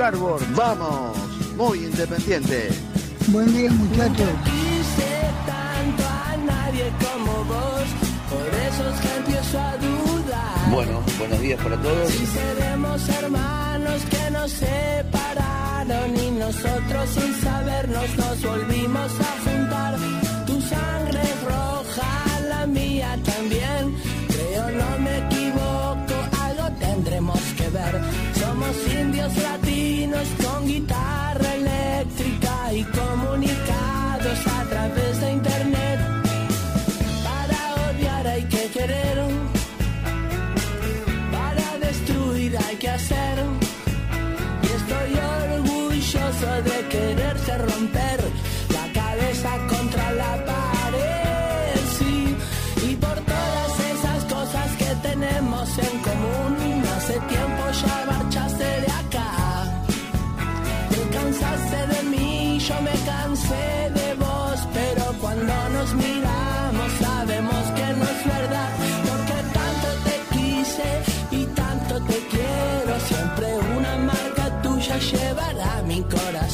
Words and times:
Cardboard, 0.00 0.42
vamos. 0.54 1.14
Muy 1.58 1.84
independiente. 1.84 2.70
Buen 3.28 3.52
día 3.52 3.70
muchachos. 3.70 4.30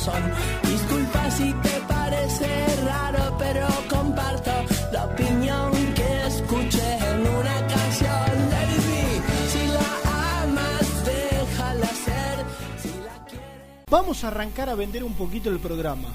Corazón. 0.07 0.33
Disculpa 0.71 1.31
si 1.31 1.53
te 1.53 1.81
parece 1.89 2.67
raro, 2.85 3.37
pero 3.39 3.67
comparto 3.89 4.51
la 4.93 5.05
opinión 5.05 5.73
que 5.95 6.27
escuché 6.27 6.99
en 7.11 7.21
una 7.27 7.67
canción. 7.67 8.51
Lady 8.51 8.77
B, 8.87 9.21
si 9.53 9.67
la 9.69 10.43
amas, 10.43 11.05
déjala 11.05 11.87
ser, 11.87 12.45
si 12.83 12.89
la 13.05 13.25
quieres. 13.27 13.47
Vamos 13.91 14.25
a 14.25 14.29
arrancar 14.29 14.69
a 14.69 14.75
vender 14.75 15.05
un 15.05 15.15
poquito 15.15 15.51
el 15.51 15.59
programa. 15.59 16.09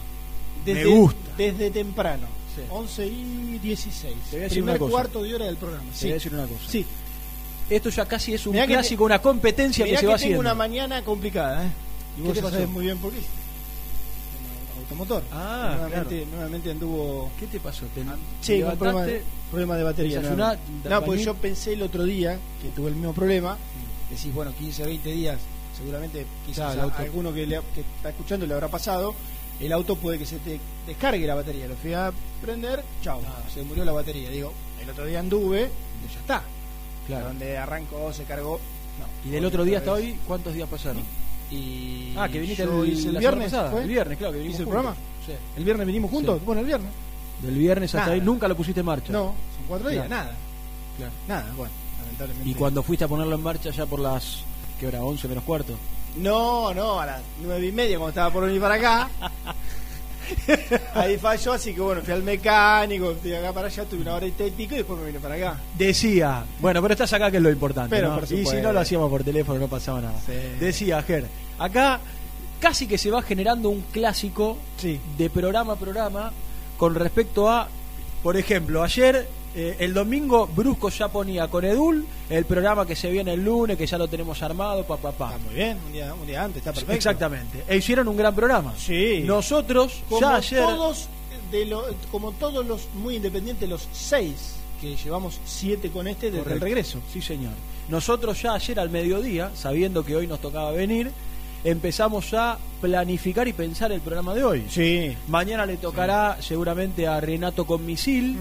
Me 0.66 0.86
gusta. 0.86 1.20
Desde 1.38 1.72
temprano. 1.72 2.28
Sí. 2.56 2.62
11 2.70 3.08
y 3.08 3.60
16. 3.60 4.14
Te 4.30 4.36
voy 4.36 4.40
a 4.40 4.44
decir 4.44 4.50
Primer 4.58 4.72
una 4.76 4.80
cosa. 4.80 4.92
cuarto 4.92 5.24
de 5.24 5.36
hora 5.36 5.46
del 5.46 5.56
programa. 5.58 5.90
Te 5.92 5.96
Sí. 5.98 6.06
voy 6.06 6.12
a 6.12 6.14
decir 6.16 6.34
una 6.34 6.46
cosa. 6.48 6.60
Sí. 6.70 6.86
Esto 7.70 7.90
ya 7.90 8.06
casi 8.06 8.34
es 8.34 8.46
un 8.46 8.52
Mirá 8.52 8.68
que 8.68 8.74
clásico, 8.74 9.06
una 9.06 9.20
competencia 9.22 9.86
Mirá 9.86 9.96
que 9.96 10.00
se 10.00 10.02
que 10.02 10.08
va 10.08 10.12
tengo 10.18 10.26
haciendo. 10.26 10.40
una 10.42 10.54
mañana 10.54 11.02
complicada, 11.04 11.66
¿eh? 11.66 11.70
¿Y 12.18 12.22
¿Qué 12.22 12.28
vos 12.28 12.34
te 12.34 12.42
sabes 12.42 12.68
muy 12.70 12.86
bien 12.86 12.98
por 12.98 13.12
qué? 13.14 13.20
Automotor. 14.92 15.24
Ah, 15.32 15.76
nuevamente, 15.80 16.16
claro. 16.18 16.32
nuevamente 16.36 16.72
anduvo. 16.72 17.32
¿Qué 17.40 17.48
te 17.48 17.60
pasó? 17.60 17.86
¿Te 17.96 18.02
Sí, 18.42 18.58
levantaste? 18.58 18.78
problema 18.78 19.02
de, 19.06 19.24
problema 19.50 19.78
de 19.78 19.84
batería. 19.84 20.18
desayuná, 20.20 20.58
No, 20.84 21.02
bañé- 21.02 21.24
yo 21.24 21.34
pensé 21.36 21.74
el 21.74 21.82
otro 21.84 22.04
día 22.04 22.38
que 22.62 22.70
tuve 22.70 22.90
el 22.90 22.96
mismo 22.96 23.14
problema. 23.14 23.58
Decís, 24.10 24.34
bueno, 24.34 24.54
15, 24.58 24.86
20 24.86 25.10
días, 25.12 25.40
seguramente 25.78 26.26
quizás 26.46 26.76
a 26.78 26.84
auto. 26.84 26.98
alguno 27.00 27.34
que, 27.34 27.46
le- 27.48 27.62
que 27.74 27.82
está 27.82 28.10
escuchando 28.10 28.46
le 28.46 28.54
habrá 28.54 28.68
pasado. 28.68 29.16
El 29.60 29.72
auto 29.74 29.96
puede 29.96 30.18
que 30.18 30.26
se 30.26 30.38
te 30.40 30.60
descargue 30.88 31.26
la 31.26 31.36
batería. 31.36 31.68
Lo 31.68 31.76
fui 31.76 31.94
a 31.94 32.12
prender, 32.42 32.84
chao, 33.02 33.22
Ah. 33.26 33.44
se 33.54 33.64
murió 33.64 33.86
la 33.86 33.92
batería. 33.94 34.30
Digo, 34.30 34.52
el 34.82 34.90
otro 34.90 35.06
día 35.06 35.20
anduve, 35.20 35.70
y 36.10 36.14
ya 36.14 36.20
está. 36.20 36.44
Claro. 37.08 37.28
Donde 37.28 37.58
arrancó, 37.58 38.12
se 38.12 38.24
cargó. 38.24 38.60
No. 39.00 39.30
Y 39.30 39.32
del 39.32 39.46
otro 39.46 39.64
día 39.64 39.78
hasta 39.80 39.94
hoy, 39.94 40.18
¿cuántos 40.28 40.54
días 40.54 40.68
pasaron? 40.68 41.04
Y 41.52 42.14
Ah, 42.18 42.28
que 42.30 42.40
viniste 42.40 42.64
el, 42.64 42.70
el 42.70 43.18
viernes. 43.18 43.54
El 43.54 43.88
viernes, 43.88 44.18
claro, 44.18 44.34
que 44.34 44.40
vinimos 44.40 44.56
¿Hice 44.56 44.64
el 44.64 44.70
programa? 44.70 44.96
Sí. 45.26 45.34
¿El 45.58 45.64
viernes 45.64 45.88
vinimos 45.88 46.12
juntos? 46.12 46.38
Sí. 46.40 46.44
Bueno, 46.46 46.62
el 46.62 46.68
viernes. 46.68 46.92
Del 47.42 47.56
viernes 47.56 47.90
hasta 47.94 48.00
Nada. 48.02 48.14
ahí 48.14 48.22
nunca 48.22 48.48
lo 48.48 48.56
pusiste 48.56 48.80
en 48.82 48.86
marcha. 48.86 49.12
No, 49.14 49.20
son 49.26 49.66
cuatro 49.68 49.90
días, 49.90 50.06
Claro. 50.08 50.24
nada. 50.24 50.36
Claro. 50.98 51.12
Nada, 51.28 51.54
bueno, 51.58 51.74
lamentablemente. 52.04 52.50
Y 52.50 52.54
cuando 52.54 52.84
fuiste 52.84 53.06
a 53.06 53.08
ponerlo 53.08 53.36
en 53.36 53.42
marcha 53.44 53.70
ya 53.72 53.86
por 53.86 54.00
las, 54.00 54.44
¿qué 54.80 54.88
hora? 54.88 55.04
11 55.04 55.28
menos 55.28 55.44
cuarto. 55.44 55.74
No, 56.18 56.74
no, 56.74 57.00
a 57.00 57.06
las 57.06 57.22
nueve 57.42 57.68
y 57.68 57.72
media 57.72 57.98
cuando 57.98 58.10
estaba 58.10 58.32
por 58.32 58.46
venir 58.46 58.62
para 58.62 58.76
acá. 58.76 59.10
Ahí 60.94 61.18
falló, 61.18 61.54
así 61.54 61.74
que 61.74 61.82
bueno, 61.82 62.02
fui 62.02 62.14
al 62.14 62.24
mecánico, 62.24 63.16
fui 63.22 63.34
acá 63.34 63.54
para 63.54 63.68
allá, 63.68 63.86
tuve 63.86 64.02
una 64.02 64.16
hora 64.16 64.28
y 64.28 64.32
pico 64.32 64.74
y 64.74 64.78
después 64.78 65.00
me 65.00 65.06
vine 65.08 65.20
para 65.20 65.36
acá. 65.36 65.60
Decía, 65.78 66.46
bueno, 66.60 66.82
pero 66.82 66.94
estás 66.94 67.14
acá 67.14 67.30
que 67.32 67.38
es 67.38 67.44
lo 67.44 67.50
importante. 67.50 67.96
Pero 67.96 68.10
¿no? 68.10 68.16
por 68.20 68.32
y 68.32 68.46
si 68.46 68.58
no 68.58 68.72
lo 68.74 68.80
hacíamos 68.80 69.10
por 69.10 69.24
teléfono, 69.24 69.60
no 69.60 69.68
pasaba 69.68 70.02
nada. 70.02 70.20
Sí. 70.26 70.34
Decía, 70.60 71.02
Ger, 71.04 71.26
acá 71.60 72.00
casi 72.60 72.88
que 72.88 72.98
se 72.98 73.10
va 73.10 73.22
generando 73.22 73.70
un 73.70 73.82
clásico 73.92 74.58
Sí. 74.78 75.00
de 75.18 75.30
programa 75.30 75.74
a 75.74 75.76
programa 75.76 76.32
con 76.78 76.96
respecto 76.96 77.50
a, 77.50 77.68
por 78.24 78.38
ejemplo, 78.38 78.84
ayer, 78.84 79.28
eh, 79.56 79.76
el 79.80 79.94
domingo, 79.94 80.48
Brusco 80.48 80.90
ya 80.90 81.08
ponía 81.10 81.48
con 81.50 81.66
Edul 81.66 82.06
el 82.30 82.46
programa 82.46 82.86
que 82.86 82.96
se 82.96 83.10
viene 83.12 83.34
el 83.34 83.44
lunes, 83.44 83.78
que 83.78 83.86
ya 83.86 83.98
lo 83.98 84.08
tenemos 84.08 84.42
armado, 84.42 84.84
papá, 84.86 85.12
papá. 85.12 85.36
Está 85.36 85.46
muy 85.46 85.56
bien, 85.56 85.78
un 85.86 85.92
día, 85.94 86.14
un 86.14 86.26
día 86.28 86.44
antes, 86.44 86.58
está 86.60 86.72
perfecto. 86.72 86.94
Exactamente. 86.94 87.64
E 87.68 87.78
hicieron 87.78 88.08
un 88.08 88.16
gran 88.18 88.34
programa. 88.34 88.74
Sí. 88.78 89.24
Nosotros, 89.26 90.02
como 90.08 90.22
ya 90.22 90.36
ayer. 90.38 90.64
todos 90.64 91.08
de 91.52 91.66
lo- 91.66 91.86
como 92.12 92.32
todos 92.32 92.66
los 92.66 92.88
muy 92.96 93.18
independientes, 93.18 93.68
los 93.68 93.88
seis 93.92 94.56
que 94.80 94.96
llevamos 94.96 95.40
siete 95.46 95.90
con 95.92 96.08
este 96.08 96.32
desde 96.32 96.54
el 96.54 96.62
regreso. 96.62 97.00
Sí, 97.12 97.22
señor. 97.22 97.52
Nosotros 97.90 98.42
ya 98.42 98.54
ayer 98.54 98.80
al 98.80 98.90
mediodía, 98.90 99.52
sabiendo 99.54 100.06
que 100.06 100.16
hoy 100.16 100.28
nos 100.28 100.40
tocaba 100.40 100.72
venir, 100.72 101.12
empezamos 101.64 102.34
a 102.34 102.58
planificar 102.82 103.48
y 103.48 103.54
pensar 103.54 103.92
el 103.92 104.02
programa 104.02 104.34
de 104.34 104.44
hoy. 104.44 104.66
Sí. 104.70 105.16
Mañana 105.28 105.66
le 105.66 105.78
tocará 105.78 106.38
seguramente 106.42 107.08
a 107.08 107.20
Renato 107.22 107.66
con 107.66 107.86
Misil. 107.86 108.38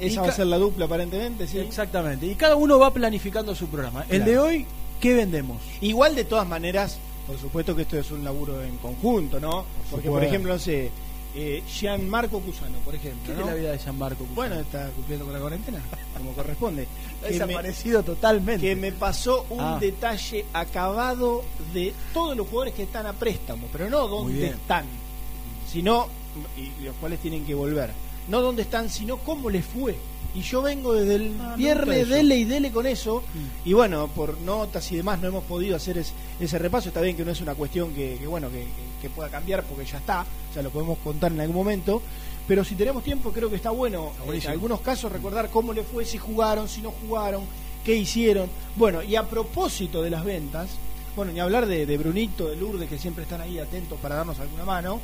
Y 0.00 0.06
Esa 0.06 0.22
va 0.22 0.28
a 0.28 0.32
ser 0.32 0.46
la 0.46 0.58
dupla 0.58 0.86
aparentemente, 0.86 1.46
sí. 1.46 1.58
Exactamente. 1.58 2.26
Y 2.26 2.34
cada 2.34 2.56
uno 2.56 2.78
va 2.78 2.92
planificando 2.92 3.54
su 3.54 3.68
programa. 3.68 4.04
El 4.08 4.24
de 4.24 4.38
hoy, 4.38 4.66
¿qué 5.00 5.14
vendemos? 5.14 5.62
Igual 5.80 6.14
de 6.14 6.24
todas 6.24 6.46
maneras, 6.46 6.98
por 7.26 7.38
supuesto 7.38 7.74
que 7.74 7.82
esto 7.82 7.98
es 7.98 8.10
un 8.10 8.24
laburo 8.24 8.62
en 8.62 8.76
conjunto, 8.78 9.40
¿no? 9.40 9.64
Porque, 9.90 10.08
por 10.08 10.22
ejemplo, 10.24 10.52
no 10.52 10.58
sé, 10.58 10.90
eh, 11.38 11.62
Gianmarco 11.68 12.40
Cusano, 12.40 12.78
por 12.78 12.94
ejemplo, 12.94 13.34
¿Qué 13.34 13.40
es 13.40 13.46
la 13.46 13.54
vida 13.54 13.70
de 13.72 13.78
Gianmarco? 13.78 14.20
Cusano? 14.20 14.34
Bueno, 14.34 14.54
está 14.56 14.88
cumpliendo 14.90 15.26
con 15.26 15.34
la 15.34 15.40
cuarentena, 15.40 15.80
como 16.16 16.32
corresponde. 16.32 16.86
ha 17.22 17.26
Que 17.28 17.32
me- 17.34 17.38
desaparecido 17.46 18.02
totalmente. 18.02 18.66
que 18.66 18.74
me 18.74 18.90
pasó 18.92 19.44
un 19.50 19.60
Ah. 19.60 19.78
detalle 19.78 20.46
acabado 20.54 21.44
de 21.74 21.92
todos 22.14 22.36
los 22.36 22.48
jugadores 22.48 22.74
que 22.74 22.84
están 22.84 23.06
a 23.06 23.12
préstamo, 23.12 23.68
pero 23.70 23.90
no 23.90 24.08
dónde 24.08 24.46
están, 24.48 24.86
sino, 25.70 26.08
y 26.56 26.84
los 26.84 26.96
cuales 26.96 27.18
tienen 27.20 27.44
que 27.44 27.54
volver, 27.54 27.90
no 28.28 28.40
dónde 28.42 28.62
están, 28.62 28.90
sino 28.90 29.16
cómo 29.18 29.50
les 29.50 29.64
fue. 29.64 29.96
Y 30.34 30.42
yo 30.42 30.60
vengo 30.60 30.92
desde 30.92 31.14
el 31.14 31.34
Ah, 31.40 31.54
viernes, 31.56 32.08
dele 32.10 32.36
y 32.36 32.44
dele 32.44 32.70
con 32.70 32.86
eso, 32.86 33.22
y 33.64 33.72
bueno, 33.72 34.08
por 34.08 34.38
notas 34.40 34.92
y 34.92 34.96
demás 34.96 35.18
no 35.20 35.28
hemos 35.28 35.44
podido 35.44 35.74
hacer 35.76 35.96
es- 35.96 36.12
ese 36.38 36.58
repaso, 36.58 36.88
está 36.88 37.00
bien 37.00 37.16
que 37.16 37.24
no 37.24 37.30
es 37.30 37.40
una 37.40 37.54
cuestión 37.54 37.94
que, 37.94 38.18
que, 38.20 38.26
bueno, 38.26 38.48
que, 38.50 38.66
pueda 39.14 39.28
cambiar 39.30 39.62
porque 39.62 39.84
ya 39.86 39.98
está, 39.98 40.22
o 40.50 40.52
sea, 40.52 40.64
lo 40.64 40.70
podemos 40.70 40.98
contar 40.98 41.30
en 41.30 41.38
algún 41.40 41.54
momento, 41.54 42.02
pero 42.48 42.64
si 42.64 42.74
tenemos 42.74 43.04
tiempo 43.04 43.30
creo 43.32 43.48
que 43.48 43.54
está 43.54 43.70
bueno, 43.70 44.10
Está 44.34 44.48
en 44.48 44.52
algunos 44.54 44.80
casos 44.80 45.12
recordar 45.12 45.48
cómo 45.48 45.72
le 45.72 45.84
fue, 45.84 46.04
si 46.04 46.18
jugaron, 46.18 46.68
si 46.68 46.82
no 46.82 46.90
jugaron, 46.90 47.44
qué 47.84 47.94
hicieron. 47.94 48.50
Bueno, 48.74 49.00
y 49.04 49.14
a 49.14 49.22
propósito 49.22 50.02
de 50.02 50.10
las 50.10 50.24
ventas, 50.24 50.70
bueno, 51.14 51.30
ni 51.32 51.38
hablar 51.38 51.66
de, 51.66 51.86
de 51.86 51.96
Brunito, 51.98 52.48
de 52.48 52.56
Lourdes, 52.56 52.88
que 52.88 52.98
siempre 52.98 53.22
están 53.22 53.40
ahí 53.42 53.60
atentos 53.60 53.96
para 54.02 54.16
darnos 54.16 54.40
alguna 54.40 54.64
mano, 54.64 55.00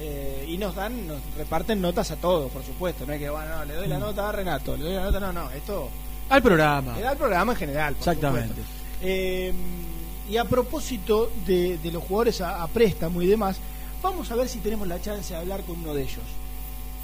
eh, 0.00 0.44
y 0.48 0.56
nos 0.58 0.74
dan, 0.74 1.06
nos 1.06 1.18
reparten 1.36 1.80
notas 1.80 2.10
a 2.10 2.16
todos, 2.16 2.50
por 2.50 2.64
supuesto, 2.64 3.06
no 3.06 3.12
es 3.12 3.18
que, 3.20 3.30
bueno, 3.30 3.56
no, 3.56 3.64
le 3.64 3.74
doy 3.74 3.86
la 3.88 3.98
nota 3.98 4.28
a 4.28 4.32
Renato, 4.32 4.76
le 4.76 4.84
doy 4.84 4.94
la 4.94 5.04
nota, 5.04 5.20
no, 5.20 5.32
no, 5.32 5.50
esto 5.52 5.88
Al 6.28 6.42
programa. 6.42 6.94
le 6.96 7.02
da 7.02 7.12
el 7.12 7.18
programa 7.18 7.52
en 7.52 7.58
general. 7.58 7.94
por 7.94 8.00
Exactamente. 8.08 8.60
Eh, 9.02 9.52
y 10.30 10.36
a 10.36 10.44
propósito 10.44 11.30
de, 11.46 11.78
de 11.78 11.90
los 11.92 12.02
jugadores 12.02 12.40
a, 12.40 12.62
a 12.62 12.66
préstamo 12.68 13.20
y 13.22 13.26
demás, 13.26 13.58
vamos 14.02 14.30
a 14.30 14.36
ver 14.36 14.48
si 14.48 14.58
tenemos 14.58 14.88
la 14.88 15.00
chance 15.00 15.32
de 15.34 15.38
hablar 15.40 15.62
con 15.62 15.78
uno 15.78 15.94
de 15.94 16.02
ellos. 16.02 16.24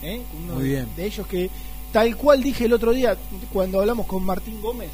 ¿eh? 0.02 0.22
Uno 0.42 0.54
Muy 0.54 0.64
de, 0.64 0.68
bien. 0.70 0.88
de 0.96 1.04
ellos 1.06 1.26
que, 1.26 1.50
tal 1.92 2.16
cual 2.16 2.42
dije 2.42 2.64
el 2.64 2.72
otro 2.72 2.92
día, 2.92 3.16
cuando 3.52 3.80
hablamos 3.80 4.06
con 4.06 4.22
Martín 4.24 4.60
Gómez, 4.62 4.90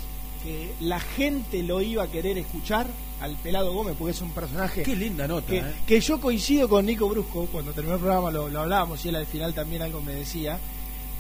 que 0.46 0.72
la 0.81 1.00
gente 1.00 1.62
lo 1.62 1.81
iba 1.82 2.04
a 2.04 2.06
querer 2.08 2.38
escuchar 2.38 2.87
al 3.20 3.34
pelado 3.37 3.72
Gómez, 3.72 3.96
porque 3.98 4.12
es 4.12 4.20
un 4.22 4.31
personaje 4.31 4.82
Qué 4.82 4.94
linda 4.94 5.26
nota. 5.26 5.46
que, 5.48 5.58
¿eh? 5.58 5.64
que 5.87 6.00
yo 6.00 6.20
coincido 6.20 6.69
con 6.69 6.87
Nico 6.87 7.08
Brusco, 7.08 7.46
cuando 7.50 7.72
terminó 7.72 7.94
el 7.96 8.00
programa 8.00 8.31
lo, 8.31 8.48
lo 8.48 8.60
hablábamos 8.60 9.04
y 9.04 9.08
él 9.08 9.16
al 9.16 9.26
final 9.26 9.52
también 9.54 9.82
algo 9.82 10.00
me 10.00 10.14
decía, 10.14 10.58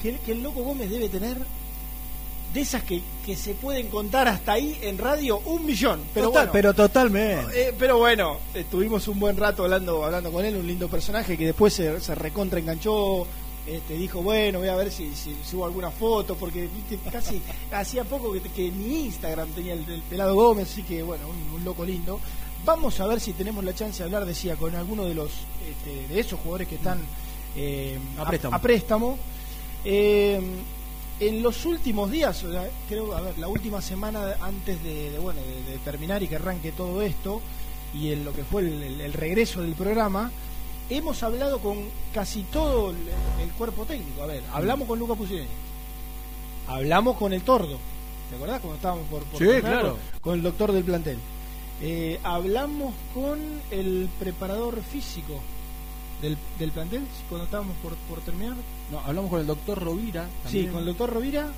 que, 0.02 0.10
el- 0.10 0.18
que 0.20 0.32
el 0.32 0.42
loco 0.42 0.62
Gómez 0.62 0.90
debe 0.90 1.08
tener 1.08 1.38
de 2.54 2.60
esas 2.60 2.82
que, 2.84 3.02
que 3.24 3.34
se 3.36 3.54
pueden 3.54 3.88
contar 3.88 4.28
hasta 4.28 4.52
ahí 4.52 4.78
en 4.82 4.96
radio 4.98 5.38
un 5.46 5.66
millón. 5.66 6.00
Pero 6.14 6.26
Total, 6.28 6.46
bueno, 6.46 6.52
pero 6.52 6.74
totalmente. 6.74 7.68
eh, 7.68 7.74
pero 7.78 7.98
bueno, 7.98 8.38
estuvimos 8.54 9.08
un 9.08 9.18
buen 9.18 9.36
rato 9.36 9.64
hablando 9.64 10.04
hablando 10.04 10.30
con 10.32 10.44
él, 10.44 10.56
un 10.56 10.66
lindo 10.66 10.88
personaje 10.88 11.36
que 11.36 11.46
después 11.46 11.72
se, 11.74 12.00
se 12.00 12.14
recontra 12.14 12.58
enganchó. 12.60 13.26
Este, 13.66 13.94
dijo, 13.94 14.22
bueno, 14.22 14.60
voy 14.60 14.68
a 14.68 14.76
ver 14.76 14.92
si, 14.92 15.12
si 15.16 15.36
subo 15.44 15.64
alguna 15.66 15.90
foto, 15.90 16.36
porque 16.36 16.68
viste, 16.68 16.98
casi 17.10 17.42
hacía 17.72 18.04
poco 18.04 18.32
que, 18.32 18.40
que 18.40 18.70
ni 18.70 19.06
Instagram 19.06 19.48
tenía 19.50 19.72
el, 19.72 19.88
el 19.90 20.02
pelado 20.02 20.34
Gómez, 20.36 20.70
así 20.70 20.82
que 20.84 21.02
bueno, 21.02 21.26
un, 21.28 21.54
un 21.58 21.64
loco 21.64 21.84
lindo. 21.84 22.20
Vamos 22.64 22.98
a 23.00 23.06
ver 23.06 23.20
si 23.20 23.32
tenemos 23.32 23.64
la 23.64 23.74
chance 23.74 23.98
de 23.98 24.04
hablar, 24.04 24.24
decía, 24.24 24.56
con 24.56 24.74
alguno 24.74 25.04
de 25.04 25.14
los 25.14 25.30
este, 25.68 26.12
de 26.14 26.20
esos 26.20 26.38
jugadores 26.40 26.68
que 26.68 26.76
están 26.76 26.98
eh, 27.56 27.98
A 28.18 28.24
préstamo. 28.26 28.54
a 28.56 28.58
préstamo. 28.60 29.18
Eh, 29.84 30.40
en 31.18 31.42
los 31.42 31.64
últimos 31.64 32.10
días, 32.10 32.42
o 32.44 32.52
sea, 32.52 32.68
creo, 32.88 33.14
a 33.16 33.20
ver, 33.22 33.38
la 33.38 33.48
última 33.48 33.80
semana 33.80 34.34
antes 34.42 34.82
de, 34.84 35.10
de, 35.10 35.18
bueno 35.18 35.40
de, 35.40 35.72
de 35.72 35.78
terminar 35.78 36.22
y 36.22 36.28
que 36.28 36.36
arranque 36.36 36.72
todo 36.72 37.00
esto 37.02 37.40
y 37.94 38.12
en 38.12 38.24
lo 38.24 38.32
que 38.34 38.44
fue 38.44 38.62
el, 38.62 38.82
el- 38.82 39.00
el 39.00 39.12
regreso 39.14 39.62
del 39.62 39.72
programa, 39.72 40.30
hemos 40.90 41.22
hablado 41.22 41.58
con 41.60 41.78
casi 42.14 42.42
todo 42.44 42.90
el, 42.90 42.96
el 43.42 43.50
cuerpo 43.56 43.84
técnico. 43.84 44.22
A 44.22 44.26
ver, 44.26 44.42
hablamos 44.52 44.86
con 44.88 44.98
Luca 44.98 45.14
Pusineri, 45.14 45.46
hablamos 46.68 47.16
con 47.16 47.32
el 47.32 47.42
Tordo, 47.42 47.78
¿te 48.30 48.36
acordás 48.36 48.60
cuando 48.60 48.76
estábamos 48.76 49.06
por, 49.08 49.22
por 49.24 49.38
Sí, 49.38 49.60
claro. 49.60 49.96
con, 50.12 50.20
con 50.20 50.34
el 50.34 50.42
doctor 50.42 50.72
del 50.72 50.84
plantel? 50.84 51.18
Eh, 51.82 52.18
hablamos 52.22 52.94
con 53.14 53.38
el 53.70 54.08
preparador 54.18 54.80
físico 54.82 55.34
del, 56.22 56.36
del 56.58 56.70
plantel 56.72 57.02
cuando 57.28 57.44
estábamos 57.44 57.76
por, 57.82 57.94
por 58.08 58.20
terminar. 58.20 58.56
No, 58.90 59.00
hablamos 59.00 59.30
con 59.30 59.40
el 59.40 59.46
doctor 59.46 59.82
Rovira. 59.82 60.24
Sí, 60.24 60.42
también. 60.44 60.68
con 60.70 60.80
el 60.80 60.86
doctor 60.86 61.12
Rovira, 61.12 61.52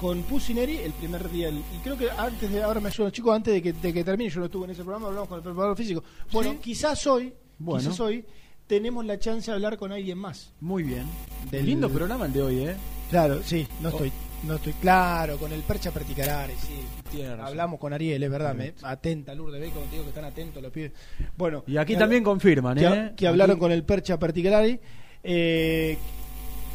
con 0.00 0.22
Pusineri 0.22 0.78
el 0.78 0.92
primer 0.92 1.30
día. 1.30 1.48
el- 1.48 1.58
y 1.58 1.78
creo 1.82 1.98
que 1.98 2.10
antes 2.10 2.50
de, 2.50 2.62
ahora 2.62 2.80
me 2.80 2.88
ayudan 2.88 3.12
chicos, 3.12 3.34
antes 3.36 3.52
de 3.52 3.62
que, 3.62 3.72
de 3.74 3.92
que 3.92 4.02
termine, 4.02 4.30
yo 4.30 4.40
no 4.40 4.46
estuve 4.46 4.64
en 4.64 4.70
ese 4.70 4.82
programa, 4.82 5.08
hablamos 5.08 5.28
con 5.28 5.38
el 5.38 5.44
preparador 5.44 5.76
físico. 5.76 6.02
Bueno, 6.32 6.52
Sí. 6.52 6.58
quizás 6.62 7.06
hoy, 7.06 7.34
Bueno. 7.58 7.80
quizás 7.82 8.00
hoy, 8.00 8.24
tenemos 8.66 9.04
la 9.04 9.18
chance 9.18 9.50
de 9.50 9.54
hablar 9.54 9.76
con 9.76 9.92
alguien 9.92 10.18
más. 10.18 10.52
Muy 10.60 10.82
bien. 10.82 11.06
Del- 11.50 11.66
Lindo 11.66 11.88
programa 11.90 12.26
el 12.26 12.32
de 12.32 12.42
hoy, 12.42 12.58
¿eh? 12.60 12.74
Claro, 13.10 13.42
sí, 13.42 13.66
no 13.80 13.88
Oh. 13.88 13.92
estoy, 13.92 14.12
no 14.44 14.54
estoy 14.56 14.72
claro, 14.74 15.36
con 15.38 15.52
el 15.52 15.62
Percha 15.62 15.90
Praticarare, 15.92 16.54
sí. 16.56 17.18
Hablamos 17.40 17.78
con 17.78 17.92
Ariel, 17.92 18.22
es 18.22 18.30
verdad, 18.30 18.54
me, 18.54 18.74
atenta, 18.82 19.34
Lourdes, 19.34 19.60
ve 19.60 19.70
como 19.70 19.84
te 19.86 19.92
digo 19.92 20.02
que 20.04 20.08
están 20.08 20.24
atentos 20.24 20.62
los 20.62 20.72
pibes. 20.72 20.92
Bueno, 21.36 21.62
Y 21.66 21.76
aquí 21.76 21.92
que- 21.92 21.98
también 21.98 22.24
confirman, 22.24 22.76
que, 22.76 22.86
¿eh? 22.86 23.12
que 23.16 23.26
hablaron 23.28 23.54
Aquí- 23.54 23.60
con 23.60 23.72
el 23.72 23.84
Percha 23.84 24.18
Particolari, 24.18 24.80
eh, 25.22 25.96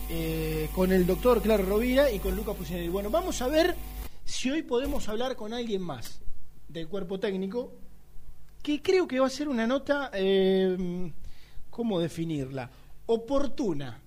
eh, 0.10 0.70
con 0.74 0.92
el 0.92 1.06
doctor 1.06 1.42
Claro 1.42 1.64
Rovira 1.66 2.10
y 2.12 2.20
con 2.20 2.36
Luca 2.36 2.54
Pusineri. 2.54 2.88
Bueno, 2.88 3.10
vamos 3.10 3.42
a 3.42 3.48
ver 3.48 3.76
si 4.24 4.50
hoy 4.50 4.62
podemos 4.64 5.10
hablar 5.10 5.36
con 5.36 5.54
alguien 5.54 5.82
más 5.82 6.22
del 6.70 6.88
cuerpo 6.88 7.20
técnico, 7.20 7.74
que 8.64 8.82
creo 8.82 9.08
que 9.08 9.20
va 9.20 9.28
a 9.28 9.32
ser 9.32 9.50
una 9.50 9.68
nota, 9.68 10.10
eh, 10.14 11.12
¿cómo 11.80 11.98
definirla? 12.02 12.70
Oportuna. 13.06 14.02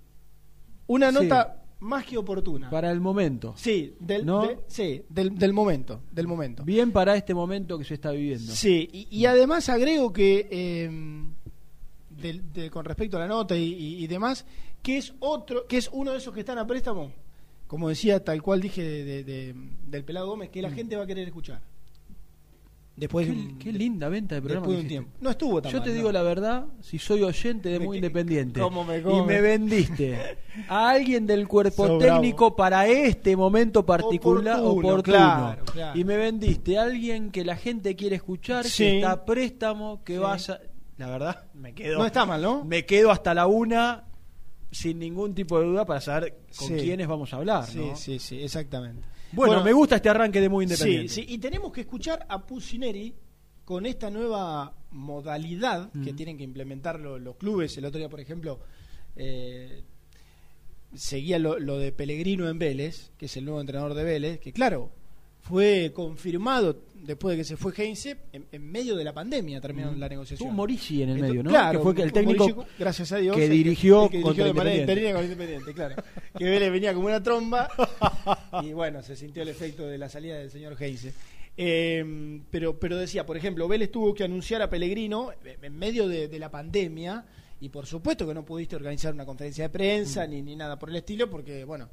Una 0.89 1.09
Sí. 1.11 1.15
nota 1.15 1.63
más 1.81 2.05
que 2.05 2.19
oportuna. 2.19 2.69
Para 2.69 2.91
el 2.93 3.01
momento. 3.01 3.55
Sí, 3.57 3.95
del, 3.99 4.27
¿No? 4.27 4.47
de- 4.47 4.59
sí 4.67 5.03
del, 5.09 5.39
del 5.39 5.55
momento, 5.55 6.03
del 6.13 6.27
momento. 6.27 6.65
Bien 6.65 6.93
para 6.93 7.17
este 7.17 7.33
momento 7.33 7.79
que 7.79 7.85
se 7.85 7.95
está 7.95 8.11
viviendo. 8.11 8.53
Sí, 8.53 8.91
y, 8.93 9.09
y 9.11 9.25
además 9.25 9.71
agrego 9.71 10.13
que 10.13 10.47
eh, 10.51 10.91
del- 12.11 12.53
de- 12.53 12.69
con 12.71 12.85
respecto 12.85 13.17
a 13.17 13.21
la 13.21 13.27
nota 13.29 13.57
y, 13.57 13.73
y- 13.73 14.05
y 14.05 14.07
demás, 14.07 14.45
que 14.83 14.99
es 14.99 15.15
otro, 15.21 15.67
que 15.67 15.79
es 15.79 15.89
uno 15.94 16.11
de 16.13 16.19
esos 16.19 16.35
que 16.35 16.41
están 16.41 16.58
a 16.58 16.67
préstamo, 16.67 17.11
como 17.67 17.89
decía 17.89 18.23
tal 18.23 18.43
cual 18.43 18.61
dije 18.61 18.82
de- 18.82 19.05
de- 19.05 19.25
de- 19.25 19.55
del 19.87 20.05
pelado 20.05 20.27
Gómez, 20.27 20.51
que 20.51 20.61
la 20.61 20.70
gente 20.70 20.94
va 20.94 21.05
a 21.05 21.06
querer 21.06 21.27
escuchar. 21.27 21.63
Después 22.94 23.27
de 23.27 23.32
Qué, 23.32 23.39
un, 23.41 23.58
qué 23.58 23.72
linda 23.72 24.08
venta 24.11 24.34
de 24.34 24.43
programa. 24.43 24.67
después 24.67 24.77
de 24.77 24.82
un 24.82 24.89
tiempo. 24.89 25.11
No 25.22 25.31
estuvo 25.31 25.63
tan 25.63 25.72
Yo 25.72 25.79
mal, 25.79 25.84
te 25.84 25.91
no. 25.91 25.96
digo 25.96 26.13
la 26.13 26.22
verdad, 26.22 26.67
si 26.82 26.99
soy 26.99 27.22
oyente 27.22 27.70
de 27.70 27.79
Muy 27.81 27.96
Independiente 27.96 28.61
cómo 28.61 28.84
me 28.84 28.99
y 28.99 29.22
me 29.27 29.41
vendiste 29.41 30.37
a 30.69 30.91
alguien 30.91 31.27
del 31.27 31.49
cuerpo 31.49 31.96
técnico 31.99 32.44
bravo. 32.51 32.56
para 32.56 32.87
este 32.87 33.34
momento 33.34 33.87
particular 33.87 34.58
Oportuno, 34.61 34.89
oportuno, 34.89 35.03
claro, 35.03 35.65
claro. 35.65 35.99
y 35.99 36.05
me 36.05 36.19
vendiste 36.19 36.77
a 36.77 36.82
alguien 36.82 37.31
que 37.31 37.46
la 37.46 37.56
gente 37.56 37.96
quiere 37.96 38.17
escuchar, 38.17 38.65
Sí. 38.67 38.84
que 38.84 38.96
está 38.96 39.13
a 39.13 39.25
préstamo, 39.25 40.05
que 40.05 40.15
Sí. 40.15 40.19
vas 40.19 40.51
a... 40.51 40.61
La 40.99 41.08
verdad, 41.08 41.44
me 41.55 41.72
quedo... 41.75 41.99
No 41.99 42.05
está 42.05 42.27
mal, 42.27 42.43
¿no? 42.43 42.63
Me 42.65 42.84
quedo 42.84 43.11
hasta 43.11 43.32
la 43.32 43.46
una 43.46 44.05
sin 44.70 44.99
ningún 44.99 45.34
tipo 45.34 45.58
de 45.58 45.67
duda 45.67 45.87
para 45.87 46.01
saber 46.03 46.41
con 46.56 46.69
Sí. 46.69 46.75
quiénes 46.75 47.08
vamos 47.08 47.32
a 47.32 47.37
habar. 47.39 47.67
Sí, 47.67 47.79
¿no? 47.79 47.96
sí, 47.96 48.19
sí, 48.19 48.43
exactamente. 48.43 49.08
Bueno, 49.32 49.62
me 49.65 49.72
gusta 49.72 49.96
este 49.96 50.08
arranque 50.08 50.41
de 50.41 50.48
Muy 50.48 50.67
Sí, 50.67 50.72
Independiente. 50.72 51.08
sí, 51.12 51.24
y 51.29 51.39
tenemos 51.39 51.72
que 51.72 51.82
escuchar 51.82 52.27
a 52.29 52.44
Pusineri 52.46 53.15
con 53.65 53.86
esta 53.86 54.10
nueva 54.10 54.74
modalidad 54.91 55.91
que 56.05 56.12
tienen 56.12 56.36
que 56.36 56.44
implementar 56.44 56.98
lo- 57.01 57.19
los 57.19 57.36
clubes. 57.36 57.77
El 57.79 57.84
otro 57.86 57.98
día, 57.98 58.08
por 58.08 58.20
ejemplo, 58.20 58.60
eh, 59.17 59.82
seguía 60.94 61.39
lo, 61.39 61.58
lo 61.58 61.79
de 61.79 61.93
Pellegrino 61.93 62.48
en 62.48 62.58
Vélez, 62.58 63.10
que 63.17 63.27
es 63.27 63.36
el 63.36 63.44
nuevo 63.44 63.60
entrenador 63.60 63.94
de 63.94 64.05
Vélez, 64.05 64.41
que 64.41 64.53
claro, 64.53 64.91
fue 65.43 65.93
confirmado 65.94 66.77
después 66.94 67.32
de 67.32 67.39
que 67.39 67.44
se 67.44 67.56
fue 67.56 67.72
Heinze, 67.77 68.17
en, 68.32 68.46
en 68.53 68.70
medio 68.70 68.94
de 68.94 69.03
la 69.03 69.13
pandemia 69.13 69.61
terminaron 69.61 69.99
la 69.99 70.08
negociación. 70.08 70.49
Tuvo 70.49 70.56
Morici 70.56 71.03
en 71.03 71.11
el 71.11 71.17
Entonces, 71.17 71.31
medio, 71.31 71.43
¿no? 71.43 71.51
Claro, 71.51 71.79
que 71.81 71.82
fue 71.82 72.03
el 72.05 72.13
técnico 72.13 72.67
gracias 72.79 73.13
a 73.13 73.17
Dios, 73.17 73.37
que 73.37 73.49
dirigió 73.49 74.08
que 74.08 74.22
contra 74.22 74.44
de 74.44 74.53
manera 74.55 74.77
Independiente. 74.77 74.93
interina 74.93 75.15
con 75.15 75.25
Independiente, 75.25 75.75
claro. 75.75 76.03
Que 76.39 76.44
Vélez 76.44 76.72
venía 76.72 76.94
como 76.94 77.06
una 77.06 77.22
tromba 77.22 77.69
y 78.63 78.72
bueno, 78.72 79.03
se 79.03 79.17
sintió 79.17 79.43
el 79.43 79.49
efecto 79.49 79.87
de 79.87 79.99
la 79.99 80.08
salida 80.08 80.39
del 80.39 80.51
señor 80.51 80.81
Heinze. 80.81 81.13
Eh, 81.56 82.41
pero, 82.51 82.79
pero 82.79 82.96
decía, 82.96 83.27
por 83.27 83.37
ejemplo, 83.37 83.69
Vélez 83.69 83.91
tuvo 83.91 84.15
que 84.15 84.25
anunciar 84.25 84.63
a 84.63 84.70
Pellegrino 84.70 85.32
en 85.61 85.77
medio 85.77 86.08
de, 86.08 86.29
de 86.29 86.39
la 86.39 86.51
pandemia 86.51 87.27
y 87.61 87.69
por 87.69 87.87
supuesto 87.87 88.27
que 88.27 88.34
no 88.34 88.44
pudiste 88.44 88.77
organizar 88.77 89.13
una 89.13 89.27
conferencia 89.27 89.65
de 89.65 89.70
prensa 89.70 90.27
ni, 90.27 90.41
ni 90.41 90.56
nada 90.56 90.79
por 90.79 90.89
el 90.89 90.96
estilo 90.96 91.29
porque, 91.29 91.65
bueno, 91.65 91.91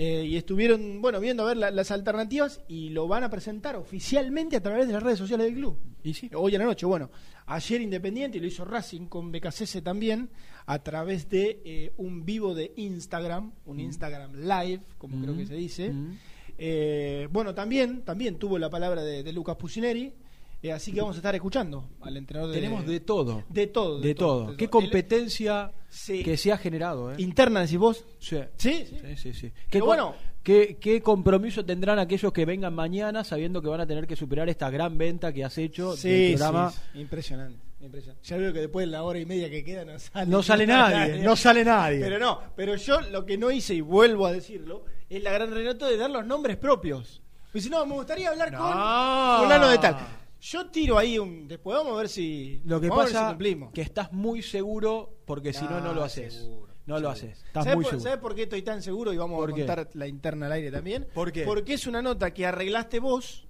Eh, 0.00 0.24
y 0.26 0.36
estuvieron, 0.36 1.02
bueno, 1.02 1.18
viendo 1.18 1.42
a 1.42 1.46
ver 1.46 1.56
la- 1.56 1.72
las 1.72 1.90
alternativas 1.90 2.60
y 2.68 2.90
lo 2.90 3.08
van 3.08 3.24
a 3.24 3.30
presentar 3.30 3.74
oficialmente 3.74 4.54
a 4.54 4.62
través 4.62 4.86
de 4.86 4.92
las 4.92 5.02
redes 5.02 5.18
sociales 5.18 5.46
del 5.46 5.56
club. 5.56 5.76
Y 6.04 6.14
sí. 6.14 6.30
Hoy 6.34 6.54
en 6.54 6.60
la 6.60 6.66
noche, 6.66 6.86
bueno, 6.86 7.10
ayer 7.46 7.80
Independiente 7.80 8.38
y 8.38 8.40
lo 8.40 8.46
hizo 8.46 8.64
Racing 8.64 9.06
con 9.06 9.32
BKCS 9.32 9.82
también 9.82 10.30
a 10.66 10.78
través 10.84 11.28
de 11.28 11.60
eh, 11.64 11.92
un 11.96 12.24
vivo 12.24 12.54
de 12.54 12.72
Instagram, 12.76 13.50
un 13.66 13.80
Instagram 13.80 14.34
Live, 14.36 14.82
como 14.98 15.20
creo 15.20 15.36
que 15.36 15.46
se 15.46 15.54
dice. 15.56 15.90
Mm. 15.90 16.16
Eh, 16.58 17.28
bueno, 17.32 17.52
también, 17.54 18.02
también 18.02 18.36
tuvo 18.38 18.56
la 18.58 18.70
palabra 18.70 19.02
de, 19.02 19.24
de 19.24 19.32
Lucas 19.32 19.56
Pusineri, 19.56 20.12
eh, 20.62 20.72
así 20.72 20.92
que 20.92 21.00
vamos 21.00 21.16
a 21.16 21.18
estar 21.18 21.34
escuchando 21.34 21.90
al 22.00 22.16
entrenador 22.16 22.50
de... 22.52 22.60
Tenemos 22.60 22.86
de 22.86 23.00
todo. 23.00 23.44
de 23.48 23.66
todo. 23.68 24.00
De 24.00 24.14
todo. 24.14 24.56
Qué 24.56 24.68
competencia 24.68 25.72
Sí. 25.90 26.22
que 26.22 26.36
se 26.36 26.52
ha 26.52 26.58
generado, 26.58 27.12
¿eh? 27.12 27.16
Interna, 27.18 27.60
decís 27.60 27.78
vos. 27.78 28.04
Sí. 28.18 28.38
Sí, 28.56 28.86
sí. 29.16 29.32
Sí, 29.32 29.52
¿Qué, 29.70 29.80
bueno. 29.80 30.14
¿qué, 30.42 30.76
¿Qué 30.80 31.00
compromiso 31.00 31.64
tendrán 31.64 31.98
aquellos 31.98 32.32
que 32.32 32.44
vengan 32.44 32.74
mañana 32.74 33.24
sabiendo 33.24 33.62
que 33.62 33.68
van 33.68 33.80
a 33.80 33.86
tener 33.86 34.06
que 34.06 34.14
superar 34.16 34.48
esta 34.48 34.68
gran 34.70 34.98
venta 34.98 35.32
que 35.32 35.44
has 35.44 35.56
hecho 35.58 35.96
Sí, 35.96 36.08
del 36.10 36.34
programa? 36.34 36.70
sí, 36.70 37.00
impresionante, 37.00 37.58
impresionante. 37.80 38.26
Ya 38.28 38.36
veo 38.36 38.52
que 38.52 38.60
después 38.60 38.84
de 38.86 38.92
la 38.92 39.02
hora 39.02 39.18
y 39.18 39.24
media 39.26 39.48
que 39.48 39.64
queda 39.64 39.84
no 39.86 39.98
sale, 39.98 40.26
No 40.30 40.42
sale 40.42 40.66
nadie, 40.66 41.22
no 41.22 41.36
sale 41.36 41.64
nadie. 41.64 42.00
Pero 42.00 42.18
no, 42.18 42.40
pero 42.54 42.74
yo 42.76 43.00
lo 43.00 43.24
que 43.24 43.38
no 43.38 43.50
hice, 43.50 43.74
y 43.74 43.80
vuelvo 43.80 44.26
a 44.26 44.32
decirlo, 44.32 44.84
es 45.08 45.22
la 45.22 45.32
gran 45.32 45.50
relato 45.50 45.86
de 45.86 45.96
dar 45.96 46.10
los 46.10 46.26
nombres 46.26 46.56
propios. 46.58 47.22
Pues 47.50 47.64
si 47.64 47.70
no, 47.70 47.86
me 47.86 47.94
gustaría 47.94 48.28
hablar 48.28 48.52
No. 48.52 48.58
con 48.58 49.42
fulano 49.44 49.68
de 49.70 49.78
tal. 49.78 49.96
Yo 50.40 50.70
tiro 50.70 50.96
ahí 50.98 51.18
un... 51.18 51.48
Después 51.48 51.76
vamos 51.76 51.94
a 51.94 51.96
ver 51.98 52.08
si... 52.08 52.60
Lo 52.64 52.80
que 52.80 52.86
si 52.86 52.90
pasa 52.90 53.28
cumplimos. 53.30 53.72
que 53.72 53.80
estás 53.82 54.12
muy 54.12 54.42
seguro 54.42 55.18
porque 55.24 55.52
si 55.52 55.64
no, 55.64 55.80
no 55.80 55.92
lo 55.92 56.02
Ah, 56.02 56.06
haces. 56.06 56.34
seguro, 56.34 56.74
no 56.86 57.00
lo 57.00 57.10
haces. 57.10 57.42
Estás 57.44 57.64
¿Sabes 57.64 57.74
muy 57.76 57.84
por, 57.84 57.90
seguro. 57.92 58.04
¿sabes 58.08 58.20
por 58.20 58.34
qué 58.36 58.42
estoy 58.44 58.62
tan 58.62 58.80
seguro? 58.82 59.12
Y 59.12 59.16
vamos 59.16 59.36
¿Por 59.38 59.50
a 59.50 59.54
qué? 59.54 59.60
contar 59.66 59.90
la 59.94 60.06
interna 60.06 60.46
al 60.46 60.52
aire 60.52 60.70
también. 60.70 61.08
¿Por 61.12 61.32
qué? 61.32 61.44
Porque 61.44 61.74
es 61.74 61.86
una 61.88 62.00
nota 62.02 62.32
que 62.32 62.46
arreglaste 62.46 63.00
vos, 63.00 63.48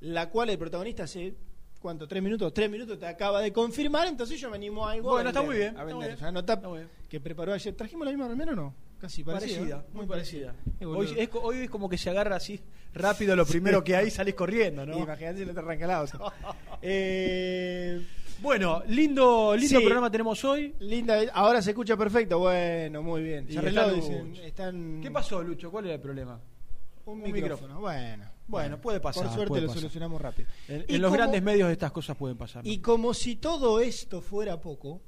la 0.00 0.28
cual 0.30 0.50
el 0.50 0.58
protagonista 0.58 1.04
hace, 1.04 1.34
¿cuánto? 1.80 2.06
¿Tres 2.06 2.22
minutos? 2.22 2.52
Tres 2.52 2.70
minutos 2.70 2.98
te 2.98 3.06
acaba 3.06 3.40
de 3.40 3.52
confirmar, 3.52 4.06
entonces 4.06 4.38
yo 4.38 4.50
me 4.50 4.56
animo 4.56 4.86
a 4.86 4.92
algo 4.92 5.10
Bueno, 5.12 5.28
a 5.28 5.30
está 5.30 5.42
muy 5.42 5.56
bien, 5.56 5.68
A 5.68 5.70
está 5.80 5.84
vender. 5.84 6.10
muy 6.10 6.16
bien. 6.20 6.34
Nota 6.34 6.52
Está 6.54 6.68
muy 6.68 6.78
bien. 6.80 6.90
que 7.08 7.20
preparó 7.20 7.52
ayer. 7.54 7.74
¿Trajimos 7.74 8.04
la 8.04 8.10
misma 8.12 8.28
remera 8.28 8.52
o 8.52 8.56
no? 8.56 8.74
Casi 9.00 9.22
parecida. 9.22 9.56
Parecida, 9.58 9.84
muy 9.92 10.06
parecida. 10.06 10.54
Qué 10.78 10.86
Hoy 10.86 11.14
es, 11.16 11.28
co- 11.28 11.40
hoy 11.40 11.58
es 11.58 11.70
como 11.70 11.88
que 11.88 11.98
se 11.98 12.08
agarra 12.10 12.36
así 12.36 12.58
rápido 12.94 13.36
lo 13.36 13.44
primero 13.44 13.82
que 13.84 13.94
hay 13.96 14.10
salís 14.10 14.34
corriendo, 14.34 14.86
¿no? 14.86 14.98
Imagínate 15.04 15.40
si 15.40 15.44
no 15.46 15.52
te 15.52 15.58
arranca 15.60 15.86
la 15.86 16.06
eh, 16.82 18.04
Bueno, 18.40 18.82
lindo, 18.88 19.54
lindo 19.56 19.78
Sí. 19.78 19.84
programa 19.84 20.10
tenemos 20.10 20.44
hoy. 20.44 20.74
linda, 20.80 21.18
ahora 21.32 21.60
se 21.62 21.70
escucha 21.70 21.96
perfecto. 21.96 22.38
Bueno, 22.38 23.02
muy 23.02 23.22
bien. 23.22 23.50
Se 23.50 23.58
arregló, 23.58 23.92
dicen, 23.92 24.36
están 24.36 25.00
¿Qué 25.02 25.10
pasó, 25.10 25.42
Lucho? 25.42 25.70
¿Cuál 25.70 25.86
era 25.86 25.94
el 25.94 26.00
problema? 26.00 26.40
Un, 27.06 27.22
Un 27.22 27.32
micrófono. 27.32 27.80
Bueno, 27.80 28.24
Bueno, 28.46 28.80
puede 28.80 29.00
pasar, 29.00 29.24
Por 29.24 29.34
suerte 29.34 29.60
lo 29.60 29.66
pasar. 29.66 29.80
solucionamos 29.80 30.20
rápido. 30.20 30.48
En, 30.68 31.00
los 31.02 31.12
grandes 31.12 31.42
medios 31.42 31.70
estas 31.70 31.92
cosas 31.92 32.16
pueden 32.16 32.36
pasar. 32.36 32.64
¿no? 32.64 32.70
Y 32.70 32.78
como 32.78 33.12
si 33.14 33.36
todo 33.36 33.80
esto 33.80 34.20
fuera 34.22 34.60
poco, 34.60 35.02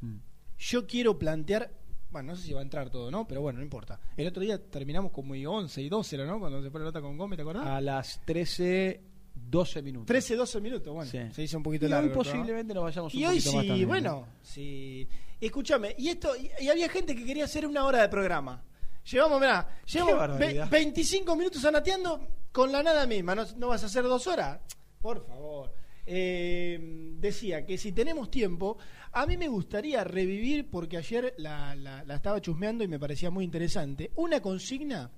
Mm. 0.00 0.16
yo 0.58 0.86
quiero 0.86 1.18
plantear, 1.18 1.70
bueno, 2.14 2.32
no 2.32 2.36
sé 2.36 2.44
si 2.44 2.52
va 2.54 2.60
a 2.60 2.62
entrar 2.62 2.88
todo, 2.90 3.10
¿no? 3.10 3.26
Pero 3.28 3.42
bueno, 3.42 3.58
no 3.58 3.62
importa. 3.64 4.00
El 4.16 4.26
otro 4.28 4.42
día 4.42 4.58
terminamos 4.58 5.12
como 5.12 5.34
y 5.34 5.44
11 5.44 5.82
y 5.82 5.88
12, 5.90 6.16
¿no? 6.18 6.40
Cuando 6.40 6.62
se 6.62 6.70
fue 6.70 6.80
la 6.80 6.86
nota 6.86 7.00
con 7.02 7.18
Gómez, 7.18 7.36
¿te 7.36 7.42
acordás? 7.42 7.66
A 7.66 7.80
las 7.80 8.20
13, 8.24 9.00
12 9.34 9.82
minutos. 9.82 10.06
13, 10.06 10.36
12 10.36 10.60
minutos, 10.60 10.94
bueno, 10.94 11.10
Sí. 11.10 11.18
se 11.32 11.42
hizo 11.42 11.56
un 11.58 11.62
poquito 11.62 11.86
y 11.86 11.88
largo. 11.88 12.08
hoy 12.08 12.14
posiblemente 12.14 12.72
nos 12.72 12.84
vayamos 12.84 13.12
un 13.12 13.20
Y 13.20 13.24
hoy 13.26 13.36
poquito 13.40 13.52
más 13.56 13.64
sí, 13.78 13.84
bueno, 13.84 14.26
sí. 14.42 15.08
Escúchame, 15.40 15.94
y 15.98 16.08
esto, 16.08 16.34
y, 16.36 16.50
y 16.64 16.68
había 16.68 16.88
gente 16.88 17.14
que 17.14 17.24
quería 17.24 17.44
hacer 17.44 17.66
una 17.66 17.84
hora 17.84 18.00
de 18.00 18.08
programa. 18.08 18.62
Llevamos, 19.10 19.38
mirá, 19.40 19.68
llevamos 19.84 20.38
ve- 20.38 20.64
25 20.70 21.36
minutos 21.36 21.62
anateando 21.64 22.26
con 22.52 22.72
la 22.72 22.82
nada 22.82 23.06
misma. 23.06 23.34
¿No, 23.34 23.44
no 23.58 23.68
vas 23.68 23.82
a 23.82 23.86
hacer 23.86 24.04
dos 24.04 24.26
horas? 24.26 24.60
Por 25.02 25.26
favor. 25.26 25.74
Eh, 26.06 26.78
decía 27.18 27.64
que 27.64 27.78
si 27.78 27.92
tenemos 27.92 28.30
tiempo, 28.30 28.76
a 29.12 29.26
mí 29.26 29.36
me 29.36 29.48
gustaría 29.48 30.04
revivir, 30.04 30.68
porque 30.70 30.96
ayer 30.98 31.34
la, 31.38 31.74
la- 31.74 32.04
la 32.04 32.14
estaba 32.14 32.40
chusmeando 32.40 32.84
y 32.84 32.88
me 32.88 32.98
parecía 32.98 33.30
muy 33.30 33.44
interesante, 33.44 34.10
una 34.16 34.40
consigna 34.40 35.10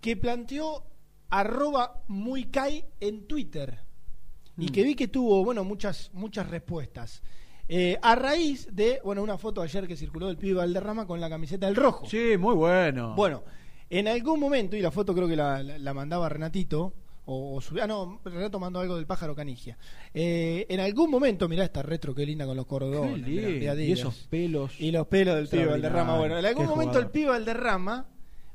que 0.00 0.16
planteó 0.16 0.84
arroba 1.28 2.02
muy 2.08 2.44
Kai 2.46 2.84
en 3.00 3.26
Twitter 3.26 3.78
y 4.58 4.66
Mm. 4.66 4.72
que 4.72 4.82
vi 4.82 4.94
que 4.94 5.08
tuvo 5.08 5.44
bueno 5.44 5.62
muchas 5.64 6.10
muchas 6.12 6.48
respuestas 6.48 7.22
Eh, 7.72 7.96
a 8.02 8.16
raíz 8.16 8.66
de 8.72 9.00
bueno 9.04 9.22
una 9.22 9.38
foto 9.38 9.62
ayer 9.62 9.86
que 9.86 9.96
circuló 9.96 10.26
del 10.26 10.36
pibe 10.38 10.54
Valderrama 10.54 11.06
con 11.06 11.20
la 11.20 11.28
camiseta 11.30 11.66
del 11.66 11.76
rojo 11.76 12.04
Sí, 12.08 12.36
muy 12.36 12.56
bueno. 12.56 13.14
bueno 13.14 13.44
en 13.88 14.08
algún 14.08 14.40
momento 14.40 14.74
y 14.76 14.80
la 14.82 14.90
foto 14.90 15.14
creo 15.14 15.28
que 15.28 15.36
la, 15.36 15.62
la- 15.62 15.78
la 15.78 15.94
mandaba 15.94 16.28
Renatito 16.28 16.94
o, 17.26 17.54
o 17.56 17.60
subía- 17.60 17.84
ah 17.84 17.86
no 17.86 18.20
Renato 18.24 18.58
mandó 18.58 18.80
algo 18.80 18.96
del 18.96 19.06
pájaro 19.06 19.34
canigia 19.34 19.76
Eh, 20.14 20.66
en 20.68 20.80
algún 20.80 21.10
momento 21.10 21.48
mirá 21.48 21.64
esta 21.64 21.82
retro 21.82 22.14
qué 22.14 22.24
linda 22.26 22.46
con 22.46 22.56
los 22.56 22.66
cordones 22.66 23.18
mirá, 23.26 23.48
lindo. 23.48 23.50
mirá, 23.74 23.74
Y 23.82 23.92
esos 23.92 24.26
pelos. 24.28 24.80
Y 24.80 24.90
los 24.90 25.06
pelos 25.06 25.36
del 25.36 25.48
pibe. 25.48 25.66
Valderrama. 25.66 26.18
Bueno, 26.18 26.38
en 26.38 26.44
algún 26.44 26.66
momento 26.66 26.92
jugador. 26.92 27.04
el 27.04 27.10
pibe 27.10 27.26
Valderrama 27.30 28.06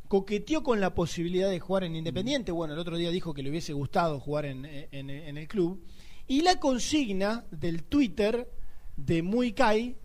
coqueteó 0.08 0.62
con 0.64 0.80
la 0.80 0.94
posibilidad 0.94 1.50
de 1.50 1.60
jugar 1.60 1.84
en 1.84 1.96
Independiente. 1.96 2.52
Bueno, 2.52 2.74
el 2.74 2.80
otro 2.80 2.98
día 2.98 3.10
dijo 3.12 3.34
que 3.34 3.42
le 3.44 3.50
hubiese 3.50 3.74
gustado 3.74 4.20
jugar 4.20 4.46
en, 4.46 4.66
en- 4.66 5.10
en 5.10 5.38
el 5.38 5.48
club. 5.48 5.84
Y 6.28 6.42
la 6.42 6.60
consigna 6.60 7.46
del 7.52 7.84
Twitter 7.84 8.50
de 8.98 9.22
Muy 9.24 9.54
Kai, 9.54 9.96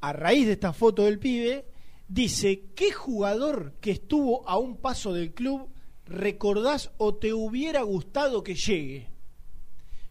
a 0.00 0.12
raíz 0.12 0.46
de 0.46 0.52
esta 0.52 0.72
foto 0.72 1.04
del 1.04 1.18
pibe, 1.18 1.66
dice: 2.08 2.64
¿Qué 2.74 2.92
jugador 2.92 3.74
que 3.80 3.90
estuvo 3.92 4.48
a 4.48 4.56
un 4.58 4.76
paso 4.76 5.12
del 5.12 5.32
club 5.32 5.68
recordás 6.08 6.90
o 6.98 7.14
te 7.16 7.32
hubiera 7.32 7.82
gustado 7.82 8.42
que 8.42 8.54
llegue? 8.54 9.08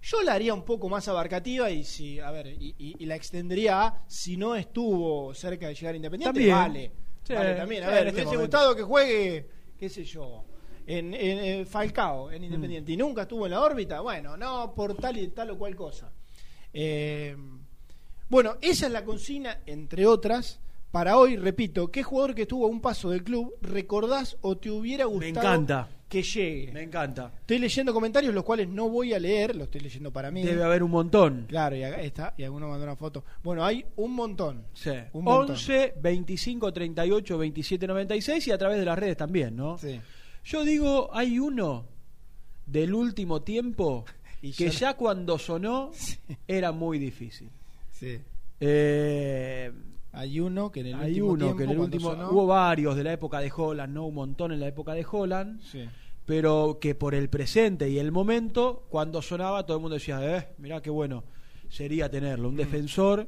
Yo 0.01 0.21
la 0.21 0.33
haría 0.33 0.53
un 0.53 0.63
poco 0.63 0.87
más 0.89 1.07
abarcativa 1.07 1.69
y 1.69 1.83
si, 1.83 2.19
a 2.19 2.31
ver, 2.31 2.47
y, 2.47 2.75
y- 2.77 2.95
y 2.99 3.05
la 3.05 3.15
extendería 3.15 3.81
a 3.87 4.03
si 4.07 4.37
no 4.37 4.55
estuvo 4.55 5.33
cerca 5.33 5.67
de 5.67 5.73
llegar 5.75 5.93
a 5.93 5.97
Independiente, 5.97 6.33
También. 6.39 6.55
vale. 6.55 6.91
Sí, 7.23 7.33
Vale, 7.33 7.55
también. 7.55 7.83
A 7.83 7.87
sí, 7.87 7.91
ver, 7.93 8.03
me 8.03 8.09
este 8.09 8.21
hubiese 8.21 8.25
momento. 8.37 8.41
gustado 8.57 8.75
que 8.75 8.83
juegue, 8.83 9.49
qué 9.77 9.89
sé 9.89 10.05
yo, 10.05 10.45
en, 10.85 11.13
en, 11.13 11.67
Falcao, 11.67 12.31
en 12.31 12.43
Independiente, 12.45 12.93
y 12.93 12.97
nunca 12.97 13.23
estuvo 13.23 13.45
en 13.47 13.51
la 13.51 13.61
órbita. 13.61 13.99
Bueno, 13.99 14.37
no 14.37 14.73
por 14.73 14.95
tal 14.95 15.17
y 15.17 15.27
tal 15.29 15.49
o 15.51 15.57
cual 15.57 15.75
cosa. 15.75 16.09
Eh, 16.71 17.35
bueno, 18.29 18.55
esa 18.61 18.85
es 18.85 18.91
la 18.93 19.03
consigna, 19.03 19.61
entre 19.65 20.05
otras. 20.05 20.61
Para 20.91 21.17
hoy, 21.17 21.35
repito, 21.35 21.91
¿qué 21.91 22.01
jugador 22.01 22.33
que 22.33 22.43
estuvo 22.43 22.65
a 22.65 22.69
un 22.69 22.81
paso 22.81 23.09
del 23.09 23.23
club 23.23 23.53
recordás 23.61 24.37
o 24.41 24.57
te 24.57 24.71
hubiera 24.71 25.05
gustado 25.05 25.39
encanta. 25.39 25.89
que 26.07 26.23
llegue? 26.23 26.71
Me 26.71 26.81
encanta. 26.83 27.33
Estoy 27.41 27.59
leyendo 27.59 27.93
comentarios, 27.93 28.33
los 28.33 28.43
cuales 28.43 28.67
no 28.69 28.89
voy 28.89 29.13
a 29.13 29.19
leer, 29.19 29.55
los 29.55 29.65
estoy 29.65 29.81
leyendo 29.81 30.11
para 30.11 30.31
mí. 30.31 30.43
Debe 30.43 30.63
haber 30.63 30.81
un 30.83 30.91
montón. 30.91 31.45
Claro, 31.47 31.75
y 31.75 31.83
acá 31.83 32.01
está, 32.01 32.33
y 32.37 32.43
alguno 32.43 32.69
mandó 32.69 32.85
una 32.85 32.95
foto. 32.95 33.23
Bueno, 33.43 33.63
hay 33.65 33.85
un 33.97 34.13
montón. 34.13 34.63
Sí. 34.73 34.91
Un 35.13 35.25
montón. 35.25 35.55
11, 35.55 35.95
25, 36.01 36.71
38, 36.73 37.37
27, 37.37 37.85
96 37.87 38.47
y 38.47 38.51
a 38.51 38.57
través 38.57 38.79
de 38.79 38.85
las 38.85 38.97
redes 38.97 39.17
también, 39.17 39.55
¿no? 39.55 39.77
Sí. 39.77 39.99
Yo 40.45 40.63
digo, 40.63 41.09
hay 41.13 41.37
uno 41.37 41.85
del 42.65 42.93
último 42.93 43.41
tiempo 43.41 44.05
Y 44.41 44.53
que 44.53 44.69
ya- 44.69 44.79
ya 44.91 44.93
cuando 44.95 45.37
sonó 45.37 45.91
era 46.47 46.71
muy 46.71 46.97
difícil. 46.97 47.49
Sí. 47.91 48.19
Eh, 48.59 49.71
Hay 50.19 50.39
uno 50.39 50.71
que 50.71 50.79
en 50.81 50.87
el 50.87 50.95
hay 50.95 51.09
último 51.21 51.27
uno 51.27 51.37
tiempo, 51.45 51.57
que 51.57 51.63
en 51.63 51.69
el 51.69 51.75
cuando 51.77 51.95
último 51.95 52.11
sonó- 52.11 52.29
hubo 52.31 52.47
varios 52.47 52.95
de 52.95 53.03
la 53.03 53.13
época 53.13 53.39
de 53.39 53.51
Holland, 53.55 53.93
no 53.93 54.05
un 54.07 54.15
montón 54.15 54.51
en 54.51 54.59
la 54.59 54.67
época 54.67 54.93
de 54.93 55.05
Holland, 55.09 55.61
Sí. 55.61 55.85
pero 56.25 56.79
que 56.81 56.95
por 56.95 57.13
el 57.15 57.29
presente 57.29 57.89
y 57.89 57.99
el 57.99 58.11
momento 58.11 58.85
cuando 58.89 59.21
sonaba 59.21 59.65
todo 59.65 59.77
el 59.77 59.81
mundo 59.81 59.93
decía, 59.95 60.19
eh, 60.37 60.47
mirá 60.57 60.81
qué 60.81 60.89
bueno 60.89 61.23
sería 61.69 62.09
tenerlo, 62.09 62.49
un 62.49 62.55
Mm. 62.55 62.57
defensor 62.57 63.27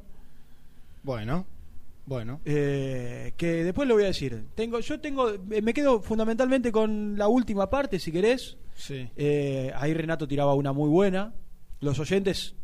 Bueno, 1.04 1.46
bueno. 2.06 2.42
Eh, 2.46 3.34
que 3.38 3.64
después 3.64 3.88
lo 3.88 3.94
voy 3.94 4.04
a 4.04 4.08
decir. 4.08 4.46
Tengo, 4.56 4.80
yo 4.80 5.00
tengo, 5.00 5.30
eh, 5.30 5.62
me 5.62 5.74
quedo 5.74 6.02
fundamentalmente 6.02 6.72
con 6.72 7.18
la 7.18 7.28
última 7.28 7.70
parte, 7.70 8.00
si 8.00 8.12
querés. 8.12 8.58
Sí. 8.76 9.08
Eh, 9.16 9.72
ahí 9.76 9.94
Renato 9.94 10.28
tiraba 10.28 10.54
una 10.56 10.74
muy 10.74 10.90
buena. 10.90 11.34
Los 11.82 12.00
oyentes 12.00 12.56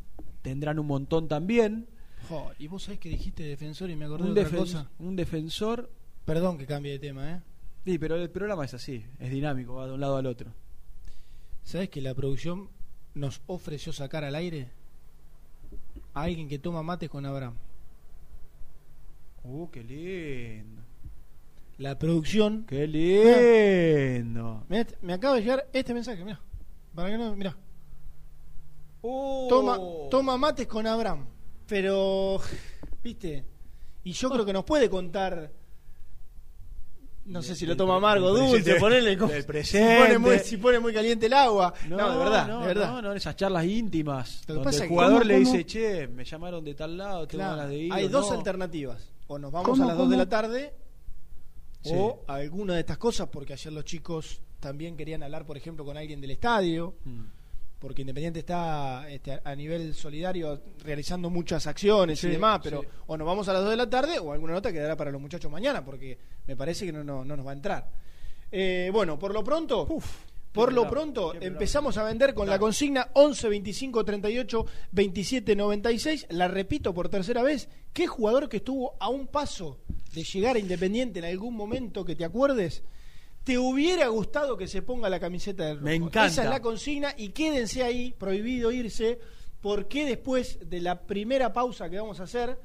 tendrán 0.42 0.80
un 0.80 0.88
montón 0.88 1.28
también. 1.28 1.88
Jo, 2.30 2.52
y 2.58 2.68
vos 2.68 2.84
sabés 2.84 3.00
que 3.00 3.10
dijiste 3.10 3.44
defensor 3.44 3.90
y 3.90 3.96
me 3.96 4.06
acordé 4.06 4.30
Un, 4.30 4.34
de 4.34 4.42
otra 4.46 4.58
cosa. 4.58 4.90
un 5.00 5.16
defensor. 5.16 5.90
Perdón 6.26 6.58
que 6.58 6.66
cambie 6.66 6.92
de 6.94 7.00
tema, 7.00 7.32
¿eh? 7.32 7.42
Sí, 7.86 8.00
pero 8.00 8.16
el 8.16 8.30
programa 8.32 8.66
es 8.66 8.74
así, 8.74 9.06
es 9.20 9.30
dinámico, 9.30 9.76
va 9.76 9.86
de 9.86 9.94
un 9.94 10.00
lado 10.00 10.18
al 10.18 10.26
otro. 10.26 10.52
¿Sabés 11.64 11.90
que 11.90 12.02
la 12.02 12.16
producción 12.16 12.70
nos 13.14 13.42
ofreció 13.46 13.94
sacar 13.94 14.24
al 14.24 14.34
aire 14.36 14.70
a 16.16 16.24
alguien 16.24 16.48
que 16.50 16.58
toma 16.58 16.82
mates 16.82 17.10
con 17.10 17.26
Abraham? 17.26 17.56
Uh, 19.44 19.70
qué 19.70 19.84
lindo. 19.84 20.82
La 21.78 22.00
producción. 22.00 22.66
Qué 22.66 22.88
lindo. 22.88 24.64
Mirá, 24.70 24.88
me 25.02 25.14
acaba 25.14 25.36
de 25.36 25.42
llegar 25.42 25.68
este 25.74 25.94
mensaje, 25.94 26.24
mira. 26.26 26.40
Para 26.96 27.10
que 27.10 27.18
no, 27.18 27.36
mira. 27.36 27.56
Oh. 29.02 29.46
Toma, 29.50 29.78
toma 30.10 30.38
mates 30.38 30.66
con 30.66 30.88
Abraham. 30.88 31.28
Pero, 31.68 32.40
¿viste? 33.04 33.44
Y 34.04 34.12
yo 34.14 34.30
creo 34.30 34.46
que 34.46 34.54
nos 34.54 34.64
puede 34.64 34.90
contar 34.90 35.52
No 37.26 37.42
sé 37.42 37.56
si 37.56 37.66
lo 37.66 37.76
toma 37.76 37.96
amargo, 37.96 38.30
dulce, 38.30 38.78
como- 38.78 39.32
si, 39.64 39.78
pone 39.80 40.18
muy, 40.20 40.38
si 40.40 40.58
pone 40.58 40.78
muy 40.80 40.94
caliente 40.94 41.26
el 41.26 41.34
agua. 41.34 41.74
No, 41.90 41.98
de 42.12 42.18
verdad, 42.20 42.48
no, 42.48 42.62
de 42.62 42.68
verdad. 42.68 42.92
No, 42.92 43.02
no, 43.02 43.14
esas 43.14 43.36
charlas 43.36 43.66
íntimas. 43.66 44.42
Lo 44.42 44.46
que 44.46 44.54
donde 44.54 44.66
pasa 44.66 44.84
el 44.84 44.90
jugador 44.90 45.20
¿cómo- 45.22 45.24
le 45.26 45.44
cómo? 45.44 45.52
dice, 45.54 45.66
che, 45.66 46.08
me 46.08 46.24
llamaron 46.24 46.64
de 46.64 46.76
tal 46.76 46.96
lado, 46.96 47.28
tengo 47.28 47.42
Claro, 47.44 47.56
ganas 47.58 47.70
de 47.72 47.78
ir. 47.78 47.94
hay 47.94 48.08
dos 48.10 48.30
no. 48.30 48.38
alternativas. 48.38 49.10
O 49.26 49.40
nos 49.40 49.52
vamos 49.52 49.70
¿Cómo, 49.72 49.84
a 49.84 49.88
las 49.88 49.98
2 49.98 50.08
de 50.12 50.18
la 50.18 50.30
tarde 50.30 50.74
Sí. 51.82 51.94
o 51.96 52.24
a 52.28 52.36
alguna 52.36 52.76
de 52.76 52.82
estas 52.82 53.00
cosas, 53.00 53.28
porque 53.30 53.54
ayer 53.54 53.74
los 53.74 53.86
chicos 53.86 54.40
también 54.60 54.96
querían 54.96 55.24
hablar, 55.24 55.48
por 55.48 55.58
ejemplo, 55.58 55.84
con 55.84 55.98
alguien 55.98 56.22
del 56.22 56.30
estadio, 56.30 56.94
Mm. 57.06 57.24
Porque 57.86 58.02
Independiente 58.02 58.40
está 58.40 59.08
este, 59.08 59.40
a- 59.44 59.56
nivel 59.56 59.94
solidario 59.94 60.60
realizando 60.84 61.30
muchas 61.30 61.68
acciones 61.68 62.20
Sí, 62.20 62.26
y 62.26 62.32
demás, 62.32 62.60
pero 62.64 62.82
sí. 62.82 62.88
o 63.06 63.16
nos 63.16 63.28
vamos 63.28 63.48
a 63.48 63.54
las 63.54 63.62
2 63.62 63.70
de 63.70 63.78
la 63.78 63.88
tarde 63.88 64.18
o 64.18 64.34
alguna 64.34 64.54
nota 64.54 64.74
quedará 64.74 64.96
para 64.98 65.12
los 65.12 65.22
muchachos 65.22 65.52
mañana, 65.52 65.86
porque 65.86 66.18
me 66.48 66.56
parece 66.56 66.88
que 66.88 66.92
no, 66.92 67.04
no, 67.04 67.24
no 67.24 67.38
nos 67.38 67.46
va 67.46 67.52
a 67.52 67.54
entrar. 67.54 67.92
Eh, 68.52 68.90
bueno, 68.92 69.20
por 69.20 69.34
lo 69.36 69.44
pronto... 69.44 69.88
Por 70.52 70.72
lo 70.72 70.90
pronto, 70.90 71.34
empezamos 71.40 71.98
a 71.98 72.04
vender 72.06 72.34
con 72.34 72.48
la 72.50 72.58
consigna 72.58 73.10
11 73.12 73.50
25 73.50 74.06
38 74.06 74.66
27 74.94 75.54
96. 75.54 76.28
La 76.30 76.48
repito 76.48 76.94
por 76.94 77.10
tercera 77.10 77.44
vez. 77.44 77.68
¿Qué 77.92 78.08
jugador 78.08 78.48
que 78.48 78.58
estuvo 78.58 78.96
a 79.02 79.10
un 79.10 79.28
paso 79.28 79.80
de 80.14 80.24
llegar 80.24 80.56
a 80.56 80.60
Independiente 80.60 81.20
en 81.20 81.26
algún 81.26 81.56
momento 81.58 82.06
que 82.06 82.16
te 82.16 82.24
acuerdes? 82.24 82.84
¿Te 83.46 83.60
hubiera 83.60 84.08
gustado 84.08 84.58
que 84.58 84.68
se 84.68 84.82
ponga 84.82 85.08
la 85.08 85.20
camiseta 85.20 85.66
del 85.66 85.76
rojo? 85.76 85.86
Me 85.86 85.94
encanta. 85.94 86.26
Esa 86.26 86.44
es 86.46 86.50
la 86.50 86.62
consigna 86.62 87.14
y 87.16 87.30
quédense 87.30 87.84
ahí, 87.84 88.12
prohibido 88.18 88.72
irse, 88.72 89.20
porque 89.62 90.04
después 90.04 90.68
de 90.68 90.82
la 90.82 91.02
primera 91.02 91.54
pausa 91.54 91.88
que 91.88 92.00
vamos 92.00 92.20
a 92.20 92.24
hacer, 92.24 92.58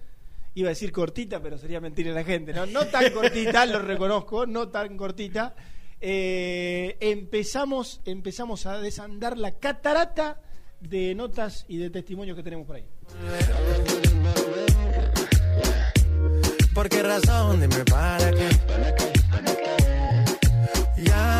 iba 0.54 0.68
a 0.68 0.70
decir 0.70 0.90
cortita, 0.90 1.42
pero 1.42 1.58
sería 1.58 1.82
mentir 1.82 2.08
a 2.08 2.12
la 2.12 2.24
gente, 2.24 2.54
¿no? 2.54 2.64
No 2.64 2.86
tan 2.86 3.12
cortita, 3.12 3.66
lo 3.66 3.80
reconozco, 3.80 4.46
no 4.46 4.68
tan 4.68 4.96
cortita. 4.96 5.54
Eh, 6.00 6.96
empezamos, 7.00 8.00
empezamos 8.06 8.64
a 8.64 8.78
desandar 8.80 9.36
la 9.36 9.58
catarata 9.58 10.40
de 10.80 11.14
notas 11.14 11.66
y 11.68 11.76
de 11.76 11.90
testimonios 11.90 12.38
que 12.38 12.42
tenemos 12.42 12.66
por 12.66 12.76
ahí. 12.76 12.86
¿Por 16.72 16.88
qué 16.88 17.02
razón? 17.02 17.60
Dime 17.60 17.84
para 17.84 18.30
qué. 18.30 19.09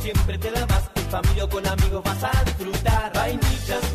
siempre 0.00 0.38
te 0.38 0.50
da 0.50 0.66
más. 0.66 0.90
En 0.94 1.04
familia 1.04 1.44
o 1.44 1.48
con 1.48 1.66
amigos 1.66 2.02
vas 2.04 2.24
a 2.24 2.44
disfrutar. 2.44 3.12
Vainillas, 3.14 3.94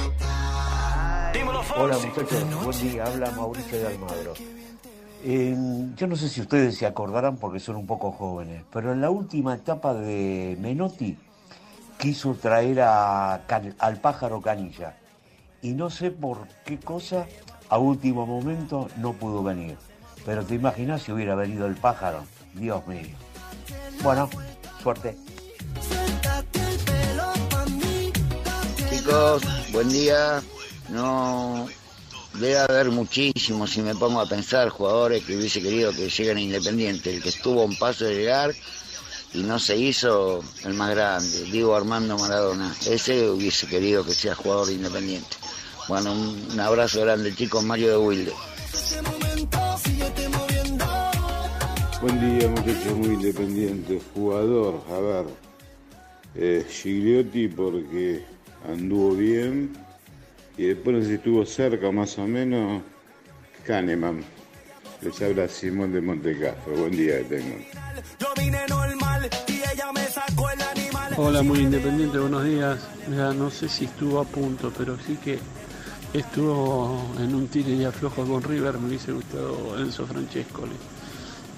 Hola 1.77 1.97
muchachos, 1.97 2.63
buen 2.63 2.79
día, 2.91 3.05
habla 3.05 3.31
Mauricio 3.31 3.79
de 3.79 3.87
Almagro. 3.87 4.33
Eh, 5.23 5.55
yo 5.95 6.07
no 6.07 6.15
sé 6.15 6.29
si 6.29 6.41
ustedes 6.41 6.77
se 6.77 6.85
acordarán 6.85 7.37
porque 7.37 7.59
son 7.59 7.75
un 7.75 7.85
poco 7.87 8.11
jóvenes, 8.11 8.63
pero 8.71 8.91
en 8.91 9.01
la 9.01 9.09
última 9.09 9.55
etapa 9.55 9.93
de 9.93 10.57
Menotti 10.59 11.17
quiso 11.97 12.33
traer 12.35 12.81
a 12.81 13.41
Can- 13.47 13.75
al 13.79 13.97
pájaro 13.99 14.41
Canilla 14.41 14.97
y 15.61 15.73
no 15.73 15.89
sé 15.89 16.11
por 16.11 16.47
qué 16.65 16.79
cosa 16.79 17.25
a 17.69 17.77
último 17.77 18.25
momento 18.25 18.89
no 18.97 19.13
pudo 19.13 19.43
venir. 19.43 19.77
Pero 20.25 20.43
te 20.45 20.55
imaginas 20.55 21.01
si 21.03 21.11
hubiera 21.11 21.35
venido 21.35 21.65
el 21.67 21.75
pájaro, 21.75 22.23
Dios 22.53 22.85
mío. 22.87 23.15
Bueno, 24.03 24.29
suerte. 24.81 25.17
Chicos, 28.89 29.41
buen 29.71 29.89
día. 29.89 30.41
No 30.91 31.67
debe 32.33 32.59
haber 32.59 32.91
muchísimos, 32.91 33.71
si 33.71 33.81
me 33.81 33.95
pongo 33.95 34.19
a 34.19 34.25
pensar, 34.25 34.69
jugadores 34.69 35.23
que 35.23 35.37
hubiese 35.37 35.61
querido 35.61 35.91
que 35.91 36.09
lleguen 36.09 36.37
a 36.37 36.41
Independiente. 36.41 37.13
El 37.13 37.21
que 37.21 37.29
estuvo 37.29 37.61
a 37.61 37.65
un 37.65 37.77
paso 37.77 38.05
de 38.05 38.15
llegar 38.15 38.53
y 39.33 39.43
no 39.43 39.57
se 39.59 39.77
hizo, 39.77 40.43
el 40.65 40.73
más 40.73 40.89
grande, 40.91 41.43
digo 41.45 41.75
Armando 41.75 42.17
Maradona. 42.17 42.75
Ese 42.85 43.29
hubiese 43.29 43.67
querido 43.67 44.05
que 44.05 44.13
sea 44.13 44.35
jugador 44.35 44.67
de 44.67 44.73
Independiente. 44.73 45.37
Bueno, 45.87 46.11
un, 46.11 46.47
un 46.51 46.59
abrazo 46.59 47.01
grande, 47.01 47.33
chicos. 47.33 47.63
Mario 47.63 47.89
de 47.89 47.97
Wilde. 47.97 48.33
Buen 52.01 52.39
día 52.39 52.49
muchachos, 52.49 52.97
muy 52.97 53.13
independiente. 53.13 54.01
Jugador, 54.13 54.81
a 54.89 54.99
ver, 54.99 55.25
eh, 56.35 56.65
Gigliotti 56.69 57.47
porque 57.47 58.25
anduvo 58.67 59.15
bien 59.15 59.71
y 60.57 60.67
después 60.67 60.95
no 60.95 61.01
sé 61.01 61.07
si 61.09 61.13
estuvo 61.15 61.45
cerca 61.45 61.91
más 61.91 62.17
o 62.17 62.27
menos 62.27 62.81
Kahneman. 63.65 64.23
Les 65.01 65.19
habla 65.21 65.47
Simón 65.47 65.93
de 65.93 66.01
Montecastro. 66.01 66.73
Buen 66.75 66.91
día 66.91 67.17
que 67.19 67.23
tengan. 67.35 67.65
Yo 68.19 68.27
vine 68.37 68.59
normal 68.69 69.29
y 69.47 69.53
ella 69.53 69.91
me 69.93 70.05
sacó 70.05 70.49
el 70.51 70.61
animal. 70.61 71.13
Hola, 71.17 71.41
muy 71.41 71.59
independiente, 71.59 72.19
buenos 72.19 72.45
días. 72.45 72.79
Ya 73.09 73.33
no 73.33 73.49
sé 73.49 73.67
si 73.67 73.85
estuvo 73.85 74.19
a 74.19 74.25
punto, 74.25 74.71
pero 74.77 74.97
sí 74.99 75.17
que 75.23 75.39
estuvo 76.13 77.15
en 77.19 77.33
un 77.33 77.47
tiro 77.47 77.69
y 77.69 77.83
aflojo 77.83 78.25
con 78.25 78.43
River. 78.43 78.77
Me 78.77 78.89
hubiese 78.89 79.11
gustado 79.11 79.79
Enzo 79.79 80.05
Francescoli, 80.05 80.75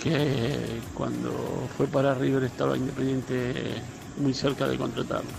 que 0.02 0.80
cuando 0.94 1.68
fue 1.76 1.88
para 1.88 2.14
River 2.14 2.44
estaba 2.44 2.78
Independiente 2.78 3.54
muy 4.18 4.34
cerca 4.34 4.68
de 4.68 4.78
contratarlo. 4.78 5.30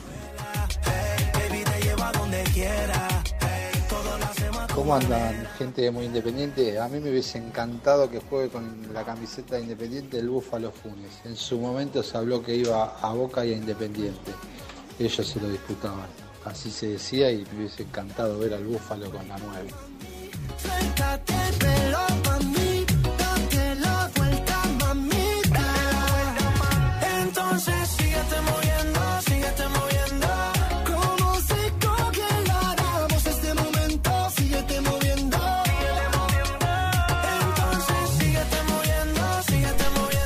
¿Cómo 4.74 4.96
andan, 4.96 5.46
gente 5.56 5.88
muy 5.92 6.06
independiente? 6.06 6.80
A 6.80 6.88
mí 6.88 6.98
me 6.98 7.10
hubiese 7.10 7.38
encantado 7.38 8.10
que 8.10 8.18
juegue 8.18 8.48
con 8.48 8.92
la 8.92 9.04
camiseta 9.04 9.54
de 9.54 9.62
Independiente 9.62 10.18
el 10.18 10.28
Búfalo 10.28 10.72
Funes. 10.72 11.20
En 11.24 11.36
su 11.36 11.60
momento 11.60 12.02
se 12.02 12.18
habló 12.18 12.42
que 12.42 12.56
iba 12.56 12.96
a 13.00 13.12
Boca 13.12 13.46
y 13.46 13.52
a 13.52 13.56
Independiente. 13.56 14.32
Ellos 14.98 15.28
se 15.28 15.40
lo 15.40 15.48
disputaban. 15.48 16.08
Así 16.44 16.72
se 16.72 16.88
decía 16.88 17.30
y 17.30 17.46
me 17.52 17.58
hubiese 17.58 17.84
encantado 17.84 18.36
ver 18.40 18.54
al 18.54 18.64
Búfalo 18.64 19.10
con 19.12 19.28
la 19.28 19.38
9. 19.38 19.70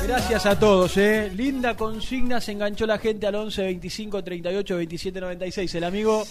Gracias 0.09 0.45
a 0.47 0.57
todos, 0.59 0.97
eh. 0.97 1.31
Linda 1.35 1.75
consigna, 1.77 2.41
se 2.41 2.51
enganchó 2.53 2.87
la 2.87 2.97
gente 2.97 3.27
al 3.27 3.35
11 3.35 3.61
25 3.61 4.23
38 4.23 4.75
27 4.77 5.21
96. 5.21 5.75
El 5.75 5.83
amigo, 5.83 6.23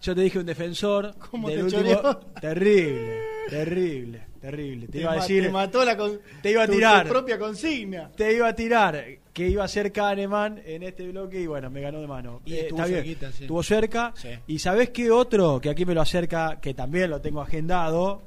yo 0.00 0.14
te 0.14 0.20
dije 0.22 0.38
un 0.38 0.46
defensor. 0.46 1.14
¿Cómo 1.30 1.48
del 1.50 1.58
te 1.58 1.64
último- 1.76 1.82
choreó? 2.00 2.16
Terrible, 2.40 3.18
terrible, 3.50 4.20
terrible. 4.40 4.86
Te, 4.86 4.92
Te 4.92 5.00
iba 5.00 5.12
a 5.12 5.14
decir. 5.16 5.42
te 5.44 5.50
mató 5.50 5.84
la 5.84 5.96
con- 5.98 6.18
te 6.42 6.50
iba 6.50 6.62
a 6.62 6.66
tu- 6.66 6.72
tu 6.72 6.78
tirar. 6.78 7.06
propia 7.06 7.38
consigna. 7.38 8.10
Te 8.16 8.32
iba 8.34 8.48
a 8.48 8.54
tirar 8.54 9.04
que 9.34 9.48
iba 9.48 9.64
a 9.64 9.68
ser 9.68 9.92
Kahneman 9.92 10.62
en 10.64 10.82
este 10.82 11.06
bloque 11.08 11.40
y 11.42 11.46
bueno, 11.46 11.68
me 11.68 11.82
ganó 11.82 12.00
de 12.00 12.06
mano. 12.06 12.40
Y 12.46 12.54
Eh, 12.54 12.60
estuvo 12.62 12.78
está 12.78 12.88
bien. 12.88 13.04
cerquita, 13.04 13.32
sí. 13.32 13.44
Estuvo 13.44 13.62
cerca. 13.62 14.12
Sí. 14.16 14.28
Y 14.46 14.58
sabés 14.60 14.90
qué 14.90 15.10
otro, 15.10 15.60
que 15.60 15.68
aquí 15.68 15.84
me 15.84 15.94
lo 15.94 16.00
acerca, 16.00 16.58
que 16.60 16.72
también 16.72 17.10
lo 17.10 17.20
tengo 17.20 17.42
agendado, 17.42 18.22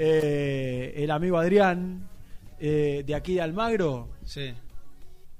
Eh, 0.00 0.92
el 1.02 1.10
amigo 1.10 1.38
Adrián, 1.38 2.08
eh, 2.60 3.02
de 3.06 3.14
aquí 3.14 3.34
de 3.34 3.40
Almagro, 3.42 4.10
Sí. 4.24 4.52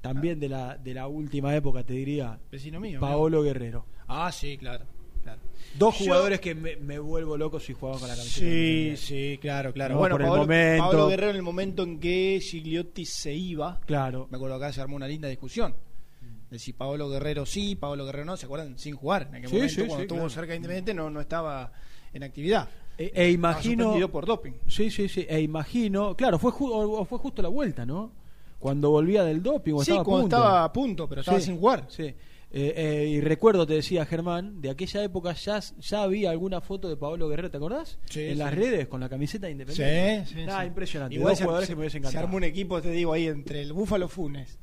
también 0.00 0.38
de 0.40 0.48
la, 0.48 0.76
de 0.76 0.94
la 0.94 1.06
última 1.08 1.54
época, 1.54 1.82
te 1.84 1.92
diría, 1.94 2.38
Vecino 2.50 2.80
mío. 2.80 3.00
Paolo 3.00 3.42
Guerrero. 3.42 3.86
Ah, 4.06 4.30
sí, 4.32 4.56
claro. 4.56 4.84
claro. 5.22 5.40
Dos 5.76 5.98
Yo- 5.98 6.04
jugadores 6.06 6.40
que 6.40 6.54
me, 6.54 6.76
me 6.76 6.98
vuelvo 6.98 7.36
loco 7.36 7.60
si 7.60 7.74
jugaban 7.74 8.00
con 8.00 8.08
la 8.08 8.16
camiseta. 8.16 8.40
Sí, 8.40 8.94
sí, 8.96 9.38
claro, 9.40 9.72
claro. 9.72 9.94
No, 9.94 10.00
bueno, 10.00 10.14
por 10.14 10.22
el 10.22 10.26
Paolo, 10.28 10.42
momento. 10.42 10.84
Paolo 10.84 11.08
Guerrero 11.08 11.30
en 11.30 11.36
el 11.36 11.42
momento 11.42 11.82
en 11.82 12.00
que 12.00 12.40
Gigliotti 12.42 13.04
se 13.04 13.34
iba, 13.34 13.80
Claro. 13.86 14.26
me 14.30 14.36
acuerdo 14.36 14.56
acá 14.56 14.72
se 14.72 14.80
armó 14.80 14.96
una 14.96 15.06
linda 15.08 15.28
discusión. 15.28 15.74
De 16.50 16.58
si 16.58 16.72
Paolo 16.72 17.10
Guerrero 17.10 17.44
sí, 17.44 17.74
Paolo 17.76 18.06
Guerrero 18.06 18.24
no, 18.24 18.36
¿se 18.38 18.46
acuerdan? 18.46 18.78
Sin 18.78 18.94
jugar. 18.96 19.26
En 19.28 19.34
aquel 19.34 19.50
Sí, 19.50 19.54
momento, 19.56 19.74
sí, 19.74 19.80
cuando 19.80 19.96
sí, 19.96 20.02
estuvo 20.02 20.18
claro. 20.20 20.30
cerca 20.30 20.50
de 20.52 20.56
Independiente, 20.56 20.94
no, 20.94 21.10
no 21.10 21.20
estaba 21.20 21.72
en 22.14 22.22
actividad. 22.22 22.70
E, 22.98 23.12
e 23.14 23.30
imagino. 23.30 24.08
por 24.10 24.26
doping. 24.26 24.52
Sí, 24.66 24.90
sí, 24.90 25.08
sí. 25.08 25.24
E 25.28 25.40
imagino. 25.40 26.16
Claro, 26.16 26.38
fue, 26.38 26.50
ju- 26.50 26.70
o- 26.72 27.04
fue 27.04 27.18
justo 27.18 27.40
la 27.42 27.48
vuelta, 27.48 27.86
¿no? 27.86 28.10
Cuando 28.58 28.90
volvía 28.90 29.22
del 29.24 29.40
doping. 29.42 29.74
o 29.74 29.84
Sí, 29.84 29.92
estaba 29.92 30.00
a 30.00 30.04
cuando 30.04 30.22
punto. 30.22 30.36
estaba 30.36 30.64
a 30.64 30.72
punto, 30.72 31.08
pero 31.08 31.20
estaba 31.20 31.38
Sí, 31.38 31.46
sin 31.46 31.58
jugar. 31.58 31.86
Sí. 31.88 32.02
Eh, 32.50 32.72
eh, 32.76 33.06
y 33.10 33.20
recuerdo, 33.20 33.66
te 33.66 33.74
decía 33.74 34.06
Germán, 34.06 34.60
de 34.62 34.70
aquella 34.70 35.04
época 35.04 35.34
ya, 35.34 35.60
ya 35.60 36.02
había 36.02 36.30
alguna 36.30 36.60
foto 36.62 36.88
de 36.88 36.96
Pablo 36.96 37.28
Guerrero, 37.28 37.50
¿te 37.50 37.58
acordás? 37.58 37.98
Sí, 38.08 38.22
en 38.22 38.32
sí. 38.32 38.34
las 38.36 38.54
redes 38.54 38.88
con 38.88 39.00
la 39.00 39.08
camiseta 39.10 39.46
de 39.46 39.52
Independiente. 39.52 40.24
Sí, 40.26 40.34
sí, 40.34 40.46
Ah, 40.50 40.64
impresionante. 40.64 41.14
Igual 41.14 41.32
Dos 41.32 41.38
se, 41.38 41.44
jugadores 41.44 41.66
se- 41.66 41.72
que 41.72 41.76
me 41.76 41.80
hubiesen 41.82 42.00
se 42.02 42.08
encantado. 42.08 42.24
armó 42.26 42.36
un 42.38 42.44
equipo, 42.44 42.80
te 42.80 42.90
digo, 42.90 43.12
ahí 43.12 43.26
entre 43.26 43.60
el 43.60 43.74
Búfalo 43.74 44.08
Funes, 44.08 44.58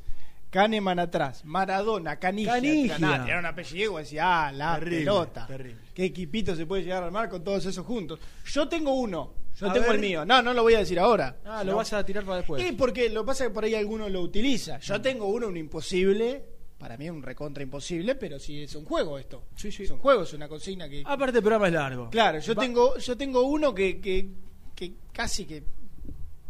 Kahneman 0.56 1.00
atrás, 1.00 1.44
Maradona, 1.44 2.18
Canigia. 2.18 2.54
Canigia. 2.54 2.98
Nada, 2.98 3.26
tiraron 3.26 3.46
apellido 3.46 4.00
y 4.00 4.04
decía, 4.04 4.48
ah, 4.48 4.52
la 4.54 4.76
Terrible, 4.76 5.00
pelota. 5.00 5.46
terrible. 5.48 5.82
¿Qué 5.94 6.06
equipito 6.06 6.56
se 6.56 6.66
puede 6.66 6.84
llegar 6.84 7.04
a 7.04 7.08
armar 7.08 7.28
con 7.28 7.44
todos 7.44 7.66
esos 7.66 7.86
juntos? 7.86 8.20
Yo 8.46 8.66
tengo 8.70 8.94
uno, 8.94 9.34
yo 9.60 9.70
A 9.70 9.74
tengo 9.74 9.88
ver. 9.88 9.96
el 9.96 10.02
mío. 10.02 10.24
No, 10.26 10.42
no 10.42 10.54
lo 10.54 10.64
voy 10.64 10.76
a 10.76 10.80
decir 10.80 10.98
ahora. 10.98 11.38
Ah, 11.44 11.62
No. 11.66 11.72
lo 11.72 11.78
vas 11.78 11.92
a 11.92 12.06
tirar 12.06 12.24
para 12.24 12.38
después. 12.38 12.66
Y 12.66 12.72
porque 12.72 13.10
lo 13.10 13.24
que 13.24 13.28
pasa 13.28 13.44
es 13.44 13.50
que 13.50 13.54
por 13.54 13.66
ahí 13.66 13.76
alguno 13.76 14.08
lo 14.08 14.22
utiliza. 14.22 14.80
Yo 14.80 15.02
tengo 15.02 15.26
uno, 15.26 15.48
un 15.50 15.58
imposible. 15.58 16.46
Para 16.78 16.96
mí 16.96 17.04
es 17.06 17.12
un 17.12 17.22
recontra 17.22 17.62
imposible, 17.62 18.16
pero 18.16 18.40
sí 18.40 18.64
es 18.64 18.76
un 18.76 18.86
juego 18.86 19.20
esto. 19.20 19.44
Sí, 19.58 19.74
sí. 19.74 19.84
Es 19.84 19.92
un 19.92 20.00
juego, 20.00 20.24
es 20.24 20.34
una 20.34 20.48
consigna 20.48 20.88
que, 20.88 21.04
Aparte, 21.06 21.38
el 21.40 21.44
programa 21.44 21.68
es 21.68 21.74
largo. 21.74 22.10
Claro, 22.12 22.40
yo 22.40 22.56
Va- 22.56 22.62
tengo, 22.62 22.98
yo 22.98 23.18
tengo 23.18 23.42
uno 23.44 23.74
que, 23.76 24.00
que, 24.00 24.30
que 24.74 24.94
casi 25.12 25.44
que. 25.46 25.64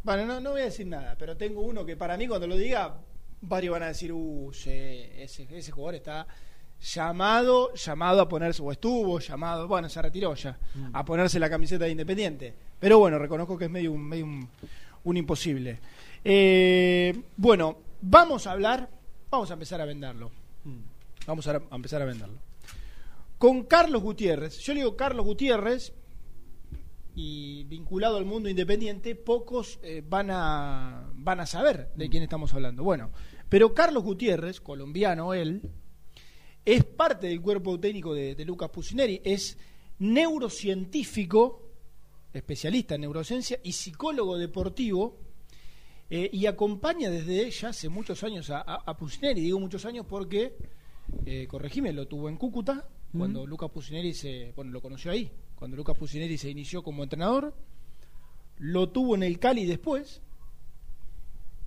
Bueno, 0.04 0.26
no, 0.28 0.40
no 0.40 0.52
voy 0.52 0.62
a 0.62 0.66
decir 0.66 0.86
nada, 0.86 1.16
pero 1.18 1.36
tengo 1.36 1.62
uno 1.62 1.84
que 1.84 1.96
para 1.98 2.16
mí 2.18 2.28
cuando 2.28 2.46
lo 2.46 2.56
diga, 2.56 3.00
varios 3.48 3.74
van 3.74 3.84
a 3.84 3.88
decir, 3.88 4.12
uh, 4.12 4.52
sí, 4.54 4.70
ese, 4.70 5.48
ese 5.52 5.72
jugador 5.72 5.96
está 5.96 6.28
llamado, 6.80 7.74
llamado 7.74 8.22
a 8.22 8.28
ponerse, 8.30 8.62
o 8.62 8.72
estuvo 8.72 9.20
llamado, 9.20 9.68
bueno, 9.68 9.88
se 9.90 10.02
retiró 10.02 10.36
ya, 10.36 10.58
Mm. 10.76 10.90
a 10.94 11.06
ponerse 11.06 11.40
la 11.40 11.50
camiseta 11.50 11.86
de 11.86 11.92
Independiente. 11.92 12.54
Pero 12.80 13.00
bueno, 13.00 13.18
reconozco 13.18 13.58
que 13.58 13.66
es 13.66 13.72
medio 13.72 13.92
un, 13.94 14.04
medio 14.04 14.26
un, 14.26 14.48
un 15.06 15.18
imposible. 15.18 15.80
Eh, 16.24 17.24
bueno, 17.38 17.78
vamos 18.02 18.46
a 18.48 18.52
hablar, 18.52 18.90
vamos 19.30 19.50
a 19.50 19.54
empezar 19.54 19.80
a 19.82 19.86
venderlo. 19.86 20.32
Mm. 20.64 20.80
Vamos 21.28 21.48
a, 21.48 21.62
a 21.70 21.76
empezar 21.76 22.02
a 22.02 22.06
venderlo. 22.06 22.38
Con 23.38 23.64
Carlos 23.64 24.02
Gutiérrez, 24.02 24.60
yo 24.60 24.74
le 24.74 24.80
digo 24.82 24.96
Carlos 24.96 25.26
Gutiérrez 25.26 25.94
y 27.16 27.64
vinculado 27.66 28.18
al 28.18 28.26
mundo 28.26 28.50
independiente, 28.50 29.16
pocos 29.16 29.80
eh, 29.84 30.04
van, 30.08 30.30
a, 30.32 31.10
van 31.14 31.40
a 31.40 31.46
saber 31.46 31.90
de 31.96 32.10
quién 32.10 32.24
estamos 32.24 32.54
hablando. 32.54 32.84
Bueno, 32.84 33.12
pero 33.50 33.74
Carlos 33.74 34.04
Gutiérrez, 34.04 34.60
colombiano 34.60 35.34
él, 35.34 35.62
es 36.64 36.84
parte 36.84 37.28
del 37.28 37.42
cuerpo 37.42 37.80
técnico 37.80 38.14
de, 38.14 38.36
de 38.36 38.46
Lucas 38.46 38.70
Pusineri, 38.70 39.22
es 39.24 39.58
neurocientífico, 40.00 41.62
especialista 42.34 42.96
en 42.96 43.02
neurociencia 43.02 43.60
y 43.64 43.72
psicólogo 43.72 44.38
deportivo, 44.38 45.20
eh, 46.10 46.30
y 46.32 46.46
acompaña 46.46 47.10
desde 47.10 47.50
ya 47.50 47.70
hace 47.70 47.90
muchos 47.90 48.24
años 48.24 48.50
a, 48.50 48.62
a, 48.62 48.76
a 48.86 48.98
Pusineri, 48.98 49.42
digo 49.42 49.60
muchos 49.60 49.86
años 49.86 50.06
porque, 50.08 50.56
eh, 51.26 51.48
corregime, 51.48 51.94
lo 51.94 52.08
tuvo 52.08 52.30
en 52.30 52.38
Cúcuta, 52.38 52.88
cuando 53.18 53.46
Lucas 53.48 53.72
Pusineri 53.72 54.14
se, 54.14 54.52
bueno, 54.56 54.72
lo 54.72 54.82
conoció 54.82 55.12
ahí, 55.12 55.32
cuando 55.56 55.78
Lucas 55.78 55.98
Pusineri 55.98 56.38
se 56.38 56.50
inició 56.50 56.84
como 56.84 57.02
entrenador, 57.02 57.56
lo 58.58 58.90
tuvo 58.90 59.16
en 59.16 59.24
el 59.24 59.40
Cali 59.40 59.66
después, 59.66 60.22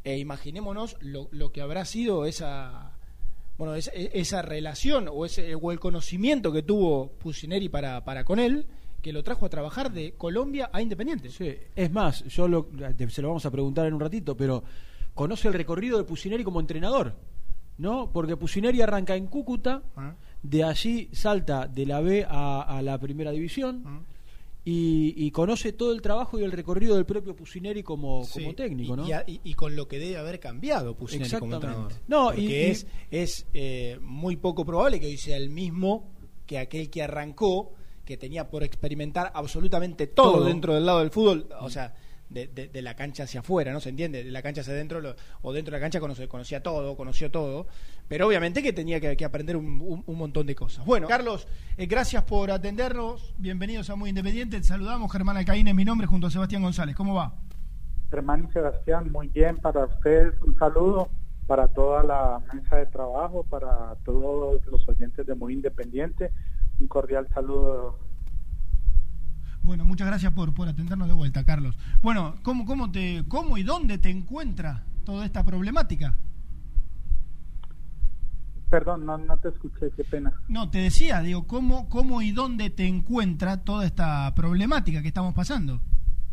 e 0.09 0.18
imaginémonos 0.18 0.97
lo, 1.01 1.29
lo 1.33 1.51
que 1.53 1.61
habrá 1.61 1.85
sido 1.85 2.25
esa 2.25 2.92
bueno 3.57 3.75
esa, 3.75 3.90
esa 3.92 4.42
relación 4.42 5.09
o 5.12 5.25
ese 5.27 5.55
o 5.55 5.73
el 5.73 5.81
conocimiento 5.81 6.53
que 6.53 6.62
tuvo 6.62 7.09
Pusineri 7.18 7.68
para, 7.68 8.05
para 8.05 8.25
con 8.25 8.38
él 8.38 8.66
que 9.03 9.12
lo 9.12 9.23
trajo 9.23 9.47
a 9.47 9.49
trabajar 9.49 9.92
de 9.92 10.14
Colombia 10.14 10.71
a 10.73 10.81
Independiente 10.83 11.31
Sí, 11.31 11.55
es 11.77 11.90
más, 11.92 12.25
yo 12.25 12.49
lo, 12.49 12.68
se 13.09 13.23
lo 13.23 13.29
vamos 13.29 13.47
a 13.47 13.51
preguntar 13.51 13.87
en 13.87 13.94
un 13.94 14.01
ratito, 14.01 14.37
pero 14.37 14.62
conoce 15.14 15.49
el 15.49 15.55
recorrido 15.55 15.99
de 15.99 16.05
Pusineri 16.05 16.42
como 16.44 16.61
entrenador, 16.61 17.14
¿no? 17.79 18.11
Porque 18.12 18.37
Pusineri 18.37 18.81
arranca 18.83 19.14
en 19.16 19.27
Cúcuta, 19.27 19.83
Ah. 19.97 20.14
de 20.42 20.62
allí 20.64 21.09
salta 21.12 21.66
de 21.68 21.87
la 21.87 22.01
B 22.01 22.25
a, 22.29 22.62
a 22.62 22.83
la 22.83 22.99
primera 22.99 23.31
división 23.33 23.83
Ah. 23.87 24.01
Y, 24.71 25.15
y 25.17 25.31
conoce 25.31 25.73
todo 25.73 25.93
el 25.93 26.03
trabajo 26.03 26.39
y 26.39 26.43
el 26.45 26.53
recorrido 26.53 26.95
del 26.97 27.07
propio 27.07 27.35
Pusineri 27.35 27.83
como, 27.83 28.25
Sí, 28.25 28.41
como 28.43 28.55
técnico, 28.55 28.93
y, 28.93 28.97
¿no? 28.97 29.09
y 29.09 29.13
a- 29.13 29.25
y- 29.27 29.41
y 29.45 29.55
con 29.55 29.75
lo 29.77 29.89
que 29.89 29.99
debe 29.99 30.19
haber 30.19 30.39
cambiado 30.41 30.95
Pusineri 30.95 31.31
como 31.39 31.55
entrenador. 31.55 31.93
No, 32.07 32.27
Porque 32.27 32.71
es, 32.71 32.87
es 33.11 33.47
eh, 33.55 33.99
muy 34.03 34.37
poco 34.37 34.67
probable 34.67 35.01
que 35.01 35.07
hoy 35.07 35.17
sea 35.17 35.37
el 35.39 35.49
mismo 35.49 36.11
que 36.45 36.59
aquel 36.59 36.91
que 36.91 37.03
arrancó, 37.03 37.73
que 38.05 38.17
tenía 38.19 38.51
por 38.51 38.63
experimentar 38.63 39.31
absolutamente 39.35 40.07
todo, 40.07 40.33
Todo. 40.39 40.45
dentro 40.47 40.75
del 40.75 40.85
lado 40.87 40.99
del 41.01 41.11
fútbol, 41.11 41.49
o 41.61 41.71
sea, 41.71 41.95
de, 42.31 42.47
de- 42.47 42.83
la 42.83 42.95
cancha 42.95 43.23
hacia 43.25 43.41
afuera, 43.41 43.73
¿no 43.73 43.81
se 43.81 43.88
entiende? 43.88 44.23
De 44.25 44.31
la 44.31 44.43
cancha 44.43 44.61
hacia 44.61 44.73
adentro 44.75 45.01
lo- 45.01 45.14
o 45.43 45.53
dentro 45.53 45.73
de 45.73 45.79
la 45.79 45.85
cancha 45.85 45.99
conocía 46.29 46.62
todo, 46.62 46.97
conoció 46.97 47.31
todo, 47.31 47.67
pero 48.07 48.27
obviamente 48.27 48.62
que 48.62 48.73
tenía 48.73 49.01
que, 49.01 49.17
que 49.17 49.25
aprender 49.25 49.57
un, 49.57 49.81
un- 49.81 50.03
un 50.07 50.19
montón 50.19 50.47
de 50.47 50.55
cosas. 50.55 50.85
Bueno, 50.85 51.09
Carlos, 51.09 51.49
eh, 51.77 51.87
gracias 51.87 52.23
por 52.25 52.51
atendernos, 52.51 53.35
bienvenidos 53.38 53.88
a 53.91 53.97
Muy 53.97 54.11
Independiente, 54.11 54.59
te 54.59 54.64
saludamos, 54.64 55.11
Germán 55.11 55.37
Alcaín 55.37 55.69
es 55.69 55.75
mi 55.75 55.85
nombre, 55.85 56.07
junto 56.07 56.27
a 56.27 56.31
Sebastián 56.31 56.62
González, 56.62 56.95
¿cómo 56.95 57.14
va? 57.14 57.35
Germán 58.11 58.47
y 58.49 58.53
Sebastián, 58.53 59.11
muy 59.12 59.29
bien 59.29 59.57
para 59.57 59.85
ustedes, 59.85 60.35
un 60.43 60.57
saludo 60.59 61.09
para 61.47 61.67
toda 61.69 62.03
la 62.03 62.41
mesa 62.55 62.77
de 62.77 62.87
trabajo, 62.87 63.43
para 63.45 63.97
todos 64.05 64.64
los 64.67 64.87
oyentes 64.88 65.27
de 65.27 65.35
Muy 65.35 65.55
Independiente, 65.55 66.31
un 66.79 66.88
cordial 66.88 67.27
saludo. 67.33 67.99
Bueno, 69.69 69.85
muchas 69.85 70.07
gracias 70.07 70.33
por, 70.33 70.55
por 70.55 70.67
atendernos 70.67 71.09
de 71.09 71.13
vuelta, 71.13 71.45
Carlos. 71.45 71.77
Bueno, 72.01 72.37
¿cómo, 72.43 72.65
cómo, 72.65 72.91
te, 72.91 73.25
¿cómo 73.29 73.59
y 73.59 73.63
dónde 73.63 73.99
te 73.99 74.09
encuentra 74.09 74.87
toda 75.05 75.27
esta 75.27 75.45
problemática? 75.45 76.15
Perdón, 78.71 79.05
no, 79.05 79.19
no 79.19 79.37
te 79.37 79.51
escuché, 79.51 79.91
qué 79.95 80.05
pena. 80.05 80.33
No, 80.49 80.71
te 80.71 80.79
decía, 80.79 81.21
digo, 81.21 81.47
¿cómo, 81.47 81.91
¿cómo 81.91 82.23
y 82.23 82.33
dónde 82.33 82.71
te 82.71 82.87
encuentra 82.87 83.59
toda 83.59 83.85
esta 83.85 84.35
problemática 84.35 85.03
que 85.03 85.09
estamos 85.09 85.35
pasando? 85.35 85.83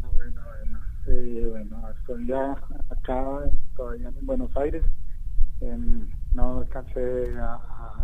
Ah, 0.01 0.07
bueno, 0.15 0.41
bueno, 0.61 0.79
eh, 1.07 1.47
bueno, 1.49 1.89
estoy 1.89 2.27
ya 2.27 2.53
acá 2.89 3.41
todavía 3.75 4.13
en 4.17 4.25
Buenos 4.25 4.55
Aires, 4.55 4.85
em, 5.59 6.07
no 6.33 6.59
alcancé 6.59 7.37
a, 7.37 7.55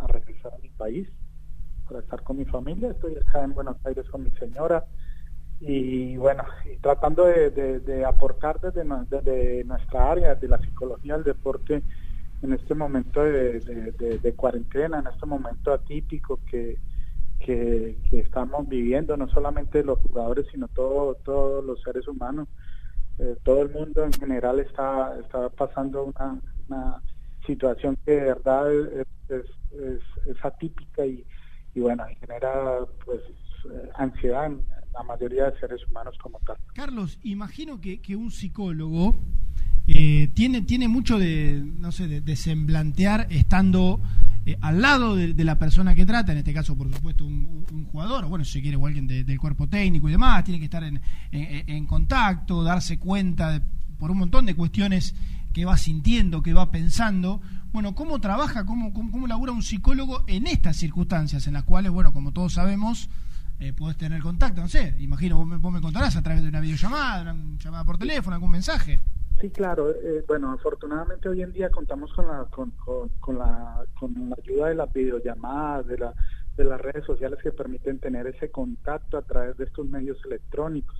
a 0.04 0.08
regresar 0.08 0.54
a 0.54 0.58
mi 0.58 0.68
país 0.72 1.08
para 1.88 2.02
estar 2.02 2.22
con 2.22 2.36
mi 2.36 2.44
familia, 2.44 2.92
estoy 2.92 3.16
acá 3.16 3.46
en 3.46 3.54
Buenos 3.54 3.78
Aires 3.86 4.06
con 4.10 4.26
mi 4.26 4.32
señora 4.32 4.84
y 5.62 6.18
bueno, 6.18 6.44
y 6.66 6.78
tratando 6.78 7.26
de, 7.26 8.04
aportar 8.06 8.60
desde, 8.60 8.84
nue- 8.84 9.08
desde 9.08 9.64
nuestra 9.64 10.12
área 10.12 10.34
de 10.34 10.48
la 10.48 10.58
psicología 10.58 11.14
del 11.16 11.24
deporte 11.24 11.84
en 12.42 12.54
este 12.54 12.74
momento 12.74 13.24
de, 13.24 14.34
cuarentena, 14.36 15.00
en 15.00 15.08
este 15.08 15.28
momento 15.28 15.72
atípico 15.72 16.40
que, 16.50 16.78
que, 17.40 17.96
estamos 18.12 18.68
viviendo, 18.68 19.16
no 19.16 19.30
solamente 19.30 19.84
los 19.84 20.00
jugadores, 20.00 20.48
sino 20.52 20.68
todo, 20.68 21.14
todos 21.24 21.64
los 21.64 21.80
seres 21.84 22.08
humanos. 22.08 22.48
Eh, 23.20 23.36
todo 23.44 23.62
el 23.62 23.70
mundo 23.70 24.04
en 24.04 24.14
general 24.14 24.60
está, 24.60 25.16
está 25.20 25.50
pasando 25.50 26.06
una, 26.06 27.02
situación 27.46 27.98
que 28.06 28.12
de 28.12 28.22
verdad 28.22 28.72
es, 28.72 29.46
atípica 30.44 31.06
y, 31.06 31.26
y 31.74 31.80
bueno, 31.80 32.06
genera 32.20 32.80
pues 33.04 33.20
eh, 33.66 33.90
ansiedad 33.96 34.52
la 34.94 35.04
mayoría 35.04 35.46
de 35.50 35.60
seres 35.60 35.82
humanos 35.90 36.16
como 36.22 36.40
tal. 36.46 36.58
Carlos, 36.74 37.18
imagino 37.24 37.80
que, 37.82 38.00
que 38.02 38.16
un 38.16 38.32
psicólogo 38.32 39.16
eh, 39.88 40.30
tiene, 40.34 40.62
tiene 40.62 40.88
mucho 40.88 41.18
de, 41.18 41.64
no 41.80 41.92
sé, 41.92 42.08
de, 42.22 42.36
semblantear 42.36 43.28
estando 43.30 44.00
eh, 44.46 44.58
al 44.62 44.82
lado 44.82 45.16
de, 45.16 45.44
la 45.44 45.58
persona 45.60 45.96
que 45.96 46.06
trata, 46.06 46.32
en 46.32 46.40
este 46.40 46.54
caso, 46.54 46.78
por 46.78 46.94
supuesto, 46.94 47.26
un, 47.26 47.66
jugador, 47.92 48.26
o 48.26 48.30
bueno, 48.30 48.46
si 48.46 48.62
quiere, 48.62 48.78
o 48.78 48.86
alguien 48.86 49.08
de- 49.08 49.24
del 49.24 49.38
cuerpo 49.40 49.68
técnico 49.68 50.08
y 50.08 50.12
demás, 50.12 50.44
tiene 50.44 50.60
que 50.60 50.66
estar 50.66 50.84
en, 50.84 51.02
en- 51.32 51.70
en 51.70 51.86
contacto, 51.86 52.64
darse 52.64 52.98
cuenta 53.00 53.52
de- 53.52 53.62
por 53.98 54.12
un 54.12 54.18
montón 54.20 54.46
de 54.46 54.56
cuestiones 54.56 55.14
que 55.54 55.66
va 55.66 55.78
sintiendo, 55.78 56.42
que 56.42 56.54
va 56.54 56.72
pensando. 56.72 57.42
Bueno, 57.74 57.94
¿cómo 57.96 58.20
trabaja, 58.20 58.66
cómo, 58.66 58.94
cómo, 58.94 59.12
cómo 59.12 59.28
labura 59.28 59.52
un 59.52 59.64
psicólogo 59.64 60.24
en 60.28 60.48
estas 60.48 60.78
circunstancias 60.78 61.48
en 61.48 61.54
las 61.54 61.64
cuales, 61.64 61.92
bueno, 61.92 62.14
como 62.14 62.32
todos 62.32 62.54
sabemos, 62.54 63.10
eh, 63.62 63.74
podés 63.74 63.96
tener 63.98 64.22
contacto? 64.22 64.60
No 64.62 64.68
sé, 64.68 64.96
imagino, 65.00 65.38
vos 65.38 65.48
me, 65.48 65.58
vos 65.58 65.72
me 65.72 65.80
contarás 65.82 66.16
a 66.18 66.22
través 66.24 66.44
de 66.44 66.50
una 66.50 66.60
videollamada, 66.60 67.22
una 67.34 67.58
llamada 67.58 67.86
por 67.86 67.98
teléfono, 67.98 68.36
algún 68.36 68.52
mensaje. 68.52 69.00
Sí, 69.40 69.50
claro. 69.50 69.90
eh, 69.92 70.24
bueno, 70.28 70.52
afortunadamente 70.52 71.30
hoy 71.30 71.42
en 71.42 71.52
día 71.52 71.70
contamos 71.72 72.14
con 72.14 72.28
la 72.28 72.46
con, 72.46 72.72
con, 72.72 73.10
con 73.20 73.38
la 73.38 73.84
con 74.00 74.14
la 74.30 74.36
ayuda 74.44 74.68
de 74.68 74.76
las 74.76 74.92
videollamadas, 74.94 75.88
de 75.88 75.98
la 75.98 76.14
de 76.58 76.64
las 76.66 76.82
redes 76.82 77.06
sociales 77.06 77.40
que 77.42 77.52
permiten 77.52 77.98
tener 78.00 78.28
ese 78.28 78.52
contacto 78.52 79.18
a 79.18 79.22
través 79.22 79.58
de 79.58 79.64
estos 79.64 79.88
medios 79.88 80.18
electrónicos. 80.26 80.98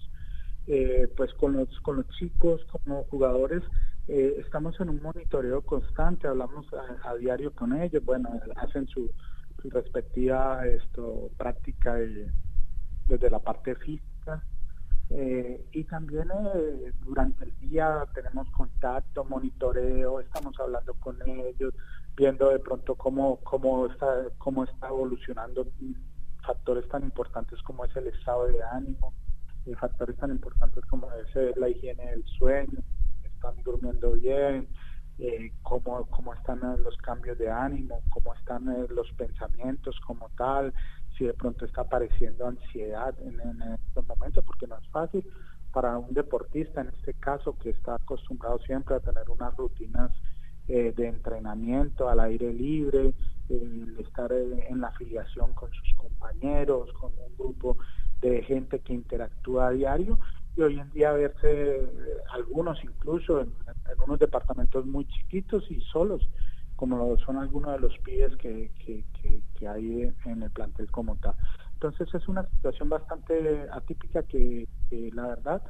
Eh, 0.68 1.12
pues 1.18 1.34
con 1.34 1.54
los 1.54 1.68
con 1.82 1.98
los 1.98 2.08
chicos 2.20 2.62
como 2.72 3.04
jugadores 3.06 3.64
eh, 4.08 4.36
estamos 4.40 4.80
en 4.80 4.90
un 4.90 5.02
monitoreo 5.02 5.62
constante, 5.62 6.28
hablamos 6.28 6.66
a, 6.74 7.10
a 7.10 7.16
diario 7.16 7.52
con 7.54 7.74
ellos, 7.80 8.04
bueno, 8.06 8.30
hacen 8.56 8.88
su, 8.88 9.10
su 9.62 9.70
respectiva 9.70 10.66
esto 10.68 11.30
práctica 11.38 11.96
de- 11.96 12.32
desde 13.12 13.30
la 13.30 13.40
parte 13.40 13.76
física 13.76 14.44
eh, 15.10 15.66
y 15.74 15.84
también 15.84 16.30
eh, 16.56 16.94
durante 17.02 17.44
el 17.44 17.60
día 17.60 18.06
tenemos 18.14 18.50
contacto, 18.52 19.26
monitoreo, 19.26 20.22
estamos 20.22 20.58
hablando 20.58 20.94
con 20.96 21.18
ellos, 21.28 21.74
viendo 22.16 22.50
de 22.50 22.60
pronto 22.60 22.96
cómo, 22.96 23.38
cómo, 23.44 23.88
está, 23.88 24.08
cómo 24.38 24.64
está 24.64 24.88
evolucionando 24.88 25.68
factores 26.46 26.88
tan 26.88 27.04
importantes 27.04 27.62
como 27.64 27.84
es 27.84 27.96
el 27.98 28.08
estado 28.08 28.48
de 28.48 28.64
ánimo, 28.64 29.14
eh, 29.66 29.76
factores 29.76 30.16
tan 30.18 30.32
importantes 30.32 30.84
como 30.86 31.10
es 31.12 31.58
la 31.58 31.68
higiene 31.68 32.12
del 32.12 32.24
sueño, 32.40 32.80
están 33.26 33.56
durmiendo 33.64 34.14
bien, 34.14 34.70
eh, 35.20 35.52
cómo, 35.62 36.06
cómo 36.10 36.34
están 36.34 36.60
eh, 36.60 36.78
los 36.84 36.96
cambios 36.98 37.38
de 37.38 37.50
ánimo, 37.52 38.02
cómo 38.10 38.34
están 38.34 38.66
los 38.90 39.12
pensamientos 39.14 40.00
como 40.08 40.30
tal, 40.38 40.74
si 41.22 41.28
de 41.28 41.34
pronto 41.36 41.66
está 41.66 41.82
apareciendo 41.82 42.48
ansiedad 42.48 43.14
en, 43.22 43.40
en 43.40 43.62
estos 43.88 44.08
momentos, 44.08 44.44
porque 44.44 44.66
no 44.66 44.76
es 44.76 44.88
fácil 44.88 45.24
para 45.72 45.96
un 46.00 46.12
deportista 46.16 46.82
en 46.82 46.88
este 46.88 47.14
caso 47.14 47.56
que 47.60 47.70
está 47.70 47.94
acostumbrado 47.94 48.58
siempre 48.66 48.96
a 48.96 49.00
tener 49.00 49.30
unas 49.30 49.56
rutinas 49.56 50.12
eh, 50.68 50.92
de 50.98 51.08
entrenamiento 51.08 52.10
al 52.10 52.22
aire 52.22 52.52
libre, 52.52 53.14
estar 54.00 54.32
eh, 54.34 54.66
en 54.68 54.82
la 54.82 54.88
afiliación 54.88 55.54
con 55.54 55.72
sus 55.72 55.94
compañeros, 55.96 56.92
con 56.94 57.12
un 57.12 57.38
grupo 57.38 57.78
de 58.20 58.42
gente 58.42 58.80
que 58.80 58.94
interactúa 58.94 59.68
a 59.68 59.72
diario 59.72 60.20
y 60.58 60.62
hoy 60.62 60.80
en 60.80 60.92
día 60.92 61.12
verse 61.12 61.42
eh, 61.52 61.88
algunos 62.32 62.84
incluso 62.84 63.42
en 63.42 63.52
unos 64.04 64.18
departamentos 64.18 64.88
muy 64.88 65.06
chiquitos 65.06 65.70
y 65.70 65.82
solos 65.82 66.28
como 66.82 66.98
lo 66.98 67.16
son 67.20 67.38
algunos 67.38 67.74
de 67.74 67.80
los 67.80 67.96
pibes 68.00 68.36
que, 68.38 68.72
que, 68.84 69.68
hay 69.68 70.12
en 70.26 70.42
el 70.42 70.50
plantel 70.50 70.90
como 70.90 71.16
tal. 71.18 71.36
Entonces 71.74 72.12
es 72.12 72.28
una 72.28 72.44
situación 72.56 72.90
bastante 72.90 73.68
atípica 73.72 74.24
que, 74.24 74.68
la 75.14 75.28
verdad 75.28 75.62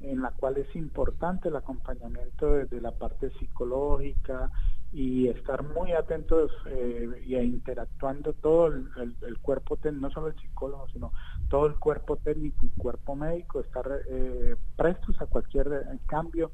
en 0.00 0.20
la 0.20 0.32
cual 0.32 0.58
es 0.58 0.76
importante 0.76 1.48
el 1.48 1.56
acompañamiento 1.56 2.56
desde 2.56 2.78
la 2.82 2.90
parte 2.90 3.30
psicológica 3.38 4.50
y 4.92 5.28
estar 5.28 5.62
muy 5.62 5.92
atentos 5.92 6.50
eh, 6.66 7.08
y 7.24 7.36
interactuando 7.36 8.34
todo 8.34 8.66
el, 8.66 8.86
el, 8.98 9.16
el 9.22 9.38
cuerpo 9.38 9.78
no 9.92 10.10
solo 10.10 10.28
el 10.28 10.38
psicólogo, 10.40 10.88
sino 10.88 11.12
todo 11.48 11.68
el 11.68 11.76
cuerpo 11.76 12.16
técnico 12.16 12.66
y 12.66 12.68
cuerpo 12.78 13.16
médico, 13.16 13.60
estar 13.60 13.88
eh, 14.10 14.56
prestos 14.76 15.18
a 15.22 15.26
cualquier 15.26 15.68
eh, 15.68 15.98
cambio 16.06 16.50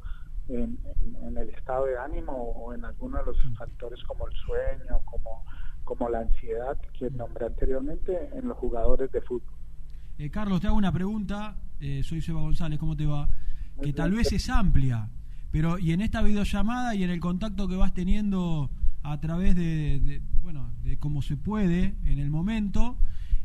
en, 0.49 0.79
en, 0.85 1.17
en, 1.25 1.39
el 1.39 1.51
estado 1.51 1.87
de 1.87 1.99
ánimo 1.99 2.33
o 2.33 2.73
en 2.75 2.85
algunos 2.85 3.21
de 3.21 3.33
los 3.33 3.59
factores 3.59 4.03
como 4.05 4.27
el 4.29 4.35
sueño, 4.35 5.01
como, 5.05 5.45
como 5.85 6.09
la 6.09 6.21
ansiedad 6.21 6.79
que 6.99 7.11
nombré 7.11 7.47
anteriormente 7.47 8.31
en 8.35 8.49
los 8.49 8.57
jugadores 8.59 9.11
de 9.13 9.21
fútbol. 9.23 9.55
Eh, 10.19 10.31
Carlos, 10.31 10.61
te 10.61 10.67
hago 10.67 10.77
una 10.77 10.93
pregunta. 10.93 11.57
Eh, 11.81 12.03
soy 12.03 12.23
Seba 12.23 12.41
González, 12.41 12.79
¿cómo 12.79 12.97
te 12.97 13.07
va? 13.07 13.29
Que 13.83 13.93
tal 13.93 14.13
vez 14.13 14.33
es 14.33 14.49
amplia, 14.49 15.11
pero 15.51 15.79
y 15.79 15.93
en 15.93 16.01
esta 16.01 16.23
videollamada 16.23 16.95
y 16.95 17.05
en 17.05 17.11
el 17.11 17.21
contacto 17.21 17.69
que 17.69 17.77
vas 17.77 17.93
teniendo 17.93 18.71
a 19.03 19.21
través 19.21 19.55
de, 19.55 20.01
de 20.01 20.23
bueno, 20.43 20.73
de 20.83 20.99
cómo 20.99 21.21
se 21.21 21.37
puede 21.37 21.97
en 22.05 22.19
el 22.19 22.31
momento, 22.31 22.97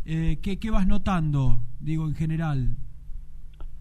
eh, 0.06 0.40
¿qué, 0.42 0.58
¿qué 0.58 0.72
vas 0.72 0.88
notando, 0.88 1.60
digo, 1.80 2.08
en 2.08 2.16
general? 2.16 2.78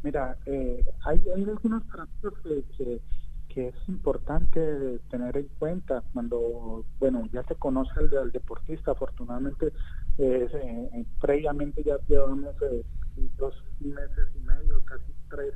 Mira, 0.02 0.36
eh, 0.46 0.82
hay, 1.04 1.20
algunos 1.46 1.84
parámetros 1.84 2.34
que, 2.42 3.00
que, 3.48 3.68
es 3.68 3.74
importante 3.88 5.00
tener 5.10 5.36
en 5.36 5.48
cuenta 5.58 6.02
cuando, 6.14 6.86
bueno, 6.98 7.28
ya 7.32 7.42
se 7.44 7.56
conoce 7.56 7.92
al, 7.98 8.32
deportista, 8.32 8.92
afortunadamente, 8.92 9.72
eh, 10.18 11.04
previamente 11.20 11.82
ya 11.82 11.98
llevamos 12.08 12.54
eh, 12.62 12.82
dos 13.36 13.54
meses 13.80 14.28
y 14.34 14.40
medio, 14.40 14.82
casi 14.84 15.12
tres 15.28 15.52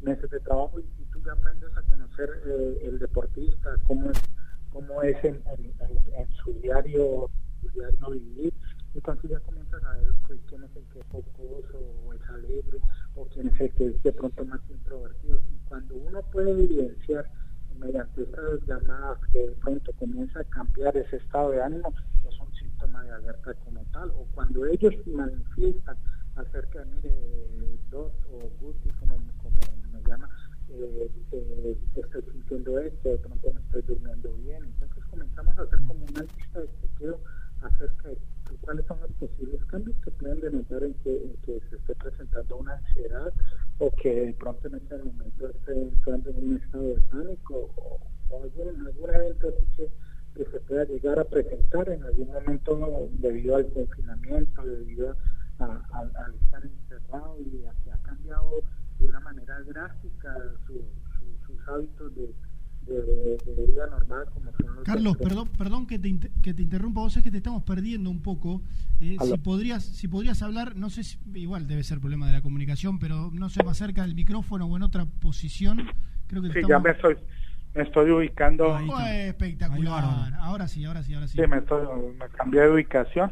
meses 0.00 0.30
de 0.30 0.40
trabajo 0.40 0.78
y, 0.78 0.84
tú 1.10 1.20
ya 1.24 1.32
aprendes 1.32 1.76
a 1.76 1.82
conocer 1.82 2.30
eh, 2.46 2.78
el 2.84 2.98
deportista, 2.98 3.70
cómo 3.86 4.10
es, 4.10 4.20
cómo 4.70 5.02
es 5.02 5.16
en, 5.24 5.42
en, 5.46 5.64
en, 5.64 6.14
en 6.14 6.32
su 6.34 6.52
diario, 6.60 7.30
su 7.62 7.68
diario 7.70 8.10
vivir, 8.10 8.52
entonces 8.94 9.30
ya 9.30 9.40
comienzas 9.40 9.82
a 9.84 9.92
ver 9.94 10.12
quién 10.48 10.64
es 10.64 10.76
el 10.76 10.84
que 10.84 11.00
es 11.00 11.06
focoso 11.06 11.78
o 12.04 12.12
es 12.12 12.20
alegre 12.28 12.80
o 13.14 13.26
quién 13.26 13.48
es 13.48 13.60
el 13.60 13.72
que 13.74 13.86
es 13.86 14.02
de 14.02 14.12
pronto 14.12 14.44
más 14.44 14.60
introvertido. 14.70 15.40
Y 15.52 15.58
cuando 15.68 15.94
uno 15.96 16.22
puede 16.32 16.50
evidenciar 16.50 17.30
mediante 17.78 18.22
estas 18.22 18.60
llamadas 18.66 19.18
que 19.32 19.38
de 19.38 19.52
pronto 19.52 19.92
comienza 19.92 20.40
a 20.40 20.44
cambiar 20.44 20.96
ese 20.96 21.16
estado 21.16 21.50
de 21.50 21.62
ánimo, 21.62 21.94
es 22.28 22.40
un 22.40 22.52
síntoma 22.54 23.04
de 23.04 23.12
alerta 23.12 23.54
como 23.64 23.84
tal. 23.92 24.10
O 24.10 24.26
cuando 24.34 24.66
ellos 24.66 24.94
manifiestan 25.06 25.96
acerca 26.36 26.84
mire, 26.84 27.14
Dot 27.90 28.12
o 28.30 28.50
Guti, 28.60 28.88
como, 29.00 29.16
como 29.38 29.60
me 29.92 30.02
llama, 30.02 30.28
eh, 30.70 31.10
eh, 31.32 31.78
estoy 31.94 32.22
sintiendo 32.32 32.78
esto, 32.78 33.08
de 33.08 33.18
pronto 33.18 33.52
me 33.52 33.60
estoy 33.60 33.82
durmiendo 33.82 34.32
bien. 34.34 34.64
Entonces 34.64 35.04
comenzamos 35.06 35.56
a 35.58 35.62
hacer 35.62 35.78
como 35.86 36.04
una 36.04 36.22
lista 36.22 36.60
de 36.60 36.68
chequeo 36.80 37.20
acerca 37.62 38.08
de 38.08 38.18
cuáles 38.60 38.86
son 38.86 39.00
los 39.00 39.12
posibles 39.12 39.64
cambios 39.66 39.96
que 39.98 40.10
pueden 40.12 40.40
denotar 40.40 40.82
en 40.82 40.94
que, 40.94 41.16
en 41.16 41.36
que 41.42 41.60
se 41.68 41.76
esté 41.76 41.94
presentando 41.96 42.56
una 42.56 42.74
ansiedad 42.74 43.32
o 43.78 43.90
que 43.92 44.26
de 44.26 44.32
pronto 44.34 44.68
en 44.68 44.74
este 44.76 44.98
momento 44.98 45.48
esté 45.48 45.82
entrando 45.82 46.30
en 46.30 46.36
un 46.36 46.56
estado 46.56 46.94
de 46.94 47.00
pánico 47.00 47.70
o, 47.76 48.00
o 48.30 48.42
algún, 48.42 48.86
algún 48.86 49.14
evento 49.14 49.48
así 49.48 49.66
que, 49.76 49.90
que 50.34 50.50
se 50.50 50.60
pueda 50.60 50.84
llegar 50.84 51.18
a 51.18 51.24
presentar 51.24 51.88
en 51.88 52.02
algún 52.04 52.28
momento 52.28 53.08
debido 53.12 53.56
al 53.56 53.72
confinamiento, 53.72 54.62
debido 54.62 55.16
a, 55.58 55.82
al 55.92 56.34
estar 56.34 56.64
encerrado 56.64 57.36
y 57.40 57.64
a 57.64 57.72
que 57.82 57.90
ha 57.90 57.98
cambiado 58.02 58.62
de 58.98 59.06
una 59.06 59.20
manera 59.20 59.60
drástica 59.62 60.36
su, 60.66 60.84
sus 61.46 61.68
hábitos 61.68 62.14
de, 62.14 62.34
de, 62.94 63.38
de, 63.44 63.66
vida 63.66 63.86
normal 63.86 64.26
como 64.32 64.52
son 64.52 64.76
los 64.76 64.84
Carlos, 64.84 65.16
perdón, 65.16 65.48
perdón 65.56 65.86
que 65.86 65.98
te, 65.98 66.18
que 66.42 66.54
te 66.54 66.62
interrumpa, 66.62 67.00
vos 67.00 67.16
es 67.16 67.22
que 67.22 67.30
te 67.30 67.38
estamos 67.38 67.62
perdiendo 67.62 68.10
un 68.10 68.22
poco. 68.22 68.62
Eh, 69.00 69.16
si 69.22 69.38
podrías, 69.38 69.84
si 69.84 70.08
podrías 70.08 70.42
hablar, 70.42 70.76
no 70.76 70.90
sé 70.90 71.04
si, 71.04 71.18
igual 71.34 71.66
debe 71.66 71.84
ser 71.84 72.00
problema 72.00 72.26
de 72.26 72.32
la 72.32 72.40
comunicación, 72.40 72.98
pero 72.98 73.30
no 73.32 73.48
sé, 73.48 73.62
más 73.62 73.76
cerca 73.76 74.02
del 74.02 74.14
micrófono 74.14 74.66
o 74.66 74.76
en 74.76 74.82
otra 74.82 75.04
posición. 75.04 75.88
Creo 76.26 76.42
que 76.42 76.52
sí, 76.52 76.58
estamos... 76.60 76.70
ya 76.70 76.78
me 76.78 76.90
estoy, 76.90 77.16
me 77.74 77.82
estoy 77.82 78.10
ubicando. 78.10 78.68
Oh, 78.68 79.00
espectacular. 79.00 80.34
Ahora 80.38 80.68
sí, 80.68 80.84
ahora 80.84 81.02
sí, 81.02 81.14
ahora 81.14 81.28
sí. 81.28 81.38
Sí, 81.38 81.46
me, 81.46 81.58
estoy, 81.58 81.86
me 82.18 82.28
cambié 82.30 82.62
de 82.62 82.70
ubicación. 82.70 83.30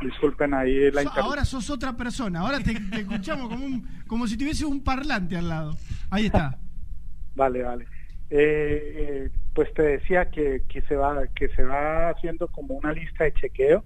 Disculpen 0.00 0.52
ahí 0.52 0.90
la 0.90 1.04
so, 1.04 1.10
Ahora 1.22 1.44
sos 1.44 1.70
otra 1.70 1.96
persona, 1.96 2.40
ahora 2.40 2.60
te, 2.60 2.74
te 2.74 3.00
escuchamos 3.00 3.48
como, 3.48 3.64
un, 3.64 3.88
como 4.06 4.26
si 4.26 4.36
tuviese 4.36 4.66
un 4.66 4.82
parlante 4.84 5.36
al 5.36 5.48
lado. 5.48 5.74
Ahí 6.10 6.26
está. 6.26 6.58
Vale, 7.34 7.62
vale. 7.62 7.86
Eh, 8.28 8.94
eh, 8.96 9.30
pues 9.54 9.72
te 9.72 9.82
decía 9.82 10.30
que, 10.30 10.62
que 10.68 10.82
se 10.82 10.96
va 10.96 11.28
que 11.28 11.48
se 11.50 11.62
va 11.62 12.10
haciendo 12.10 12.48
como 12.48 12.74
una 12.74 12.92
lista 12.92 13.22
de 13.22 13.32
chequeo 13.32 13.84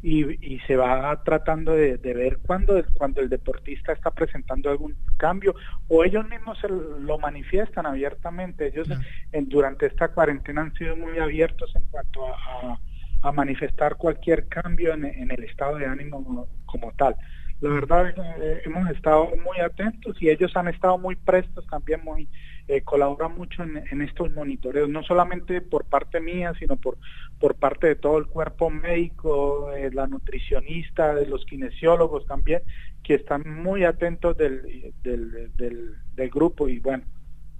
y, 0.00 0.54
y 0.54 0.60
se 0.60 0.76
va 0.76 1.20
tratando 1.24 1.72
de, 1.72 1.98
de 1.98 2.14
ver 2.14 2.38
cuando 2.38 2.82
cuando 2.94 3.20
el 3.20 3.28
deportista 3.28 3.92
está 3.92 4.12
presentando 4.12 4.70
algún 4.70 4.94
cambio 5.16 5.54
o 5.88 6.04
ellos 6.04 6.28
mismos 6.28 6.58
se 6.60 6.68
lo 6.68 7.18
manifiestan 7.18 7.84
abiertamente. 7.84 8.68
Ellos 8.68 8.88
en, 9.32 9.48
durante 9.48 9.86
esta 9.86 10.08
cuarentena 10.08 10.62
han 10.62 10.74
sido 10.74 10.96
muy 10.96 11.18
abiertos 11.18 11.74
en 11.74 11.82
cuanto 11.90 12.26
a, 12.26 12.30
a, 12.32 12.80
a 13.22 13.32
manifestar 13.32 13.96
cualquier 13.96 14.46
cambio 14.46 14.94
en, 14.94 15.04
en 15.04 15.30
el 15.32 15.42
estado 15.42 15.76
de 15.78 15.86
ánimo 15.86 16.48
como 16.64 16.92
tal. 16.92 17.16
La 17.60 17.70
verdad 17.70 18.14
eh, 18.40 18.62
hemos 18.64 18.88
estado 18.88 19.26
muy 19.44 19.58
atentos 19.58 20.16
y 20.22 20.30
ellos 20.30 20.56
han 20.56 20.68
estado 20.68 20.96
muy 20.96 21.16
prestos 21.16 21.66
también 21.66 22.02
muy 22.02 22.26
eh, 22.70 22.82
colabora 22.82 23.28
mucho 23.28 23.64
en, 23.64 23.82
en, 23.90 24.00
estos 24.00 24.32
monitoreos, 24.32 24.88
no 24.88 25.02
solamente 25.02 25.60
por 25.60 25.86
parte 25.86 26.20
mía, 26.20 26.52
sino 26.56 26.76
por, 26.76 26.98
por 27.40 27.56
parte 27.56 27.88
de 27.88 27.96
todo 27.96 28.18
el 28.18 28.26
cuerpo 28.26 28.70
médico, 28.70 29.72
eh, 29.72 29.90
la 29.92 30.06
nutricionista, 30.06 31.14
de 31.14 31.26
los 31.26 31.44
kinesiólogos 31.46 32.26
también, 32.26 32.62
que 33.02 33.14
están 33.14 33.42
muy 33.62 33.82
atentos 33.82 34.36
del, 34.36 34.92
del, 35.02 35.50
del, 35.56 35.94
del 36.14 36.30
grupo 36.30 36.68
y 36.68 36.78
bueno, 36.78 37.02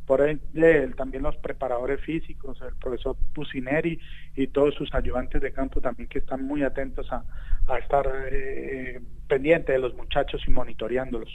por 0.06 0.20
ende 0.22 0.88
también 0.96 1.24
los 1.24 1.36
preparadores 1.38 2.00
físicos, 2.00 2.60
el 2.62 2.76
profesor 2.76 3.16
Pusineri 3.34 3.98
y 4.36 4.46
todos 4.46 4.74
sus 4.76 4.94
ayudantes 4.94 5.42
de 5.42 5.52
campo 5.52 5.80
también 5.80 6.08
que 6.08 6.20
están 6.20 6.44
muy 6.44 6.62
atentos 6.62 7.10
a, 7.10 7.24
a 7.66 7.78
estar 7.78 8.08
eh, 8.30 9.00
pendientes 9.26 9.74
de 9.74 9.80
los 9.80 9.94
muchachos 9.94 10.40
y 10.46 10.50
monitoreándolos. 10.50 11.30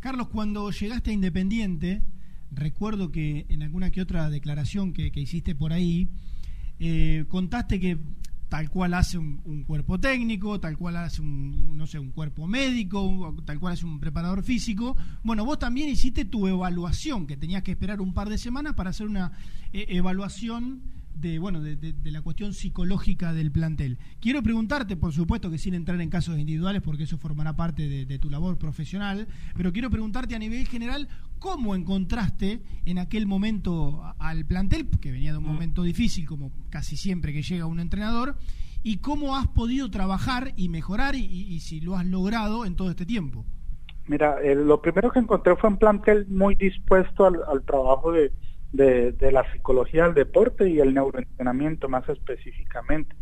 Carlos, 0.00 0.28
cuando 0.28 0.70
llegaste 0.70 1.10
a 1.10 1.12
Independiente, 1.12 2.02
recuerdo 2.50 3.10
que 3.10 3.46
en 3.48 3.62
alguna 3.62 3.90
que 3.90 4.00
otra 4.00 4.30
declaración 4.30 4.92
que, 4.92 5.10
que 5.10 5.20
hiciste 5.20 5.54
por 5.54 5.72
ahí, 5.72 6.08
eh, 6.80 7.24
contaste 7.28 7.80
que 7.80 7.98
tal 8.48 8.70
cual 8.70 8.94
hace 8.94 9.18
un, 9.18 9.64
cuerpo 9.66 10.00
técnico, 10.00 10.58
tal 10.58 10.76
cual 10.76 10.96
hace 10.96 11.20
un, 11.20 11.76
no 11.76 11.86
sé, 11.86 11.98
un 11.98 12.10
cuerpo 12.10 12.46
médico, 12.46 13.34
tal 13.44 13.60
cual 13.60 13.74
hace 13.74 13.84
un 13.84 14.00
preparador 14.00 14.42
físico. 14.42 14.96
Bueno, 15.22 15.44
vos 15.44 15.58
también 15.58 15.90
hiciste 15.90 16.24
tu 16.24 16.46
evaluación, 16.46 17.26
que 17.26 17.36
tenías 17.36 17.62
que 17.62 17.72
esperar 17.72 18.00
un 18.00 18.14
par 18.14 18.28
de 18.30 18.38
semanas 18.38 18.74
para 18.74 18.90
hacer 18.90 19.06
una 19.06 19.32
eh, 19.72 19.86
evaluación 19.88 20.80
de 21.20 21.38
bueno 21.38 21.60
de, 21.60 21.76
de, 21.76 21.92
de, 21.92 22.10
la 22.10 22.22
cuestión 22.22 22.52
psicológica 22.52 23.32
del 23.32 23.50
plantel. 23.50 23.98
Quiero 24.20 24.42
preguntarte, 24.42 24.96
por 24.96 25.12
supuesto 25.12 25.50
que 25.50 25.58
sin 25.58 25.74
entrar 25.74 26.00
en 26.00 26.10
casos 26.10 26.38
individuales, 26.38 26.82
porque 26.82 27.04
eso 27.04 27.18
formará 27.18 27.56
parte 27.56 27.88
de, 27.88 28.06
de, 28.06 28.18
tu 28.18 28.30
labor 28.30 28.58
profesional, 28.58 29.26
pero 29.56 29.72
quiero 29.72 29.90
preguntarte 29.90 30.34
a 30.34 30.38
nivel 30.38 30.66
general 30.66 31.08
cómo 31.38 31.74
encontraste 31.74 32.62
en 32.84 32.98
aquel 32.98 33.26
momento 33.26 34.02
al 34.18 34.44
plantel, 34.44 34.88
que 35.00 35.12
venía 35.12 35.32
de 35.32 35.38
un 35.38 35.46
momento 35.46 35.82
difícil, 35.82 36.26
como 36.26 36.52
casi 36.70 36.96
siempre 36.96 37.32
que 37.32 37.42
llega 37.42 37.66
un 37.66 37.80
entrenador, 37.80 38.36
y 38.82 38.98
cómo 38.98 39.36
has 39.36 39.48
podido 39.48 39.90
trabajar 39.90 40.52
y 40.56 40.68
mejorar 40.68 41.14
y, 41.14 41.24
y, 41.24 41.60
si 41.60 41.80
lo 41.80 41.96
has 41.96 42.06
logrado 42.06 42.64
en 42.64 42.76
todo 42.76 42.90
este 42.90 43.06
tiempo. 43.06 43.44
Mira, 44.06 44.40
eh, 44.42 44.54
lo 44.54 44.80
primero 44.80 45.10
que 45.10 45.18
encontré 45.18 45.56
fue 45.56 45.68
un 45.70 45.76
plantel 45.76 46.26
muy 46.28 46.54
dispuesto 46.54 47.26
al, 47.26 47.36
al 47.48 47.62
trabajo 47.62 48.12
de 48.12 48.32
de, 48.72 49.32
la 49.32 49.50
psicología 49.52 50.04
del 50.04 50.14
deporte 50.14 50.68
y 50.68 50.80
el 50.80 50.94
neuroentrenamiento 50.94 51.88
más 51.88 52.08
específicamente. 52.08 53.16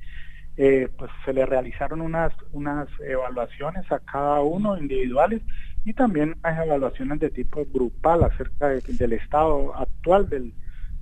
Eh, 0.59 0.89
pues 0.97 1.11
se 1.25 1.35
le 1.35 1.45
realizaron 1.45 2.01
unas, 2.01 2.33
unas 2.53 2.89
evaluaciones 3.07 3.91
a 3.93 3.99
cada 3.99 4.41
uno 4.41 4.79
individuales 4.79 5.43
y 5.85 5.93
también 5.93 6.35
hay 6.43 6.67
evaluaciones 6.67 7.21
de 7.21 7.29
tipo 7.29 7.67
grupal 7.73 8.25
acerca 8.25 8.69
de, 8.69 8.81
del 8.81 9.13
estado 9.13 9.77
actual 9.77 10.31
del, 10.31 10.55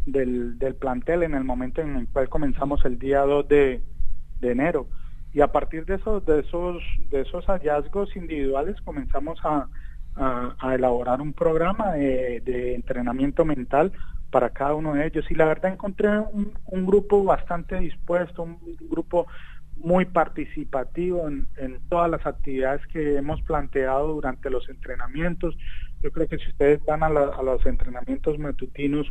del, 0.07 0.59
del, 0.59 0.75
plantel 0.75 1.23
en 1.23 1.35
el 1.35 1.45
momento 1.45 1.83
en 1.83 1.97
el 1.97 2.09
cual 2.09 2.29
comenzamos 2.29 2.85
el 2.85 2.99
día 2.99 3.21
2 3.21 3.49
de, 3.49 3.81
de 4.41 4.51
enero. 4.51 4.89
Y 5.33 5.41
a 5.41 5.53
partir 5.53 5.85
de 5.85 5.97
esos, 5.97 6.27
de 6.27 6.41
esos, 6.41 6.83
de 7.11 7.21
esos 7.21 7.45
hallazgos 7.47 8.15
individuales 8.17 8.81
comenzamos 8.83 9.39
a, 9.45 9.69
a, 10.17 10.57
a 10.59 10.75
elaborar 10.75 11.21
un 11.21 11.33
programa 11.33 11.93
de, 11.93 12.41
de 12.41 12.75
entrenamiento 12.75 13.45
mental 13.45 13.93
para 14.35 14.51
cada 14.51 14.75
uno 14.75 14.95
de 14.95 15.07
ellos. 15.07 15.25
Y 15.31 15.37
la 15.37 15.45
verdad 15.45 15.73
encontré 15.73 16.09
un, 16.09 16.53
un 16.67 16.87
grupo 16.87 17.23
bastante 17.23 17.79
dispuesto, 17.79 18.43
un 18.43 18.59
grupo 18.91 19.29
muy 19.77 20.07
participativo 20.07 21.29
en, 21.29 21.47
en, 21.57 21.79
todas 21.89 22.11
las 22.11 22.27
actividades 22.27 22.85
que 22.89 23.17
hemos 23.17 23.41
planteado 23.43 24.09
durante 24.09 24.51
los 24.51 24.69
entrenamientos. 24.69 25.57
Yo 26.03 26.11
creo 26.11 26.27
que 26.27 26.39
si 26.39 26.49
ustedes 26.49 26.85
van 26.85 27.05
a, 27.05 27.11
la, 27.11 27.27
a 27.27 27.45
los 27.45 27.65
entrenamientos 27.65 28.37
matutinos, 28.41 29.07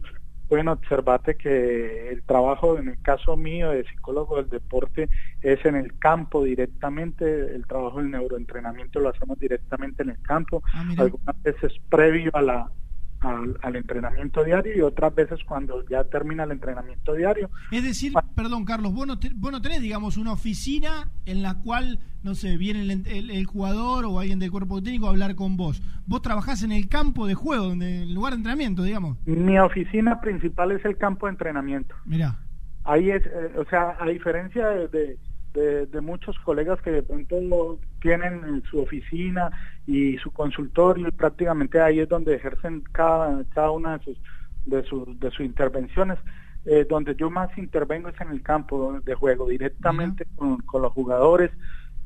pueden 0.49 0.67
observarte 0.67 1.37
que 1.37 2.09
el 2.09 2.21
trabajo, 2.23 2.77
en 2.77 2.89
el 2.89 3.01
caso 3.01 3.37
mío 3.37 3.69
de 3.69 3.85
psicólogo 3.85 4.35
del 4.35 4.49
deporte, 4.49 5.07
es 5.41 5.63
en 5.63 5.77
el 5.77 5.97
campo 5.99 6.43
directamente, 6.43 7.55
el 7.55 7.65
trabajo 7.65 7.99
del 7.99 8.11
neuroentrenamiento 8.11 8.99
lo 8.99 9.07
hacemos 9.07 9.39
directamente 9.39 10.03
en 10.03 10.09
el 10.09 10.21
campo, 10.21 10.61
ah, 10.73 10.83
algunas 10.97 11.41
veces 11.43 11.71
previo 11.89 12.29
a 12.33 12.41
la, 12.41 12.69
al, 13.23 13.57
al, 13.61 13.75
entrenamiento 13.75 14.43
diario 14.43 14.75
y 14.75 14.81
otras 14.81 15.13
veces 15.15 15.39
cuando 15.45 15.85
ya 15.87 16.03
termina 16.03 16.43
el 16.43 16.51
entrenamiento 16.51 17.13
diario. 17.13 17.49
Es 17.71 17.83
decir, 17.83 18.13
perdón 18.35 18.65
Carlos, 18.65 18.93
vos 18.93 19.07
no, 19.07 19.19
te, 19.19 19.31
vos 19.33 19.51
no 19.51 19.61
tenés, 19.61 19.81
digamos, 19.81 20.17
una 20.17 20.33
oficina 20.33 21.09
en 21.25 21.41
la 21.41 21.55
cual, 21.61 21.99
no 22.23 22.35
sé, 22.35 22.57
viene 22.57 22.81
el, 22.81 22.91
el, 23.07 23.31
el, 23.31 23.45
jugador 23.45 24.05
o 24.05 24.19
alguien 24.19 24.39
del 24.39 24.51
cuerpo 24.51 24.81
técnico 24.81 25.07
a 25.07 25.11
hablar 25.11 25.35
con 25.35 25.57
vos. 25.57 25.81
Vos 26.05 26.21
trabajás 26.21 26.63
en 26.63 26.71
el 26.71 26.87
campo 26.89 27.27
de 27.27 27.35
juego, 27.35 27.71
en 27.71 27.81
el 27.81 28.13
lugar 28.13 28.33
de 28.33 28.37
entrenamiento, 28.37 28.83
digamos. 28.83 29.17
Mi 29.25 29.57
oficina 29.59 30.19
principal 30.21 30.71
es 30.71 30.83
el 30.85 30.97
campo 30.97 31.27
de 31.27 31.31
entrenamiento. 31.31 31.95
Mira. 32.05 32.39
Ahí 32.85 33.11
es, 33.11 33.25
eh, 33.25 33.53
o 33.57 33.63
sea, 33.69 33.95
a 33.99 34.05
diferencia 34.07 34.67
de, 34.67 34.87
de 34.89 35.17
de, 35.53 35.85
de, 35.85 36.01
muchos 36.01 36.37
colegas 36.39 36.81
que 36.81 36.91
de 36.91 37.03
pronto 37.03 37.79
tienen 38.01 38.63
su 38.69 38.79
oficina 38.79 39.51
y 39.85 40.17
su 40.17 40.31
consultorio 40.31 41.07
y 41.07 41.11
prácticamente 41.11 41.79
ahí 41.79 41.99
es 41.99 42.09
donde 42.09 42.35
ejercen 42.35 42.81
cada, 42.91 43.43
cada 43.53 43.71
una 43.71 43.97
de 43.97 44.03
sus, 44.03 44.17
de, 44.65 44.83
sus, 44.83 45.19
de 45.19 45.31
sus 45.31 45.45
intervenciones. 45.45 46.17
Eh, 46.65 46.85
donde 46.87 47.13
yo 47.15 47.29
más 47.29 47.57
intervengo 47.57 48.07
es 48.07 48.21
en 48.21 48.29
el 48.29 48.41
campo 48.41 48.97
de 49.03 49.15
juego, 49.15 49.49
directamente 49.49 50.23
uh 50.23 50.27
-huh. 50.27 50.37
con, 50.37 50.57
con, 50.61 50.81
los 50.81 50.93
jugadores, 50.93 51.51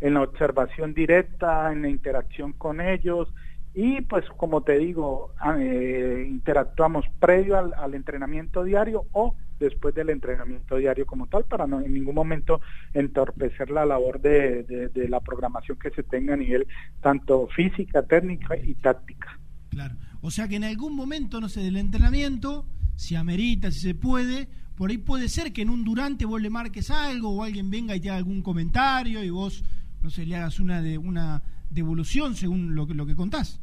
en 0.01 0.15
la 0.15 0.23
observación 0.23 0.95
directa, 0.95 1.71
en 1.71 1.83
la 1.83 1.89
interacción 1.89 2.53
con 2.53 2.81
ellos 2.81 3.31
y 3.79 4.01
pues 4.01 4.27
como 4.37 4.61
te 4.61 4.79
digo, 4.79 5.35
eh, 5.59 6.25
interactuamos 6.27 7.05
previo 7.19 7.59
al, 7.59 7.75
al 7.75 7.93
entrenamiento 7.93 8.63
diario 8.63 9.05
o 9.11 9.35
después 9.59 9.93
del 9.95 10.09
entrenamiento 10.09 10.77
diario 10.77 11.05
como 11.05 11.27
tal 11.27 11.45
para 11.45 11.67
no 11.67 11.81
en 11.81 11.93
ningún 11.93 12.15
momento 12.15 12.61
entorpecer 12.93 13.69
la 13.69 13.85
labor 13.85 14.21
de, 14.21 14.63
de, 14.63 14.89
de, 14.89 15.09
la 15.09 15.19
programación 15.19 15.77
que 15.79 15.89
se 15.91 16.03
tenga 16.03 16.33
a 16.33 16.37
nivel 16.37 16.67
tanto 17.01 17.47
física, 17.47 18.03
técnica 18.03 18.55
y 18.57 18.75
táctica. 18.75 19.39
Claro, 19.69 19.95
o 20.21 20.31
sea 20.31 20.47
que 20.47 20.55
en 20.55 20.63
algún 20.63 20.95
momento, 20.95 21.39
no 21.41 21.49
sé, 21.49 21.61
del 21.61 21.77
entrenamiento, 21.77 22.65
si 22.95 23.15
amerita, 23.15 23.71
si 23.71 23.79
se 23.79 23.95
puede, 23.95 24.47
por 24.75 24.89
ahí 24.89 24.97
puede 24.97 25.27
ser 25.29 25.53
que 25.53 25.61
en 25.61 25.69
un 25.69 25.83
durante 25.83 26.25
vos 26.25 26.41
le 26.41 26.49
marques 26.49 26.91
algo 26.91 27.29
o 27.29 27.43
alguien 27.43 27.69
venga 27.69 27.95
y 27.95 27.99
te 27.99 28.09
haga 28.09 28.17
algún 28.17 28.41
comentario 28.41 29.23
y 29.23 29.29
vos, 29.29 29.63
no 30.03 30.09
sé, 30.09 30.25
le 30.25 30.35
hagas 30.35 30.59
una 30.59 30.81
de 30.81 30.97
una 30.97 31.41
devolución 31.69 32.35
según 32.35 32.75
lo 32.75 32.87
que, 32.87 32.93
lo 32.93 33.05
que 33.05 33.15
contás. 33.15 33.61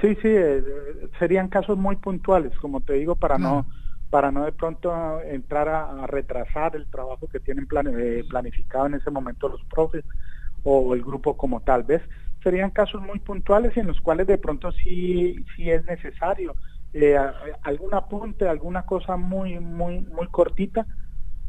Sí, 0.00 0.08
sí, 0.20 0.28
eh, 0.28 0.62
serían 1.18 1.48
casos 1.48 1.78
muy 1.78 1.96
puntuales, 1.96 2.52
como 2.58 2.80
te 2.80 2.94
digo, 2.94 3.16
para 3.16 3.36
claro. 3.36 3.66
no 3.66 3.79
para 4.10 4.32
no 4.32 4.44
de 4.44 4.52
pronto 4.52 5.20
entrar 5.22 5.68
a, 5.68 6.06
retrasar 6.06 6.74
el 6.76 6.86
trabajo 6.86 7.28
que 7.28 7.40
tienen 7.40 7.66
plan, 7.66 7.86
eh, 7.88 8.24
planificado 8.28 8.86
en 8.86 8.94
ese 8.94 9.10
momento 9.10 9.48
los 9.48 9.64
profes 9.64 10.04
o 10.64 10.94
el 10.94 11.02
grupo 11.02 11.36
como 11.36 11.60
tal 11.60 11.84
vez 11.84 12.02
serían 12.42 12.70
casos 12.70 13.00
muy 13.00 13.20
puntuales 13.20 13.76
en 13.76 13.86
los 13.86 14.00
cuales 14.00 14.26
de 14.26 14.38
pronto 14.38 14.72
sí 14.72 15.44
sí 15.56 15.70
es 15.70 15.84
necesario 15.86 16.54
eh, 16.92 17.16
algún 17.62 17.94
apunte 17.94 18.48
alguna 18.48 18.82
cosa 18.82 19.16
muy 19.16 19.60
muy 19.60 20.00
muy 20.00 20.26
cortita 20.28 20.86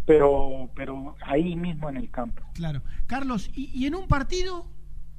pero 0.06 0.70
pero 0.76 1.16
ahí 1.26 1.56
mismo 1.56 1.90
en 1.90 1.98
el 1.98 2.12
campo. 2.12 2.44
Claro. 2.54 2.82
Carlos 3.08 3.50
y, 3.54 3.72
y 3.74 3.88
en 3.88 3.96
un 3.96 4.08
partido 4.08 4.68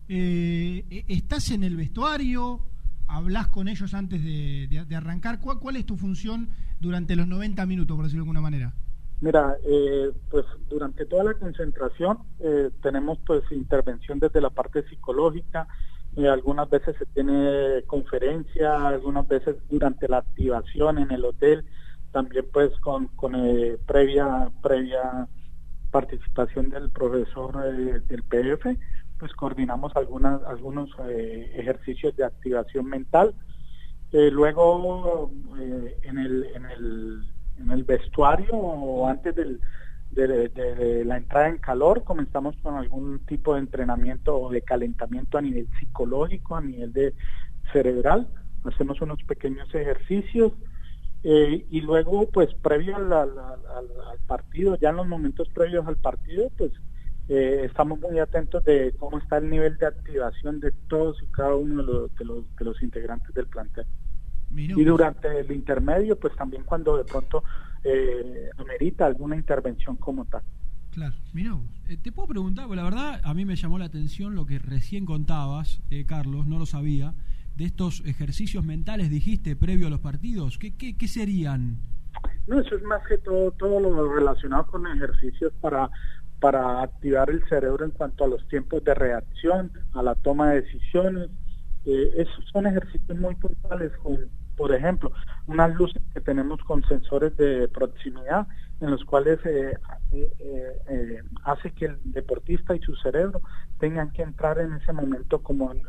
eh, 0.09 1.05
estás 1.09 1.51
en 1.51 1.65
el 1.65 1.77
vestuario 1.77 2.72
hablas 3.13 3.49
con 3.49 3.69
ellos 3.69 3.95
antes 3.95 4.23
de, 4.25 4.67
de, 4.69 4.97
arrancar. 4.97 5.41
¿Cuál, 5.41 5.59
¿Cuál, 5.59 5.77
es 5.77 5.87
tu 5.87 5.97
función 5.97 6.49
durante 6.81 7.15
los 7.15 7.27
90 7.27 7.65
minutos, 7.67 7.95
por 7.95 8.05
decirlo 8.05 8.25
de 8.25 8.29
alguna 8.29 8.41
manera? 8.41 8.73
Mira, 9.21 9.57
eh, 9.65 10.11
pues 10.31 10.45
durante 10.69 11.07
toda 11.07 11.25
la 11.25 11.35
concentración 11.35 12.19
eh, 12.41 12.71
tenemos 12.83 13.19
pues 13.25 13.43
intervención 13.53 14.19
desde 14.19 14.41
la 14.41 14.51
parte 14.51 14.83
psicológica, 14.89 15.69
eh, 16.17 16.29
algunas 16.29 16.69
veces 16.69 16.97
se 16.99 17.07
tiene 17.07 17.83
conferencia, 17.87 18.89
algunas 18.89 19.27
veces 19.29 19.57
durante 19.71 20.09
la 20.09 20.19
activación 20.19 20.99
en 20.99 21.11
el 21.11 21.25
hotel, 21.25 21.65
también 22.11 22.47
pues 22.53 22.71
con, 22.81 23.07
con 23.09 23.35
eh, 23.35 23.79
previa, 23.87 24.51
previa 24.63 25.29
participación 25.91 26.71
del 26.71 26.91
profesor 26.91 27.55
eh, 27.65 28.01
del 28.09 28.23
PF, 28.25 28.79
pues 29.23 29.35
coordinamos 29.35 29.95
algunas, 29.95 30.43
algunos 30.43 30.91
eh, 31.09 31.53
ejercicios 31.55 32.17
de 32.17 32.25
activación 32.25 32.87
mental. 32.87 33.33
Eh, 34.11 34.33
luego, 34.33 35.31
eh, 35.61 35.97
en, 36.03 36.19
el, 36.19 36.45
en, 36.53 36.67
el, 36.67 37.23
en 37.57 37.71
el 37.71 37.85
vestuario 37.85 38.53
o 38.53 39.07
antes 39.07 39.33
del, 39.37 39.61
de, 40.11 40.49
de, 40.49 41.05
la 41.05 41.19
entrada 41.19 41.51
en 41.51 41.59
calor, 41.59 42.03
comenzamos 42.03 42.57
con 42.65 42.75
algún 42.75 43.21
tipo 43.21 43.55
de 43.55 43.61
entrenamiento 43.61 44.37
o 44.37 44.51
de 44.51 44.63
calentamiento 44.63 45.39
a 45.39 45.43
nivel 45.43 45.69
psicológico, 45.79 46.57
a 46.57 46.61
nivel 46.61 46.93
de 46.93 47.15
cerebral. 47.73 48.27
Hacemos 48.65 49.01
unos 49.03 49.23
pequeños 49.23 49.73
ejercicios. 49.73 50.51
Eh, 51.23 51.65
y 51.71 51.81
luego, 51.81 52.29
pues 52.29 52.53
previo 52.55 52.97
al, 52.97 53.13
al, 53.13 53.39
al, 53.39 53.89
al, 54.11 54.19
partido, 54.27 54.77
ya 54.81 54.91
en 54.91 54.97
los 54.97 55.07
momentos 55.07 55.49
previos 55.51 55.87
al 55.87 55.97
partido, 55.97 56.51
pues 56.59 56.73
eh, 57.35 57.65
estamos 57.65 57.99
muy 57.99 58.19
atentos 58.19 58.63
de 58.65 58.95
cómo 58.99 59.17
está 59.17 59.39
el 59.39 59.49
nivel 59.49 59.79
de 59.79 59.87
activación 59.87 60.61
de 60.61 60.71
todos 60.87 61.17
y 61.23 61.27
cada 61.29 61.55
uno 61.55 61.83
de 61.83 61.91
los, 61.91 62.15
de 62.17 62.25
los, 62.27 62.57
de 62.57 62.65
los 62.67 62.83
integrantes 62.83 63.35
del 63.35 63.47
plantel. 63.47 63.87
y 64.55 64.85
durante 64.85 65.41
el 65.41 65.51
intermedio, 65.51 66.19
pues 66.19 66.37
también 66.37 66.63
cuando 66.65 66.99
de 66.99 67.05
pronto 67.05 67.43
eh, 67.85 68.51
amerita 68.59 69.07
alguna 69.07 69.35
intervención 69.37 69.97
como 69.97 70.27
tal. 70.27 70.43
Claro, 70.91 71.15
mira, 71.33 71.57
eh, 71.89 71.97
te 71.97 72.13
puedo 72.13 72.29
preguntar, 72.29 72.67
porque 72.67 72.77
la 72.77 72.85
verdad 72.85 73.21
a 73.25 73.33
mí 73.33 73.47
me 73.47 73.57
llamó 73.57 73.79
la 73.79 73.87
atención 73.87 74.35
lo 74.35 74.45
que 74.45 74.59
recién 74.59 75.07
contabas, 75.07 75.81
eh, 75.89 76.05
Carlos, 76.05 76.47
no 76.47 76.59
lo 76.59 76.67
sabía, 76.67 77.15
de 77.57 77.65
estos 77.65 78.03
ejercicios 78.05 78.63
mentales, 78.63 79.09
dijiste, 79.09 79.57
previo 79.57 79.87
a 79.87 79.91
los 79.91 80.01
partidos. 80.01 80.59
¿Qué, 80.59 80.77
qué, 80.77 80.99
qué 80.99 81.09
serían? 81.09 81.79
No, 82.47 82.61
eso 82.61 82.77
es 82.77 82.83
más 82.83 83.07
que 83.07 83.17
todo, 83.17 83.53
todo 83.53 83.81
lo 83.81 84.15
relacionado 84.15 84.67
con 84.67 84.87
ejercicios 84.87 85.51
para, 85.63 85.89
para 86.43 86.83
activar 86.83 87.31
el 87.31 87.43
cerebro 87.49 87.87
en 87.87 87.93
cuanto 87.93 88.25
a 88.25 88.29
los 88.29 88.47
tiempos 88.49 88.85
de 88.85 88.93
reacción, 88.95 89.73
a 89.95 90.03
la 90.03 90.15
toma 90.17 90.51
de 90.51 90.61
decisiones. 90.61 91.31
Eh, 91.87 92.13
esos 92.19 92.45
son 92.53 92.67
ejercicios 92.67 93.19
muy 93.19 93.35
puntuales 93.37 93.93
con 94.03 94.19
por 94.57 94.75
ejemplo, 94.75 95.11
unas 95.47 95.75
luces 95.75 96.03
que 96.13 96.21
tenemos 96.21 96.61
con 96.65 96.85
sensores 96.85 97.37
de 97.37 97.69
proximidad 97.69 98.47
en 98.81 98.91
los 98.91 99.05
cuales 99.05 99.39
eh, 99.45 99.77
eh, 100.13 100.31
eh, 100.89 101.23
hace 101.45 101.71
que 101.73 101.87
el 101.87 101.99
deportista 102.05 102.75
y 102.75 102.81
su 102.81 102.95
cerebro 102.97 103.41
tengan 103.79 104.11
que 104.13 104.23
entrar 104.23 104.59
en 104.59 104.75
ese 104.75 104.93
momento 104.93 105.43
como 105.43 105.73
en, 105.73 105.83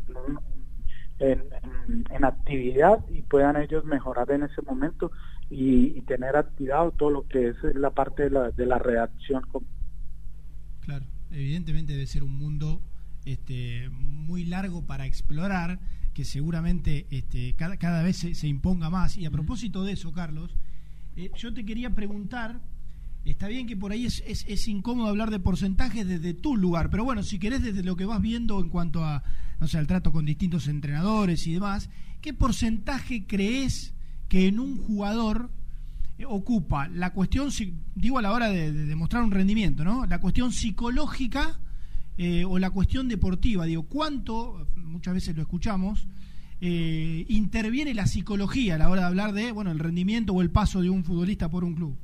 en, 1.19 2.25
actividad 2.25 2.99
y 3.09 3.21
puedan 3.23 3.57
ellos 3.57 3.85
mejorar 3.85 4.31
en 4.31 4.43
ese 4.43 4.61
momento 4.61 5.11
y, 5.49 6.01
tener 6.03 6.35
activado 6.35 6.91
todo 6.91 7.09
lo 7.09 7.27
que 7.27 7.49
es 7.49 7.55
la 7.75 7.91
parte 7.91 8.23
de 8.23 8.29
la, 8.31 8.51
de 8.51 8.65
la 8.65 8.77
reacción. 8.77 9.43
Claro, 10.83 11.05
evidentemente 11.31 11.93
debe 11.93 12.07
ser 12.07 12.23
un 12.23 12.35
mundo 12.37 12.81
este, 13.25 13.89
muy 13.89 14.43
largo 14.45 14.85
para 14.85 15.05
explorar 15.05 15.79
que 16.13 16.25
seguramente 16.25 17.07
este, 17.09 17.53
cada, 17.53 17.77
cada 17.77 18.03
vez 18.03 18.17
se, 18.17 18.47
imponga 18.47 18.89
más. 18.89 19.17
Y 19.17 19.25
a 19.25 19.31
propósito 19.31 19.83
de 19.83 19.93
eso, 19.93 20.11
Carlos, 20.11 20.55
eh, 21.15 21.31
yo 21.37 21.53
te 21.53 21.65
quería 21.65 21.91
preguntar, 21.91 22.61
está 23.23 23.47
bien 23.47 23.65
que 23.65 23.77
por 23.77 23.93
ahí 23.93 24.05
es, 24.05 24.23
es, 24.27 24.67
incómodo 24.67 25.07
hablar 25.07 25.31
de 25.31 25.39
porcentajes 25.39 26.05
desde 26.05 26.33
tu 26.33 26.57
lugar, 26.57 26.89
pero 26.89 27.05
bueno, 27.05 27.23
si 27.23 27.39
querés 27.39 27.63
desde 27.63 27.83
lo 27.83 27.95
que 27.95 28.05
vas 28.05 28.21
viendo 28.21 28.59
en 28.59 28.69
cuanto 28.69 29.05
a, 29.05 29.23
no 29.61 29.67
sé, 29.67 29.77
al 29.77 29.87
trato 29.87 30.11
con 30.11 30.25
distintos 30.25 30.67
entrenadores 30.67 31.47
y 31.47 31.53
demás, 31.53 31.89
¿qué 32.21 32.33
porcentaje 32.33 33.25
crees 33.25 33.93
que 34.27 34.47
en 34.47 34.59
un 34.59 34.77
jugador 34.77 35.49
ocupa 36.25 36.87
la 36.87 37.13
cuestión, 37.13 37.49
digo 37.95 38.19
a 38.19 38.21
la 38.21 38.31
hora 38.31 38.49
de, 38.49 38.71
de 38.71 38.85
demostrar 38.85 39.23
un 39.23 39.31
rendimiento, 39.31 39.83
¿no? 39.83 40.05
La 40.05 40.19
cuestión 40.19 40.51
psicológica 40.51 41.59
eh, 42.17 42.45
o 42.45 42.59
la 42.59 42.69
cuestión 42.69 43.07
deportiva, 43.07 43.65
digo, 43.65 43.87
¿cuánto, 43.89 44.67
muchas 44.75 45.15
veces 45.15 45.35
lo 45.35 45.41
escuchamos, 45.41 46.07
eh, 46.61 47.25
interviene 47.27 47.95
la 47.95 48.05
psicología 48.05 48.75
a 48.75 48.77
la 48.77 48.89
hora 48.89 49.01
de 49.01 49.07
hablar 49.07 49.33
de, 49.33 49.51
bueno, 49.51 49.71
el 49.71 49.79
rendimiento 49.79 50.31
o 50.33 50.43
el 50.43 50.51
paso 50.51 50.81
de 50.81 50.91
un 50.91 51.03
futbolista 51.03 51.49
por 51.49 51.63
un 51.63 51.73
club? 51.73 51.97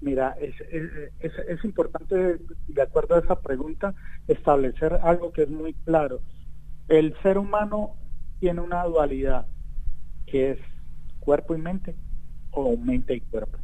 Mira, 0.00 0.34
es, 0.40 0.54
es, 0.62 1.32
es, 1.46 1.62
importante, 1.62 2.38
de 2.68 2.82
acuerdo 2.82 3.16
a 3.16 3.18
esa 3.18 3.38
pregunta, 3.38 3.94
establecer 4.28 4.94
algo 5.02 5.30
que 5.30 5.42
es 5.42 5.50
muy 5.50 5.74
claro. 5.84 6.22
El 6.88 7.14
ser 7.22 7.36
humano 7.36 7.96
tiene 8.40 8.62
una 8.62 8.82
dualidad, 8.84 9.46
que 10.26 10.52
es 10.52 10.58
cuerpo 11.18 11.54
y 11.54 11.58
mente, 11.58 11.94
o 12.50 12.78
mente 12.78 13.14
y 13.14 13.20
cuerpo. 13.20 13.58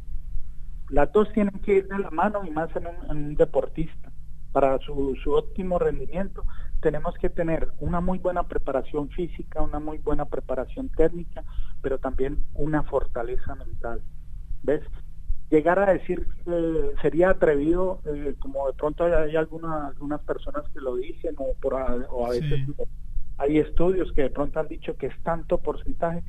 Las 0.89 1.11
dos 1.11 1.31
tienen 1.33 1.59
que 1.59 1.75
ir 1.75 1.87
de 1.87 1.99
la 1.99 2.09
mano 2.11 2.45
y 2.45 2.51
más 2.51 2.69
en 2.75 2.87
un 3.09 3.35
deportista 3.35 4.11
para 4.51 4.79
su, 4.79 5.15
su 5.23 5.33
óptimo 5.33 5.77
rendimiento 5.77 6.43
tenemos 6.81 7.15
que 7.15 7.29
tener 7.29 7.69
una 7.79 8.01
muy 8.01 8.19
buena 8.19 8.43
preparación 8.43 9.09
física, 9.09 9.61
una 9.61 9.79
muy 9.79 9.97
buena 9.97 10.25
preparación 10.25 10.89
técnica, 10.89 11.43
pero 11.81 11.97
también 11.97 12.43
una 12.53 12.83
fortaleza 12.83 13.55
mental. 13.55 14.01
¿Ves? 14.63 14.81
Llegar 15.49 15.79
a 15.79 15.93
decir 15.93 16.27
eh, 16.45 16.91
sería 17.01 17.31
atrevido, 17.31 18.01
eh, 18.05 18.35
como 18.39 18.67
de 18.67 18.73
pronto 18.73 19.05
hay, 19.05 19.35
algunas, 19.35 19.89
algunas 19.89 20.21
personas 20.21 20.63
que 20.73 20.81
lo 20.81 20.95
dicen, 20.95 21.35
o, 21.37 21.53
por, 21.59 21.73
o 21.73 22.25
a 22.25 22.29
veces 22.29 22.59
hay 23.37 23.59
estudios 23.59 24.11
que 24.13 24.23
de 24.23 24.29
pronto 24.29 24.59
han 24.59 24.67
dicho 24.67 24.95
que 24.97 25.07
es 25.07 25.23
tanto 25.23 25.57
porcentaje. 25.59 26.23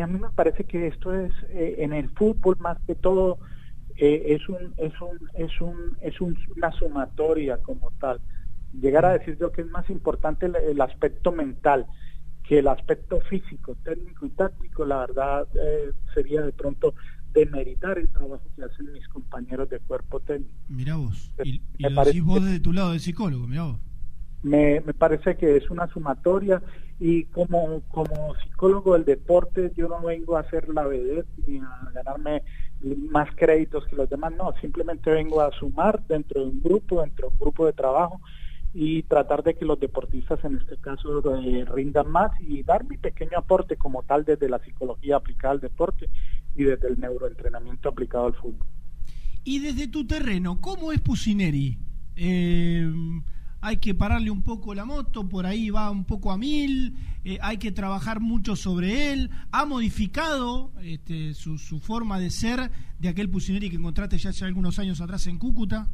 A 0.00 0.06
mí 0.06 0.18
me 0.18 0.30
parece 0.30 0.64
que 0.64 0.86
esto 0.86 1.14
es 1.14 1.32
eh, 1.50 1.76
en 1.78 1.92
el 1.92 2.08
fútbol 2.10 2.56
más 2.58 2.78
que 2.86 2.94
todo 2.94 3.38
eh, 3.96 4.34
es 4.34 4.48
un 4.48 4.74
es 4.76 4.92
un 5.00 5.18
es 5.34 5.60
un 5.60 5.96
es 6.00 6.20
una 6.56 6.72
sumatoria 6.72 7.58
como 7.58 7.90
tal. 8.00 8.20
Llegar 8.80 9.04
a 9.04 9.18
decir 9.18 9.36
yo 9.38 9.52
que 9.52 9.62
es 9.62 9.68
más 9.68 9.88
importante 9.90 10.46
el, 10.46 10.80
aspecto 10.80 11.32
mental 11.32 11.86
que 12.48 12.58
el 12.58 12.68
aspecto 12.68 13.20
físico 13.20 13.76
técnico 13.84 14.26
y 14.26 14.30
táctico 14.30 14.84
la 14.84 15.00
verdad 15.00 15.46
eh, 15.54 15.92
sería 16.14 16.42
de 16.42 16.52
pronto 16.52 16.94
demeritar 17.32 17.98
el 17.98 18.08
trabajo 18.10 18.44
que 18.56 18.64
hacen 18.64 18.92
mis 18.92 19.06
compañeros 19.08 19.68
de 19.68 19.78
cuerpo 19.80 20.20
técnico. 20.20 20.52
Mira 20.68 20.96
vos 20.96 21.32
y, 21.44 21.62
lo 21.78 22.04
decís 22.04 22.24
vos 22.24 22.44
desde 22.44 22.60
tu 22.60 22.72
lado 22.72 22.92
de 22.92 22.98
psicólogo 22.98 23.46
mira 23.46 23.64
vos. 23.64 23.78
Me, 24.42 24.80
me 24.80 24.92
parece 24.92 25.36
que 25.36 25.56
es 25.56 25.70
una 25.70 25.86
sumatoria 25.86 26.60
y 26.98 27.24
como, 27.24 27.82
como 27.88 28.34
psicólogo 28.36 28.94
del 28.94 29.04
deporte 29.04 29.72
yo 29.76 29.88
no 29.88 30.00
vengo 30.02 30.36
a 30.36 30.40
hacer 30.40 30.68
la 30.68 30.86
vedette 30.86 31.26
ni 31.46 31.58
a 31.58 31.90
ganarme 31.92 32.42
más 32.82 33.28
créditos 33.36 33.86
que 33.86 33.96
los 33.96 34.08
demás, 34.08 34.32
no, 34.36 34.52
simplemente 34.60 35.10
vengo 35.10 35.40
a 35.40 35.52
sumar 35.52 36.04
dentro 36.06 36.40
de 36.40 36.46
un 36.48 36.62
grupo, 36.62 37.00
dentro 37.00 37.28
de 37.28 37.32
un 37.32 37.38
grupo 37.38 37.66
de 37.66 37.72
trabajo 37.72 38.20
y 38.74 39.02
tratar 39.02 39.42
de 39.42 39.54
que 39.54 39.64
los 39.64 39.78
deportistas 39.78 40.42
en 40.44 40.56
este 40.56 40.76
caso 40.78 41.22
eh, 41.36 41.64
rindan 41.66 42.10
más 42.10 42.32
y 42.40 42.62
dar 42.62 42.84
mi 42.84 42.96
pequeño 42.96 43.38
aporte 43.38 43.76
como 43.76 44.02
tal 44.02 44.24
desde 44.24 44.48
la 44.48 44.58
psicología 44.60 45.16
aplicada 45.16 45.52
al 45.52 45.60
deporte 45.60 46.08
y 46.56 46.64
desde 46.64 46.88
el 46.88 46.98
neuroentrenamiento 46.98 47.88
aplicado 47.88 48.26
al 48.26 48.34
fútbol. 48.34 48.66
Y 49.44 49.58
desde 49.58 49.88
tu 49.88 50.06
terreno, 50.06 50.60
¿cómo 50.60 50.92
es 50.92 51.00
Pusineri? 51.00 51.78
Eh, 52.16 52.90
hay 53.62 53.76
que 53.76 53.94
pararle 53.94 54.30
un 54.30 54.42
poco 54.42 54.74
la 54.74 54.84
moto, 54.84 55.28
por 55.28 55.46
ahí 55.46 55.70
va 55.70 55.90
un 55.90 56.04
poco 56.04 56.32
a 56.32 56.36
mil, 56.36 56.96
eh, 57.24 57.38
hay 57.40 57.58
que 57.58 57.70
trabajar 57.70 58.20
mucho 58.20 58.56
sobre 58.56 59.12
él, 59.12 59.30
ha 59.52 59.64
modificado 59.64 60.72
este, 60.82 61.32
su, 61.32 61.58
su, 61.58 61.78
forma 61.78 62.18
de 62.18 62.30
ser 62.30 62.70
de 62.98 63.08
aquel 63.08 63.30
Pusineri 63.30 63.70
que 63.70 63.76
encontraste 63.76 64.18
ya 64.18 64.30
hace 64.30 64.44
algunos 64.44 64.80
años 64.80 65.00
atrás 65.00 65.28
en 65.28 65.38
Cúcuta. 65.38 65.88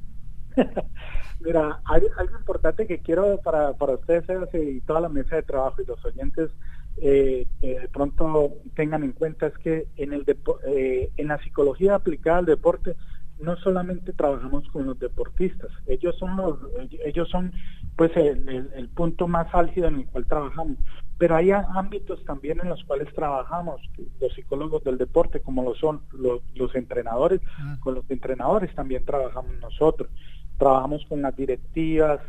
Mira, 1.41 1.81
algo 1.85 2.39
importante 2.39 2.87
que 2.87 3.01
quiero 3.01 3.39
para, 3.43 3.75
para 3.75 3.95
ustedes 3.95 4.25
y 4.55 4.81
toda 4.81 5.03
la 5.03 5.11
mesa 5.11 5.37
de 5.37 5.43
trabajo 5.43 5.83
y 5.83 5.87
los 5.87 6.03
oyentes 6.05 6.51
eh, 6.97 7.47
de 7.61 7.89
pronto 7.93 8.55
tengan 8.75 9.05
en 9.05 9.13
cuenta 9.13 9.47
es 9.47 9.59
que 9.59 9.87
en, 9.97 10.15
el 10.15 10.25
eh, 10.67 11.11
en 11.17 11.29
la 11.29 11.39
psicología 11.39 11.95
aplicada 11.95 12.39
al 12.39 12.47
deporte 12.47 12.97
no 13.41 13.57
solamente 13.57 14.13
trabajamos 14.13 14.69
con 14.69 14.87
los 14.87 14.99
deportistas, 14.99 15.71
ellos 15.87 16.17
son 16.19 16.37
los, 16.37 16.59
ellos 17.05 17.29
son 17.29 17.53
pues 17.97 18.17
el, 18.17 18.89
punto 18.95 19.29
más 19.29 19.53
álgido 19.55 19.89
en 19.89 19.97
el 20.01 20.07
cual 20.07 20.27
trabajamos, 20.27 20.79
pero 21.19 21.37
hay 21.37 21.51
ámbitos 21.51 22.25
también 22.25 22.61
en 22.61 22.69
los 22.69 22.83
cuales 22.85 23.13
trabajamos 23.15 23.81
los 24.21 24.33
psicólogos 24.35 24.85
del 24.85 24.99
deporte, 24.99 25.41
como 25.41 25.63
lo 25.63 25.75
son 25.75 26.03
los, 26.13 26.41
entrenadores, 26.75 27.41
ah. 27.59 27.77
con 27.81 27.95
los 27.95 28.09
entrenadores 28.11 28.75
también 28.75 29.05
trabajamos 29.05 29.53
nosotros, 29.61 30.11
trabajamos 30.59 31.05
con 31.09 31.23
las 31.23 31.37
directivas, 31.37 32.21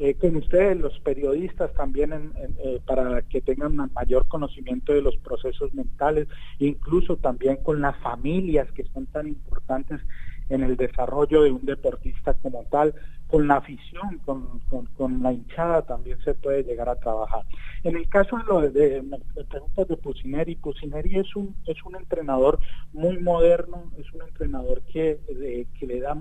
eh, 0.00 0.14
con 0.14 0.36
ustedes, 0.36 0.78
los 0.78 0.96
periodistas 1.00 1.72
también, 1.74 2.32
eh, 2.64 2.80
para 2.86 3.22
que 3.22 3.40
tengan 3.40 3.80
un 3.80 3.90
mayor 3.92 4.28
conocimiento 4.28 4.92
de 4.92 5.02
los 5.02 5.16
procesos 5.16 5.74
mentales, 5.74 6.28
incluso 6.60 7.16
también 7.16 7.56
con 7.64 7.80
las 7.80 7.96
familias 7.98 8.70
que 8.70 8.84
son 8.84 9.06
tan 9.06 9.26
importantes 9.26 10.00
en 10.48 10.62
el 10.62 10.76
desarrollo 10.76 11.42
de 11.42 11.52
un 11.52 11.64
deportista 11.64 12.34
como 12.34 12.64
tal, 12.70 12.94
con 13.28 13.46
la 13.46 13.56
afición, 13.56 14.18
con, 14.24 14.60
con, 14.96 15.22
la 15.22 15.32
hinchada 15.32 15.82
también 15.82 16.18
se 16.22 16.34
puede 16.34 16.64
llegar 16.64 16.88
a 16.88 16.96
trabajar. 16.96 17.44
En 17.84 17.96
el 17.96 18.08
caso 18.08 18.38
de 18.38 18.44
lo 18.44 18.60
de, 18.62 18.70
de, 18.70 19.44
preguntas 19.44 19.86
de 19.86 19.96
Pusineri, 19.96 20.56
Pusineri 20.56 21.18
es 21.18 21.36
un, 21.36 21.54
es 21.66 21.76
un 21.84 21.96
entrenador 21.96 22.58
muy 22.92 23.18
moderno, 23.18 23.92
es 23.98 24.10
un 24.14 24.22
entrenador 24.22 24.80
que, 24.82 25.20
que 25.78 25.86
le 25.86 26.00
da 26.00 26.16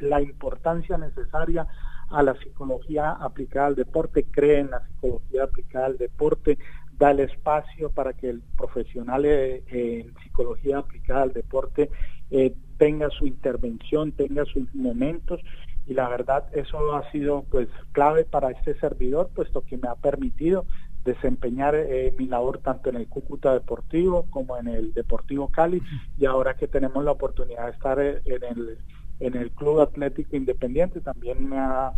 la 0.00 0.20
importancia 0.20 0.98
necesaria 0.98 1.66
a 2.10 2.22
la 2.22 2.34
psicología 2.34 3.12
aplicada 3.12 3.68
al 3.68 3.76
deporte, 3.76 4.24
cree 4.24 4.60
en 4.60 4.70
la 4.70 4.80
psicología 4.86 5.44
aplicada 5.44 5.86
al 5.86 5.98
deporte, 5.98 6.58
da 6.98 7.10
el 7.10 7.20
espacio 7.20 7.90
para 7.90 8.12
que 8.12 8.30
el 8.30 8.42
profesional 8.56 9.24
eh, 9.24 9.62
en 9.68 10.14
psicología 10.22 10.78
aplicada 10.78 11.22
al 11.22 11.32
deporte 11.32 11.90
eh, 12.30 12.54
tenga 12.78 13.10
su 13.10 13.26
intervención, 13.26 14.12
tenga 14.12 14.44
sus 14.44 14.72
momentos 14.74 15.40
y 15.86 15.94
la 15.94 16.08
verdad 16.08 16.46
eso 16.52 16.94
ha 16.94 17.10
sido 17.10 17.44
pues 17.50 17.68
clave 17.92 18.24
para 18.24 18.50
este 18.50 18.78
servidor 18.78 19.30
puesto 19.34 19.62
que 19.62 19.76
me 19.76 19.88
ha 19.88 19.94
permitido 19.94 20.64
desempeñar 21.04 21.74
eh, 21.74 22.14
mi 22.18 22.26
labor 22.26 22.58
tanto 22.58 22.88
en 22.88 22.96
el 22.96 23.06
Cúcuta 23.06 23.52
Deportivo 23.52 24.26
como 24.30 24.56
en 24.56 24.68
el 24.68 24.94
Deportivo 24.94 25.48
Cali 25.48 25.82
y 26.18 26.24
ahora 26.24 26.56
que 26.56 26.66
tenemos 26.66 27.04
la 27.04 27.12
oportunidad 27.12 27.66
de 27.66 27.72
estar 27.72 28.00
en 28.00 28.42
el 28.42 28.78
en 29.20 29.36
el 29.36 29.50
Club 29.52 29.80
Atlético 29.80 30.36
Independiente 30.36 31.00
también 31.00 31.48
me 31.48 31.58
ha, 31.58 31.92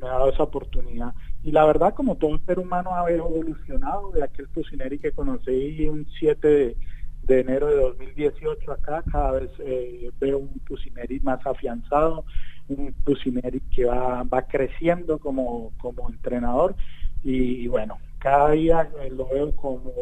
me 0.00 0.08
ha 0.08 0.12
dado 0.12 0.30
esa 0.30 0.44
oportunidad. 0.44 1.14
Y 1.42 1.52
la 1.52 1.64
verdad, 1.64 1.94
como 1.94 2.16
todo 2.16 2.38
ser 2.46 2.58
humano 2.58 2.94
ha 2.94 3.10
evolucionado 3.10 4.12
de 4.12 4.24
aquel 4.24 4.48
Fusineri 4.48 4.98
que 4.98 5.12
conocí 5.12 5.86
un 5.88 6.06
7 6.18 6.48
de, 6.48 6.76
de 7.22 7.40
enero 7.40 7.68
de 7.68 7.76
2018 7.76 8.72
acá, 8.72 9.02
cada 9.10 9.32
vez 9.32 9.50
eh, 9.60 10.10
veo 10.20 10.38
un 10.38 10.60
Pusineri 10.66 11.20
más 11.20 11.44
afianzado, 11.46 12.24
un 12.68 12.92
Pusineri 13.04 13.60
que 13.60 13.84
va, 13.84 14.22
va 14.24 14.42
creciendo 14.42 15.18
como, 15.18 15.72
como 15.78 16.08
entrenador 16.10 16.74
y, 17.22 17.68
bueno, 17.68 17.98
cada 18.18 18.50
día 18.50 18.90
eh, 19.00 19.10
lo 19.10 19.28
veo 19.28 19.54
como, 19.54 19.92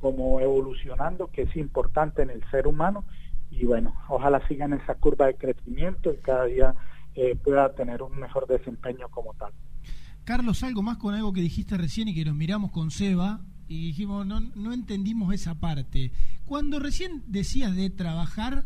como 0.00 0.40
evolucionando, 0.40 1.28
que 1.28 1.42
es 1.42 1.56
importante 1.56 2.22
en 2.22 2.30
el 2.30 2.42
ser 2.50 2.66
humano 2.66 3.04
y 3.50 3.64
bueno, 3.66 3.94
ojalá 4.08 4.46
sigan 4.48 4.72
esa 4.72 4.94
curva 4.94 5.26
de 5.26 5.36
crecimiento 5.36 6.12
y 6.12 6.16
cada 6.18 6.44
día 6.46 6.74
eh, 7.14 7.36
pueda 7.36 7.72
tener 7.74 8.02
un 8.02 8.18
mejor 8.18 8.46
desempeño 8.46 9.08
como 9.10 9.34
tal. 9.34 9.52
Carlos, 10.24 10.62
algo 10.62 10.82
más 10.82 10.96
con 10.96 11.14
algo 11.14 11.32
que 11.32 11.40
dijiste 11.40 11.76
recién 11.76 12.08
y 12.08 12.14
que 12.14 12.24
nos 12.24 12.34
miramos 12.34 12.72
con 12.72 12.90
Seba 12.90 13.40
y 13.68 13.88
dijimos, 13.88 14.26
no, 14.26 14.40
no 14.54 14.72
entendimos 14.72 15.34
esa 15.34 15.56
parte. 15.56 16.12
Cuando 16.44 16.78
recién 16.78 17.22
decías 17.26 17.74
de 17.74 17.90
trabajar 17.90 18.64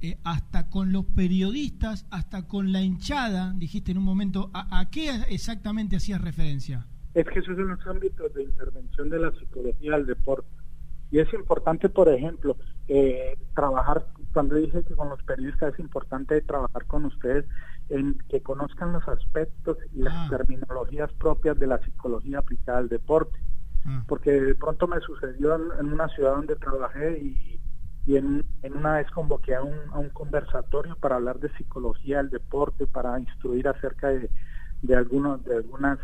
eh, 0.00 0.18
hasta 0.22 0.68
con 0.68 0.92
los 0.92 1.06
periodistas, 1.06 2.06
hasta 2.10 2.46
con 2.46 2.72
la 2.72 2.82
hinchada, 2.82 3.54
dijiste 3.56 3.92
en 3.92 3.98
un 3.98 4.04
momento, 4.04 4.50
¿a, 4.52 4.88
qué 4.90 5.08
exactamente 5.30 5.96
hacías 5.96 6.20
referencia? 6.20 6.86
Es 7.14 7.24
que 7.26 7.38
esos 7.38 7.56
son 7.56 7.68
los 7.68 7.86
ámbitos 7.86 8.34
de 8.34 8.42
intervención 8.42 9.08
de 9.08 9.18
la 9.18 9.32
psicología 9.32 9.92
del 9.92 10.04
deporte. 10.04 10.48
Y 11.10 11.20
es 11.20 11.32
importante, 11.32 11.88
por 11.88 12.08
ejemplo, 12.08 12.56
eh, 12.88 13.38
trabajar, 13.54 14.06
cuando 14.32 14.56
dije 14.56 14.82
que 14.84 14.94
con 14.94 15.08
los 15.08 15.22
periodistas 15.22 15.72
es 15.72 15.80
importante 15.80 16.40
trabajar 16.42 16.84
con 16.86 17.06
ustedes 17.06 17.46
en 17.88 18.18
que 18.28 18.42
conozcan 18.42 18.92
los 18.92 19.08
aspectos 19.08 19.78
y 19.94 20.02
las 20.02 20.14
ah. 20.14 20.26
terminologías 20.28 21.10
propias 21.14 21.58
de 21.58 21.66
la 21.66 21.78
psicología 21.78 22.40
aplicada 22.40 22.78
al 22.78 22.88
deporte. 22.88 23.38
Ah. 23.86 24.04
Porque 24.06 24.30
de 24.32 24.54
pronto 24.54 24.86
me 24.86 25.00
sucedió 25.00 25.54
en, 25.78 25.92
una 25.92 26.08
ciudad 26.08 26.36
donde 26.36 26.56
trabajé 26.56 27.18
y, 27.18 27.60
y 28.06 28.16
en, 28.16 28.44
una 28.74 28.94
vez 28.94 29.10
convoqué 29.10 29.54
a 29.54 29.62
un, 29.62 29.76
a 29.92 29.98
un 29.98 30.10
conversatorio 30.10 30.96
para 30.96 31.16
hablar 31.16 31.38
de 31.38 31.50
psicología 31.56 32.18
del 32.18 32.30
deporte, 32.30 32.86
para 32.86 33.18
instruir 33.18 33.68
acerca 33.68 34.08
de, 34.08 34.30
de, 34.82 34.96
algunos, 34.96 35.44
de 35.44 35.56
algunas 35.56 35.98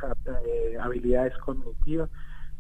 eh, 0.47 0.76
habilidades 0.81 1.37
cognitivas, 1.39 2.09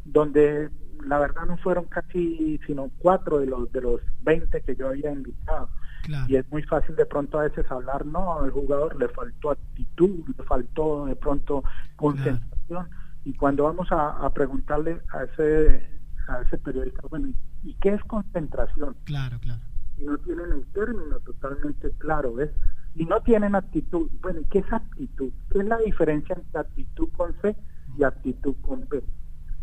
donde 0.04 0.70
la 1.04 1.18
verdad 1.18 1.46
no 1.46 1.56
fueron 1.58 1.86
casi 1.86 2.60
sino 2.66 2.90
cuatro 2.98 3.38
de 3.38 3.46
los 3.46 3.72
de 3.72 3.80
los 3.80 4.00
20 4.22 4.60
que 4.62 4.76
yo 4.76 4.88
había 4.88 5.12
invitado. 5.12 5.68
Y 6.28 6.36
es 6.36 6.50
muy 6.50 6.62
fácil 6.62 6.96
de 6.96 7.04
pronto 7.04 7.38
a 7.38 7.42
veces 7.42 7.70
hablar, 7.70 8.06
no, 8.06 8.40
al 8.40 8.50
jugador 8.50 8.98
le 8.98 9.08
faltó 9.08 9.50
actitud, 9.50 10.24
le 10.36 10.44
faltó 10.44 11.06
de 11.06 11.14
pronto 11.14 11.62
concentración 11.96 12.88
y 13.24 13.34
cuando 13.34 13.64
vamos 13.64 13.88
a, 13.90 14.28
preguntarle 14.30 15.00
a 15.12 15.24
ese 15.24 15.86
a 16.28 16.42
ese 16.42 16.58
periodista, 16.58 17.02
bueno, 17.10 17.28
¿y 17.64 17.74
qué 17.74 17.90
es 17.90 18.02
concentración? 18.04 18.96
Claro, 19.04 19.38
claro. 19.40 19.60
Y 19.98 20.04
no 20.04 20.16
tienen 20.18 20.52
el 20.52 20.64
término 20.72 21.18
totalmente 21.20 21.90
claro, 21.98 22.34
¿ves? 22.34 22.50
Y 22.94 23.04
no 23.04 23.20
tienen 23.20 23.54
actitud. 23.54 24.08
Bueno, 24.20 24.40
¿qué 24.50 24.60
es 24.60 24.72
actitud? 24.72 25.32
¿Qué 25.50 25.58
es 25.58 25.64
la 25.64 25.78
diferencia 25.78 26.36
entre 26.36 26.60
actitud 26.60 27.08
con 27.16 27.34
C 27.42 27.56
y 27.98 28.04
actitud 28.04 28.54
con 28.62 28.82
P? 28.86 29.02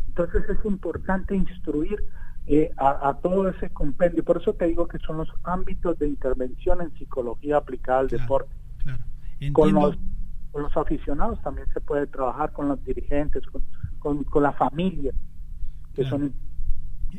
Entonces 0.10 0.44
es 0.50 0.66
importante 0.66 1.36
instruir 1.36 2.04
eh, 2.48 2.72
a, 2.78 3.18
todo 3.22 3.50
ese 3.50 3.70
compendio. 3.70 4.24
Por 4.24 4.42
eso 4.42 4.54
te 4.54 4.68
digo 4.68 4.88
que 4.88 5.00
son 5.00 5.18
los 5.18 5.30
ámbitos 5.44 5.98
de 6.00 6.08
intervención 6.08 6.82
en 6.82 6.94
psicología 6.98 7.58
aplicada 7.58 8.00
al 8.00 8.08
deporte. 8.08 8.54
Claro. 8.84 9.04
Con 9.54 9.74
los 9.74 9.98
con 10.52 10.64
los 10.64 10.76
aficionados 10.76 11.42
también 11.42 11.68
se 11.74 11.82
puede 11.82 12.08
trabajar 12.08 12.52
con 12.52 12.68
los 12.68 12.84
dirigentes, 12.84 13.44
con, 14.00 14.24
con, 14.24 14.44
la 14.44 14.54
familia, 14.54 15.12
que 15.94 16.04
son 16.06 16.34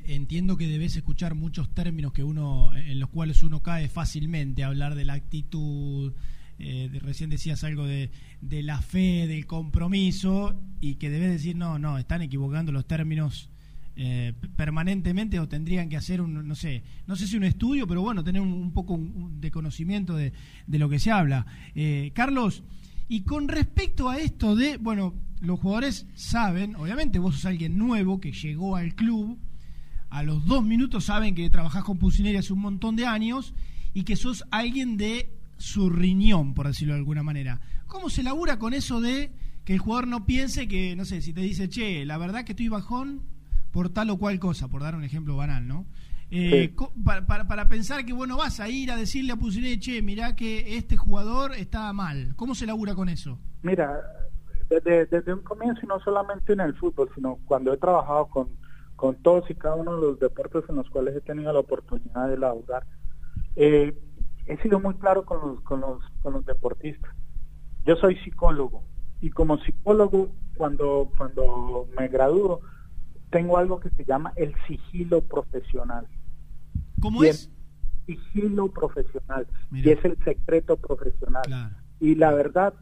Entiendo 0.04 0.56
que 0.56 0.66
debes 0.66 0.96
escuchar 0.96 1.34
muchos 1.34 1.74
términos 1.74 2.12
que 2.12 2.22
uno, 2.22 2.74
en 2.74 3.00
los 3.00 3.08
cuales 3.08 3.42
uno 3.42 3.62
cae 3.62 3.88
fácilmente, 3.88 4.62
hablar 4.62 4.94
de 4.94 5.06
la 5.06 5.14
actitud, 5.14 6.12
eh, 6.58 6.90
recién 7.00 7.30
decías 7.30 7.64
algo 7.64 7.86
de, 7.86 8.10
de, 8.40 8.62
la 8.62 8.82
fe, 8.82 9.26
del 9.26 9.46
compromiso, 9.46 10.60
y 10.80 10.96
que 10.96 11.08
debes 11.08 11.30
decir, 11.30 11.56
no, 11.56 11.78
no, 11.78 11.96
están 11.96 12.20
equivocando 12.20 12.70
los 12.70 12.86
términos 12.86 13.48
eh, 13.96 14.32
permanentemente 14.56 15.40
o 15.40 15.48
tendrían 15.48 15.88
que 15.88 15.96
hacer 15.96 16.20
un, 16.20 16.46
no 16.46 16.54
sé, 16.54 16.84
no 17.06 17.16
sé 17.16 17.26
si 17.26 17.36
un 17.36 17.44
estudio, 17.44 17.86
pero 17.86 18.02
bueno, 18.02 18.22
tener 18.22 18.42
un, 18.42 18.72
poco 18.72 18.98
de 19.00 19.50
conocimiento 19.50 20.14
de, 20.14 20.32
de, 20.66 20.78
lo 20.78 20.88
que 20.88 20.98
se 20.98 21.10
habla. 21.10 21.46
Eh, 21.74 22.12
Carlos, 22.14 22.62
y 23.08 23.22
con 23.22 23.48
respecto 23.48 24.08
a 24.08 24.18
esto 24.18 24.54
de, 24.54 24.76
bueno, 24.76 25.14
los 25.40 25.60
jugadores 25.60 26.06
saben, 26.14 26.76
obviamente 26.76 27.18
vos 27.18 27.36
sos 27.36 27.46
alguien 27.46 27.78
nuevo 27.78 28.20
que 28.20 28.32
llegó 28.32 28.76
al 28.76 28.94
club, 28.94 29.38
a 30.10 30.22
los 30.22 30.44
dos 30.46 30.64
minutos 30.64 31.04
saben 31.04 31.34
que 31.34 31.48
trabajás 31.50 31.84
con 31.84 31.98
Pusineri 31.98 32.36
hace 32.36 32.52
un 32.52 32.60
montón 32.60 32.96
de 32.96 33.06
años 33.06 33.54
y 33.94 34.04
que 34.04 34.16
sos 34.16 34.44
alguien 34.50 34.96
de 34.96 35.32
su 35.56 35.90
riñón, 35.90 36.54
por 36.54 36.66
decirlo 36.66 36.94
de 36.94 37.00
alguna 37.00 37.22
manera. 37.22 37.60
¿Cómo 37.86 38.10
se 38.10 38.22
labura 38.22 38.58
con 38.58 38.74
eso 38.74 39.00
de 39.00 39.32
que 39.64 39.74
el 39.74 39.78
jugador 39.78 40.06
no 40.06 40.24
piense 40.24 40.68
que, 40.68 40.96
no 40.96 41.04
sé, 41.04 41.20
si 41.20 41.32
te 41.32 41.40
dice, 41.40 41.68
che, 41.68 42.04
la 42.06 42.18
verdad 42.18 42.44
que 42.44 42.52
estoy 42.52 42.68
bajón 42.68 43.22
por 43.70 43.90
tal 43.90 44.10
o 44.10 44.18
cual 44.18 44.38
cosa, 44.38 44.68
por 44.68 44.82
dar 44.82 44.94
un 44.94 45.04
ejemplo 45.04 45.36
banal, 45.36 45.66
¿no? 45.66 45.86
Eh, 46.30 46.74
para, 47.04 47.46
para, 47.46 47.68
pensar 47.68 48.04
que 48.04 48.12
bueno 48.12 48.36
vas 48.36 48.60
a 48.60 48.68
ir 48.68 48.90
a 48.90 48.96
decirle 48.96 49.32
a 49.32 49.36
Pusineri, 49.36 49.78
che, 49.78 50.02
mirá 50.02 50.36
que 50.36 50.76
este 50.76 50.96
jugador 50.96 51.54
está 51.54 51.90
mal. 51.92 52.34
¿Cómo 52.36 52.54
se 52.54 52.66
labura 52.66 52.94
con 52.94 53.08
eso? 53.08 53.38
Mira, 53.62 53.98
desde, 54.68 55.06
desde 55.06 55.32
un 55.32 55.42
comienzo, 55.42 55.80
y 55.82 55.86
no 55.86 55.98
solamente 56.00 56.52
en 56.52 56.60
el 56.60 56.74
fútbol, 56.74 57.10
sino 57.14 57.38
cuando 57.46 57.72
he 57.72 57.78
trabajado 57.78 58.26
con, 58.26 58.48
con 58.96 59.16
todos 59.22 59.50
y 59.50 59.54
cada 59.54 59.76
uno 59.76 59.96
de 59.96 60.02
los 60.02 60.20
deportes 60.20 60.64
en 60.68 60.76
los 60.76 60.90
cuales 60.90 61.16
he 61.16 61.20
tenido 61.20 61.52
la 61.52 61.60
oportunidad 61.60 62.28
de 62.28 62.36
laburar, 62.36 62.84
eh, 63.56 63.96
he 64.46 64.56
sido 64.58 64.80
muy 64.80 64.94
claro 64.94 65.24
con 65.24 65.40
los, 65.40 65.60
con 65.62 65.80
los, 65.80 66.02
con 66.22 66.34
los 66.34 66.44
deportistas. 66.44 67.14
Yo 67.86 67.96
soy 67.96 68.16
psicólogo 68.18 68.84
y 69.20 69.30
como 69.30 69.58
psicólogo, 69.58 70.28
cuando, 70.56 71.10
cuando 71.16 71.88
me 71.98 72.08
gradúo, 72.08 72.60
tengo 73.30 73.58
algo 73.58 73.80
que 73.80 73.90
se 73.90 74.04
llama 74.04 74.32
el 74.36 74.54
sigilo 74.66 75.20
profesional. 75.22 76.06
¿Cómo 77.00 77.22
es? 77.24 77.50
sigilo 78.08 78.68
profesional, 78.68 79.46
y 79.70 79.90
es 79.90 80.02
el 80.02 80.16
secreto 80.24 80.78
profesional. 80.78 81.42
Y 82.00 82.14
la 82.14 82.32
verdad, 82.32 82.72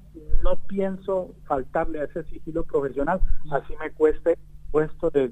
no 0.45 0.57
pienso 0.69 1.35
faltarle 1.47 2.01
a 2.01 2.05
ese 2.05 2.23
sigilo 2.25 2.65
profesional, 2.65 3.21
así 3.51 3.75
me 3.81 3.91
cueste 3.91 4.39
puesto 4.71 5.11
de, 5.11 5.31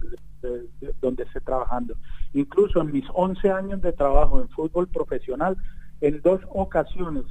donde 1.01 1.23
esté 1.23 1.41
trabajando. 1.41 1.95
Incluso 2.33 2.81
en 2.81 2.93
mis 2.93 3.05
11 3.15 3.51
años 3.51 3.83
de 3.83 3.93
trabajo 3.93 4.41
en 4.41 4.49
fútbol 4.49 4.89
profesional, 4.89 5.57
en 6.01 6.21
dos 6.23 6.41
ocasiones 6.51 7.25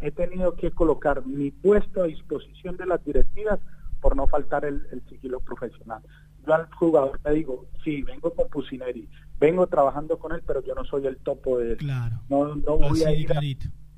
he 0.00 0.12
tenido 0.12 0.54
que 0.54 0.70
colocar 0.70 1.26
mi 1.26 1.50
puesto 1.50 2.02
a 2.02 2.06
disposición 2.06 2.76
de 2.76 2.86
las 2.86 3.04
directivas 3.04 3.58
por 4.00 4.14
no 4.14 4.28
faltar 4.28 4.64
el 4.64 5.02
sigilo 5.08 5.40
profesional 5.40 6.02
yo 6.48 6.54
al 6.54 6.66
jugador 6.72 7.20
le 7.24 7.34
digo, 7.34 7.66
sí, 7.84 8.02
vengo 8.02 8.32
con 8.32 8.48
Pusineri, 8.48 9.06
vengo 9.38 9.66
trabajando 9.66 10.18
con 10.18 10.32
él, 10.32 10.42
pero 10.46 10.64
yo 10.64 10.74
no 10.74 10.84
soy 10.84 11.06
el 11.06 11.18
topo 11.18 11.58
de 11.58 11.72
él. 11.72 11.76
Claro. 11.76 12.20
No, 12.28 12.54
no 12.54 12.78
voy 12.78 13.02
a 13.04 13.12
ir 13.12 13.32
a, 13.32 13.40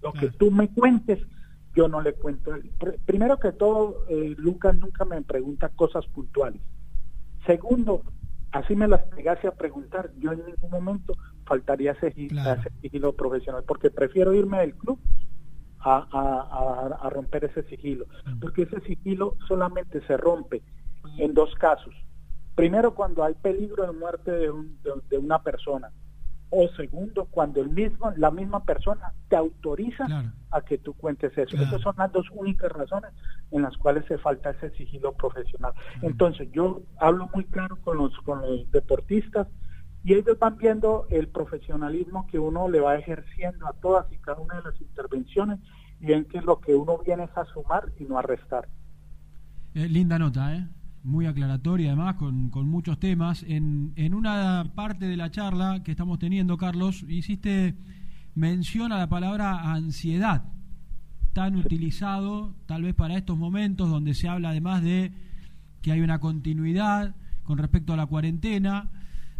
lo 0.03 0.13
que 0.13 0.31
tú 0.31 0.51
me 0.51 0.69
cuentes, 0.69 1.21
yo 1.75 1.87
no 1.87 2.01
le 2.01 2.15
cuento. 2.15 2.53
Primero 3.07 3.39
que 3.39 3.53
todo, 3.53 4.05
eh, 4.09 4.35
Lucas 4.37 4.77
nunca 4.77 5.05
me 5.05 5.23
pregunta 5.23 5.69
cosas 5.69 6.05
puntuales. 6.09 6.61
Segundo, 7.47 8.03
así 8.51 8.75
me 8.75 8.89
las 8.89 9.03
pegase 9.03 9.47
a 9.47 9.55
preguntar, 9.55 10.11
yo 10.19 10.33
en 10.33 10.45
ningún 10.45 10.71
momento 10.71 11.15
faltaría 11.47 11.93
ese, 11.93 12.13
sigilo 12.83 13.15
profesional, 13.15 13.63
porque 13.67 13.91
prefiero 13.91 14.35
irme 14.35 14.59
del 14.59 14.75
club 14.75 14.99
a, 15.79 16.07
a, 16.11 17.07
a 17.07 17.11
romper 17.11 17.45
ese 17.45 17.63
sigilo, 17.69 18.07
porque 18.41 18.63
ese 18.63 18.81
sigilo 18.81 19.37
solamente 19.47 20.05
se 20.07 20.17
rompe 20.17 20.63
en 21.17 21.33
dos 21.33 21.55
casos 21.55 21.95
Primero, 22.55 22.95
cuando 22.95 23.25
hay 23.25 23.35
peligro 23.35 23.87
de 23.87 23.93
muerte 23.99 24.31
de, 24.31 24.53
de, 25.09 25.19
una 25.19 25.43
persona. 25.43 25.91
O 26.51 26.69
segundo, 26.77 27.27
cuando 27.27 27.61
el 27.61 27.71
mismo, 27.71 28.13
la 28.17 28.33
misma 28.33 28.65
persona 28.65 29.13
te 29.29 29.37
autoriza 29.37 30.07
a 30.51 30.61
que 30.63 30.79
tú 30.79 30.95
cuentes 30.95 31.37
eso. 31.39 31.57
Esas 31.57 31.81
son 31.81 31.95
las 31.97 32.11
dos 32.11 32.27
únicas 32.33 32.73
razones 32.73 33.13
en 33.53 33.63
las 33.63 33.77
cuales 33.77 34.05
se 34.07 34.19
falta 34.19 34.51
ese 34.51 34.71
sigilo 34.71 35.13
profesional. 35.13 35.73
Entonces, 36.03 36.49
yo 36.53 36.83
hablo 36.99 37.31
muy 37.33 37.45
claro 37.45 37.77
con 37.77 37.99
los, 37.99 38.17
con 38.23 38.41
los 38.41 38.69
deportistas 38.73 39.47
y 40.03 40.15
ellos 40.15 40.39
van 40.39 40.57
viendo 40.57 41.07
el 41.11 41.29
profesionalismo 41.29 42.27
que 42.27 42.39
uno 42.39 42.69
le 42.69 42.81
va 42.81 42.97
ejerciendo 42.97 43.67
a 43.69 43.73
todas 43.75 44.11
y 44.13 44.19
cada 44.19 44.41
una 44.41 44.57
de 44.57 44.63
las 44.63 44.81
intervenciones 44.81 45.61
y 46.01 46.07
ven 46.07 46.25
que 46.25 46.41
lo 46.41 46.61
que 46.61 46.75
uno 46.75 46.99
viene 46.99 47.25
es 47.25 47.37
a 47.37 47.45
sumar 47.45 47.93
y 47.99 48.05
no 48.05 48.19
a 48.19 48.23
restar. 48.23 48.69
Eh, 49.75 49.89
linda 49.89 50.19
nota, 50.19 50.57
¿eh? 50.57 50.67
Muy 51.03 51.27
aclaratoria 51.27 51.89
además, 51.89 52.17
con, 52.17 52.51
con 52.51 52.69
muchos 52.69 52.99
temas. 52.99 53.45
En, 53.49 53.93
en, 53.97 54.15
una 54.15 54.73
parte 54.75 55.07
de 55.07 55.17
la 55.17 55.31
charla 55.31 55.83
que 55.83 55.93
estamos 55.93 56.19
teniendo, 56.19 56.57
Carlos, 56.57 57.05
hiciste 57.09 57.75
mención 58.35 58.93
a 58.93 58.99
la 58.99 59.09
palabra 59.09 59.73
ansiedad, 59.73 60.45
tan 61.33 61.57
utilizado 61.57 62.55
tal 62.67 62.83
vez 62.83 62.95
para 62.95 63.17
estos 63.17 63.37
momentos 63.37 63.89
donde 63.89 64.15
se 64.15 64.29
habla 64.29 64.51
además 64.51 64.83
de 64.83 65.13
que 65.83 65.93
hay 65.93 66.01
una 66.01 66.19
continuidad 66.19 67.15
con 67.45 67.59
respecto 67.59 67.93
a 67.93 67.97
la 67.97 68.07
cuarentena. 68.07 68.91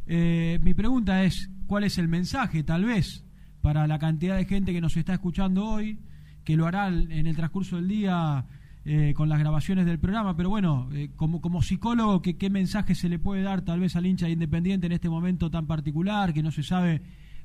Eh, 0.07 0.59
mi 0.63 0.75
pregunta 0.75 1.25
es, 1.25 1.51
¿cuál 1.67 1.85
es 1.85 1.99
el 1.99 2.09
mensaje, 2.09 2.63
tal 2.63 2.85
vez, 2.85 3.25
para 3.61 3.87
la 3.87 3.99
cantidad 3.99 4.37
de 4.37 4.47
gente 4.47 4.73
que 4.73 4.81
nos 4.81 4.97
está 4.97 5.15
escuchando 5.15 5.65
hoy, 5.67 5.99
que 6.45 6.57
lo 6.57 6.67
hará 6.67 6.89
en 6.89 7.27
el 7.27 7.37
transcurso 7.37 7.77
del 7.77 7.89
día 7.89 8.47
eh, 8.85 9.15
con 9.15 9.29
las 9.29 9.39
grabaciones 9.39 9.87
del 9.87 9.99
programa? 9.99 10.37
Pero 10.37 10.49
bueno, 10.49 10.89
eh, 10.93 11.11
como, 11.17 11.41
como 11.41 11.63
psicólogo, 11.63 12.23
¿qué, 12.23 12.37
¿qué 12.37 12.51
mensaje 12.51 12.95
se 12.95 13.09
le 13.09 13.19
puede 13.19 13.43
dar 13.43 13.63
tal 13.63 13.81
vez 13.81 13.97
al 13.97 14.07
hincha 14.07 14.27
de 14.27 14.33
Independiente 14.33 14.87
en 14.87 14.93
este 14.93 15.09
momento 15.09 15.51
tan 15.51 15.67
particular, 15.67 16.33
que 16.33 16.43
no 16.43 16.51
se 16.51 16.63
sabe 16.63 17.03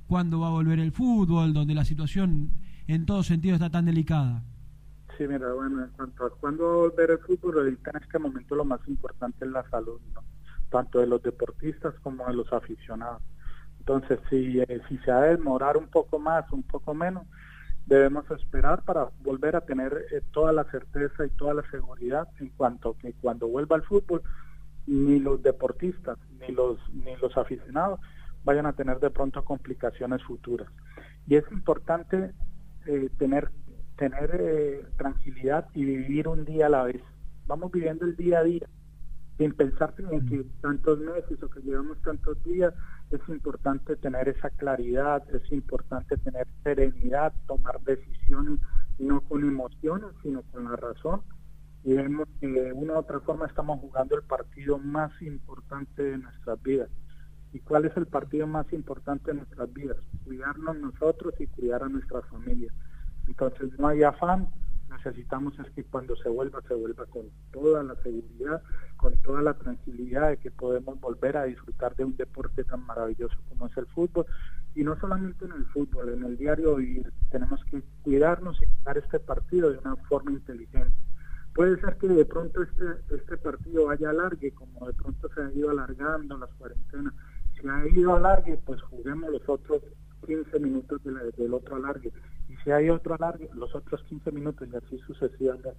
cuándo 0.07 0.39
va 0.39 0.47
a 0.47 0.51
volver 0.51 0.79
el 0.79 0.91
fútbol, 0.91 1.53
donde 1.53 1.73
la 1.73 1.85
situación 1.85 2.51
en 2.87 3.05
todo 3.05 3.23
sentido 3.23 3.55
está 3.55 3.69
tan 3.69 3.85
delicada? 3.85 4.43
Sí, 5.17 5.25
mira, 5.27 5.53
bueno, 5.53 5.83
en 5.83 5.89
cuanto 5.91 6.25
a 6.25 6.29
cuándo 6.29 6.63
va 6.63 6.73
a 6.73 6.89
volver 6.89 7.11
el 7.11 7.19
fútbol, 7.19 7.59
ahorita 7.59 7.91
en 7.91 8.03
este 8.03 8.19
momento 8.19 8.55
lo 8.55 8.65
más 8.65 8.81
importante 8.87 9.45
es 9.45 9.51
la 9.51 9.63
salud, 9.69 9.99
¿no? 10.13 10.21
tanto 10.69 10.99
de 10.99 11.07
los 11.07 11.21
deportistas 11.23 11.93
como 12.01 12.25
de 12.25 12.33
los 12.33 12.51
aficionados. 12.51 13.21
Entonces, 13.79 14.19
si, 14.29 14.59
eh, 14.59 14.81
si 14.89 14.97
se 14.99 15.11
ha 15.11 15.21
de 15.21 15.37
demorar 15.37 15.77
un 15.77 15.87
poco 15.87 16.19
más, 16.19 16.51
un 16.51 16.63
poco 16.63 16.93
menos, 16.93 17.23
debemos 17.85 18.29
esperar 18.31 18.83
para 18.83 19.09
volver 19.23 19.55
a 19.55 19.61
tener 19.61 20.05
eh, 20.11 20.21
toda 20.31 20.51
la 20.51 20.63
certeza 20.65 21.25
y 21.25 21.29
toda 21.31 21.53
la 21.53 21.69
seguridad 21.69 22.27
en 22.39 22.49
cuanto 22.49 22.97
que 22.97 23.13
cuando 23.13 23.47
vuelva 23.47 23.75
el 23.75 23.83
fútbol, 23.83 24.21
ni 24.87 25.19
los 25.19 25.41
deportistas 25.41 26.17
ni 26.39 26.53
los 26.53 26.77
ni 26.93 27.15
los 27.15 27.35
aficionados 27.37 27.99
vayan 28.43 28.67
a 28.67 28.73
tener 28.73 28.99
de 28.99 29.09
pronto 29.09 29.43
complicaciones 29.43 30.23
futuras. 30.23 30.67
Y 31.27 31.35
es 31.35 31.43
importante 31.51 32.31
eh, 32.85 33.09
tener 33.17 33.49
tener 33.97 34.29
eh, 34.39 34.85
tranquilidad 34.97 35.67
y 35.73 35.85
vivir 35.85 36.27
un 36.27 36.45
día 36.45 36.67
a 36.67 36.69
la 36.69 36.83
vez. 36.83 37.01
Vamos 37.47 37.71
viviendo 37.71 38.05
el 38.05 38.15
día 38.15 38.39
a 38.39 38.43
día 38.43 38.67
sin 39.37 39.53
pensar 39.53 39.93
en 39.97 40.25
que 40.27 40.45
tantos 40.61 40.99
meses 40.99 41.41
o 41.43 41.49
que 41.49 41.61
llevamos 41.61 42.01
tantos 42.01 42.41
días, 42.43 42.73
es 43.11 43.19
importante 43.27 43.95
tener 43.97 44.29
esa 44.29 44.49
claridad, 44.51 45.23
es 45.33 45.51
importante 45.51 46.17
tener 46.17 46.47
serenidad, 46.63 47.33
tomar 47.47 47.81
decisiones 47.81 48.59
no 48.97 49.21
con 49.21 49.43
emociones, 49.43 50.11
sino 50.23 50.41
con 50.43 50.65
la 50.65 50.75
razón. 50.75 51.21
Y 51.83 51.93
vemos 51.93 52.27
que 52.39 52.47
de 52.47 52.73
una 52.73 52.93
u 52.93 52.97
otra 52.97 53.19
forma 53.19 53.45
estamos 53.45 53.79
jugando 53.79 54.15
el 54.15 54.23
partido 54.23 54.79
más 54.79 55.11
importante 55.21 56.01
de 56.01 56.17
nuestras 56.17 56.61
vidas. 56.63 56.89
¿Y 57.53 57.59
cuál 57.59 57.85
es 57.85 57.95
el 57.95 58.07
partido 58.07 58.47
más 58.47 58.71
importante 58.73 59.31
de 59.31 59.37
nuestras 59.37 59.71
vidas? 59.73 59.97
Cuidarnos 60.23 60.77
nosotros 60.77 61.33
y 61.39 61.47
cuidar 61.47 61.83
a 61.83 61.89
nuestras 61.89 62.25
familias. 62.25 62.73
Entonces 63.27 63.77
no 63.77 63.87
hay 63.87 64.03
afán, 64.03 64.47
necesitamos 64.89 65.57
es 65.59 65.69
que 65.71 65.83
cuando 65.83 66.15
se 66.15 66.29
vuelva, 66.29 66.61
se 66.67 66.73
vuelva 66.73 67.05
con 67.07 67.29
toda 67.51 67.83
la 67.83 67.95
seguridad, 68.01 68.61
con 68.97 69.17
toda 69.21 69.41
la 69.41 69.53
tranquilidad 69.53 70.29
de 70.29 70.37
que 70.37 70.51
podemos 70.51 70.99
volver 70.99 71.37
a 71.37 71.45
disfrutar 71.45 71.95
de 71.95 72.05
un 72.05 72.15
deporte 72.15 72.63
tan 72.63 72.85
maravilloso 72.85 73.35
como 73.49 73.67
es 73.67 73.77
el 73.77 73.85
fútbol. 73.87 74.25
Y 74.75 74.83
no 74.83 74.99
solamente 74.99 75.45
en 75.45 75.53
el 75.53 75.65
fútbol, 75.67 76.09
en 76.09 76.23
el 76.23 76.37
diario 76.37 76.75
vivir, 76.75 77.11
tenemos 77.31 77.63
que 77.65 77.81
cuidarnos 78.03 78.61
y 78.61 78.65
jugar 78.65 78.97
este 78.97 79.19
partido 79.19 79.71
de 79.71 79.77
una 79.79 79.95
forma 80.07 80.31
inteligente. 80.31 80.95
Puede 81.53 81.79
ser 81.79 81.97
que 81.97 82.09
de 82.09 82.25
pronto 82.25 82.61
este, 82.61 83.15
este 83.15 83.37
partido 83.37 83.85
vaya 83.85 84.09
alargue, 84.09 84.51
como 84.51 84.85
de 84.87 84.93
pronto 84.93 85.29
se 85.33 85.41
ha 85.41 85.51
ido 85.53 85.69
alargando 85.69 86.37
las 86.37 86.53
cuarentenas. 86.55 87.13
Si 87.53 87.67
ha 87.67 87.87
ido 87.87 88.15
alargue, 88.15 88.57
pues 88.65 88.81
juguemos 88.81 89.31
los 89.31 89.47
otros 89.47 89.81
15 90.25 90.59
minutos 90.59 91.01
del 91.03 91.53
otro 91.53 91.77
alargue 91.77 92.11
si 92.65 92.71
hay 92.71 92.89
otro 92.89 93.13
alargue, 93.13 93.47
los 93.53 93.73
otros 93.75 94.03
15 94.09 94.31
minutos 94.31 94.67
y 94.71 94.75
así 94.75 94.97
sucesivamente. 95.05 95.69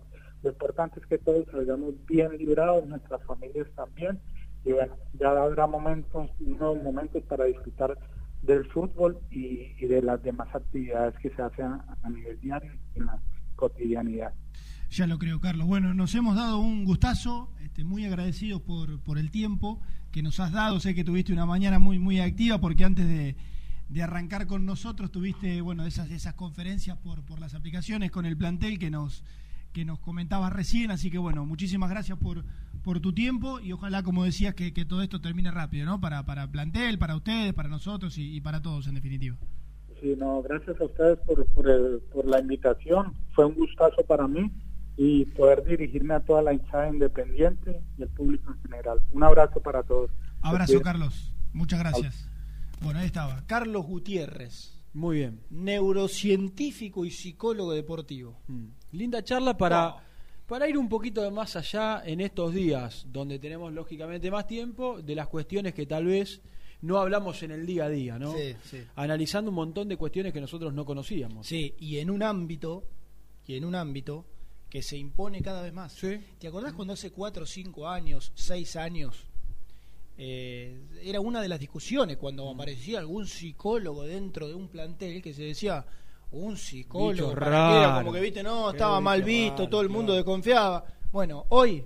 Lo 0.43 0.51
importante 0.51 1.01
es 1.01 1.07
que 1.07 1.19
todos 1.19 1.45
salgamos 1.51 1.95
bien 2.07 2.39
librados, 2.39 2.87
nuestras 2.87 3.23
familias 3.25 3.67
también, 3.75 4.21
y 4.65 4.73
bueno, 4.73 4.97
ya 5.19 5.31
habrá 5.31 5.67
momentos, 5.67 6.31
unos 6.41 6.83
momentos 6.83 7.23
para 7.25 7.45
disfrutar 7.45 7.99
del 8.43 8.65
fútbol 8.67 9.19
y, 9.31 9.75
de 9.85 10.01
las 10.01 10.23
demás 10.23 10.49
actividades 10.55 11.19
que 11.19 11.31
se 11.31 11.43
hacen 11.43 11.67
a, 11.67 12.11
nivel 12.11 12.41
diario 12.41 12.73
y 12.95 13.01
en 13.01 13.07
la 13.07 13.21
cotidianidad. 13.57 14.33
Ya 14.91 15.09
lo 15.09 15.19
creo, 15.19 15.41
Carlos. 15.41 15.67
Bueno, 15.67 15.93
nos 15.95 16.15
hemos 16.15 16.37
dado 16.37 16.61
un 16.61 16.85
gustazo, 16.85 17.53
este, 17.65 17.83
muy 17.83 18.05
agradecidos 18.05 18.63
por, 18.63 19.01
por 19.03 19.19
el 19.19 19.33
tiempo 19.33 19.81
que 20.13 20.23
nos 20.23 20.39
has 20.39 20.53
dado. 20.53 20.79
Sé 20.79 20.95
que 20.95 21.03
tuviste 21.03 21.33
una 21.33 21.47
mañana 21.47 21.81
muy, 21.81 21.99
muy 21.99 22.21
activa 22.21 22.61
porque 22.61 22.85
antes 22.85 23.09
de, 23.09 23.37
de 23.89 24.03
arrancar 24.03 24.47
con 24.47 24.67
nosotros. 24.67 25.11
Tuviste, 25.11 25.61
bueno, 25.61 25.87
esas, 25.87 26.11
esas 26.11 26.35
conferencias 26.35 26.97
por, 26.99 27.25
por 27.25 27.41
las 27.41 27.55
aplicaciones 27.55 28.11
con 28.11 28.27
el 28.27 28.37
plantel 28.37 28.79
que 28.79 28.91
nos, 28.91 29.25
que 29.73 29.85
nos 29.85 29.99
comentabas 29.99 30.53
recién. 30.53 30.91
Así 30.91 31.11
que, 31.11 31.19
bueno, 31.19 31.45
muchísimas 31.45 31.91
gracias 31.91 32.19
por, 32.19 32.45
por 32.83 33.01
tu 33.01 33.13
tiempo 33.13 33.61
y 33.61 33.73
ojalá, 33.73 34.03
como 34.03 34.25
decías, 34.25 34.55
que, 34.55 34.73
que 34.73 34.85
todo 34.85 35.03
esto 35.03 35.21
termine 35.21 35.51
rápido, 35.51 35.87
¿no? 35.87 36.01
Para, 36.01 36.25
para 36.25 36.51
plantel, 36.51 36.99
para 36.99 37.17
ustedes, 37.17 37.53
para 37.53 37.69
nosotros 37.69 38.17
y, 38.19 38.41
para 38.41 38.63
todos, 38.63 38.87
en 38.89 38.95
definitiva. 38.95 39.37
Sí, 40.01 40.15
no, 40.19 40.43
gracias 40.43 40.81
a 40.81 40.85
ustedes 40.85 41.19
por, 41.21 41.47
por, 41.47 42.03
por 42.13 42.27
la 42.27 42.41
invitación. 42.41 43.15
Fue 43.35 43.47
un 43.47 43.55
gustazo 43.55 44.05
para 44.07 44.29
mí 44.29 44.51
y 44.97 45.25
poder 45.27 45.65
dirigirme 45.65 46.15
a 46.15 46.21
toda 46.21 46.43
la 46.43 46.53
hinchada 46.53 46.89
independiente 46.89 47.83
y 47.99 48.03
el 48.03 48.09
público 48.09 48.53
en 48.53 48.63
general. 48.63 49.01
Un 49.13 49.25
abrazo 49.25 49.61
para 49.61 49.83
todos. 49.83 50.11
Abrazo, 50.43 50.81
Carlos. 50.81 51.33
Muchas 51.53 51.79
gracias. 51.79 52.31
Bueno, 52.81 53.01
ahí 53.01 53.07
estaba. 53.07 53.45
Carlos 53.47 53.87
Gutiérrez. 53.87 54.77
Muy 54.93 55.19
bien. 55.19 55.41
Neurocientífico 55.51 57.05
y 57.05 57.11
psicólogo 57.11 57.73
deportivo. 57.73 58.39
Mm. 58.49 58.67
Linda 58.93 59.23
charla 59.23 59.57
para, 59.57 59.97
para 60.47 60.69
ir 60.69 60.79
un 60.79 60.89
poquito 60.89 61.23
de 61.23 61.31
más 61.31 61.57
allá 61.57 62.03
en 62.05 62.21
estos 62.21 62.55
días, 62.55 63.07
donde 63.09 63.39
tenemos 63.39 63.73
lógicamente 63.73 64.31
más 64.31 64.47
tiempo, 64.47 65.03
de 65.03 65.15
las 65.15 65.29
cuestiones 65.29 65.75
que 65.75 65.85
tal 65.85 66.07
vez 66.07 66.41
no 66.81 66.99
hablamos 66.99 67.43
en 67.43 67.51
el 67.51 67.67
día 67.67 67.85
a 67.85 67.89
día, 67.89 68.19
¿no? 68.19 68.33
Sí, 68.33 68.55
sí. 68.65 68.79
Analizando 68.95 69.51
un 69.51 69.57
montón 69.57 69.89
de 69.89 69.97
cuestiones 69.97 70.33
que 70.33 70.41
nosotros 70.41 70.73
no 70.73 70.85
conocíamos. 70.85 71.47
Sí, 71.47 71.75
y 71.79 71.99
en 71.99 72.11
un 72.11 72.23
ámbito, 72.23 72.85
y 73.47 73.57
en 73.57 73.65
un 73.65 73.75
ámbito 73.75 74.25
que 74.71 74.83
se 74.83 74.97
impone 74.97 75.43
cada 75.43 75.63
vez 75.63 75.73
más. 75.73 75.93
Sí. 75.93 76.21
¿Te 76.39 76.49
acordás 76.49 76.73
cuando 76.73 76.95
hace 76.95 77.11
cuatro, 77.11 77.47
cinco 77.47 77.89
años, 77.89 78.33
seis 78.35 78.77
años, 78.77 79.27
eh, 80.19 80.81
era 81.03 81.21
una 81.21 81.43
de 81.43 81.49
las 81.49 81.61
discusiones 81.61 82.17
cuando 82.17 82.47
mm. 82.47 82.55
aparecía 82.55 82.99
algún 82.99 83.27
psicólogo 83.27 84.05
dentro 84.05 84.49
de 84.49 84.55
un 84.55 84.69
plantel 84.69 85.21
que 85.21 85.35
se 85.35 85.43
decía 85.43 85.85
un 86.31 86.57
psicólogo 86.57 87.35
raro. 87.35 87.99
como 87.99 88.13
que 88.13 88.21
viste 88.21 88.43
no 88.43 88.71
estaba 88.71 89.01
mal 89.01 89.23
visto 89.23 89.69
todo 89.69 89.83
el 89.83 89.89
mundo 89.89 90.15
desconfiaba. 90.15 90.85
Bueno 91.13 91.45
hoy 91.51 91.85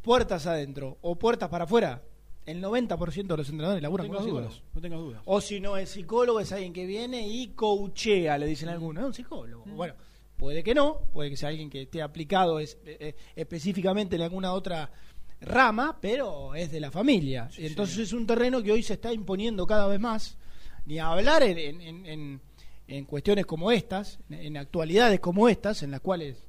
puertas 0.00 0.46
adentro 0.46 0.98
o 1.02 1.16
puertas 1.16 1.48
para 1.48 1.64
afuera 1.64 2.02
el 2.46 2.62
90% 2.62 3.26
de 3.26 3.36
los 3.36 3.48
entrenadores 3.48 3.82
laburan 3.82 4.08
no 4.08 4.14
con 4.14 4.26
dudas, 4.26 4.62
no 4.72 4.80
tengas 4.80 5.00
dudas. 5.00 5.22
O 5.24 5.40
si 5.40 5.60
no 5.60 5.76
es 5.76 5.90
psicólogo 5.90 6.40
es 6.40 6.50
alguien 6.52 6.72
que 6.72 6.86
viene 6.86 7.28
y 7.28 7.48
coachea 7.48 8.38
le 8.38 8.46
dicen 8.46 8.68
algunos. 8.68 9.02
Es 9.02 9.06
un 9.06 9.14
psicólogo. 9.14 9.66
Mm. 9.66 9.76
bueno 9.76 9.94
puede 10.36 10.62
que 10.62 10.74
no 10.74 11.02
puede 11.12 11.30
que 11.30 11.36
sea 11.36 11.50
alguien 11.50 11.68
que 11.68 11.82
esté 11.82 12.00
aplicado 12.00 12.60
es, 12.60 12.78
eh, 12.86 12.96
eh, 12.98 13.16
específicamente 13.36 14.16
en 14.16 14.22
alguna 14.22 14.54
otra 14.54 14.90
rama, 15.40 15.98
pero 16.00 16.54
es 16.54 16.70
de 16.70 16.80
la 16.80 16.90
familia. 16.90 17.48
Entonces 17.56 17.98
es 17.98 18.12
un 18.12 18.26
terreno 18.26 18.62
que 18.62 18.72
hoy 18.72 18.82
se 18.82 18.94
está 18.94 19.12
imponiendo 19.12 19.66
cada 19.66 19.86
vez 19.86 20.00
más, 20.00 20.36
ni 20.86 20.98
a 20.98 21.08
hablar 21.08 21.42
en, 21.42 21.80
en, 21.80 22.06
en, 22.06 22.40
en 22.88 23.04
cuestiones 23.04 23.46
como 23.46 23.72
estas, 23.72 24.18
en 24.30 24.56
actualidades 24.56 25.20
como 25.20 25.48
estas, 25.48 25.82
en 25.82 25.90
las 25.90 26.00
cuales 26.00 26.44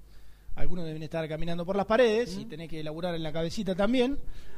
algunos 0.56 0.86
deben 0.86 1.04
estar 1.04 1.28
caminando 1.30 1.66
por 1.66 1.76
las 1.76 1.86
paredes 1.86 2.38
y 2.38 2.46
tenés 2.46 2.70
que 2.70 2.80
elaborar 2.80 3.16
en 3.16 3.24
la 3.24 3.32
cabecita 3.32 3.76
también. 3.76 4.18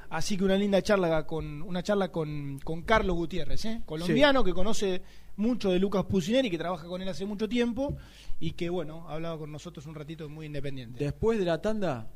Así 0.09 0.37
que 0.37 0.43
una 0.43 0.57
linda 0.57 0.81
charla 0.81 1.25
con 1.25 1.61
una 1.63 1.81
charla 1.81 2.11
con, 2.11 2.59
con 2.63 2.83
Carlos 2.83 3.15
Gutiérrez, 3.15 3.65
¿eh? 3.65 3.81
colombiano 3.85 4.43
que 4.43 4.53
conoce 4.53 5.01
mucho 5.37 5.71
de 5.71 5.79
Lucas 5.79 6.05
Pusineri, 6.05 6.51
que 6.51 6.57
trabaja 6.57 6.85
con 6.85 7.01
él 7.01 7.09
hace 7.09 7.25
mucho 7.25 7.49
tiempo 7.49 7.95
y 8.39 8.51
que 8.51 8.69
bueno, 8.69 9.07
ha 9.09 9.13
hablado 9.13 9.39
con 9.39 9.51
nosotros 9.51 9.85
un 9.87 9.95
ratito 9.95 10.29
muy 10.29 10.45
independiente. 10.45 11.03
Después 11.03 11.39
de 11.39 11.45
la 11.45 11.61
tanda 11.61 12.07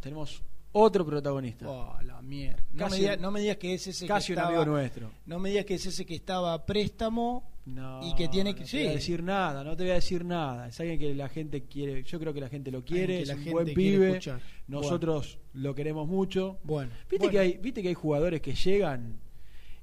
tenemos 0.00 0.42
otro 0.72 1.04
protagonista. 1.04 1.68
Oh, 1.68 2.00
la 2.02 2.20
mierda. 2.22 2.62
No, 2.72 2.78
Casi- 2.84 2.90
me 2.96 2.98
digas, 3.00 3.20
no 3.20 3.30
me 3.30 3.40
digas 3.40 3.56
que 3.56 3.74
es 3.74 3.86
ese 3.86 4.06
casi 4.06 4.28
que 4.28 4.32
un 4.34 4.38
estaba, 4.38 4.56
amigo 4.56 4.72
nuestro. 4.72 5.10
No 5.26 5.38
me 5.38 5.50
digas 5.50 5.64
que 5.64 5.74
es 5.74 5.86
ese 5.86 6.06
que 6.06 6.14
estaba 6.14 6.52
a 6.54 6.64
préstamo 6.66 7.50
No, 7.66 8.00
y 8.06 8.14
que 8.14 8.28
tiene 8.28 8.54
que 8.54 8.60
no 8.62 8.66
te 8.66 8.78
voy 8.78 8.86
a 8.86 8.90
decir 8.92 9.22
nada, 9.22 9.64
no 9.64 9.76
te 9.76 9.82
voy 9.84 9.90
a 9.92 9.94
decir 9.94 10.24
nada. 10.24 10.68
Es 10.68 10.78
alguien 10.80 10.98
que 10.98 11.14
la 11.14 11.28
gente 11.28 11.64
quiere, 11.64 12.02
yo 12.04 12.18
creo 12.20 12.32
que 12.32 12.40
la 12.40 12.48
gente 12.48 12.70
lo 12.70 12.84
quiere, 12.84 13.16
que 13.16 13.22
es 13.22 13.28
la 13.28 13.34
un 13.34 13.40
gente 13.40 13.52
buen 13.54 13.74
pibe. 13.74 14.08
escuchar. 14.10 14.40
Nosotros 14.68 15.38
lo 15.54 15.74
queremos 15.74 16.06
mucho. 16.08 16.58
Bueno, 16.62 16.92
Viste 17.10 17.16
bueno. 17.26 17.30
que 17.32 17.38
hay, 17.38 17.58
viste 17.58 17.82
que 17.82 17.88
hay 17.88 17.94
jugadores 17.94 18.40
que 18.40 18.54
llegan 18.54 19.18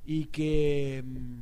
y 0.06 0.26
que 0.26 1.04
mm, 1.06 1.42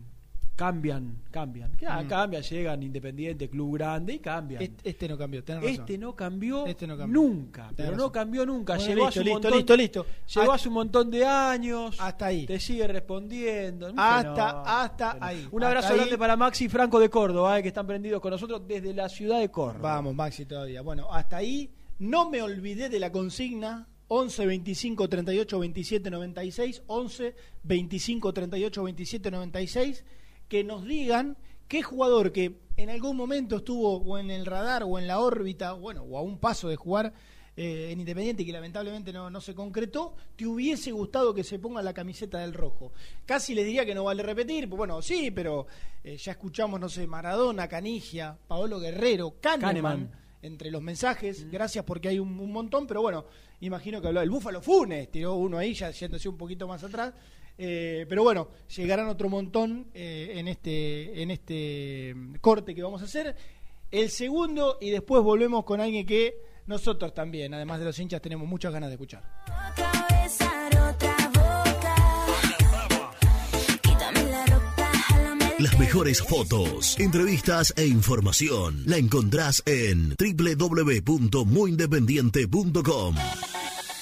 cambian, 0.55 1.17
cambian. 1.31 1.71
Ah, 1.85 2.01
Mm. 2.03 2.07
Cambian, 2.07 2.41
llegan 2.43 2.81
Independiente, 2.83 3.49
club 3.49 3.73
grande 3.75 4.13
y 4.13 4.19
cambian. 4.19 4.61
Este, 4.61 4.89
este 4.89 5.07
no 5.09 5.17
cambió, 5.17 5.43
tenés 5.43 5.63
razón. 5.63 5.79
Este 5.81 5.97
no 5.97 6.15
cambió, 6.15 6.65
Este 6.65 6.87
no 6.87 6.97
cambió. 6.97 7.21
nunca, 7.21 7.61
Tenés 7.63 7.75
pero 7.75 7.91
no 7.91 7.97
razón. 7.97 8.11
cambió 8.11 8.45
nunca. 8.45 8.75
Bueno, 8.75 8.87
llegó 8.87 9.05
listo, 9.05 9.07
hace 9.09 9.19
un 9.19 9.25
listo, 9.25 9.39
montón, 9.41 9.57
listo, 9.57 9.77
listo. 9.77 10.05
Llegó 10.27 10.41
Hasta- 10.43 10.53
hace 10.55 10.67
un 10.69 10.73
montón 10.73 11.11
de 11.11 11.25
años. 11.25 11.97
Hasta 11.99 12.25
ahí. 12.27 12.45
Te 12.45 12.59
sigue 12.59 12.87
respondiendo. 12.87 13.87
Hasta, 13.97 14.51
No, 14.53 14.63
hasta 14.65 15.13
pero- 15.13 15.25
ahí. 15.25 15.47
Un 15.51 15.63
abrazo 15.63 15.79
Hasta 15.87 15.93
ahí. 15.93 15.99
grande 15.99 16.17
para 16.17 16.35
Maxi 16.37 16.65
y 16.65 16.69
Franco 16.69 16.99
de 16.99 17.09
Córdoba, 17.09 17.59
eh, 17.59 17.61
que 17.61 17.67
están 17.69 17.85
prendidos 17.87 18.21
con 18.21 18.31
nosotros 18.31 18.61
desde 18.67 18.93
la 18.93 19.09
ciudad 19.09 19.39
de 19.39 19.49
Córdoba. 19.51 19.95
Vamos, 19.95 20.15
Maxi, 20.15 20.45
todavía. 20.45 20.81
Bueno, 20.81 21.11
hasta 21.11 21.37
ahí 21.37 21.69
no 21.99 22.29
me 22.29 22.41
olvidé 22.41 22.89
de 22.89 22.99
la 22.99 23.11
consigna 23.11 23.87
11 24.07 24.45
25 24.45 25.09
38 25.09 25.59
27 25.59 26.09
96, 26.11 26.83
11 26.87 27.35
25 27.63 28.31
38 28.33 28.83
27 28.83 29.31
96, 29.31 30.03
que 30.47 30.63
nos 30.63 30.85
digan 30.85 31.37
qué 31.67 31.81
jugador 31.81 32.31
que 32.31 32.59
en 32.77 32.89
algún 32.89 33.15
momento 33.15 33.57
estuvo 33.57 33.97
o 33.97 34.17
en 34.17 34.29
el 34.31 34.45
radar 34.45 34.83
o 34.83 34.99
en 34.99 35.07
la 35.07 35.19
órbita, 35.19 35.73
bueno, 35.73 36.03
o 36.03 36.17
a 36.17 36.21
un 36.21 36.39
paso 36.39 36.67
de 36.67 36.75
jugar 36.75 37.13
eh, 37.57 37.91
en 37.91 37.99
Independiente 38.01 38.43
y 38.43 38.45
que 38.45 38.51
lamentablemente 38.51 39.13
no, 39.13 39.29
no, 39.29 39.39
se 39.39 39.55
concretó, 39.55 40.15
te 40.35 40.45
hubiese 40.45 40.91
gustado 40.91 41.33
que 41.33 41.43
se 41.43 41.57
ponga 41.57 41.81
la 41.81 41.93
camiseta 41.93 42.39
del 42.39 42.53
rojo. 42.53 42.91
Casi 43.25 43.55
les 43.55 43.65
diría 43.65 43.85
que 43.85 43.95
no 43.95 44.03
vale 44.03 44.23
repetir, 44.23 44.67
pues 44.67 44.77
bueno, 44.77 45.01
sí, 45.01 45.31
pero 45.31 45.65
eh, 46.03 46.17
ya 46.17 46.33
escuchamos, 46.33 46.79
no 46.81 46.89
sé, 46.89 47.07
Maradona, 47.07 47.69
Canigia, 47.69 48.37
Paolo 48.47 48.77
Guerrero, 48.79 49.35
Kahneman, 49.39 49.73
Kahneman. 49.73 50.11
entre 50.41 50.69
los 50.69 50.81
mensajes, 50.81 51.49
gracias 51.49 51.85
porque 51.85 52.09
hay 52.09 52.19
un, 52.19 52.37
un 52.37 52.51
montón, 52.51 52.85
pero 52.87 53.01
bueno, 53.01 53.25
imagino 53.61 54.01
que 54.01 54.07
habló 54.07 54.19
del 54.19 54.29
Búfalo 54.29 54.61
Funes, 54.61 55.09
tiró 55.09 55.35
uno 55.35 55.57
ahí, 55.57 55.73
ya 55.73 55.91
yéndose 55.91 56.27
un 56.27 56.37
poquito 56.37 56.67
más 56.67 56.83
atrás. 56.83 57.13
Eh, 57.57 58.05
pero 58.09 58.23
bueno, 58.23 58.49
llegarán 58.75 59.07
otro 59.07 59.29
montón 59.29 59.87
eh, 59.93 60.33
en 60.35 60.47
este 60.47 61.21
en 61.21 61.31
este 61.31 62.13
mm, 62.15 62.35
corte 62.35 62.75
que 62.75 62.83
vamos 62.83 63.01
a 63.01 63.05
hacer. 63.05 63.35
El 63.91 64.09
segundo 64.09 64.77
y 64.81 64.89
después 64.89 65.23
volvemos 65.23 65.63
con 65.63 65.79
alguien 65.79 66.05
que 66.05 66.35
nosotros 66.67 67.13
también, 67.13 67.53
además 67.53 67.79
de 67.79 67.85
los 67.85 67.97
hinchas, 67.99 68.21
tenemos 68.21 68.45
muchas 68.47 68.73
ganas 68.73 68.89
de 68.89 68.95
escuchar. 68.95 69.23
Las 75.59 75.79
mejores 75.79 76.21
fotos, 76.21 76.99
entrevistas 76.99 77.73
e 77.77 77.87
información 77.87 78.83
la 78.85 78.97
encontrás 78.97 79.63
en 79.65 80.13
www.muyindependiente.com. 80.17 83.15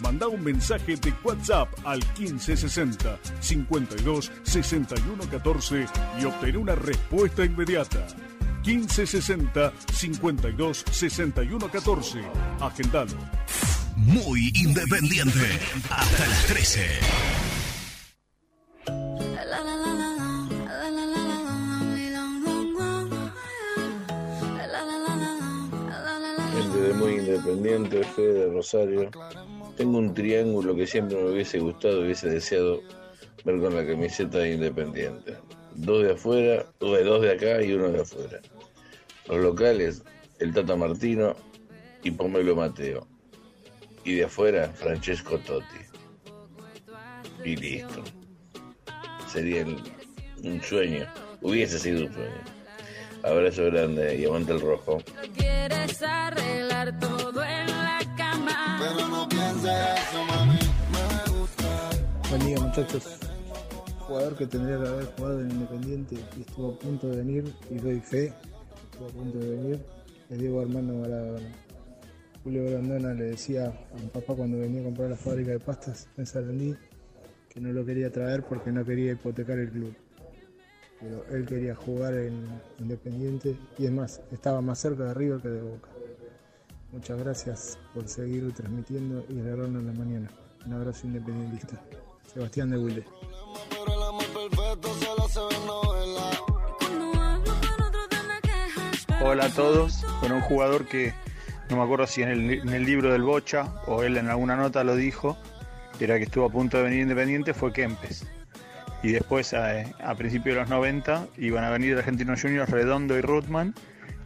Manda 0.00 0.28
un 0.28 0.42
mensaje 0.42 0.96
de 0.96 1.12
WhatsApp 1.22 1.68
al 1.84 2.00
1560 2.18 3.18
52 3.40 4.32
61 4.42 5.24
14 5.30 5.86
y 6.20 6.24
obtén 6.24 6.56
una 6.56 6.74
respuesta 6.74 7.44
inmediata. 7.44 8.06
1560 8.64 9.72
52 9.92 10.84
61 10.90 11.68
14. 11.68 12.20
Agendalo. 12.60 13.16
Muy 13.96 14.50
independiente. 14.54 15.58
Hasta 15.90 16.26
las 16.26 16.46
13. 16.46 16.80
Gente 26.52 26.80
de 26.80 26.94
muy 26.94 27.12
independiente, 27.14 28.04
Fede 28.04 28.32
de 28.32 28.52
Rosario. 28.52 29.10
Tengo 29.76 29.98
un 29.98 30.14
triángulo 30.14 30.74
que 30.76 30.86
siempre 30.86 31.16
me 31.16 31.30
hubiese 31.30 31.58
gustado, 31.58 32.02
hubiese 32.02 32.28
deseado 32.28 32.82
ver 33.44 33.58
con 33.60 33.74
la 33.74 33.86
camiseta 33.86 34.38
de 34.38 34.54
Independiente. 34.54 35.36
Dos 35.74 36.04
de 36.04 36.12
afuera, 36.12 36.66
dos 36.78 37.22
de 37.22 37.32
acá 37.32 37.62
y 37.62 37.72
uno 37.72 37.88
de 37.88 38.02
afuera. 38.02 38.40
Los 39.28 39.38
locales, 39.38 40.02
el 40.38 40.52
Tata 40.52 40.76
Martino 40.76 41.34
y 42.02 42.10
Pomelo 42.10 42.54
Mateo. 42.54 43.06
Y 44.04 44.16
de 44.16 44.24
afuera, 44.24 44.68
Francesco 44.74 45.38
Totti. 45.38 45.64
Y 47.44 47.56
listo. 47.56 48.02
Sería 49.32 49.62
el- 49.62 49.78
un 50.44 50.60
sueño. 50.62 51.06
Hubiese 51.40 51.78
sido 51.78 52.06
un 52.06 52.12
sueño. 52.12 52.42
Abrazo 53.24 53.64
grande 53.66 54.16
y 54.18 54.24
aguanta 54.24 54.52
el 54.52 54.60
rojo. 54.60 54.98
Quieres 55.36 56.02
arreglar 56.02 56.98
todo 56.98 57.40
cama. 57.40 57.81
Pero. 58.78 59.12
Buen 62.28 62.46
día 62.46 62.60
muchachos. 62.60 63.18
Jugador 64.00 64.36
que 64.36 64.46
tendría 64.46 64.78
que 64.78 64.88
haber 64.88 65.04
jugado 65.16 65.40
en 65.40 65.50
Independiente 65.50 66.16
y 66.36 66.40
estuvo 66.40 66.70
a 66.72 66.78
punto 66.78 67.08
de 67.08 67.16
venir, 67.16 67.54
y 67.70 67.74
doy 67.74 68.00
fe, 68.00 68.32
estuvo 68.90 69.08
a 69.08 69.10
punto 69.10 69.38
de 69.38 69.50
venir, 69.50 69.86
es 70.30 70.38
Diego 70.38 70.60
Armando 70.60 70.94
Maradona. 70.94 71.48
Julio 72.42 72.64
Grandona 72.70 73.14
le 73.14 73.24
decía 73.24 73.66
a 73.66 73.98
mi 74.00 74.08
papá 74.08 74.34
cuando 74.34 74.58
venía 74.58 74.80
a 74.80 74.84
comprar 74.84 75.10
la 75.10 75.16
fábrica 75.16 75.52
de 75.52 75.60
pastas 75.60 76.08
en 76.16 76.26
Sarandí 76.26 76.74
que 77.48 77.60
no 77.60 77.70
lo 77.70 77.84
quería 77.84 78.10
traer 78.10 78.42
porque 78.42 78.72
no 78.72 78.84
quería 78.84 79.12
hipotecar 79.12 79.58
el 79.58 79.70
club. 79.70 79.94
Pero 80.98 81.24
él 81.30 81.44
quería 81.46 81.74
jugar 81.74 82.14
en 82.14 82.46
Independiente 82.78 83.56
y 83.78 83.84
es 83.86 83.92
más, 83.92 84.22
estaba 84.32 84.60
más 84.60 84.78
cerca 84.78 85.04
de 85.04 85.14
River 85.14 85.40
que 85.40 85.48
de 85.48 85.60
Boca. 85.60 85.91
Muchas 86.92 87.18
gracias 87.18 87.78
por 87.94 88.06
seguir 88.06 88.52
transmitiendo 88.52 89.24
y 89.30 89.40
agarrarnos 89.40 89.80
en 89.80 89.86
la 89.86 89.92
mañana. 89.94 90.30
Un 90.66 90.74
abrazo 90.74 91.06
independentista. 91.06 91.80
Sebastián 92.32 92.70
de 92.70 92.78
Wilde. 92.78 93.04
Hola 99.24 99.46
a 99.46 99.48
todos. 99.48 100.04
Bueno, 100.20 100.36
un 100.36 100.42
jugador 100.42 100.86
que 100.86 101.14
no 101.70 101.78
me 101.78 101.82
acuerdo 101.82 102.06
si 102.06 102.22
en 102.22 102.28
el, 102.28 102.50
en 102.50 102.68
el 102.68 102.84
libro 102.84 103.10
del 103.10 103.22
Bocha 103.22 103.72
o 103.86 104.02
él 104.02 104.18
en 104.18 104.28
alguna 104.28 104.56
nota 104.56 104.84
lo 104.84 104.94
dijo, 104.94 105.38
era 105.98 106.18
que 106.18 106.24
estuvo 106.24 106.44
a 106.44 106.50
punto 106.50 106.76
de 106.76 106.82
venir 106.82 107.00
independiente, 107.00 107.54
fue 107.54 107.72
Kempes. 107.72 108.26
Y 109.02 109.12
después, 109.12 109.54
a, 109.54 109.80
a 110.04 110.14
principios 110.14 110.56
de 110.56 110.60
los 110.60 110.68
90, 110.68 111.26
iban 111.38 111.64
a 111.64 111.70
venir 111.70 111.96
Argentinos 111.96 112.42
Juniors 112.42 112.68
Redondo 112.68 113.16
y 113.16 113.22
Rutman. 113.22 113.74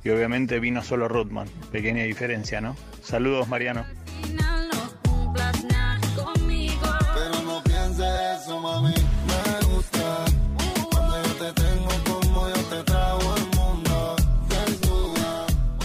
Y 0.07 0.11
obviamente 0.11 0.61
vino 0.61 0.85
solo 0.85 1.09
Rutman. 1.09 1.49
Pequeña 1.73 2.05
diferencia, 2.05 2.61
¿no? 2.61 2.77
Saludos, 3.03 3.49
Mariano. 3.49 3.85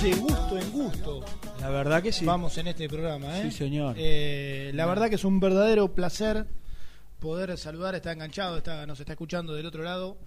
De 0.04 0.14
gusto 0.14 0.58
en 0.60 0.72
gusto. 0.72 1.26
La 1.60 1.70
verdad 1.72 2.04
que 2.04 2.12
sí. 2.12 2.24
Vamos 2.24 2.56
en 2.60 2.68
este 2.68 2.88
programa, 2.88 3.40
¿eh? 3.40 3.50
Sí, 3.50 3.58
señor. 3.58 3.96
Eh, 3.98 4.70
la 4.76 4.86
verdad 4.86 5.10
que 5.10 5.16
es 5.16 5.26
un 5.26 5.40
verdadero 5.40 5.96
placer 5.96 6.46
poder 7.18 7.58
saludar, 7.58 7.96
está 7.96 8.12
enganchado, 8.12 8.58
está, 8.58 8.86
nos 8.86 9.00
está 9.00 9.14
escuchando 9.14 9.56
del 9.56 9.66
otro 9.66 9.82
lado. 9.82 10.20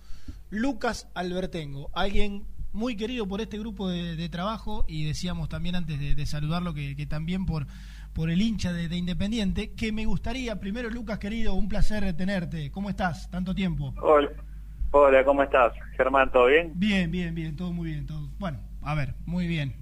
Lucas 0.51 1.07
Albertengo, 1.15 1.91
alguien 1.93 2.45
muy 2.75 2.97
querido 2.97 3.27
por 3.27 3.41
este 3.41 3.59
grupo 3.59 3.89
de, 3.89 4.17
de 4.17 4.29
trabajo 4.29 4.85
y 4.89 5.05
decíamos 5.05 5.49
también 5.49 5.77
antes 5.77 5.99
de, 5.99 6.15
de 6.15 6.27
saludarlo 6.27 6.75
que, 6.75 6.95
que 6.97 7.07
también 7.07 7.47
por, 7.47 7.67
por 8.13 8.31
el 8.31 8.43
hincha 8.43 8.73
de, 8.73 8.89
de 8.89 8.97
Independiente, 8.97 9.73
que 9.73 9.93
me 9.93 10.05
gustaría, 10.07 10.61
primero 10.61 10.91
Lucas 10.91 11.19
querido, 11.19 11.55
un 11.55 11.69
placer 11.69 12.13
tenerte. 12.17 12.71
¿Cómo 12.71 12.91
estás? 12.91 13.31
Tanto 13.31 13.55
tiempo. 13.55 13.95
Hola, 14.03 14.29
hola, 14.91 15.25
¿cómo 15.25 15.43
estás? 15.43 15.73
Germán, 15.97 16.31
¿todo 16.33 16.47
bien? 16.47 16.73
Bien, 16.75 17.11
bien, 17.11 17.35
bien, 17.35 17.57
todo 17.57 17.73
muy 17.73 17.91
bien. 17.93 18.07
Todo. 18.07 18.29
Bueno, 18.39 18.59
a 18.83 18.95
ver, 18.95 19.15
muy 19.25 19.47
bien. 19.47 19.75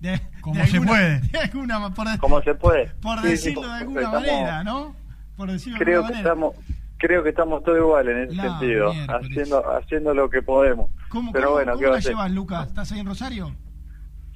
De, 0.00 0.20
Como 0.40 0.58
de 0.58 0.66
se 0.66 0.72
alguna- 0.76 0.90
puede. 0.92 1.20
de 1.32 1.38
alguna- 1.38 1.94
por, 1.94 2.18
¿Cómo 2.18 2.42
se 2.42 2.54
puede? 2.54 2.86
por 3.00 3.18
Sí, 3.20 3.24
sí, 3.26 3.30
decirlo 3.30 3.62
de 3.68 3.74
alguna 3.74 4.00
estamos- 4.00 4.20
manera, 4.26 4.64
¿no? 4.64 4.96
Por 5.36 5.50
decirlo 5.52 5.78
de 5.78 5.84
Creo 5.84 5.98
alguna 6.04 6.22
que 6.22 6.28
manera. 6.28 6.50
estamos, 6.50 6.79
creo 7.00 7.22
que 7.22 7.30
estamos 7.30 7.62
todos 7.64 7.78
iguales 7.78 8.14
en 8.16 8.22
ese 8.24 8.34
La 8.36 8.58
sentido, 8.58 8.92
miércoles. 8.92 9.26
haciendo, 9.30 9.70
haciendo 9.72 10.14
lo 10.14 10.30
que 10.30 10.42
podemos. 10.42 10.90
¿Cómo, 11.08 11.32
Pero 11.32 11.46
cómo- 11.46 11.56
bueno, 11.56 11.72
cómo 11.72 11.80
¿qué 11.84 11.90
la 11.90 11.96
a 11.96 12.00
llevas, 12.00 12.30
Lucas? 12.30 12.68
¿Estás 12.68 12.92
ahí 12.92 13.00
en 13.00 13.06
Rosario? 13.06 13.50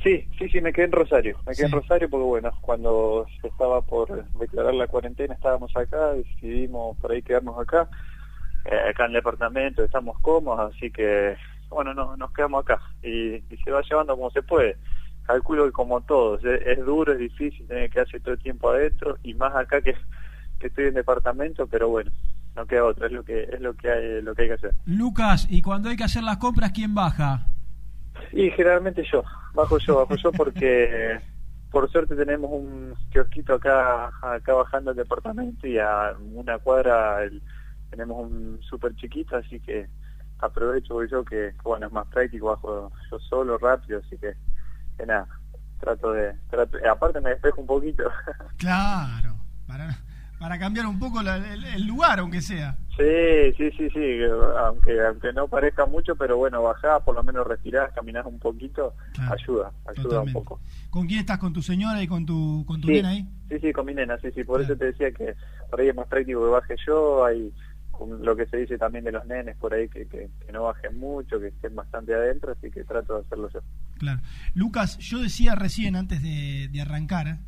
Sí, 0.03 0.29
sí, 0.39 0.49
sí, 0.51 0.61
me 0.61 0.73
quedé 0.73 0.87
en 0.87 0.93
Rosario. 0.93 1.39
Me 1.47 1.55
quedé 1.55 1.67
en. 1.67 1.73
Rosario 1.73 2.11
porque, 2.11 2.25
bueno, 2.25 2.53
cuando 2.61 3.27
se 3.41 3.49
estaba 3.49 3.81
por 3.83 4.25
declarar 4.39 4.75
la 4.75 4.87
cuarentena 4.87 5.35
estábamos 5.35 5.75
acá, 5.77 6.12
decidimos 6.12 6.97
por 6.99 7.12
ahí 7.12 7.23
quedarnos 7.23 7.59
acá, 7.59 7.89
eh, 8.67 8.91
acá 8.91 9.05
en 9.05 9.11
el 9.12 9.15
departamento, 9.15 9.83
estamos 9.85 10.19
cómodos, 10.21 10.75
así 10.75 10.91
que, 10.91 11.37
bueno, 11.71 11.95
no, 11.95 12.17
nos 12.17 12.33
quedamos 12.33 12.62
acá 12.62 12.81
y, 13.03 13.37
y 13.37 13.57
se 13.65 13.71
va 13.71 13.81
llevando 13.83 14.15
como 14.17 14.31
se 14.31 14.43
puede. 14.43 14.77
calculo 15.27 15.65
que 15.65 15.73
como 15.73 16.03
todos, 16.03 16.45
es, 16.45 16.67
es 16.67 16.85
duro, 16.85 17.12
es 17.15 17.19
difícil 17.19 17.67
tener 17.67 17.89
que 17.91 18.01
hacer 18.01 18.21
todo 18.21 18.35
el 18.35 18.41
tiempo 18.43 18.71
adentro 18.71 19.17
y 19.23 19.33
más 19.35 19.55
acá 19.57 19.81
que, 19.81 19.95
que 20.59 20.67
estoy 20.67 20.87
en 20.89 20.95
departamento, 20.95 21.67
pero 21.67 21.89
bueno, 21.89 22.11
no 22.57 22.66
queda 22.66 22.84
otra, 22.84 23.07
es 23.07 23.12
lo 23.12 23.24
que 23.24 23.42
es 23.44 23.61
lo 23.61 23.74
que 23.74 23.90
hay, 23.90 24.22
lo 24.22 24.34
que 24.34 24.42
hay 24.42 24.48
que 24.48 24.55
hacer. 24.55 24.74
Lucas, 24.86 25.46
y 25.50 25.62
cuando 25.62 25.88
hay 25.88 25.96
que 25.96 26.05
hacer 26.05 26.22
las 26.22 26.36
compras, 26.38 26.72
¿quién 26.72 26.94
baja? 26.94 27.46
Y 28.32 28.50
generalmente 28.50 29.05
yo, 29.11 29.22
bajo 29.55 29.78
yo, 29.78 29.96
bajo 29.96 30.16
yo 30.16 30.32
porque 30.32 31.20
por 31.70 31.90
suerte 31.90 32.14
tenemos 32.14 32.50
un 32.52 32.94
kiosquito 33.11 33.55
acá, 33.55 34.11
acá 34.22 34.52
bajando 34.55 34.92
el 34.92 34.96
departamento 34.96 35.66
y 35.66 35.78
a 35.78 36.14
una 36.34 36.59
cuadra 36.59 37.22
el- 37.24 37.42
tenemos 37.90 38.28
un 38.30 38.59
súper 38.62 38.94
chiquito, 38.96 39.36
así 39.36 39.61
que 39.61 39.88
aprovecho 40.40 41.05
yo 41.05 41.24
que, 41.24 41.55
bueno, 41.62 41.86
es 41.86 41.92
más 41.92 42.07
práctico, 42.09 42.46
bajo 42.46 42.90
yo 43.11 43.18
solo, 43.20 43.57
rápido, 43.59 44.00
así 44.05 44.16
que, 44.18 44.34
que 44.98 45.07
nada, 45.07 45.28
trato 45.80 46.12
de, 46.12 46.34
trato, 46.50 46.76
aparte 46.90 47.20
me 47.20 47.30
despejo 47.30 47.61
un 47.61 47.66
poquito. 47.68 48.05
Claro, 48.57 49.36
para, 49.66 49.96
para 50.39 50.59
cambiar 50.59 50.87
un 50.87 50.99
poco 50.99 51.22
la- 51.22 51.37
el, 51.37 51.64
el 51.64 51.87
lugar, 51.87 52.18
aunque 52.20 52.41
sea. 52.43 52.76
Sí, 52.97 53.53
sí, 53.57 53.70
sí, 53.76 53.91
sí, 53.91 54.18
aunque 54.61 55.01
aunque 55.05 55.32
no 55.32 55.49
parezca 55.49 55.85
mucho, 55.85 56.14
pero 56.14 56.37
bueno, 56.37 56.62
bajás, 56.62 57.03
por 57.03 57.14
lo 57.16 57.24
menos 57.24 57.45
respirás, 57.47 57.93
caminás 57.93 58.24
un 58.26 58.39
poquito, 58.39 58.95
ayuda, 59.18 59.72
ayuda 59.87 60.03
totalmente. 60.03 60.39
un 60.39 60.45
poco. 60.45 60.61
¿Con 60.91 61.07
quién 61.09 61.20
estás? 61.20 61.39
¿Con 61.39 61.53
tu 61.53 61.61
señora 61.62 62.01
y 62.03 62.07
con 62.07 62.24
tu, 62.24 62.64
con 62.66 62.80
tu 62.80 62.87
Sí, 62.89 62.95
nena 62.95 63.09
ahí? 63.09 63.28
sí, 63.49 63.59
sí, 63.61 63.72
con 63.72 63.87
mi 63.87 63.95
nena, 63.95 64.16
sí, 64.18 64.28
sí, 64.32 64.45
por 64.45 64.61
eso 64.61 64.76
te 64.76 64.87
decía 64.87 65.11
que 65.11 65.35
por 65.70 65.80
ahí 65.80 65.89
es 65.89 65.95
más 65.97 66.07
práctico 66.07 66.45
que 66.45 66.51
baje 66.51 66.76
yo, 66.87 67.24
hay 67.24 67.53
lo 68.20 68.35
que 68.37 68.47
se 68.47 68.57
dice 68.59 68.76
también 68.76 69.05
de 69.05 69.12
los 69.12 69.24
nenes 69.26 69.57
por 69.57 69.72
ahí 69.72 69.89
que, 69.89 70.07
que, 70.09 70.28
que 70.45 70.53
no 70.53 70.64
bajen 70.64 70.99
mucho, 70.99 71.39
que 71.41 71.49
estén 71.49 71.74
bastante 71.76 72.12
adentro, 72.14 72.53
así 72.53 72.70
que 72.70 72.82
trato 72.85 73.14
de 73.14 73.20
hacerlo 73.24 73.49
yo. 73.53 73.61
Claro. 73.99 74.20
Lucas, 74.55 74.99
yo 74.99 75.20
decía 75.20 75.55
recién, 75.55 75.95
antes 75.97 76.20
de, 76.22 76.68
de 76.72 76.80
arrancar, 76.80 77.39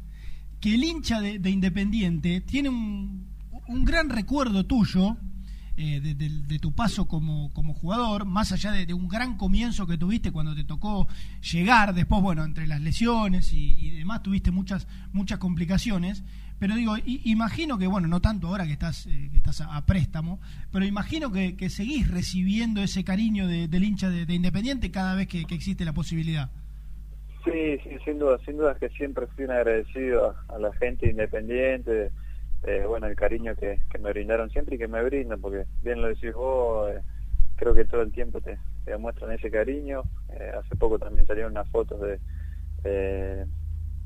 que 0.67 0.75
el 0.75 0.83
hincha 0.83 1.21
de, 1.21 1.39
de 1.39 1.49
Independiente 1.51 2.41
tiene 2.41 2.69
un, 2.71 3.29
un 3.69 3.85
gran 3.85 4.09
recuerdo 4.11 4.67
tuyo 4.67 5.17
eh, 5.77 6.01
de, 6.01 6.15
de- 6.17 6.59
tu 6.59 6.73
paso 6.73 7.07
como, 7.07 7.53
como 7.53 7.73
jugador, 7.73 8.25
más 8.25 8.51
allá 8.51 8.73
de, 8.73 8.93
un 8.93 9.07
gran 9.07 9.37
comienzo 9.37 9.87
que 9.87 9.97
tuviste 9.97 10.33
cuando 10.33 10.57
te 10.57 10.65
tocó 10.65 11.07
llegar, 11.53 11.95
después, 11.95 12.21
bueno, 12.21 12.43
entre 12.45 12.67
las 12.67 12.81
lesiones 12.81 13.53
y, 13.53 13.91
demás, 13.91 14.25
tuviste 14.25 14.51
muchas, 14.51 14.89
muchas 15.13 15.39
complicaciones. 15.39 16.25
Pero 16.59 16.75
digo, 16.75 16.97
imagino 17.07 17.79
que, 17.79 17.87
bueno, 17.87 18.09
no 18.09 18.21
tanto 18.21 18.49
ahora 18.49 18.67
que 18.67 18.73
estás, 18.73 19.07
eh, 19.07 19.29
que 19.31 19.37
estás 19.37 19.61
a, 19.61 19.87
préstamo, 19.87 20.41
pero 20.73 20.85
imagino 20.85 21.31
que, 21.31 21.55
que 21.55 21.71
seguís 21.71 22.09
recibiendo 22.09 22.83
ese 22.83 23.05
cariño 23.05 23.47
de- 23.47 23.69
del 23.69 23.85
hincha 23.85 24.11
de, 24.11 24.27
de 24.27 24.35
Independiente 24.35 24.91
cada 24.91 25.15
vez 25.15 25.29
que 25.29 25.47
existe 25.49 25.85
la 25.85 25.93
posibilidad. 25.95 26.51
Sí, 27.47 27.79
sí, 27.85 27.99
sin 28.05 28.19
duda, 28.19 28.39
sin 28.45 28.57
duda 28.59 28.75
que 28.77 28.89
siempre 28.91 29.29
fui 29.29 29.45
agradecido 29.45 30.37
a, 30.49 30.59
la 30.59 30.73
gente 30.75 31.09
independiente, 31.09 32.13
eh, 32.65 32.85
bueno, 32.89 33.07
el 33.07 33.15
cariño 33.17 33.55
que, 33.57 33.81
me 34.01 34.11
brindaron 34.11 34.51
siempre 34.51 34.75
y 34.75 34.79
que 34.79 34.89
me 34.89 35.03
brindan, 35.05 35.41
porque 35.41 35.67
bien 35.81 36.03
lo 36.03 36.09
decís 36.09 36.35
vos, 36.35 36.91
eh, 36.91 37.03
creo 37.57 37.75
que 37.75 37.85
todo 37.85 38.03
el 38.03 38.13
tiempo 38.13 38.41
te, 38.41 38.59
te 38.85 38.91
demuestran 38.93 39.33
ese 39.33 39.51
cariño. 39.51 40.05
Eh, 40.31 40.53
hace 40.59 40.77
poco 40.77 40.99
también 40.99 41.27
salieron 41.27 41.53
unas 41.53 41.71
fotos 41.71 42.01
de, 42.01 42.21
de- 42.85 43.47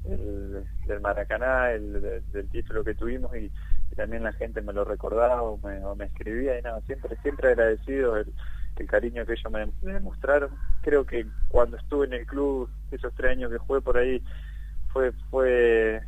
el- 0.05 0.67
del 0.87 1.01
Maracaná, 1.01 1.73
el, 1.73 2.01
de- 2.03 2.21
del 2.33 2.51
título 2.51 2.85
que 2.85 2.95
tuvimos 2.95 3.35
y, 3.37 3.53
y 3.91 3.97
también 3.97 4.23
la 4.25 4.33
gente 4.35 4.63
me 4.63 4.73
lo 4.75 4.85
recordaba 4.85 5.43
o 5.43 5.59
me, 5.59 5.85
o 5.85 5.97
me 5.97 6.07
escribía 6.07 6.59
y 6.59 6.63
nada, 6.63 6.81
siempre, 6.83 7.17
siempre 7.23 7.49
agradecido 7.51 8.17
el, 8.19 8.35
el 8.77 8.87
cariño 8.87 9.27
que 9.27 9.33
ellos 9.33 9.53
me, 9.53 9.67
me 9.83 9.95
demostraron. 9.95 10.51
Creo 10.81 11.05
que 11.05 11.27
cuando 11.49 11.77
estuve 11.77 12.07
en 12.07 12.15
el 12.15 12.27
club, 12.27 12.69
esos 12.91 13.13
tres 13.15 13.33
años 13.33 13.51
que 13.51 13.59
jugué 13.59 13.81
por 13.81 13.99
ahí, 13.99 14.23
fue, 14.93 15.13
fue, 15.31 16.01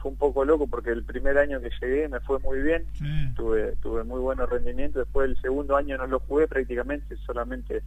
fue 0.00 0.10
un 0.10 0.16
poco 0.16 0.44
loco 0.44 0.66
porque 0.66 0.90
el 0.90 1.04
primer 1.04 1.38
año 1.38 1.60
que 1.60 1.70
llegué 1.80 2.08
me 2.08 2.20
fue 2.20 2.38
muy 2.40 2.60
bien, 2.60 2.84
tuve, 3.34 3.76
tuve 3.76 4.04
muy 4.04 4.20
buenos 4.20 4.48
rendimientos, 4.48 5.04
después 5.04 5.30
el 5.30 5.40
segundo 5.40 5.76
año 5.76 5.96
no 5.96 6.06
lo 6.06 6.20
jugué 6.20 6.46
prácticamente, 6.48 7.16
solamente 7.18 7.82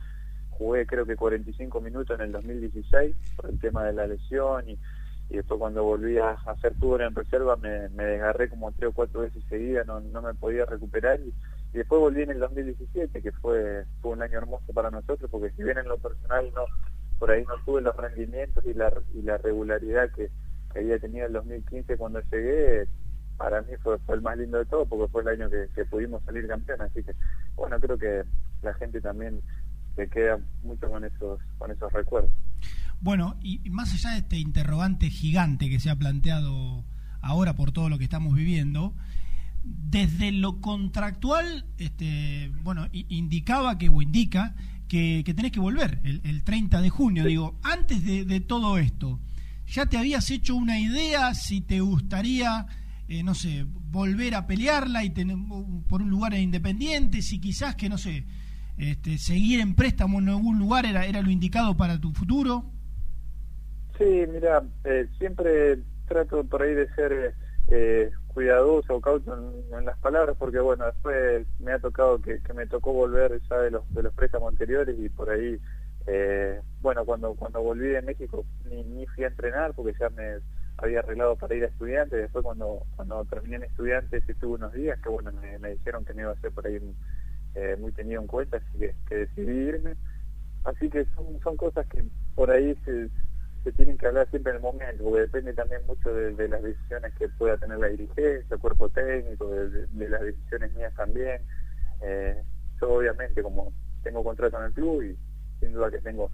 jugué 0.51 0.85
creo 0.85 1.05
que 1.05 1.15
45 1.15 1.81
minutos 1.81 2.17
en 2.17 2.25
el 2.25 2.31
2016 2.31 3.15
por 3.35 3.49
el 3.49 3.59
tema 3.59 3.83
de 3.83 3.93
la 3.93 4.07
lesión 4.07 4.69
y, 4.69 4.79
y 5.29 5.35
después 5.35 5.59
cuando 5.59 5.83
volví 5.83 6.17
a 6.17 6.31
hacer 6.31 6.73
fútbol 6.75 7.01
en 7.01 7.13
reserva 7.13 7.57
me, 7.57 7.89
me 7.89 8.05
desgarré 8.05 8.49
como 8.49 8.71
tres 8.71 8.89
o 8.89 8.93
cuatro 8.93 9.21
veces 9.21 9.43
seguidas, 9.49 9.85
no, 9.85 9.99
no 9.99 10.21
me 10.21 10.33
podía 10.33 10.65
recuperar 10.65 11.19
y, 11.19 11.33
y 11.75 11.79
después 11.79 11.99
volví 11.99 12.21
en 12.21 12.31
el 12.31 12.39
2017 12.39 13.21
que 13.21 13.31
fue, 13.33 13.83
fue 14.01 14.11
un 14.11 14.21
año 14.21 14.37
hermoso 14.37 14.71
para 14.71 14.89
nosotros 14.89 15.29
porque 15.29 15.51
si 15.57 15.63
bien 15.63 15.77
en 15.77 15.89
lo 15.89 15.97
personal 15.97 16.49
no 16.55 16.61
por 17.19 17.31
ahí 17.31 17.43
no 17.43 17.55
tuve 17.65 17.81
los 17.81 17.93
rendimientos 17.97 18.63
y 18.65 18.73
la, 18.73 18.93
y 19.13 19.21
la 19.23 19.37
regularidad 19.39 20.09
que, 20.15 20.31
que 20.71 20.79
había 20.79 20.97
tenido 20.99 21.27
el 21.27 21.33
2015 21.33 21.97
cuando 21.97 22.21
llegué, 22.31 22.87
para 23.35 23.61
mí 23.63 23.73
fue, 23.83 23.99
fue 23.99 24.15
el 24.15 24.21
más 24.21 24.37
lindo 24.37 24.57
de 24.57 24.65
todo 24.65 24.85
porque 24.85 25.11
fue 25.11 25.21
el 25.23 25.27
año 25.27 25.49
que, 25.49 25.83
pudimos 25.85 26.23
salir 26.23 26.47
campeón, 26.47 26.81
así 26.81 27.03
que 27.03 27.11
bueno, 27.57 27.77
creo 27.81 27.97
que 27.97 28.23
la 28.61 28.73
gente 28.75 29.01
también 29.01 29.41
se 29.97 30.07
queda 30.09 30.39
mucho 30.63 30.89
con 30.89 31.03
esos, 31.03 31.41
con 31.57 31.71
esos 31.71 31.91
recuerdos. 31.91 32.31
Bueno, 33.01 33.35
y 33.41 33.69
más 33.69 33.93
allá 33.93 34.11
de 34.11 34.19
este 34.19 34.37
interrogante 34.37 35.09
gigante 35.09 35.69
que 35.69 35.81
se 35.81 35.89
ha 35.89 35.97
planteado 35.97 36.85
ahora 37.21 37.53
por 37.53 37.73
todo 37.73 37.89
lo 37.89 37.97
que 37.97 38.05
estamos 38.05 38.33
viviendo, 38.33 38.93
desde 39.65 40.31
lo 40.31 40.61
contractual, 40.61 41.65
este, 41.77 42.51
bueno, 42.61 42.87
indicaba 42.91 43.77
que, 43.77 43.89
o 43.89 44.01
indica, 44.01 44.55
que, 44.87 45.23
que 45.25 45.33
tenés 45.33 45.51
que 45.51 45.59
volver 45.59 45.99
el, 46.03 46.21
el 46.23 46.43
30 46.43 46.81
de 46.81 46.89
junio. 46.89 47.25
Digo, 47.25 47.59
antes 47.63 48.05
de, 48.05 48.25
de 48.25 48.39
todo 48.39 48.77
esto, 48.77 49.19
¿ya 49.65 49.87
te 49.87 49.97
habías 49.97 50.29
hecho 50.29 50.55
una 50.55 50.79
idea 50.79 51.33
si 51.33 51.61
te 51.61 51.79
gustaría, 51.79 52.67
eh, 53.07 53.23
no 53.23 53.33
sé, 53.33 53.65
volver 53.89 54.35
a 54.35 54.45
pelearla 54.45 55.03
y 55.03 55.09
tener 55.09 55.37
por 55.87 56.01
un 56.01 56.09
lugar 56.09 56.33
en 56.33 56.41
independiente? 56.41 57.21
Si 57.21 57.39
quizás 57.39 57.75
que, 57.75 57.89
no 57.89 57.97
sé, 57.97 58.25
este, 58.77 59.17
seguir 59.17 59.59
en 59.59 59.73
préstamo 59.73 60.19
en 60.19 60.29
algún 60.29 60.59
lugar 60.59 60.85
era, 60.85 61.05
era 61.05 61.21
lo 61.21 61.31
indicado 61.31 61.75
para 61.75 61.99
tu 61.99 62.11
futuro. 62.11 62.71
Sí, 63.97 64.25
mira, 64.31 64.61
eh, 64.83 65.07
siempre 65.17 65.79
trato 66.07 66.43
por 66.43 66.61
ahí 66.61 66.73
de 66.73 66.87
ser 66.95 67.33
eh, 67.69 68.11
cuidadoso 68.27 68.95
o 68.95 69.01
cauto 69.01 69.33
en, 69.33 69.85
las 69.85 69.97
palabras 69.99 70.35
porque 70.37 70.59
bueno, 70.59 70.85
después 70.85 71.45
me 71.59 71.73
ha 71.73 71.79
tocado 71.79 72.21
que, 72.21 72.41
que 72.41 72.53
me 72.53 72.67
tocó 72.67 72.93
volver 72.93 73.41
ya 73.49 73.57
de 73.59 73.71
los, 73.71 73.93
de 73.93 74.03
los 74.03 74.13
préstamos 74.13 74.51
anteriores 74.51 74.95
y 74.99 75.09
por 75.09 75.29
ahí, 75.29 75.59
eh, 76.07 76.61
bueno, 76.81 77.05
cuando 77.05 77.33
cuando 77.35 77.61
volví 77.61 77.87
de 77.87 78.01
México 78.01 78.45
ni, 78.69 78.83
ni 78.83 79.05
fui 79.07 79.23
a 79.23 79.27
entrenar 79.27 79.73
porque 79.73 79.97
ya 79.99 80.09
me 80.09 80.39
había 80.77 80.99
arreglado 80.99 81.35
para 81.37 81.55
ir 81.55 81.63
a 81.63 81.67
estudiantes, 81.67 82.19
después 82.19 82.43
cuando 82.43 82.83
cuando 82.95 83.23
terminé 83.25 83.57
en 83.57 83.63
estudiantes 83.63 84.27
estuve 84.27 84.55
unos 84.55 84.73
días 84.73 84.99
que 85.01 85.09
bueno, 85.09 85.31
me, 85.31 85.57
me 85.59 85.71
dijeron 85.71 86.03
que 86.05 86.13
no 86.13 86.21
iba 86.21 86.31
a 86.31 86.41
ser 86.41 86.51
por 86.51 86.67
ahí 86.67 86.79
eh, 87.55 87.77
muy 87.79 87.91
tenido 87.93 88.21
en 88.21 88.27
cuenta, 88.27 88.57
así 88.57 88.77
que, 88.77 88.93
que 89.07 89.15
decidí 89.15 89.69
irme. 89.69 89.95
Así 90.65 90.89
que 90.89 91.05
son, 91.15 91.39
son 91.41 91.55
cosas 91.55 91.87
que 91.87 92.03
por 92.35 92.51
ahí 92.51 92.75
se, 92.83 93.09
se 93.65 93.71
tienen 93.71 93.97
que 93.97 94.05
hablar 94.05 94.29
siempre 94.29 94.51
en 94.51 94.57
el 94.57 94.61
momento, 94.61 95.03
porque 95.03 95.21
depende 95.21 95.51
también 95.53 95.81
mucho 95.87 96.13
de, 96.13 96.47
las 96.47 96.61
decisiones 96.61 97.11
que 97.15 97.27
pueda 97.29 97.57
tener 97.57 97.79
la 97.79 97.87
dirigencia, 97.87 98.45
el 98.47 98.59
cuerpo 98.59 98.89
técnico, 98.89 99.49
de, 99.49 100.07
las 100.07 100.21
decisiones 100.21 100.71
mías 100.75 100.93
también. 100.93 101.41
Eh, 102.01 102.43
yo 102.79 102.91
obviamente 102.93 103.41
como 103.41 103.73
tengo 104.03 104.23
contrato 104.23 104.59
en 104.59 104.65
el 104.65 104.73
club 104.73 105.01
y 105.01 105.17
sin 105.59 105.73
duda 105.73 105.89
que 105.89 105.97
tengo 105.97 106.29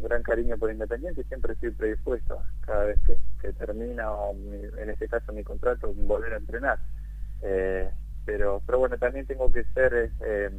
gran 0.00 0.24
cariño 0.24 0.58
por 0.58 0.72
Independiente, 0.72 1.22
siempre 1.24 1.52
estoy 1.52 1.70
predispuesto 1.70 2.42
cada 2.62 2.86
vez 2.86 2.98
que, 3.06 3.16
que 3.40 3.52
termina, 3.52 4.10
o 4.10 4.34
mi- 4.34 4.64
en 4.78 4.90
este 4.90 5.06
caso 5.06 5.32
mi 5.32 5.44
contrato, 5.44 5.94
volver 5.94 6.34
a 6.34 6.38
entrenar. 6.38 6.80
Eh, 7.42 7.88
pero, 8.24 8.60
pero 8.66 8.80
bueno, 8.80 8.98
también 8.98 9.26
tengo 9.26 9.52
que 9.52 9.62
ser 9.72 10.10
eh, 10.20 10.50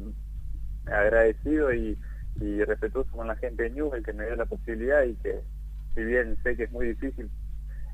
agradecido 0.86 1.74
y, 1.74 1.98
y 2.40 2.64
respetuoso 2.64 3.10
con 3.12 3.28
la 3.28 3.36
gente 3.36 3.64
de 3.64 3.70
Newell 3.70 4.02
que 4.02 4.14
me 4.14 4.24
dio 4.24 4.36
la 4.36 4.46
posibilidad 4.46 5.02
y 5.04 5.16
que 5.16 5.42
si 5.94 6.04
bien 6.04 6.36
sé 6.42 6.56
que 6.56 6.64
es 6.64 6.72
muy 6.72 6.88
difícil, 6.88 7.30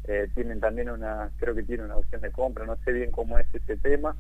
eh, 0.05 0.29
tienen 0.35 0.61
también 0.61 0.91
una, 0.91 1.31
creo 1.39 1.55
que 1.55 1.63
tienen 1.63 1.87
una 1.87 1.97
opción 1.97 2.21
de 2.23 2.33
compra, 2.33 2.65
no 2.65 2.77
sé 2.85 2.93
bien 2.93 3.11
cómo 3.11 3.39
es 3.39 3.47
ese 3.55 3.77
tema 3.77 4.17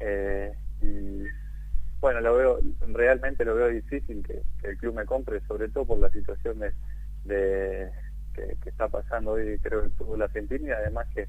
eh, 0.00 0.52
y 0.80 1.24
bueno, 2.00 2.20
lo 2.20 2.36
veo, 2.36 2.58
realmente 2.92 3.44
lo 3.44 3.54
veo 3.54 3.68
difícil 3.68 4.22
que, 4.24 4.42
el 4.62 4.76
club 4.76 4.94
me 4.94 5.04
compre, 5.06 5.40
sobre 5.48 5.68
todo 5.68 5.86
por 5.86 5.98
la 5.98 6.10
situación 6.10 6.60
de, 6.60 6.72
de 7.24 7.90
que, 8.34 8.68
está 8.68 8.88
pasando 8.88 9.32
hoy 9.32 9.58
creo 9.60 9.82
el 9.82 9.90
fútbol 9.92 10.22
argentino 10.22 10.68
y 10.68 10.70
además 10.70 11.06
que 11.14 11.26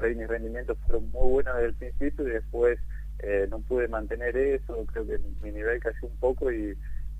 ahí 0.00 0.14
mis 0.14 0.28
rendimientos 0.28 0.78
fueron 0.86 1.10
muy 1.10 1.30
buenos 1.30 1.54
desde 1.54 1.68
el 1.68 1.74
principio 1.74 2.26
y 2.26 2.32
después 2.32 2.78
eh, 3.20 3.46
no 3.50 3.60
pude 3.60 3.88
mantener 3.88 4.36
eso, 4.36 4.84
creo 4.86 5.06
que 5.06 5.18
mi 5.42 5.52
nivel 5.52 5.80
cayó 5.80 5.98
un 6.02 6.16
poco 6.16 6.50
y 6.50 6.76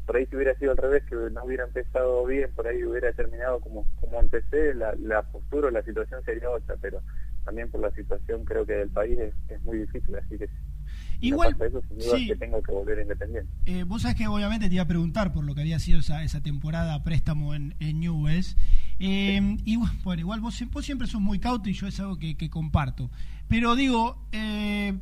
por 0.07 0.17
ahí 0.17 0.27
si 0.27 0.37
hubiera 0.37 0.55
sido 0.57 0.71
al 0.71 0.77
revés, 0.77 1.03
que 1.05 1.17
no 1.17 1.45
hubiera 1.45 1.65
empezado 1.65 2.25
bien, 2.25 2.51
por 2.55 2.67
ahí 2.67 2.83
hubiera 2.85 3.13
terminado 3.13 3.61
como, 3.61 3.87
como 4.01 4.21
empecé, 4.21 4.75
la, 4.75 4.95
la 4.95 5.23
postura 5.23 5.69
o 5.69 5.71
la 5.71 5.83
situación 5.83 6.23
sería 6.25 6.49
otra, 6.49 6.77
pero 6.81 7.03
también 7.45 7.71
por 7.71 7.81
la 7.81 7.91
situación 7.91 8.45
creo 8.45 8.65
que 8.65 8.75
del 8.75 8.91
país 8.91 9.19
es, 9.19 9.35
es 9.49 9.63
muy 9.63 9.79
difícil, 9.79 10.15
así 10.17 10.39
que 10.39 10.49
Igual, 11.21 11.57
eso, 11.61 11.83
sí. 11.99 12.27
que 12.27 12.37
tengo 12.37 12.63
que 12.63 12.73
volver 12.73 13.01
independiente. 13.01 13.51
Eh, 13.65 13.85
vos 13.85 14.03
sabés 14.03 14.17
que 14.17 14.27
obviamente 14.29 14.69
te 14.69 14.75
iba 14.75 14.85
a 14.85 14.89
preguntar 14.89 15.33
por 15.33 15.45
lo 15.45 15.55
que 15.55 15.63
había 15.63 15.79
sido 15.79 16.01
esa, 16.01 16.23
esa 16.23 16.43
temporada 16.43 16.95
a 16.95 17.03
préstamo 17.05 17.55
en, 17.55 17.75
en 17.81 18.01
Newell's 18.01 18.57
Eh, 18.99 19.57
y 19.65 19.77
bueno, 20.05 20.21
igual 20.21 20.41
vos, 20.41 20.63
vos, 20.71 20.85
siempre 20.85 21.07
sos 21.07 21.21
muy 21.21 21.39
cauto 21.39 21.69
y 21.69 21.73
yo 21.73 21.87
es 21.87 21.99
algo 22.01 22.19
que, 22.19 22.37
que 22.37 22.49
comparto. 22.51 23.11
Pero 23.49 23.77
digo, 23.77 24.27
eh, 24.33 24.95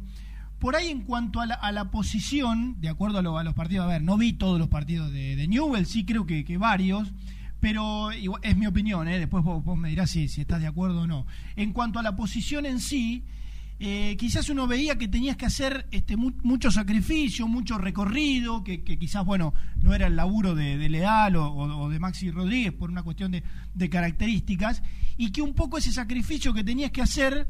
por 0.64 0.76
ahí 0.76 0.88
en 0.88 1.02
cuanto 1.02 1.42
a 1.42 1.46
la, 1.46 1.56
a 1.56 1.72
la 1.72 1.90
posición, 1.90 2.80
de 2.80 2.88
acuerdo 2.88 3.18
a, 3.18 3.22
lo, 3.22 3.36
a, 3.36 3.44
los 3.44 3.52
partidos, 3.52 3.84
a 3.84 3.88
ver, 3.88 4.02
no 4.02 4.16
vi 4.16 4.32
todos 4.32 4.58
los 4.58 4.68
partidos 4.68 5.12
de, 5.12 5.36
de 5.36 5.46
Newell, 5.46 5.84
sí 5.84 6.06
creo 6.06 6.24
que, 6.24 6.56
varios, 6.56 7.12
pero 7.60 8.10
es 8.10 8.56
mi 8.56 8.66
opinión, 8.66 9.06
¿eh? 9.06 9.18
después 9.18 9.44
vos, 9.44 9.62
vos, 9.62 9.76
me 9.76 9.90
dirás 9.90 10.08
si, 10.08 10.24
estás 10.24 10.62
de 10.62 10.66
acuerdo 10.66 11.02
o 11.02 11.06
no. 11.06 11.26
En 11.56 11.74
cuanto 11.74 11.98
a 11.98 12.02
la 12.02 12.16
posición 12.16 12.64
en 12.64 12.80
sí, 12.80 13.24
eh, 13.78 14.16
quizás 14.18 14.48
uno 14.48 14.66
veía 14.66 14.96
que 14.96 15.06
tenías 15.06 15.36
que 15.36 15.44
hacer 15.44 15.86
este, 15.90 16.16
mu 16.16 16.32
mucho 16.42 16.70
sacrificio, 16.70 17.46
mucho 17.46 17.76
recorrido, 17.76 18.64
que, 18.64 18.82
quizás, 18.82 19.22
bueno, 19.22 19.52
no 19.82 19.92
era 19.92 20.06
el 20.06 20.16
laburo 20.16 20.54
de, 20.54 20.88
Leal 20.88 21.36
o, 21.36 21.90
de 21.90 21.98
Maxi 21.98 22.30
Rodríguez 22.30 22.72
por 22.72 22.88
una 22.88 23.02
cuestión 23.02 23.32
de, 23.32 23.90
características, 23.90 24.82
y 25.18 25.30
que 25.30 25.42
un 25.42 25.52
poco 25.52 25.76
ese 25.76 25.92
sacrificio 25.92 26.54
que 26.54 26.64
tenías 26.64 26.90
que 26.90 27.02
hacer 27.02 27.48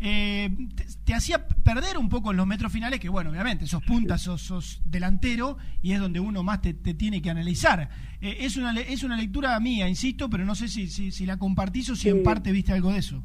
eh, 0.00 0.50
te, 0.74 0.84
te, 1.04 1.14
hacía 1.14 1.46
perder 1.46 1.98
un 1.98 2.08
poco 2.08 2.30
en 2.30 2.36
los 2.36 2.46
metros 2.46 2.72
finales, 2.72 3.00
que 3.00 3.08
bueno, 3.08 3.30
obviamente, 3.30 3.66
sos 3.66 3.82
punta, 3.82 4.18
sos, 4.18 4.42
sos 4.42 4.82
delantero, 4.84 5.56
y 5.82 5.92
es 5.92 6.00
donde 6.00 6.20
uno 6.20 6.42
más 6.42 6.60
te, 6.62 6.74
te 6.74 6.94
tiene 6.94 7.22
que 7.22 7.30
analizar. 7.30 7.88
Eh, 8.20 8.38
es, 8.40 8.56
una, 8.56 8.78
es 8.78 9.02
una 9.02 9.16
lectura 9.16 9.58
mía, 9.60 9.88
insisto, 9.88 10.28
pero 10.28 10.44
no 10.44 10.54
sé 10.54 10.68
si, 10.68 10.88
si, 10.88 11.10
si 11.10 11.26
la 11.26 11.38
compartís 11.38 11.90
o 11.90 11.96
si 11.96 12.02
sí. 12.02 12.08
en 12.10 12.22
parte 12.22 12.52
viste 12.52 12.72
algo 12.72 12.92
de 12.92 12.98
eso. 12.98 13.22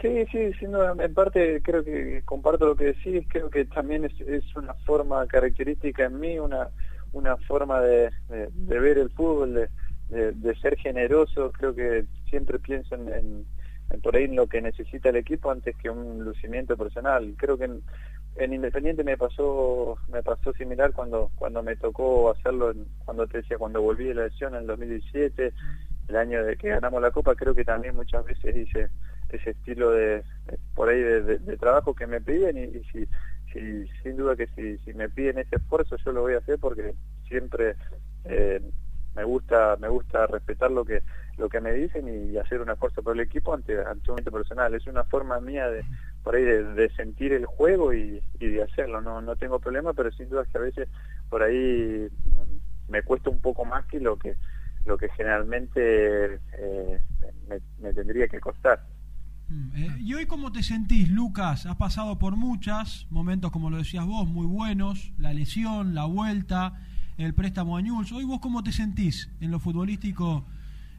Sí, 0.00 0.08
sí, 0.32 0.52
sin 0.58 0.72
duda. 0.72 0.94
En 0.98 1.14
parte 1.14 1.62
creo 1.62 1.84
que 1.84 2.22
comparto 2.24 2.66
lo 2.66 2.76
que 2.76 2.86
decís. 2.86 3.24
Creo 3.28 3.48
que 3.50 3.64
también 3.66 4.04
es, 4.04 4.20
es 4.20 4.44
una 4.56 4.74
forma 4.84 5.24
característica 5.28 6.06
en 6.06 6.18
mí, 6.18 6.40
una 6.40 6.68
una 7.12 7.36
forma 7.36 7.80
de, 7.80 8.10
de, 8.28 8.48
de 8.52 8.80
ver 8.80 8.98
el 8.98 9.10
fútbol, 9.10 9.54
de, 10.08 10.32
de, 10.32 10.54
ser 10.56 10.76
generoso. 10.78 11.52
Creo 11.52 11.74
que 11.74 12.06
siempre 12.28 12.58
pienso 12.58 12.94
en, 12.94 13.08
en, 13.08 13.14
en, 13.14 13.46
por 14.02 14.16
ahí 14.16 14.26
lo 14.28 14.46
que 14.46 14.62
necesita 14.62 15.10
el 15.10 15.16
equipo 15.16 15.50
antes 15.50 15.76
que 15.76 15.90
un 15.90 16.24
lucimiento 16.24 16.76
personal. 16.76 17.34
Creo 17.36 17.58
que 17.58 17.64
en, 17.64 17.82
en 18.36 18.52
Independiente 18.54 19.04
me 19.04 19.16
pasó 19.16 19.98
me 20.08 20.22
pasó 20.22 20.52
similar 20.54 20.92
cuando 20.92 21.30
cuando 21.36 21.62
me 21.62 21.76
tocó 21.76 22.30
hacerlo, 22.30 22.70
en, 22.70 22.86
cuando 23.04 23.26
te 23.26 23.38
decía, 23.38 23.58
cuando 23.58 23.82
volví 23.82 24.06
de 24.06 24.14
la 24.14 24.24
lesión 24.24 24.54
en 24.54 24.62
el 24.62 24.66
2017, 24.68 25.52
el 26.08 26.16
año 26.16 26.44
de 26.44 26.56
que 26.56 26.68
ganamos 26.68 27.02
la 27.02 27.10
Copa. 27.10 27.34
Creo 27.34 27.54
que 27.54 27.64
también 27.64 27.94
muchas 27.94 28.24
veces 28.24 28.56
hice 28.56 28.88
ese 29.28 29.50
estilo 29.50 29.90
de, 29.90 30.22
por 30.74 30.88
ahí 30.88 31.00
de, 31.00 31.22
de, 31.22 31.38
de, 31.38 31.56
trabajo 31.56 31.94
que 31.94 32.06
me 32.06 32.20
piden 32.20 32.58
y, 32.58 32.64
y 32.64 32.84
si, 32.92 33.08
si, 33.52 33.88
sin 34.02 34.16
duda 34.16 34.36
que 34.36 34.46
si, 34.48 34.78
si 34.78 34.92
me 34.94 35.08
piden 35.08 35.38
ese 35.38 35.56
esfuerzo 35.56 35.96
yo 35.96 36.12
lo 36.12 36.22
voy 36.22 36.34
a 36.34 36.38
hacer 36.38 36.58
porque 36.58 36.94
siempre 37.26 37.76
eh, 38.24 38.60
me 39.14 39.24
gusta 39.24 39.76
me 39.80 39.88
gusta 39.88 40.26
respetar 40.26 40.70
lo 40.70 40.84
que 40.84 41.02
lo 41.38 41.48
que 41.48 41.60
me 41.60 41.72
dicen 41.72 42.08
y 42.08 42.36
hacer 42.36 42.60
un 42.60 42.70
esfuerzo 42.70 43.02
por 43.02 43.14
el 43.14 43.20
equipo 43.20 43.54
ante 43.54 43.78
ante 43.78 44.10
un 44.10 44.14
momento 44.14 44.30
personal. 44.30 44.74
Es 44.74 44.86
una 44.86 45.04
forma 45.04 45.40
mía 45.40 45.68
de 45.68 45.84
por 46.22 46.34
ahí 46.34 46.44
de, 46.44 46.90
sentir 46.96 47.32
el 47.32 47.46
juego 47.46 47.92
y, 47.92 48.22
de 48.38 48.62
hacerlo. 48.62 49.00
No 49.00 49.20
no 49.20 49.36
tengo 49.36 49.58
problema 49.58 49.92
pero 49.92 50.10
sin 50.12 50.28
duda 50.28 50.44
que 50.44 50.58
a 50.58 50.62
veces 50.62 50.88
por 51.28 51.42
ahí 51.42 52.08
me 52.88 53.02
cuesta 53.02 53.30
un 53.30 53.40
poco 53.40 53.64
más 53.64 53.86
que 53.86 54.00
lo 54.00 54.18
que 54.18 54.36
lo 54.84 54.98
que 54.98 55.08
generalmente 55.10 56.34
eh, 56.34 57.00
me, 57.48 57.60
me 57.78 57.92
tendría 57.94 58.28
que 58.28 58.40
costar. 58.40 58.84
Eh, 59.74 59.96
¿Y 59.98 60.14
hoy 60.14 60.26
cómo 60.26 60.50
te 60.50 60.62
sentís, 60.62 61.08
Lucas? 61.10 61.66
Has 61.66 61.76
pasado 61.76 62.18
por 62.18 62.36
muchas, 62.36 63.06
momentos 63.10 63.50
como 63.50 63.70
lo 63.70 63.76
decías 63.76 64.06
vos, 64.06 64.26
muy 64.26 64.46
buenos, 64.46 65.12
la 65.18 65.34
lesión, 65.34 65.94
la 65.94 66.04
vuelta, 66.06 66.74
el 67.24 67.34
préstamo 67.34 67.76
a 67.76 67.82
Newell's. 67.82 68.12
Hoy 68.12 68.24
vos 68.24 68.40
cómo 68.40 68.62
te 68.62 68.72
sentís 68.72 69.30
en 69.40 69.50
lo 69.50 69.58
futbolístico, 69.58 70.44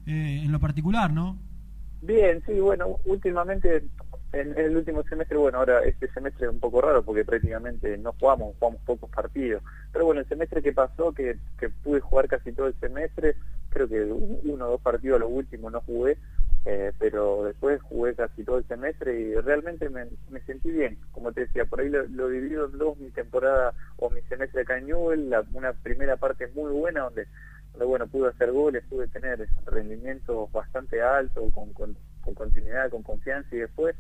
eh, 0.06 0.42
en 0.44 0.52
lo 0.52 0.60
particular, 0.60 1.12
¿no? 1.12 1.38
Bien, 2.02 2.42
sí, 2.46 2.60
bueno, 2.60 3.00
últimamente, 3.06 3.84
en, 4.34 4.58
el 4.58 4.76
último 4.76 5.04
semestre, 5.04 5.38
bueno, 5.38 5.60
ahora 5.60 5.84
este 5.84 6.12
semestre 6.12 6.48
es 6.48 6.54
un 6.54 6.60
poco 6.60 6.82
raro 6.82 7.04
porque 7.04 7.24
prácticamente 7.24 7.98
no 7.98 8.14
jugamos, 8.20 8.56
jugamos 8.60 8.82
pocos 8.82 9.10
partidos. 9.10 9.64
Pero 9.92 10.06
bueno, 10.06 10.22
el 10.22 10.28
semestre 10.28 10.62
que 10.62 10.74
pasó, 10.74 11.14
que, 11.14 11.38
que 11.58 11.70
pude 11.70 12.02
jugar 12.02 12.28
casi 12.28 12.52
todo 12.52 12.68
el 12.68 12.76
semestre, 12.80 13.36
creo 13.70 13.88
que 13.88 14.04
uno 14.04 14.66
o 14.66 14.72
dos 14.72 14.82
partidos 14.82 15.18
a 15.18 15.20
lo 15.20 15.30
último 15.30 15.70
no 15.70 15.82
jugué, 15.82 16.18
eh, 16.66 16.94
pero 16.98 17.44
después 17.44 17.82
jugué 17.82 18.16
casi 18.16 18.44
todo 18.44 18.58
el 18.58 18.68
semestre 18.68 19.20
y 19.20 19.36
realmente 19.36 19.90
me, 19.90 20.06
me 20.30 20.40
sentí 20.42 20.72
bien. 20.72 20.98
Como 21.12 21.34
te 21.34 21.42
decía, 21.42 21.66
por 21.66 21.82
ahí 21.82 21.90
lo, 21.90 22.04
lo 22.08 22.30
dividido 22.30 22.66
en 22.66 22.78
dos, 22.78 22.98
mi 22.98 23.10
temporada 23.10 23.74
o 23.98 24.10
mi 24.10 24.22
semestre 24.24 24.62
acá 24.62 24.78
en 24.78 24.88
Newell, 24.88 25.30
la, 25.30 25.44
una 25.54 25.74
primera 25.74 26.16
parte 26.16 26.48
muy 26.56 26.72
buena 26.72 27.02
donde, 27.02 27.28
donde, 27.74 27.86
bueno, 27.86 28.08
pude 28.08 28.30
hacer 28.30 28.52
goles, 28.52 28.84
pude 28.90 29.08
tener 29.08 29.48
rendimientos 29.66 30.52
bastante 30.52 31.02
altos, 31.02 31.52
con, 31.54 31.74
con, 31.74 31.98
con 32.22 32.34
continuidad, 32.34 32.90
con 32.90 33.04
confianza 33.04 33.54
y 33.56 33.60
después, 33.60 33.96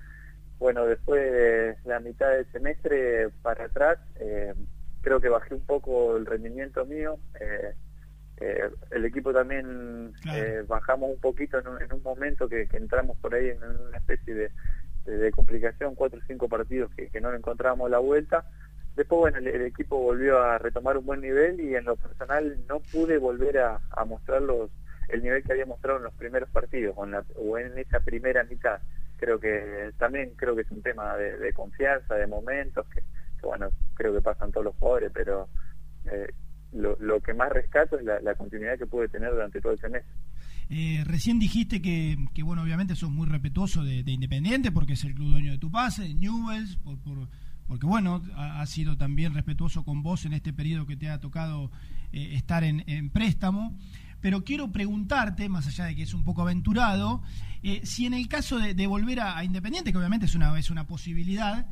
bueno, 0.59 0.85
después 0.85 1.21
de 1.31 1.75
la 1.83 1.99
mitad 1.99 2.29
del 2.29 2.49
semestre 2.53 3.29
para 3.41 3.65
atrás, 3.65 3.99
eh, 4.19 4.53
creo 5.01 5.19
que 5.19 5.27
bajé 5.27 5.53
un 5.53 5.65
poco 5.65 6.15
el 6.15 6.25
rendimiento 6.25 6.85
mío. 6.85 7.19
Eh, 7.41 7.73
eh, 8.43 8.69
el 8.91 9.05
equipo 9.05 9.31
también 9.31 10.13
claro. 10.21 10.43
eh, 10.43 10.63
bajamos 10.67 11.11
un 11.11 11.19
poquito 11.19 11.59
en 11.59 11.67
un, 11.67 11.81
en 11.81 11.93
un 11.93 12.03
momento 12.03 12.49
que, 12.49 12.67
que, 12.67 12.75
entramos 12.75 13.17
por 13.19 13.33
ahí 13.33 13.49
en 13.49 13.63
una 13.63 13.97
especie 13.97 14.33
de, 14.33 14.51
de, 15.05 15.17
de 15.17 15.31
complicación, 15.31 15.95
cuatro 15.95 16.19
o 16.19 16.27
cinco 16.27 16.49
partidos 16.49 16.91
que, 16.93 17.07
que, 17.07 17.21
no 17.21 17.33
encontrábamos 17.33 17.89
la 17.89 17.99
vuelta. 17.99 18.45
Después, 18.97 19.19
bueno, 19.19 19.37
el, 19.37 19.47
el, 19.47 19.61
equipo 19.61 19.97
volvió 19.97 20.41
a 20.41 20.57
retomar 20.57 20.97
un 20.97 21.05
buen 21.05 21.21
nivel 21.21 21.61
y 21.61 21.73
en 21.73 21.85
lo 21.85 21.95
personal 21.95 22.57
no 22.67 22.81
pude 22.81 23.17
volver 23.17 23.59
a, 23.59 23.79
a 23.91 24.03
mostrar 24.03 24.41
los, 24.41 24.69
el 25.07 25.23
nivel 25.23 25.41
que 25.41 25.53
había 25.53 25.65
mostrado 25.65 25.99
en 25.99 26.03
los 26.03 26.13
primeros 26.15 26.49
partidos 26.49 26.95
o 26.97 27.05
en, 27.05 27.11
la, 27.11 27.23
o 27.35 27.57
en 27.57 27.77
esa 27.77 28.01
primera 28.01 28.43
mitad. 28.43 28.81
Creo 29.17 29.39
que 29.39 29.93
también 29.97 30.33
creo 30.35 30.53
que 30.53 30.63
es 30.63 30.71
un 30.71 30.81
tema 30.81 31.15
de, 31.15 31.37
de 31.37 31.53
confianza, 31.53 32.15
de 32.15 32.27
momentos, 32.27 32.85
que, 32.89 32.99
que, 33.39 33.47
bueno, 33.47 33.69
creo 33.93 34.13
que 34.13 34.21
pasan 34.21 34.51
todos 34.51 34.65
los 34.65 34.75
jugadores, 34.75 35.11
pero 35.13 35.47
eh, 36.11 36.27
lo, 36.73 36.97
lo, 36.99 37.21
que 37.21 37.33
más 37.33 37.49
rescato 37.51 37.97
es 37.99 38.05
la, 38.05 38.35
continuidad 38.35 38.77
que 38.77 38.85
pude 38.85 39.07
tener 39.07 39.31
durante 39.31 39.61
todo 39.61 39.73
el 39.73 39.79
semestre. 39.79 40.11
Eh, 40.69 41.03
recién 41.05 41.39
dijiste 41.39 41.81
que, 41.81 42.17
que, 42.33 42.43
bueno, 42.43 42.63
obviamente 42.63 42.95
sos 42.95 43.11
muy 43.11 43.27
respetuoso 43.27 43.83
de, 43.83 44.03
de, 44.03 44.11
Independiente 44.11 44.71
porque 44.71 44.93
es 44.93 45.03
el 45.03 45.13
club 45.13 45.31
dueño 45.31 45.51
de 45.51 45.57
tu 45.57 45.71
pase, 45.71 46.03
de 46.03 46.13
Newells, 46.13 46.77
por, 46.77 46.97
por, 46.99 47.27
porque 47.67 47.85
bueno, 47.85 48.21
ha, 48.35 48.65
sido 48.65 48.97
también 48.97 49.33
respetuoso 49.33 49.83
con 49.83 50.03
vos 50.03 50.25
en 50.25 50.33
este 50.33 50.53
periodo 50.53 50.85
que 50.85 50.97
te 50.97 51.09
ha 51.09 51.19
tocado 51.19 51.71
eh, 52.11 52.35
estar 52.35 52.63
en, 52.63 53.09
préstamo. 53.09 53.77
Pero 54.21 54.43
quiero 54.43 54.71
preguntarte, 54.71 55.49
más 55.49 55.67
allá 55.67 55.85
de 55.85 55.95
que 55.95 56.03
es 56.03 56.13
un 56.13 56.23
poco 56.23 56.43
aventurado, 56.43 57.21
eh, 57.61 57.81
si 57.83 58.05
en 58.05 58.13
el 58.13 58.27
caso 58.27 58.57
de, 58.57 58.87
volver 58.87 59.19
a, 59.19 59.43
Independiente, 59.43 59.91
que 59.91 59.97
obviamente 59.97 60.25
es 60.25 60.35
una, 60.35 60.57
es 60.57 60.69
una 60.69 60.87
posibilidad, 60.87 61.67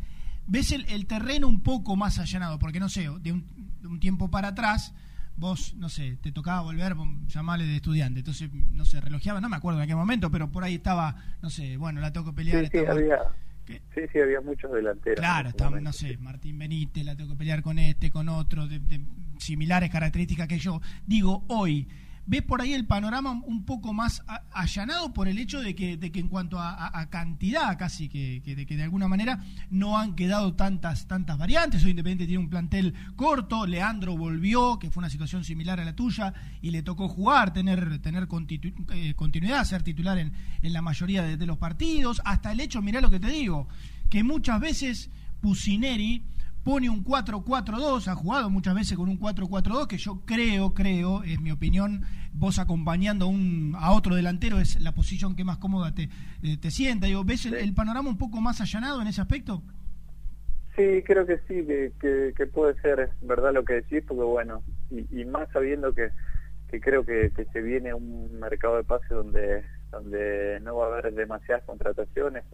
ves 0.47 0.71
el, 0.71 0.85
el 0.89 1.05
terreno 1.05 1.47
un 1.47 1.61
poco 1.61 1.95
más 1.95 2.19
allanado, 2.19 2.59
porque 2.59 2.79
no 2.79 2.89
sé, 2.89 3.07
de 3.21 3.31
un, 3.31 3.70
un 3.83 3.99
tiempo 3.99 4.29
para 4.29 4.49
atrás, 4.49 4.93
vos, 5.37 5.73
no 5.75 5.89
sé, 5.89 6.17
te 6.21 6.31
tocaba 6.31 6.61
volver, 6.61 6.95
llamarle 7.27 7.65
de 7.65 7.77
estudiante, 7.77 8.19
entonces, 8.19 8.49
no 8.53 8.85
sé, 8.85 9.01
relojeaba, 9.01 9.41
no 9.41 9.49
me 9.49 9.55
acuerdo 9.55 9.81
en 9.81 9.87
qué 9.87 9.95
momento, 9.95 10.29
pero 10.29 10.51
por 10.51 10.63
ahí 10.63 10.75
estaba, 10.75 11.15
no 11.41 11.49
sé, 11.49 11.77
bueno, 11.77 12.01
la 12.01 12.11
tengo 12.13 12.27
que 12.27 12.33
pelear. 12.33 12.65
Sí, 12.65 12.71
sí, 12.71 12.85
había, 12.85 13.19
sí, 13.65 14.01
sí, 14.11 14.19
había 14.19 14.41
muchos 14.41 14.71
delanteros. 14.71 15.19
Claro, 15.19 15.49
estaba, 15.49 15.79
no 15.79 15.93
sé, 15.93 16.17
Martín 16.17 16.59
Benítez, 16.59 17.03
la 17.05 17.15
tengo 17.15 17.31
que 17.31 17.37
pelear 17.37 17.61
con 17.61 17.79
este, 17.79 18.11
con 18.11 18.29
otro, 18.29 18.67
de, 18.67 18.79
de 18.79 19.01
similares 19.37 19.89
características 19.89 20.47
que 20.47 20.59
yo. 20.59 20.81
Digo, 21.05 21.43
hoy, 21.47 21.87
ves 22.25 22.41
por 22.41 22.61
ahí 22.61 22.73
el 22.73 22.85
panorama 22.85 23.31
un 23.31 23.65
poco 23.65 23.93
más 23.93 24.23
allanado 24.51 25.13
por 25.13 25.27
el 25.27 25.37
hecho 25.37 25.59
de 25.61 25.75
que, 25.75 25.97
de 25.97 26.11
que 26.11 26.19
en 26.19 26.27
cuanto 26.27 26.59
a, 26.59 26.99
a, 26.99 27.09
cantidad 27.09 27.77
casi 27.77 28.09
que, 28.09 28.41
que, 28.43 28.55
de, 28.55 28.65
que 28.65 28.77
de 28.77 28.83
alguna 28.83 29.07
manera 29.07 29.43
no 29.69 29.97
han 29.97 30.15
quedado 30.15 30.53
tantas 30.53 31.07
tantas 31.07 31.37
variantes. 31.37 31.83
Hoy 31.83 31.91
Independiente 31.91 32.27
tiene 32.27 32.43
un 32.43 32.49
plantel 32.49 32.93
corto, 33.15 33.65
Leandro 33.65 34.17
volvió, 34.17 34.79
que 34.79 34.91
fue 34.91 35.01
una 35.01 35.09
situación 35.09 35.43
similar 35.43 35.79
a 35.79 35.85
la 35.85 35.95
tuya, 35.95 36.33
y 36.61 36.71
le 36.71 36.83
tocó 36.83 37.07
jugar, 37.07 37.53
tener, 37.53 37.99
tener 37.99 38.27
eh, 38.93 39.13
continuidad, 39.15 39.63
ser 39.65 39.83
titular 39.83 40.17
en, 40.17 40.33
en 40.61 40.73
la 40.73 40.81
mayoría 40.81 41.23
de, 41.23 41.37
de, 41.37 41.45
los 41.45 41.57
partidos, 41.57 42.21
hasta 42.25 42.51
el 42.51 42.59
hecho, 42.59 42.81
mirá 42.81 43.01
lo 43.01 43.09
que 43.09 43.19
te 43.19 43.29
digo, 43.29 43.67
que 44.09 44.23
muchas 44.23 44.59
veces 44.59 45.09
Pusineri 45.41 46.23
pone 46.63 46.89
un 46.89 47.03
4-4-2, 47.03 48.07
ha 48.07 48.15
jugado 48.15 48.49
muchas 48.49 48.75
veces 48.75 48.97
con 48.97 49.09
un 49.09 49.19
4-4-2, 49.19 49.87
que 49.87 49.97
yo 49.97 50.21
creo, 50.25 50.73
creo, 50.73 51.23
es 51.23 51.39
mi 51.41 51.51
opinión, 51.51 52.03
vos 52.33 52.59
acompañando 52.59 53.27
un, 53.27 53.75
a 53.77 53.91
otro 53.91 54.15
delantero 54.15 54.59
es 54.59 54.79
la 54.79 54.93
posición 54.93 55.35
que 55.35 55.43
más 55.43 55.57
cómoda 55.57 55.93
te, 55.93 56.09
eh, 56.43 56.57
te 56.57 56.71
sienta. 56.71 57.07
Digo, 57.07 57.23
¿Ves 57.23 57.45
el, 57.45 57.73
panorama 57.73 58.09
un 58.09 58.17
poco 58.17 58.41
más 58.41 58.61
allanado 58.61 59.01
en 59.01 59.07
ese 59.07 59.21
aspecto? 59.21 59.63
Sí, 60.75 61.03
creo 61.05 61.25
que 61.25 61.37
sí, 61.47 61.65
que, 61.99 62.33
que, 62.35 62.45
puede 62.47 62.79
ser 62.81 63.11
verdad 63.21 63.53
lo 63.53 63.65
que 63.65 63.73
decís, 63.73 64.03
porque 64.07 64.23
bueno, 64.23 64.63
y, 64.89 65.21
y 65.21 65.25
más 65.25 65.49
sabiendo 65.51 65.93
que, 65.93 66.09
que 66.69 66.79
creo 66.79 67.05
que, 67.05 67.31
que, 67.35 67.45
se 67.45 67.61
viene 67.61 67.93
un 67.93 68.39
mercado 68.39 68.77
de 68.77 68.83
pase 68.83 69.13
donde 69.13 69.63
donde 69.91 70.59
no 70.61 70.77
va 70.77 70.85
a 70.85 70.99
haber 70.99 71.13
demasiadas 71.13 71.65
contrataciones, 71.65 72.45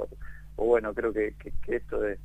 o 0.55 0.65
bueno, 0.65 0.93
creo 0.95 1.13
que, 1.13 1.35
que 1.37 1.75
esto 1.75 1.99
de 1.99 2.17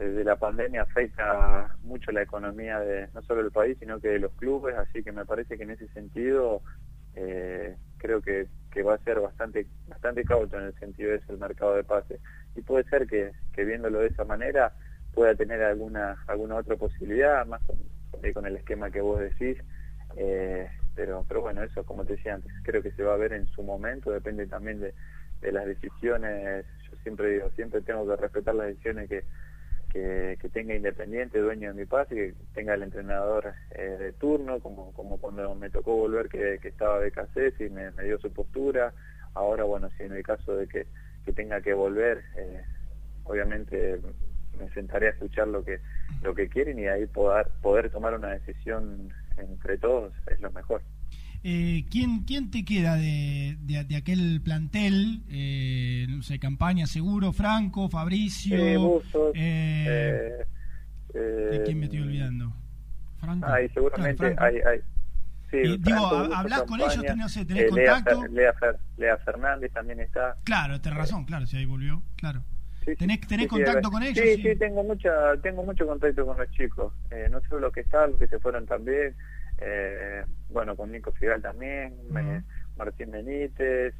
desde 0.00 0.24
la 0.24 0.36
pandemia 0.36 0.82
afecta 0.82 1.76
mucho 1.82 2.10
la 2.10 2.22
economía 2.22 2.80
de 2.80 3.08
no 3.12 3.20
solo 3.20 3.42
del 3.42 3.52
país, 3.52 3.76
sino 3.78 4.00
que 4.00 4.08
de 4.08 4.18
los 4.18 4.32
clubes, 4.32 4.74
así 4.76 5.02
que 5.02 5.12
me 5.12 5.26
parece 5.26 5.58
que 5.58 5.64
en 5.64 5.72
ese 5.72 5.88
sentido 5.88 6.62
eh, 7.14 7.76
creo 7.98 8.22
que 8.22 8.48
que 8.70 8.82
va 8.82 8.94
a 8.94 9.04
ser 9.04 9.20
bastante 9.20 9.66
bastante 9.88 10.24
cauto 10.24 10.56
en 10.56 10.64
el 10.64 10.74
sentido 10.78 11.10
de 11.10 11.16
ese 11.16 11.32
el 11.32 11.38
mercado 11.38 11.74
de 11.74 11.84
pases. 11.84 12.18
Y 12.56 12.62
puede 12.62 12.84
ser 12.84 13.06
que, 13.06 13.32
que 13.52 13.64
viéndolo 13.64 13.98
de 13.98 14.06
esa 14.06 14.24
manera 14.24 14.72
pueda 15.12 15.34
tener 15.34 15.62
alguna 15.62 16.16
alguna 16.26 16.56
otra 16.56 16.76
posibilidad 16.76 17.44
más 17.44 17.60
con, 17.64 17.76
con 18.32 18.46
el 18.46 18.56
esquema 18.56 18.90
que 18.90 19.02
vos 19.02 19.20
decís. 19.20 19.58
Eh, 20.16 20.66
pero 20.94 21.26
pero 21.28 21.42
bueno 21.42 21.62
eso 21.62 21.84
como 21.84 22.06
te 22.06 22.14
decía 22.14 22.34
antes 22.34 22.50
creo 22.62 22.82
que 22.82 22.92
se 22.92 23.02
va 23.02 23.14
a 23.14 23.18
ver 23.18 23.32
en 23.32 23.46
su 23.48 23.62
momento 23.62 24.10
depende 24.10 24.46
también 24.46 24.80
de, 24.80 24.94
de 25.42 25.52
las 25.52 25.66
decisiones. 25.66 26.64
Yo 26.90 26.96
siempre 27.02 27.32
digo 27.32 27.50
siempre 27.50 27.82
tengo 27.82 28.06
que 28.08 28.16
respetar 28.16 28.54
las 28.54 28.68
decisiones 28.68 29.10
que 29.10 29.24
que, 29.90 30.38
tenga 30.52 30.74
Independiente, 30.74 31.38
dueño 31.38 31.72
de 31.72 31.80
mi 31.80 31.86
pase, 31.86 32.14
que 32.14 32.34
tenga 32.54 32.74
el 32.74 32.82
entrenador 32.82 33.52
eh, 33.72 33.96
de 33.98 34.12
turno, 34.12 34.60
como, 34.60 34.92
como 34.92 35.18
cuando 35.18 35.54
me 35.54 35.70
tocó 35.70 35.96
volver 35.96 36.28
que, 36.28 36.58
estaba 36.62 37.00
de 37.00 37.10
casés 37.10 37.54
y 37.60 37.68
me, 37.68 37.90
me, 37.92 38.04
dio 38.04 38.18
su 38.18 38.32
postura. 38.32 38.92
Ahora, 39.34 39.64
bueno, 39.64 39.90
si 39.96 40.04
en 40.04 40.12
el 40.12 40.22
caso 40.22 40.56
de 40.56 40.66
que, 40.66 40.86
que 41.24 41.32
tenga 41.32 41.60
que 41.60 41.74
volver, 41.74 42.22
eh, 42.36 42.62
obviamente 43.24 44.00
me 44.58 44.68
sentaré 44.70 45.08
a 45.08 45.10
escuchar 45.10 45.48
lo 45.48 45.64
que 45.64 45.80
lo 46.22 46.34
que 46.34 46.48
quieren 46.48 46.78
y 46.78 46.86
ahí 46.86 47.06
poder, 47.06 47.48
poder 47.62 47.90
tomar 47.90 48.14
una 48.14 48.30
decisión 48.30 49.12
entre 49.36 49.78
todos 49.78 50.12
es 50.26 50.40
lo 50.40 50.50
mejor. 50.50 50.82
Eh, 51.42 51.86
¿quién, 51.90 52.24
¿Quién 52.24 52.50
te 52.50 52.64
queda 52.64 52.96
de, 52.96 53.56
de, 53.62 53.84
de 53.84 53.96
aquel 53.96 54.40
plantel? 54.44 55.22
Eh, 55.30 56.06
no 56.10 56.22
sé, 56.22 56.38
campaña 56.38 56.86
seguro, 56.86 57.32
Franco, 57.32 57.88
Fabricio. 57.88 58.56
Eh, 58.56 58.76
Bustos, 58.76 59.34
eh, 59.36 60.44
¿De 61.50 61.62
quién 61.64 61.78
me 61.78 61.86
estoy 61.86 62.00
olvidando? 62.00 62.52
Franco. 63.20 63.46
Ay, 63.46 63.68
seguramente 63.70 64.26
Franco. 64.26 64.42
hay. 64.44 64.56
hay 64.56 64.78
sí, 65.50 65.56
Y 65.62 65.76
digo, 65.78 65.98
Franco, 65.98 66.06
¿hab- 66.14 66.18
Bustos, 66.18 66.36
¿hablás 66.38 66.62
con 66.62 66.80
ellos? 66.80 67.16
No 67.16 67.28
sé, 67.28 67.44
¿tenés 67.44 67.64
eh, 67.64 67.70
contacto? 67.70 68.24
Lea, 68.30 68.54
Fer- 68.54 68.78
Lea 68.98 69.16
Fernández 69.18 69.72
también 69.72 70.00
está. 70.00 70.36
Claro, 70.44 70.80
tenés 70.80 70.98
razón, 70.98 71.24
claro, 71.24 71.46
si 71.46 71.56
ahí 71.56 71.64
volvió, 71.64 72.02
claro. 72.16 72.42
Sí, 72.84 72.94
¿Tenés, 72.96 73.20
tenés 73.20 73.46
sí, 73.46 73.48
contacto 73.48 73.88
eh, 73.88 73.92
con 73.92 74.02
ellos? 74.02 74.24
Sí, 74.24 74.42
sí, 74.42 74.56
tengo 74.56 74.82
mucha, 74.84 75.10
tengo 75.42 75.62
mucho 75.64 75.86
contacto 75.86 76.26
con 76.26 76.38
los 76.38 76.50
chicos. 76.50 76.92
Eh, 77.10 77.28
no 77.30 77.40
solo 77.48 77.60
los 77.62 77.72
que 77.72 77.80
están, 77.80 78.10
los 78.10 78.18
que 78.18 78.26
se 78.28 78.38
fueron 78.40 78.66
también. 78.66 79.14
Eh, 79.60 80.24
bueno, 80.48 80.74
con 80.76 80.90
Nico 80.90 81.12
Figal 81.12 81.40
también, 81.42 81.94
Martín 82.76 83.10
Benítez, 83.10 83.94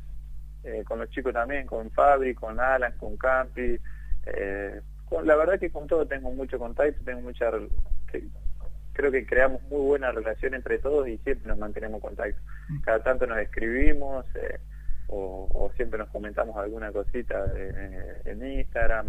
eh, 0.65 0.83
con 0.85 0.99
los 0.99 1.11
chicos 1.11 1.33
también, 1.33 1.67
con 1.67 1.91
Fabri, 1.91 2.35
con 2.35 2.59
Alan, 2.59 2.93
con 2.99 3.17
Campi. 3.17 3.79
Eh, 4.27 4.81
con, 5.05 5.27
la 5.27 5.37
verdad 5.37 5.59
que 5.59 5.71
con 5.71 5.87
todo 5.87 6.07
tengo 6.07 6.31
mucho 6.33 6.59
contacto, 6.59 7.03
tengo 7.05 7.21
mucha... 7.21 7.51
que- 8.11 8.29
creo 8.93 9.11
que 9.13 9.25
creamos 9.25 9.63
muy 9.71 9.81
buena 9.81 10.11
relación 10.13 10.53
entre 10.53 10.79
todos 10.79 11.09
y 11.09 11.17
siempre 11.19 11.49
nos 11.49 11.57
mantenemos 11.59 11.97
en 11.97 12.01
contacto. 12.01 12.41
Cada 12.85 13.03
tanto 13.03 13.27
nos 13.27 13.39
escribimos 13.39 14.27
eh, 14.35 14.59
o, 15.07 15.49
o 15.55 15.73
siempre 15.77 15.99
nos 15.99 16.09
comentamos 16.11 16.57
alguna 16.57 16.93
cosita 16.93 17.47
eh, 17.57 18.21
en 18.27 18.45
Instagram 18.45 19.09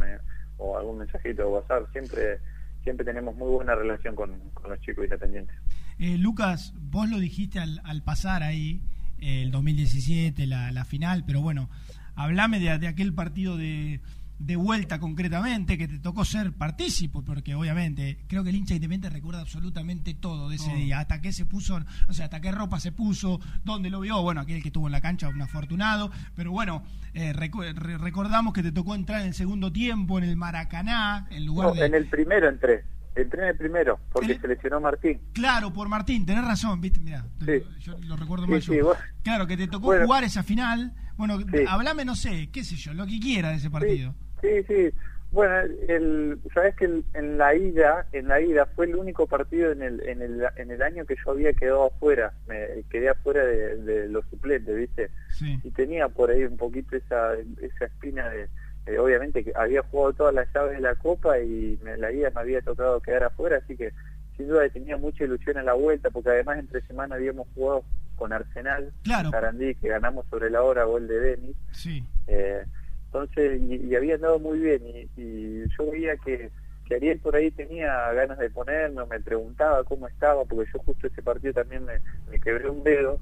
o 0.57 0.77
algún 0.77 0.99
mensajito 0.99 1.41
de 1.43 1.47
WhatsApp. 1.49 1.91
Siempre 1.91 2.39
siempre 2.83 3.05
tenemos 3.05 3.35
muy 3.35 3.49
buena 3.51 3.75
relación 3.75 4.15
con, 4.15 4.39
con 4.51 4.69
los 4.69 4.79
chicos 4.81 5.03
independientes. 5.03 5.55
Eh, 6.01 6.17
Lucas, 6.17 6.73
vos 6.79 7.07
lo 7.09 7.19
dijiste 7.19 7.59
al, 7.59 7.79
al 7.85 8.01
pasar 8.03 8.41
ahí, 8.43 8.81
eh, 9.19 9.43
el 9.43 9.51
2017, 9.51 10.47
la, 10.47 10.71
la 10.71 10.83
final, 10.83 11.23
pero 11.25 11.41
bueno, 11.41 11.69
hablame 12.15 12.59
de, 12.59 12.77
de 12.79 12.87
aquel 12.87 13.13
partido 13.13 13.55
de, 13.55 14.01
de 14.39 14.55
vuelta 14.55 14.99
concretamente, 14.99 15.77
que 15.77 15.87
te 15.87 15.99
tocó 15.99 16.25
ser 16.25 16.53
partícipo, 16.53 17.23
porque 17.23 17.53
obviamente 17.53 18.17
creo 18.27 18.43
que 18.43 18.49
el 18.49 18.55
hincha 18.55 18.73
independiente 18.73 19.11
recuerda 19.15 19.41
absolutamente 19.41 20.15
todo 20.15 20.49
de 20.49 20.55
ese 20.55 20.71
Oh. 20.71 20.75
día, 20.75 20.99
hasta 21.01 21.21
qué 21.21 21.31
se 21.31 21.45
puso, 21.45 21.79
o 22.09 22.13
sea, 22.13 22.25
hasta 22.25 22.41
qué 22.41 22.51
ropa 22.51 22.79
se 22.79 22.91
puso, 22.91 23.39
dónde 23.63 23.91
lo 23.91 23.99
vio, 23.99 24.19
bueno, 24.23 24.41
aquel 24.41 24.63
que 24.63 24.69
estuvo 24.69 24.87
en 24.87 24.93
la 24.93 25.01
cancha, 25.01 25.29
un 25.29 25.39
afortunado, 25.41 26.11
pero 26.35 26.49
bueno, 26.51 26.81
eh, 27.13 27.31
recu- 27.33 27.75
re- 27.75 27.99
recordamos 27.99 28.53
que 28.53 28.63
te 28.63 28.71
tocó 28.71 28.95
entrar 28.95 29.21
en 29.21 29.27
el 29.27 29.33
segundo 29.35 29.71
tiempo 29.71 30.17
en 30.17 30.23
el 30.23 30.35
Maracaná, 30.35 31.27
en 31.29 31.45
lugar 31.45 31.67
No, 31.67 31.73
de... 31.75 31.85
en 31.85 31.93
el 31.93 32.07
primero 32.07 32.49
entré, 32.49 32.83
entré 33.15 33.41
en 33.43 33.47
el 33.49 33.57
primero, 33.57 33.99
porque 34.11 34.37
se 34.39 34.47
lesionó 34.47 34.79
Martín. 34.79 35.19
Claro, 35.33 35.71
por 35.73 35.87
Martín, 35.89 36.25
tenés 36.25 36.45
razón, 36.45 36.79
viste, 36.81 36.99
mira, 36.99 37.25
Sí. 37.45 37.63
yo 37.79 37.97
lo 38.07 38.15
recuerdo 38.15 38.45
Sí, 38.59 38.77
yo. 38.77 38.85
vos- 38.85 38.97
Claro, 39.23 39.47
que 39.47 39.57
te 39.57 39.67
tocó 39.67 39.87
Bueno. 39.87 40.05
jugar 40.05 40.23
esa 40.23 40.43
final. 40.43 40.93
Bueno, 41.17 41.37
hablame, 41.67 42.05
no 42.05 42.15
sé, 42.15 42.49
qué 42.51 42.63
sé 42.63 42.75
yo, 42.75 42.93
lo 42.93 43.05
que 43.05 43.19
quiera 43.19 43.49
de 43.49 43.55
ese 43.55 43.69
partido. 43.69 44.15
Sí, 44.41 44.47
sí. 44.67 44.89
Bueno, 45.31 45.53
el, 45.87 46.39
sabes 46.53 46.75
que 46.75 46.83
el- 46.85 47.05
en 47.13 47.37
la 47.37 47.55
ida, 47.55 48.05
en 48.11 48.27
la 48.27 48.41
ida 48.41 48.65
fue 48.75 48.85
el 48.87 48.95
único 48.97 49.27
partido 49.27 49.71
en 49.71 49.81
el, 49.81 50.01
en 50.05 50.21
el, 50.21 50.43
en 50.57 50.71
el 50.71 50.81
año 50.81 51.05
que 51.05 51.15
yo 51.23 51.31
había 51.31 51.53
quedado 51.53 51.85
afuera, 51.85 52.33
me 52.47 52.83
quedé 52.89 53.09
afuera 53.09 53.45
de, 53.45 53.77
de 53.77 54.09
los 54.09 54.25
suplentes, 54.29 54.75
¿viste? 54.75 55.09
Sí. 55.29 55.57
Y 55.63 55.71
tenía 55.71 56.09
por 56.09 56.31
ahí 56.31 56.43
un 56.43 56.57
poquito 56.57 56.97
esa, 56.97 57.35
esa 57.61 57.85
espina 57.85 58.27
de, 58.29 58.49
de, 58.85 58.99
obviamente 58.99 59.43
que 59.43 59.53
había 59.55 59.83
jugado 59.83 60.13
todas 60.13 60.33
las 60.33 60.47
llaves 60.53 60.73
de 60.73 60.81
la 60.81 60.95
Copa 60.95 61.39
y 61.39 61.79
me, 61.83 61.97
la 61.97 62.11
ida 62.11 62.31
me 62.33 62.41
había 62.41 62.61
tocado 62.61 62.99
quedar 62.99 63.23
afuera, 63.23 63.57
así 63.57 63.75
que 63.75 63.91
sin 64.37 64.47
duda 64.47 64.67
tenía 64.69 64.97
mucha 64.97 65.23
ilusión 65.23 65.57
en 65.57 65.65
la 65.65 65.73
vuelta, 65.73 66.09
porque 66.09 66.29
además 66.29 66.59
entre 66.59 66.81
semana 66.81 67.15
habíamos 67.15 67.47
jugado 67.53 67.83
con 68.15 68.33
Arsenal, 68.33 68.91
Claro. 69.03 69.29
Sarandí, 69.31 69.75
que 69.75 69.89
ganamos 69.89 70.25
sobre 70.29 70.49
la 70.49 70.61
hora, 70.63 70.83
gol 70.85 71.07
de 71.07 71.19
Denis. 71.19 71.55
Sí. 71.71 72.03
Eh, 72.27 72.63
entonces, 73.05 73.61
y, 73.61 73.75
y 73.87 73.95
había 73.95 74.15
andado 74.15 74.39
muy 74.39 74.59
bien, 74.59 74.81
y, 74.85 75.09
y 75.21 75.63
yo 75.77 75.91
veía 75.91 76.15
que, 76.17 76.49
que 76.85 76.95
Ariel 76.95 77.19
por 77.19 77.35
ahí 77.35 77.51
tenía 77.51 78.11
ganas 78.13 78.37
de 78.37 78.49
ponerme, 78.49 79.05
me 79.05 79.19
preguntaba 79.19 79.83
cómo 79.83 80.07
estaba, 80.07 80.45
porque 80.45 80.71
yo 80.71 80.79
justo 80.79 81.07
ese 81.07 81.21
partido 81.21 81.53
también 81.53 81.83
me, 81.85 81.99
me 82.29 82.39
quebré 82.39 82.69
un 82.69 82.83
dedo 82.83 83.19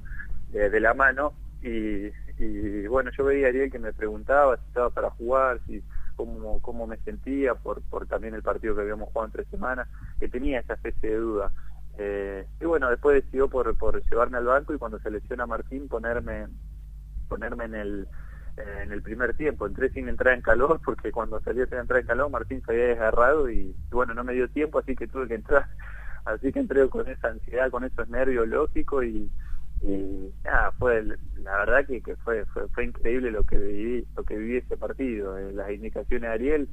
eh, 0.53 0.69
de 0.69 0.79
la 0.79 0.93
mano, 0.93 1.33
y, 1.63 2.11
y 2.39 2.87
bueno, 2.87 3.11
yo 3.17 3.25
veía 3.25 3.47
a 3.47 3.49
Ariel 3.49 3.71
que 3.71 3.79
me 3.79 3.93
preguntaba 3.93 4.57
si 4.57 4.63
estaba 4.67 4.89
para 4.89 5.09
jugar, 5.11 5.59
si 5.67 5.83
cómo, 6.15 6.61
cómo 6.61 6.87
me 6.87 6.97
sentía 6.97 7.55
por, 7.55 7.81
por 7.83 8.07
también 8.07 8.33
el 8.33 8.43
partido 8.43 8.75
que 8.75 8.81
habíamos 8.81 9.09
jugado 9.09 9.27
entre 9.27 9.45
semanas, 9.45 9.87
que 10.19 10.29
tenía 10.29 10.59
esa 10.59 10.73
especie 10.73 11.09
de 11.09 11.17
duda. 11.17 11.51
Eh, 11.97 12.45
y 12.61 12.65
bueno, 12.65 12.89
después 12.89 13.23
decidió 13.23 13.49
por, 13.49 13.77
por 13.77 14.03
llevarme 14.09 14.37
al 14.37 14.45
banco 14.45 14.73
y 14.73 14.77
cuando 14.77 14.99
se 14.99 15.11
lesiona 15.11 15.45
Martín 15.45 15.87
ponerme 15.87 16.47
ponerme 17.27 17.65
en 17.65 17.75
el 17.75 18.07
en 18.57 18.91
el 18.91 19.01
primer 19.01 19.35
tiempo. 19.35 19.65
Entré 19.65 19.89
sin 19.89 20.09
entrar 20.09 20.33
en 20.33 20.41
calor 20.41 20.79
porque 20.85 21.11
cuando 21.11 21.39
salí 21.41 21.65
sin 21.65 21.77
entrar 21.77 22.01
en 22.01 22.07
calor 22.07 22.29
Martín 22.29 22.61
se 22.65 22.71
había 22.71 22.87
desgarrado 22.87 23.49
y 23.49 23.75
bueno, 23.91 24.13
no 24.13 24.23
me 24.23 24.33
dio 24.33 24.49
tiempo, 24.49 24.79
así 24.79 24.95
que 24.95 25.07
tuve 25.07 25.27
que 25.27 25.35
entrar. 25.35 25.65
Así 26.25 26.51
que 26.51 26.59
entré 26.59 26.87
con 26.89 27.07
esa 27.07 27.29
ansiedad, 27.29 27.71
con 27.71 27.85
esos 27.85 28.07
nervios 28.09 28.47
lógicos 28.47 29.03
y, 29.05 29.31
y 29.81 30.33
nada, 30.43 30.71
fue 30.73 31.03
la 31.37 31.57
verdad 31.59 31.85
que, 31.85 32.01
que 32.01 32.15
fue, 32.17 32.45
fue 32.45 32.67
fue 32.69 32.85
increíble 32.85 33.31
lo 33.31 33.43
que 33.43 33.57
viví, 33.57 34.05
lo 34.15 34.23
que 34.23 34.37
viví 34.37 34.57
ese 34.57 34.75
partido. 34.75 35.37
Eh, 35.37 35.53
las 35.53 35.71
indicaciones 35.71 36.21
de 36.21 36.27
Ariel 36.27 36.69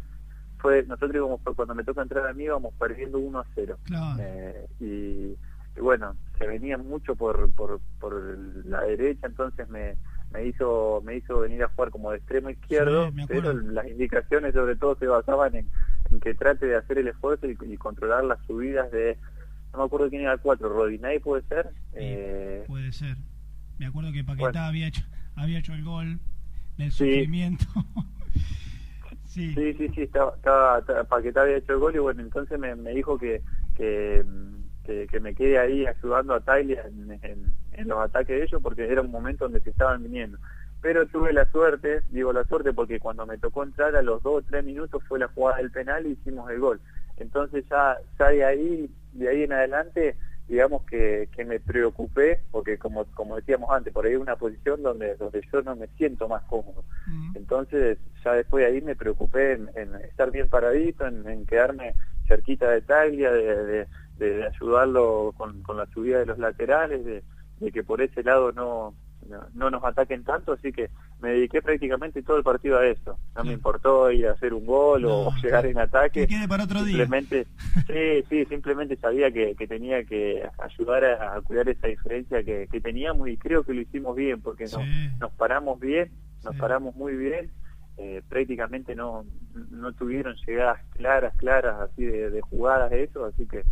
fue 0.58 0.82
nosotros 0.84 1.14
íbamos 1.14 1.40
cuando 1.54 1.74
me 1.74 1.84
toca 1.84 2.02
entrar 2.02 2.26
a 2.26 2.32
mí 2.32 2.44
íbamos 2.44 2.74
perdiendo 2.74 3.18
1 3.18 3.38
a 3.38 3.46
0. 3.54 3.78
Claro. 3.84 4.22
Eh, 4.22 4.66
y, 4.80 5.36
y 5.78 5.80
bueno, 5.80 6.16
se 6.38 6.46
venía 6.46 6.78
mucho 6.78 7.14
por, 7.14 7.52
por, 7.52 7.80
por 8.00 8.14
la 8.64 8.82
derecha, 8.82 9.28
entonces 9.28 9.68
me, 9.68 9.96
me 10.32 10.46
hizo 10.46 11.00
me 11.04 11.16
hizo 11.16 11.38
venir 11.40 11.62
a 11.62 11.68
jugar 11.68 11.90
como 11.90 12.10
de 12.10 12.16
extremo 12.18 12.50
izquierdo, 12.50 13.10
Sí, 13.12 13.24
pero 13.28 13.52
las 13.52 13.86
indicaciones 13.86 14.52
sobre 14.52 14.74
todo 14.74 14.96
se 14.96 15.06
basaban 15.06 15.54
en, 15.54 15.68
en 16.10 16.18
que 16.18 16.34
trate 16.34 16.66
de 16.66 16.76
hacer 16.76 16.98
el 16.98 17.08
esfuerzo 17.08 17.46
y, 17.46 17.56
y 17.62 17.76
controlar 17.76 18.24
las 18.24 18.44
subidas 18.46 18.90
de, 18.90 19.16
no 19.76 19.82
me 19.82 19.86
acuerdo 19.86 20.08
quién 20.08 20.22
era 20.22 20.32
el 20.32 20.40
4, 20.40 20.68
Rodinay 20.68 21.18
puede 21.18 21.42
ser. 21.42 21.70
Eh, 21.92 22.64
Puede 22.66 22.92
ser. 22.92 23.16
Me 23.78 23.86
acuerdo 23.86 24.10
que 24.12 24.24
Paquetá 24.24 24.44
Bueno. 24.50 24.60
había 24.66 24.86
hecho 24.88 25.02
había 25.36 25.58
hecho 25.58 25.74
el 25.74 25.84
gol 25.84 26.18
del 26.78 26.90
Sí. 26.92 26.98
sufrimiento. 27.12 27.64
sí. 29.26 29.52
Sí, 29.54 29.74
sí, 29.74 29.88
sí, 29.94 30.02
estaba, 30.02 30.34
estaba, 30.36 30.78
estaba- 30.78 31.04
Paquetá 31.04 31.42
había 31.42 31.58
hecho 31.58 31.72
el 31.74 31.78
gol 31.78 31.94
y 31.94 31.98
bueno, 31.98 32.22
entonces 32.22 32.58
me, 32.58 32.74
me 32.74 32.92
dijo 32.92 33.18
que, 33.18 33.42
que, 33.76 34.24
que, 34.84 35.06
que 35.08 35.20
me 35.20 35.34
quede 35.34 35.58
ahí 35.58 35.86
ayudando 35.86 36.34
a 36.34 36.40
Tyler 36.40 36.86
en, 36.86 37.18
en- 37.22 37.52
en 37.72 37.88
los 37.88 37.98
ataques 37.98 38.34
de 38.38 38.44
ellos 38.44 38.62
porque 38.62 38.90
era 38.90 39.02
un 39.02 39.10
momento 39.10 39.44
donde 39.44 39.60
se 39.60 39.68
estaban 39.70 40.02
viniendo. 40.02 40.38
Pero 40.80 41.06
tuve 41.06 41.32
la 41.34 41.50
suerte, 41.50 42.00
digo 42.10 42.32
la 42.32 42.44
suerte 42.44 42.72
porque 42.72 42.98
cuando 42.98 43.26
me 43.26 43.36
tocó 43.38 43.62
entrar 43.64 43.94
a 43.96 44.02
los 44.02 44.22
dos 44.22 44.36
o 44.36 44.42
tres 44.42 44.64
minutos 44.64 45.02
fue 45.06 45.18
la 45.18 45.28
jugada 45.28 45.58
del 45.58 45.70
penal 45.70 46.06
y 46.06 46.12
hicimos 46.12 46.50
el 46.50 46.60
gol. 46.60 46.80
Entonces 47.18 47.64
ya, 47.68 47.96
ya 48.18 48.28
de 48.28 48.44
ahí, 48.44 48.90
de 49.18 49.28
ahí 49.28 49.42
en 49.44 49.52
adelante, 49.52 50.16
digamos 50.48 50.82
que, 50.84 51.28
que 51.34 51.44
me 51.44 51.60
preocupé 51.60 52.40
porque 52.50 52.78
como, 52.78 53.04
como 53.14 53.36
decíamos 53.36 53.70
antes, 53.70 53.92
por 53.92 54.06
ahí 54.06 54.12
es 54.14 54.18
una 54.18 54.36
posición 54.36 54.82
donde, 54.82 55.16
donde 55.16 55.42
yo 55.52 55.62
no 55.62 55.74
me 55.76 55.88
siento 55.96 56.28
más 56.28 56.42
cómodo. 56.44 56.84
Entonces, 57.34 57.98
ya 58.24 58.32
después 58.32 58.64
de 58.64 58.72
ahí 58.72 58.80
me 58.80 58.96
preocupé 58.96 59.52
en, 59.52 59.70
en 59.76 59.94
estar 59.96 60.30
bien 60.30 60.48
paradito, 60.48 61.06
en, 61.06 61.28
en 61.28 61.44
quedarme 61.46 61.94
cerquita 62.26 62.70
de 62.70 62.82
Taglia, 62.82 63.30
de, 63.32 63.64
de- 63.66 63.86
de 64.16 64.46
ayudarlo 64.46 65.34
con, 65.36 65.62
con 65.62 65.76
la 65.76 65.84
subida 65.86 66.18
de 66.20 66.26
los 66.26 66.38
laterales, 66.38 67.04
de, 67.04 67.22
de 67.60 67.70
que 67.72 67.84
por 67.84 68.00
ese 68.00 68.22
lado 68.22 68.50
no, 68.52 68.94
no, 69.28 69.46
no 69.54 69.70
nos 69.70 69.84
ataquen 69.84 70.24
tanto, 70.24 70.52
así 70.52 70.72
que 70.72 70.90
me 71.20 71.30
dediqué 71.30 71.62
prácticamente 71.62 72.22
todo 72.22 72.36
el 72.36 72.42
partido 72.42 72.78
a 72.78 72.86
eso. 72.86 73.18
No 73.34 73.44
me 73.44 73.52
importó 73.52 74.10
ir 74.10 74.26
a 74.26 74.32
hacer 74.32 74.54
un 74.54 74.66
gol 74.66 75.04
o 75.06 75.32
llegar 75.42 75.66
en 75.66 75.78
ataque. 75.78 76.26
Que 76.26 76.34
quede 76.34 76.48
para 76.48 76.64
otro 76.64 76.82
día. 76.82 76.98
simplemente, 76.98 77.46
sí, 77.86 78.24
sí, 78.28 78.44
simplemente 78.46 78.96
sabía 78.96 79.30
que, 79.30 79.54
que 79.54 79.66
tenía 79.66 80.04
que 80.04 80.48
ayudar 80.58 81.04
a, 81.04 81.36
a 81.36 81.40
cuidar 81.40 81.68
esa 81.68 81.86
diferencia 81.86 82.42
que, 82.42 82.68
que 82.70 82.80
teníamos 82.80 83.28
y 83.28 83.36
creo 83.36 83.64
que 83.64 83.74
lo 83.74 83.80
hicimos 83.80 84.16
bien 84.16 84.40
porque 84.40 84.64
nos, 84.64 84.82
nos 85.18 85.32
paramos 85.32 85.80
bien, 85.80 86.10
nos 86.44 86.56
paramos 86.56 86.94
muy 86.94 87.14
bien. 87.16 87.50
Eh, 87.98 88.22
prácticamente 88.28 88.94
no 88.94 89.24
no 89.70 89.90
tuvieron 89.94 90.36
llegadas 90.46 90.80
claras, 90.90 91.34
claras 91.38 91.80
así 91.80 92.04
de, 92.04 92.28
de 92.28 92.42
jugadas 92.42 92.90
de 92.90 93.04
eso, 93.04 93.24
así 93.24 93.46
que 93.46 93.62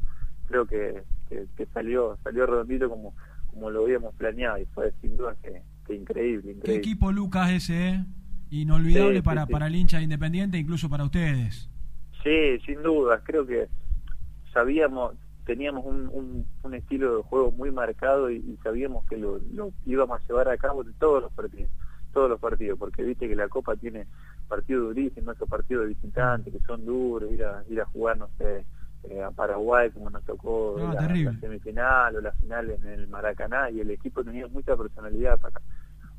creo 0.47 0.65
que, 0.67 1.03
que, 1.29 1.45
que 1.55 1.67
salió 1.67 2.17
salió 2.23 2.47
redondito 2.47 2.89
como 2.89 3.15
como 3.55 3.71
lo 3.71 3.85
habíamos 3.85 4.15
planeado 4.17 4.59
y 4.59 4.67
fue 4.67 4.93
sin 5.01 5.17
duda 5.17 5.35
que, 5.43 5.63
que 5.87 5.95
increíble, 5.95 6.43
Qué 6.43 6.51
increíble. 6.59 6.75
equipo 6.77 7.13
Lucas 7.13 7.51
ese, 7.51 7.89
¿eh? 7.89 8.05
Inolvidable 8.51 9.17
sí, 9.17 9.23
para, 9.23 9.47
sí. 9.47 9.53
para 9.53 9.67
el 9.69 9.75
hincha 9.75 9.97
de 9.99 10.05
Independiente, 10.05 10.59
incluso 10.59 10.89
para 10.89 11.05
ustedes. 11.05 11.69
Sí, 12.23 12.59
sin 12.67 12.83
duda, 12.83 13.21
creo 13.25 13.47
que 13.47 13.69
sabíamos, 14.53 15.15
teníamos 15.45 15.85
un, 15.85 16.09
un, 16.09 16.47
un 16.63 16.75
estilo 16.75 17.17
de 17.17 17.23
juego 17.25 17.51
muy 17.53 17.71
marcado 17.71 18.31
y, 18.31 18.37
y 18.37 18.59
sabíamos 18.63 19.05
que 19.07 19.17
lo, 19.17 19.39
lo 19.53 19.73
íbamos 19.87 20.21
a 20.21 20.27
llevar 20.27 20.49
a 20.49 20.57
cabo 20.57 20.83
en 20.83 20.93
todos 20.95 21.23
los 21.23 21.33
partidos, 21.33 21.71
todos 22.13 22.31
los 22.31 22.41
partidos, 22.41 22.79
porque 22.79 23.03
viste 23.03 23.29
que 23.29 23.37
la 23.37 23.49
Copa 23.49 23.77
tiene 23.77 24.07
partidos 24.49 24.95
durísimos, 24.95 25.35
esos 25.37 25.49
partidos 25.49 25.85
de 25.85 25.89
visitantes 25.95 26.53
que 26.53 26.61
son 26.61 26.85
duros, 26.85 27.31
ir 27.33 27.45
a, 27.45 27.65
ir 27.69 27.81
a 27.81 27.87
jugar, 27.87 28.17
no 28.19 28.29
sé, 28.39 28.65
eh, 29.11 29.23
a 29.23 29.31
Paraguay 29.31 29.91
como 29.91 30.11
nos 30.11 30.25
tocó 30.25 30.77
Ah, 30.79 30.95
la, 30.95 31.41
semifinal 31.41 32.17
o 32.17 32.21
la 32.21 32.33
final 32.33 32.71
en 32.71 32.87
el 32.87 33.09
Maracaná 33.09 33.71
y 33.71 33.81
el 33.81 33.91
equipo 33.91 34.25
tenía 34.25 34.47
mucha 34.49 34.77
personalidad 34.77 35.39
para, 35.41 35.61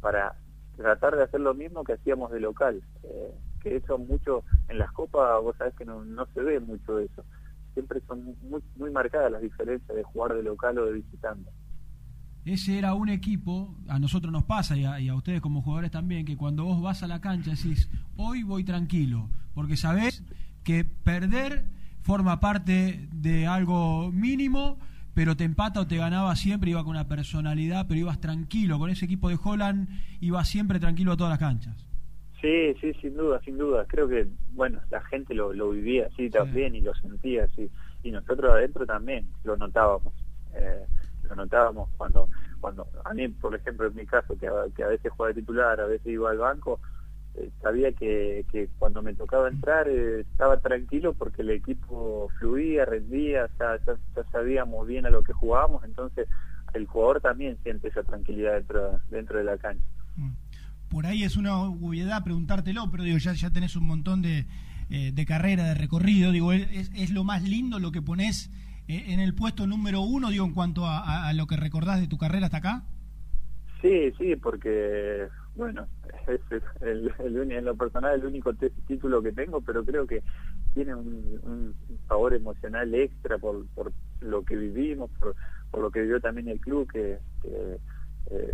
para 0.01 0.35
tratar 0.77 1.15
de 1.15 1.23
hacer 1.23 1.39
lo 1.39 1.53
mismo 1.53 1.83
que 1.83 1.93
hacíamos 1.93 2.31
de 2.31 2.39
local, 2.39 2.81
eh, 3.03 3.33
que 3.61 3.77
eso 3.77 3.97
mucho 3.97 4.43
en 4.67 4.77
las 4.77 4.91
copas, 4.91 5.41
vos 5.41 5.55
sabés 5.57 5.73
que 5.75 5.85
no, 5.85 6.03
no 6.03 6.25
se 6.33 6.41
ve 6.41 6.59
mucho 6.59 6.99
eso, 6.99 7.23
siempre 7.73 8.01
son 8.07 8.35
muy, 8.43 8.61
muy 8.75 8.91
marcadas 8.91 9.31
las 9.31 9.41
diferencias 9.41 9.95
de 9.95 10.03
jugar 10.03 10.33
de 10.33 10.43
local 10.43 10.77
o 10.77 10.85
de 10.85 10.93
visitante. 10.93 11.49
Ese 12.45 12.77
era 12.77 12.93
un 12.93 13.09
equipo, 13.09 13.75
a 13.87 13.97
nosotros 13.97 14.31
nos 14.31 14.43
pasa 14.43 14.77
y 14.77 14.85
a, 14.85 14.99
y 14.99 15.09
a 15.09 15.15
ustedes 15.15 15.41
como 15.41 15.63
jugadores 15.63 15.89
también, 15.89 16.25
que 16.25 16.37
cuando 16.37 16.65
vos 16.65 16.81
vas 16.81 17.01
a 17.01 17.07
la 17.07 17.19
cancha 17.19 17.51
decís, 17.51 17.89
hoy 18.17 18.43
voy 18.43 18.63
tranquilo, 18.63 19.29
porque 19.55 19.77
sabés 19.77 20.23
que 20.63 20.83
perder 20.83 21.74
forma 22.05 22.39
parte 22.39 23.07
de 23.11 23.47
algo 23.47 24.11
mínimo, 24.11 24.77
pero 25.15 25.35
te 25.35 25.43
empata 25.43 25.81
o 25.81 25.87
te 25.87 25.97
ganaba 25.97 26.35
siempre, 26.35 26.69
iba 26.69 26.83
con 26.83 26.91
una 26.91 27.07
personalidad, 27.07 27.87
pero 27.87 27.99
ibas 27.99 28.21
tranquilo. 28.21 28.77
Con 28.77 28.91
ese 28.91 29.05
equipo 29.05 29.27
de 29.27 29.39
Holland 29.43 29.89
ibas 30.21 30.47
siempre 30.47 30.79
tranquilo 30.79 31.13
a 31.13 31.17
todas 31.17 31.31
las 31.31 31.39
canchas. 31.39 31.75
Sí, 32.39 32.75
sí, 32.79 32.93
sin 33.01 33.17
duda, 33.17 33.41
sin 33.43 33.57
duda. 33.57 33.85
Creo 33.87 34.07
que, 34.07 34.27
bueno, 34.51 34.81
la 34.91 35.01
gente 35.01 35.33
lo, 35.33 35.51
lo 35.51 35.71
vivía 35.71 36.07
así 36.13 36.29
también 36.29 36.75
y 36.75 36.81
lo 36.81 36.93
sentía 36.93 37.45
así. 37.45 37.71
Y 38.03 38.11
nosotros 38.11 38.51
adentro 38.51 38.85
también 38.85 39.27
lo 39.43 39.57
notábamos. 39.57 40.13
Eh, 40.53 40.85
lo 41.23 41.35
notábamos 41.35 41.89
cuando, 41.97 42.29
cuando 42.61 42.87
a 43.03 43.15
mí, 43.15 43.27
por 43.29 43.55
ejemplo, 43.55 43.87
en 43.87 43.95
mi 43.95 44.05
caso, 44.05 44.37
que 44.37 44.47
a, 44.47 44.51
que 44.75 44.83
a 44.83 44.89
veces 44.89 45.11
jugaba 45.11 45.33
de 45.33 45.41
titular, 45.41 45.79
a 45.79 45.87
veces 45.87 46.05
iba 46.05 46.29
al 46.29 46.37
banco, 46.37 46.79
sabía 47.61 47.91
que, 47.91 48.45
que 48.51 48.69
cuando 48.79 49.01
me 49.01 49.13
tocaba 49.13 49.49
entrar 49.49 49.87
eh, 49.89 50.21
estaba 50.21 50.57
tranquilo 50.59 51.13
porque 51.13 51.41
el 51.41 51.49
equipo 51.51 52.29
fluía, 52.39 52.85
rendía, 52.85 53.49
ya, 53.59 53.77
ya, 53.85 53.95
ya 54.15 54.23
sabíamos 54.31 54.87
bien 54.87 55.05
a 55.05 55.09
lo 55.09 55.23
que 55.23 55.33
jugábamos, 55.33 55.83
entonces 55.83 56.27
el 56.73 56.85
jugador 56.87 57.21
también 57.21 57.57
siente 57.63 57.87
esa 57.89 58.03
tranquilidad 58.03 58.53
dentro, 58.53 58.99
dentro 59.09 59.37
de 59.37 59.43
la 59.45 59.57
cancha. 59.57 59.83
Por 60.89 61.05
ahí 61.05 61.23
es 61.23 61.35
una 61.35 61.57
obviedad 61.57 62.23
preguntártelo, 62.23 62.89
pero 62.91 63.03
digo, 63.03 63.17
ya, 63.17 63.33
ya 63.33 63.49
tenés 63.49 63.75
un 63.75 63.87
montón 63.87 64.21
de, 64.21 64.45
eh, 64.89 65.11
de 65.13 65.25
carrera, 65.25 65.63
de 65.65 65.73
recorrido. 65.73 66.31
Digo, 66.31 66.53
es, 66.53 66.91
es 66.95 67.11
lo 67.11 67.23
más 67.23 67.43
lindo 67.43 67.79
lo 67.79 67.91
que 67.91 68.01
pones 68.01 68.51
eh, 68.87 69.05
en 69.07 69.19
el 69.19 69.33
puesto 69.33 69.67
número 69.67 70.01
uno, 70.01 70.29
digo, 70.29 70.45
en 70.45 70.53
cuanto 70.53 70.85
a, 70.85 70.99
a- 70.99 71.27
a 71.27 71.33
lo 71.33 71.47
que 71.47 71.57
recordás 71.57 71.99
de 71.99 72.07
tu 72.07 72.17
carrera 72.17 72.45
hasta 72.45 72.57
acá. 72.57 72.83
Sí, 73.81 74.11
sí, 74.17 74.35
porque, 74.35 75.27
bueno, 75.55 75.87
es 76.27 76.41
el, 76.81 77.13
el, 77.19 77.51
en 77.51 77.65
lo 77.65 77.75
personal 77.75 78.15
el 78.19 78.25
único 78.25 78.53
título 78.87 79.21
que 79.21 79.31
tengo, 79.33 79.61
pero 79.61 79.83
creo 79.85 80.05
que 80.07 80.23
tiene 80.73 80.95
un, 80.95 81.39
un 81.43 81.75
favor 82.07 82.33
emocional 82.33 82.93
extra 82.95 83.37
por, 83.37 83.65
lo 84.21 84.43
que 84.43 84.55
vivimos, 84.55 85.11
por, 85.19 85.35
lo 85.81 85.91
que 85.91 86.01
vivió 86.01 86.19
también 86.21 86.49
el 86.49 86.59
club, 86.59 86.89
que, 86.91 87.19
eh, 87.43 88.53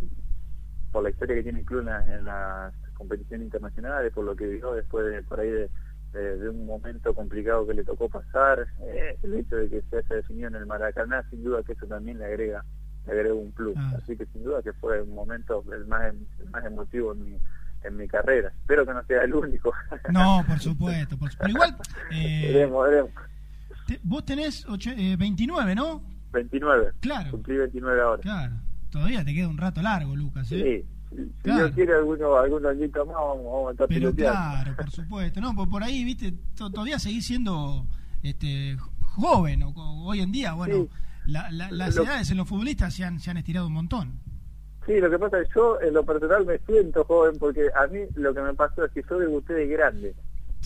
por 0.92 1.04
la 1.04 1.10
historia 1.10 1.36
que 1.36 1.44
tiene 1.44 1.60
el 1.60 1.66
club 1.66 1.80
en, 1.82 1.86
la- 1.86 2.16
en 2.18 2.26
las 2.26 2.74
competiciones 2.94 3.46
internacionales, 3.46 4.14
por 4.14 4.26
lo 4.26 4.36
que 4.36 4.48
vivió 4.48 4.74
después 4.74 5.06
de, 5.06 5.24
por 5.24 5.40
ahí 5.40 5.50
de- 5.50 5.70
de 6.14 6.50
un 6.50 6.66
momento 6.66 7.14
complicado 7.16 7.66
que 7.66 7.74
le 7.74 7.86
tocó 7.86 8.10
pasar, 8.10 8.68
eh, 8.82 9.18
el 9.24 9.34
hecho 9.36 9.56
de 9.56 9.70
que 9.70 9.82
se 9.84 9.98
haya 9.98 10.16
definido 10.18 10.50
en 10.50 10.56
el 10.56 10.66
Maracaná, 10.66 11.24
sin 11.30 11.44
duda 11.44 11.64
que 11.64 11.72
eso 11.74 11.88
también 11.88 12.20
le 12.20 12.26
agrega 12.26 12.66
le 13.06 13.12
agrega 13.14 13.34
un 13.34 13.52
plus. 13.52 13.76
Así 13.98 14.16
que 14.16 14.26
sin 14.28 14.44
duda 14.44 14.62
que 14.62 14.74
fue 14.74 15.02
un 15.02 15.14
momento 15.16 15.64
el 15.74 15.86
más, 15.88 16.10
em- 16.14 16.26
el 16.40 16.50
más 16.50 16.66
emotivo 16.66 17.14
en 17.14 17.24
mi, 17.26 17.38
en 17.84 17.98
mi 17.98 18.08
carrera. 18.08 18.50
Espero 18.50 18.86
que 18.86 18.94
no 18.94 19.04
sea 19.06 19.24
el 19.24 19.34
único. 19.34 19.74
No, 20.12 20.44
por 20.48 20.60
supuesto. 20.60 21.18
Por 21.18 21.32
Pero 21.38 21.50
igual, 21.50 21.76
eh, 22.12 22.52
veremos, 22.54 22.88
veremos. 22.88 23.12
te- 23.88 24.00
vos 24.04 24.26
tenés 24.26 24.66
ocho- 24.68 24.92
eh, 24.96 25.16
29, 25.18 25.76
¿no? 25.76 26.04
29. 26.34 26.92
Claro. 27.02 27.32
Cumplí 27.32 27.58
29 27.58 28.02
ahora. 28.02 28.22
Claro. 28.22 28.54
Todavía 28.90 29.24
te 29.26 29.34
queda 29.34 29.48
un 29.48 29.58
rato 29.58 29.82
largo, 29.82 30.16
Lucas. 30.16 30.52
¿eh? 30.52 30.86
Sí. 30.86 30.88
Si 31.16 31.32
Claro. 31.44 31.60
Dios 31.66 31.72
quiere 31.76 31.94
alguno, 31.96 32.38
algún 32.38 32.66
añito 32.66 33.06
más, 33.06 33.16
vamos, 33.16 33.44
vamos 33.44 33.68
a 33.68 33.72
estar 33.72 33.88
Pero 33.90 34.16
claro, 34.16 34.76
por 34.78 34.90
supuesto. 34.92 35.42
No, 35.42 35.54
por, 35.54 35.70
por 35.70 35.84
ahí, 35.84 36.06
viste, 36.06 36.34
to- 36.56 36.70
todavía 36.70 37.00
seguís 37.00 37.26
siendo 37.28 37.86
este, 38.24 38.78
joven. 39.02 39.64
O, 39.64 39.70
o 39.72 40.06
hoy 40.06 40.22
en 40.22 40.32
día, 40.32 40.54
bueno, 40.54 40.88
la- 41.32 41.52
la- 41.52 41.72
las 41.72 41.96
Lo- 41.96 42.04
edades 42.04 42.30
en 42.32 42.38
los 42.38 42.48
futbolistas 42.48 42.94
se 42.94 43.04
han, 43.06 43.20
se 43.20 43.32
han 43.32 43.38
estirado 43.38 43.68
un 43.68 43.74
montón. 43.74 44.20
Sí, 44.86 45.00
lo 45.00 45.10
que 45.10 45.20
pasa 45.20 45.40
es 45.40 45.48
que 45.48 45.54
yo 45.56 45.80
en 45.82 45.94
lo 45.94 46.04
personal 46.04 46.46
me 46.46 46.58
siento 46.60 47.04
joven 47.06 47.38
porque 47.40 47.70
a 47.76 47.88
mí 47.88 48.00
lo 48.16 48.34
que 48.34 48.42
me 48.42 48.54
pasó 48.54 48.86
es 48.86 48.92
que 48.92 49.04
yo 49.10 49.20
debuté 49.20 49.54
de 49.54 49.68
grande. 49.68 50.16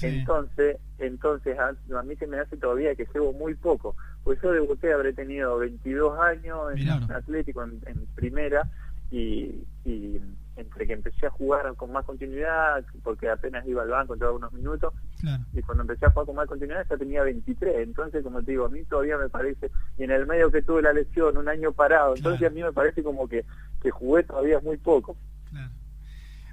Entonces, 0.01 0.77
entonces 0.99 1.57
a, 1.57 1.69
a 1.97 2.03
mí 2.03 2.15
se 2.17 2.27
me 2.27 2.37
hace 2.39 2.57
todavía 2.57 2.95
que 2.95 3.07
llevo 3.13 3.31
muy 3.33 3.55
poco. 3.55 3.95
Pues 4.23 4.39
yo 4.41 4.51
debuté, 4.51 4.91
habré 4.93 5.13
tenido 5.13 5.57
22 5.57 6.19
años 6.19 6.59
en 6.71 6.75
Mirá. 6.75 6.95
Atlético 7.15 7.63
en, 7.63 7.79
en 7.85 8.05
primera 8.15 8.69
y, 9.11 9.63
y 9.85 10.19
entre 10.57 10.88
que 10.88 10.94
empecé 10.94 11.26
a 11.27 11.30
jugar 11.30 11.73
con 11.76 11.91
más 11.91 12.06
continuidad, 12.06 12.84
porque 13.03 13.30
apenas 13.30 13.65
iba 13.68 13.84
al 13.84 13.90
banco, 13.90 14.14
entraba 14.14 14.36
unos 14.36 14.53
minutos, 14.53 14.94
Claro. 15.19 15.44
y 15.53 15.61
cuando 15.61 15.84
empecé 15.84 16.06
a 16.06 16.11
jugar 16.11 16.26
con 16.27 16.36
más 16.36 16.48
continuidad 16.48 16.86
ya 16.90 16.98
tenía 16.98 17.23
23, 17.23 17.76
entonces 17.80 18.23
como 18.23 18.41
te 18.44 18.52
digo, 18.52 18.65
a 18.65 18.69
mí 18.69 18.84
todavía 18.86 19.18
me 19.18 19.30
parece, 19.30 19.72
y 19.98 20.03
en 20.03 20.11
el 20.11 20.26
medio 20.27 20.52
que 20.52 20.61
tuve 20.61 20.82
la 20.82 20.94
lesión, 20.94 21.38
un 21.38 21.49
año 21.49 21.72
parado, 21.73 22.15
entonces 22.15 22.48
a 22.48 22.52
mí 22.53 22.61
me 22.64 22.72
parece 22.73 23.03
como 23.03 23.27
que, 23.27 23.45
que 23.82 23.91
jugué 23.91 24.23
todavía 24.23 24.60
muy 24.61 24.77
poco. 24.77 25.18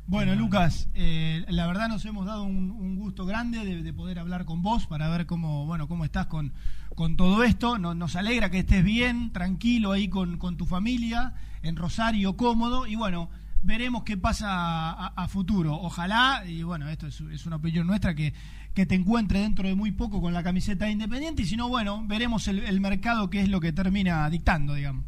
Bueno, 0.05 0.35
Lucas, 0.35 0.89
eh, 0.95 1.45
la 1.49 1.67
verdad 1.67 1.89
nos 1.89 2.05
hemos 2.05 2.27
dado 2.27 2.43
un, 2.43 2.71
un 2.73 2.97
gusto 2.97 3.25
grande 3.25 3.65
de, 3.65 3.83
de 3.83 3.93
poder 3.95 4.19
hablar 4.19 4.45
con 4.45 4.61
vos 4.63 4.87
para 4.87 5.09
ver 5.09 5.27
cómo, 5.27 5.65
bueno, 5.65 5.87
cómo 5.89 6.05
estás 6.05 6.27
con, 6.27 6.53
con 6.97 7.17
todo 7.17 7.45
esto. 7.45 7.79
No- 7.79 7.95
nos 7.95 8.17
alegra 8.17 8.51
que 8.51 8.59
estés 8.59 8.83
bien, 8.85 9.33
tranquilo 9.33 9.93
ahí 9.93 10.09
con, 10.09 10.39
con 10.39 10.57
tu 10.57 10.67
familia, 10.67 11.35
en 11.63 11.77
Rosario, 11.77 12.37
cómodo. 12.37 12.87
Y 12.87 12.97
bueno, 12.97 13.31
veremos 13.63 14.03
qué 14.05 14.17
pasa 14.17 14.47
a, 14.51 15.07
a 15.17 15.29
futuro. 15.29 15.75
Ojalá, 15.75 16.43
y 16.47 16.63
bueno, 16.63 16.89
esto 16.89 17.07
es, 17.07 17.21
es 17.21 17.47
una 17.47 17.57
opinión 17.57 17.87
nuestra, 17.87 18.15
que, 18.15 18.33
que 18.75 18.87
te 18.87 18.95
encuentre 18.95 19.41
dentro 19.41 19.67
de 19.69 19.75
muy 19.75 19.93
poco 19.93 20.21
con 20.21 20.33
la 20.33 20.43
camiseta 20.43 20.85
de 20.87 20.93
Independiente. 20.93 21.43
Y 21.43 21.47
si 21.47 21.57
no, 21.57 21.69
bueno, 21.69 22.03
veremos 22.07 22.49
el, 22.49 22.61
el 22.61 22.81
mercado 22.81 23.31
que 23.31 23.41
es 23.43 23.49
lo 23.49 23.61
que 23.61 23.73
termina 23.73 24.29
dictando, 24.31 24.75
digamos. 24.75 25.05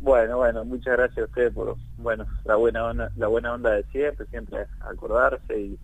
Bueno, 0.00 0.36
bueno, 0.36 0.64
muchas 0.66 0.96
gracias 0.98 1.18
a 1.18 1.28
ustedes 1.28 1.52
por, 1.54 1.76
bueno, 1.96 2.26
la 2.44 2.56
buena 2.56 2.84
onda, 2.84 3.10
la 3.16 3.26
buena 3.28 3.54
onda 3.54 3.70
de 3.70 3.84
siempre, 3.84 4.26
siempre 4.26 4.66
acordarse 4.80 5.58
y, 5.58 5.78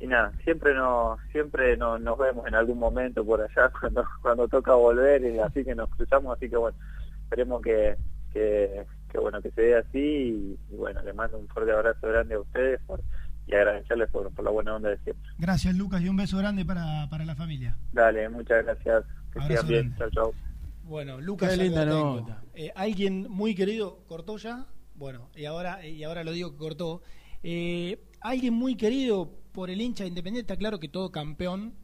y 0.00 0.06
nada, 0.06 0.32
siempre 0.42 0.74
nos, 0.74 1.18
siempre 1.32 1.76
no- 1.76 1.98
nos 1.98 2.16
vemos 2.18 2.46
en 2.46 2.54
algún 2.54 2.78
momento 2.78 3.24
por 3.26 3.42
allá 3.42 3.70
cuando, 3.80 4.06
cuando 4.22 4.48
toca 4.48 4.72
volver 4.72 5.22
y 5.22 5.38
así 5.38 5.64
que 5.64 5.74
nos 5.74 5.90
cruzamos, 5.90 6.34
así 6.36 6.48
que 6.48 6.56
bueno, 6.56 6.78
esperemos 7.24 7.60
que, 7.60 7.96
que, 8.32 8.86
que 9.10 9.18
bueno, 9.18 9.40
que 9.42 9.50
se 9.50 9.62
dé 9.62 9.76
así 9.76 9.98
y, 9.98 10.58
y 10.70 10.76
bueno, 10.76 11.02
les 11.02 11.14
mando 11.14 11.38
un 11.38 11.48
fuerte 11.48 11.72
abrazo 11.72 12.06
grande 12.08 12.34
a 12.34 12.40
ustedes 12.40 12.80
por, 12.86 13.00
y 13.46 13.54
agradecerles 13.54 14.10
por, 14.10 14.30
por 14.34 14.44
la 14.44 14.50
buena 14.50 14.76
onda 14.76 14.90
de 14.90 14.98
siempre. 14.98 15.30
Gracias, 15.38 15.74
Lucas, 15.74 16.00
y 16.02 16.08
un 16.08 16.16
beso 16.16 16.36
grande 16.38 16.64
para, 16.64 17.08
para 17.10 17.24
la 17.24 17.34
familia. 17.34 17.76
Dale, 17.92 18.28
muchas 18.28 18.64
gracias, 18.64 19.04
que 19.32 19.40
Abrazo 19.40 19.66
sigan 19.66 19.68
bien, 19.68 19.96
chao, 19.98 20.10
chao. 20.10 20.34
Bueno, 20.84 21.20
Lucas, 21.20 21.50
Qué 21.50 21.64
linda 21.64 21.84
técnico. 21.86 22.36
Eh, 22.54 22.72
alguien 22.74 23.26
muy 23.30 23.54
querido 23.54 23.98
cortó 24.06 24.36
ya. 24.38 24.66
Bueno, 24.94 25.28
y 25.36 25.44
ahora 25.44 25.86
y 25.86 26.02
ahora 26.02 26.24
lo 26.24 26.32
digo 26.32 26.50
que 26.52 26.56
cortó. 26.58 27.02
Eh, 27.42 28.00
alguien 28.20 28.54
muy 28.54 28.74
querido 28.74 29.30
por 29.52 29.70
el 29.70 29.80
hincha 29.80 30.04
de 30.04 30.08
Independiente, 30.08 30.52
está 30.52 30.58
claro 30.58 30.80
que 30.80 30.88
todo 30.88 31.10
campeón 31.12 31.74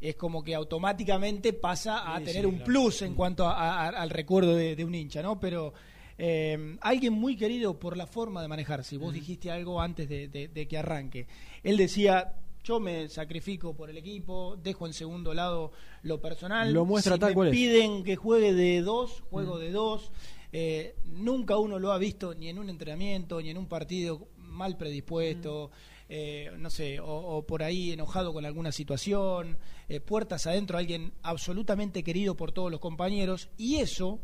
es 0.00 0.16
como 0.16 0.42
que 0.44 0.54
automáticamente 0.54 1.52
pasa 1.52 2.14
a 2.14 2.18
Sí, 2.18 2.24
tener 2.26 2.42
sí, 2.42 2.46
un 2.46 2.54
claro. 2.56 2.64
plus 2.66 3.02
en 3.02 3.14
cuanto 3.14 3.46
a- 3.48 3.84
a- 3.84 3.88
al 3.88 4.10
recuerdo 4.10 4.54
de, 4.56 4.76
de 4.76 4.84
un 4.84 4.94
hincha, 4.94 5.22
¿no? 5.22 5.40
Pero 5.40 5.72
eh, 6.18 6.76
alguien 6.80 7.12
muy 7.12 7.36
querido 7.36 7.78
por 7.78 7.96
la 7.96 8.06
forma 8.06 8.42
de 8.42 8.48
manejarse. 8.48 8.96
Vos 8.96 9.12
dijiste 9.14 9.50
algo 9.50 9.80
antes 9.80 10.08
de, 10.08 10.28
de- 10.28 10.48
de 10.48 10.68
que 10.68 10.78
arranque. 10.78 11.26
Él 11.62 11.76
decía, 11.76 12.34
yo 12.64 12.78
me 12.80 13.08
sacrifico 13.08 13.74
por 13.74 13.90
el 13.90 13.96
equipo, 13.96 14.56
dejo 14.62 14.86
en 14.86 14.92
segundo 14.92 15.34
lado 15.34 15.72
lo 16.02 16.20
personal. 16.20 16.72
Lo 16.72 16.84
muestra 16.84 17.14
si 17.14 17.20
tal 17.20 17.30
me 17.30 17.34
cual 17.34 17.48
es. 17.48 17.52
piden 17.52 18.04
que 18.04 18.16
juegue 18.16 18.52
de 18.52 18.80
dos, 18.82 19.22
juego 19.30 19.58
de 19.58 19.70
dos. 19.72 20.12
Eh, 20.52 20.94
nunca 21.06 21.56
uno 21.56 21.78
lo 21.78 21.92
ha 21.92 21.98
visto 21.98 22.34
ni 22.34 22.48
en 22.48 22.58
un 22.58 22.68
entrenamiento, 22.68 23.40
ni 23.40 23.48
en 23.50 23.56
un 23.58 23.66
partido 23.66 24.28
mal 24.36 24.76
predispuesto. 24.76 25.70
eh, 26.14 26.50
no 26.58 26.68
sé, 26.68 27.00
o, 27.00 27.06
o 27.06 27.46
por 27.46 27.62
ahí 27.62 27.90
enojado 27.92 28.34
con 28.34 28.44
alguna 28.44 28.70
situación, 28.70 29.56
eh, 29.88 29.98
puertas 30.00 30.46
adentro, 30.46 30.76
alguien 30.76 31.14
absolutamente 31.22 32.02
querido 32.04 32.36
por 32.36 32.52
todos 32.52 32.70
los 32.70 32.80
compañeros, 32.80 33.48
y 33.56 33.76
eso, 33.76 34.20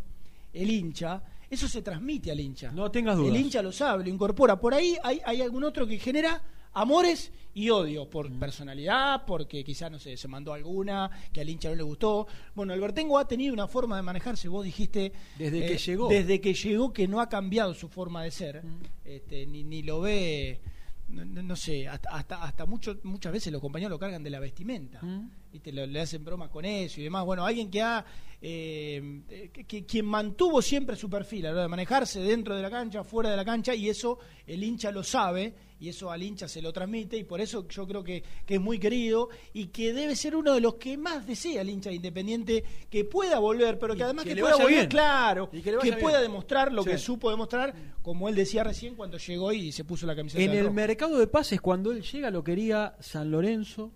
el 0.52 0.70
hincha, 0.70 1.22
eso 1.50 1.68
se 1.68 1.82
transmite 1.82 2.30
al 2.30 2.40
hincha. 2.40 2.70
No 2.72 2.90
tengas 2.90 3.16
dudas. 3.16 3.34
El 3.34 3.40
hincha 3.40 3.62
lo 3.62 3.72
sabe, 3.72 4.04
lo 4.04 4.10
incorpora. 4.10 4.58
Por 4.60 4.74
ahí 4.74 4.96
hay, 5.02 5.20
hay 5.24 5.40
algún 5.42 5.64
otro 5.64 5.86
que 5.86 5.98
genera 5.98 6.42
amores 6.74 7.32
y 7.54 7.70
odio 7.70 8.08
por 8.08 8.30
Mm. 8.30 8.38
personalidad, 8.38 9.24
porque 9.26 9.64
quizás, 9.64 9.90
no 9.90 9.98
sé, 9.98 10.16
se 10.16 10.28
mandó 10.28 10.52
alguna 10.52 11.10
que 11.32 11.40
al 11.40 11.48
hincha 11.48 11.70
no 11.70 11.74
le 11.74 11.82
gustó. 11.82 12.26
Bueno, 12.54 12.72
Albertengo 12.72 13.18
ha 13.18 13.26
tenido 13.26 13.52
una 13.54 13.66
forma 13.66 13.96
de 13.96 14.02
manejarse, 14.02 14.48
vos 14.48 14.64
dijiste... 14.64 15.06
eh, 15.06 15.12
Desde 15.38 15.66
que 15.66 15.78
llegó. 15.78 16.06
Mm. 16.06 16.10
Desde 16.10 16.40
que 16.40 16.54
llegó 16.54 16.92
que 16.92 17.08
no 17.08 17.20
ha 17.20 17.28
cambiado 17.28 17.74
su 17.74 17.88
forma 17.88 18.22
de 18.22 18.30
ser, 18.30 18.62
este, 19.04 19.46
ni, 19.46 19.64
ni 19.64 19.82
lo 19.82 20.00
ve... 20.00 20.60
No, 21.08 21.24
no- 21.24 21.56
sé, 21.56 21.88
hasta, 21.88 22.10
hasta, 22.10 22.42
hasta 22.42 22.66
mucho- 22.66 22.98
muchas 23.04 23.32
veces 23.32 23.50
los 23.52 23.62
compañeros 23.62 23.92
lo 23.92 23.98
cargan 23.98 24.22
de 24.22 24.30
la 24.30 24.40
vestimenta. 24.40 25.00
Mm. 25.02 25.30
¿viste? 25.52 25.72
Lo- 25.72 25.86
le 25.86 26.00
hacen 26.00 26.22
bromas 26.24 26.50
con 26.50 26.64
eso 26.66 27.00
y 27.00 27.04
demás. 27.04 27.24
Bueno, 27.24 27.44
alguien 27.46 27.70
que 27.70 27.80
ha. 27.82 28.04
eh, 28.40 29.48
que, 29.52 29.64
que- 29.64 29.84
quien 29.84 30.04
mantuvo 30.06 30.62
siempre 30.62 30.94
su 30.96 31.10
perfil 31.10 31.46
a 31.46 31.48
la 31.48 31.54
hora 31.54 31.62
de 31.62 31.68
manejarse 31.68 32.20
dentro 32.20 32.54
de 32.54 32.62
la 32.62 32.70
cancha, 32.70 33.02
fuera 33.02 33.30
de 33.30 33.36
la 33.36 33.44
cancha, 33.44 33.74
y 33.74 33.88
eso 33.88 34.18
el 34.46 34.62
hincha 34.62 34.90
lo 34.92 35.02
sabe, 35.02 35.54
y 35.80 35.88
eso 35.88 36.10
al 36.10 36.22
hincha 36.22 36.48
se 36.48 36.60
lo 36.62 36.72
transmite, 36.72 37.16
y 37.16 37.24
por 37.24 37.40
eso 37.40 37.66
yo 37.68 37.86
creo 37.86 38.02
que, 38.02 38.22
que 38.44 38.54
es 38.56 38.60
muy 38.60 38.78
querido 38.78 39.28
y 39.52 39.66
que 39.66 39.92
debe 39.92 40.16
ser 40.16 40.34
uno 40.36 40.52
de 40.54 40.60
los 40.60 40.74
que 40.74 40.96
más 40.96 41.26
desea 41.26 41.62
el 41.62 41.70
hincha 41.70 41.90
de 41.90 41.96
independiente 41.96 42.64
que 42.90 43.04
pueda 43.04 43.38
volver, 43.38 43.78
pero 43.78 43.94
que 43.94 44.02
además 44.04 44.24
que 44.24 44.36
pueda 44.36 44.56
volver, 44.56 44.70
bien. 44.74 44.86
claro, 44.88 45.50
Y 45.52 45.60
que 45.62 45.92
pueda 46.00 46.20
demostrar 46.20 46.72
lo 46.72 46.82
Sí. 46.82 46.90
que 46.90 46.98
supo 46.98 47.30
demostrar, 47.30 47.74
como 48.02 48.28
él 48.28 48.34
decía 48.34 48.64
recién 48.64 48.94
cuando 48.94 49.18
llegó 49.18 49.52
y 49.52 49.72
se 49.72 49.84
puso 49.84 50.06
la 50.06 50.16
camiseta 50.16 50.42
En 50.42 50.50
el 50.52 50.62
rojo. 50.64 50.74
mercado 50.74 51.18
de 51.18 51.26
pases, 51.26 51.60
cuando 51.60 51.92
él 51.92 52.02
llega, 52.02 52.30
lo 52.30 52.42
quería 52.42 52.96
San 53.00 53.30
Lorenzo, 53.30 53.92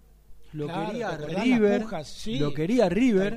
lo 0.53 0.67
Claro, 0.67 0.91
quería 0.91 1.09
¿te 1.09 1.15
acordás 1.15 1.35
las 1.35 1.45
River, 1.45 1.83
pujas? 1.83 2.09
Sí, 2.09 2.39
lo 2.39 2.53
quería 2.53 2.89
River, 2.91 3.37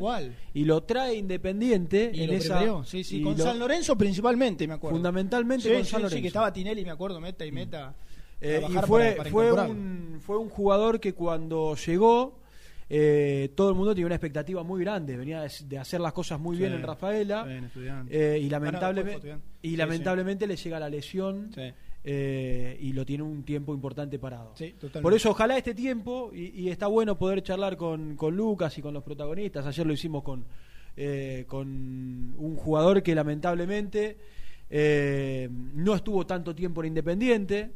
y 0.54 0.66
lo 0.66 0.84
trae 0.84 1.16
Independiente 1.16 2.12
Y 2.14 2.24
en 2.24 2.30
esa. 2.32 2.84
sí, 2.86 3.04
sí, 3.06 3.22
con 3.22 3.38
San 3.38 3.58
Lorenzo 3.58 3.98
principalmente, 3.98 4.68
me 4.68 4.74
acuerdo. 4.74 4.98
Fundamentalmente 4.98 5.74
con 5.74 5.86
San 5.86 6.00
sí, 6.00 6.04
Lorenzo. 6.04 6.22
que 6.22 6.28
estaba 6.28 6.52
Tinelli, 6.52 6.84
me 6.84 6.92
acuerdo, 6.92 7.22
meta 7.22 7.46
y 7.46 7.52
meta. 7.54 7.96
Eh, 8.42 8.62
y 8.70 8.74
fue, 8.74 9.02
para- 9.12 9.16
para 9.18 9.30
fue, 9.30 9.52
un, 9.52 10.18
fue 10.22 10.38
un 10.38 10.50
jugador 10.50 11.00
que 11.00 11.14
cuando 11.14 11.76
llegó, 11.76 12.40
eh, 12.90 13.50
todo 13.56 13.70
el 13.70 13.76
mundo 13.76 13.94
tenía 13.96 14.06
una 14.06 14.16
expectativa 14.16 14.62
muy 14.64 14.82
grande. 14.82 15.18
Venía 15.18 15.42
de, 15.42 15.52
de 15.68 15.78
hacer 15.80 16.00
las 16.02 16.14
cosas 16.14 16.40
muy 16.40 16.56
Sí, 16.58 16.62
bien 16.64 16.74
en 16.74 16.84
Rafaela. 16.84 17.46
eh, 18.10 18.40
y 18.42 18.50
lamentablemente, 18.50 19.36
y 19.62 19.70
Sí, 19.72 19.76
lamentablemente 19.78 20.46
le 20.48 20.56
llega 20.56 20.80
la 20.80 20.90
lesión. 20.90 21.50
eh, 22.08 22.78
y 22.82 22.94
lo 22.94 23.04
tiene 23.04 23.24
un 23.24 23.42
tiempo 23.44 23.74
importante 23.74 24.20
parado. 24.20 24.54
Por 25.02 25.14
eso, 25.16 25.32
ojalá 25.32 25.58
este 25.58 25.74
tiempo, 25.74 26.30
y, 26.32 26.50
y 26.62 26.70
está 26.70 26.86
bueno 26.86 27.18
poder 27.18 27.42
charlar 27.42 27.78
con, 27.78 28.16
con 28.16 28.36
Lucas 28.36 28.78
y 28.78 28.82
con 28.84 28.94
los 28.94 29.02
protagonistas. 29.02 29.66
Ayer 29.66 29.88
lo 29.88 29.94
hicimos 29.94 30.22
con, 30.22 30.46
con 31.48 31.68
un 32.38 32.56
jugador 32.58 33.02
que 33.02 33.16
lamentablemente 33.16 34.18
eh, 34.70 35.50
no 35.52 35.96
estuvo 35.96 36.26
tanto 36.26 36.56
tiempo 36.56 36.82
en 36.82 36.88
Independiente. 36.88 37.74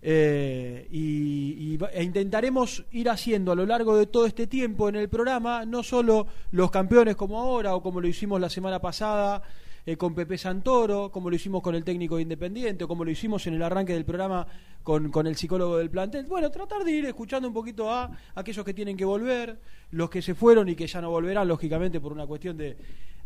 Eh, 0.00 0.86
y, 0.90 1.78
e 1.92 2.02
intentaremos 2.02 2.84
ir 2.92 3.10
haciendo 3.10 3.52
a 3.52 3.54
lo 3.54 3.66
largo 3.66 3.96
de 3.96 4.06
todo 4.06 4.26
este 4.26 4.46
tiempo 4.46 4.88
en 4.88 4.96
el 4.96 5.08
programa, 5.08 5.64
no 5.64 5.82
solo 5.82 6.26
los 6.52 6.70
campeones 6.70 7.16
como 7.16 7.38
ahora 7.38 7.74
o 7.74 7.82
como 7.82 8.00
lo 8.00 8.08
hicimos 8.08 8.40
la 8.40 8.50
semana 8.50 8.80
pasada 8.80 9.42
eh, 9.86 9.96
con 9.96 10.14
Pepe 10.14 10.36
Santoro, 10.38 11.10
como 11.10 11.30
lo 11.30 11.36
hicimos 11.36 11.62
con 11.62 11.74
el 11.74 11.84
técnico 11.84 12.16
de 12.16 12.22
Independiente, 12.22 12.84
o 12.84 12.88
como 12.88 13.04
lo 13.04 13.10
hicimos 13.10 13.46
en 13.46 13.54
el 13.54 13.62
arranque 13.62 13.92
del 13.94 14.04
programa 14.04 14.46
con, 14.82 15.10
con 15.10 15.26
el 15.26 15.36
psicólogo 15.36 15.76
del 15.78 15.90
plantel. 15.90 16.26
Bueno, 16.26 16.50
tratar 16.50 16.84
de 16.84 16.90
ir 16.92 17.04
escuchando 17.06 17.48
un 17.48 17.54
poquito 17.54 17.90
a 17.92 18.10
aquellos 18.34 18.64
que 18.64 18.74
tienen 18.74 18.96
que 18.96 19.04
volver, 19.04 19.58
los 19.90 20.10
que 20.10 20.22
se 20.22 20.34
fueron 20.34 20.68
y 20.68 20.74
que 20.76 20.86
ya 20.86 21.00
no 21.00 21.10
volverán, 21.10 21.48
lógicamente, 21.48 22.00
por 22.00 22.12
una 22.12 22.26
cuestión 22.26 22.56
de, 22.56 22.76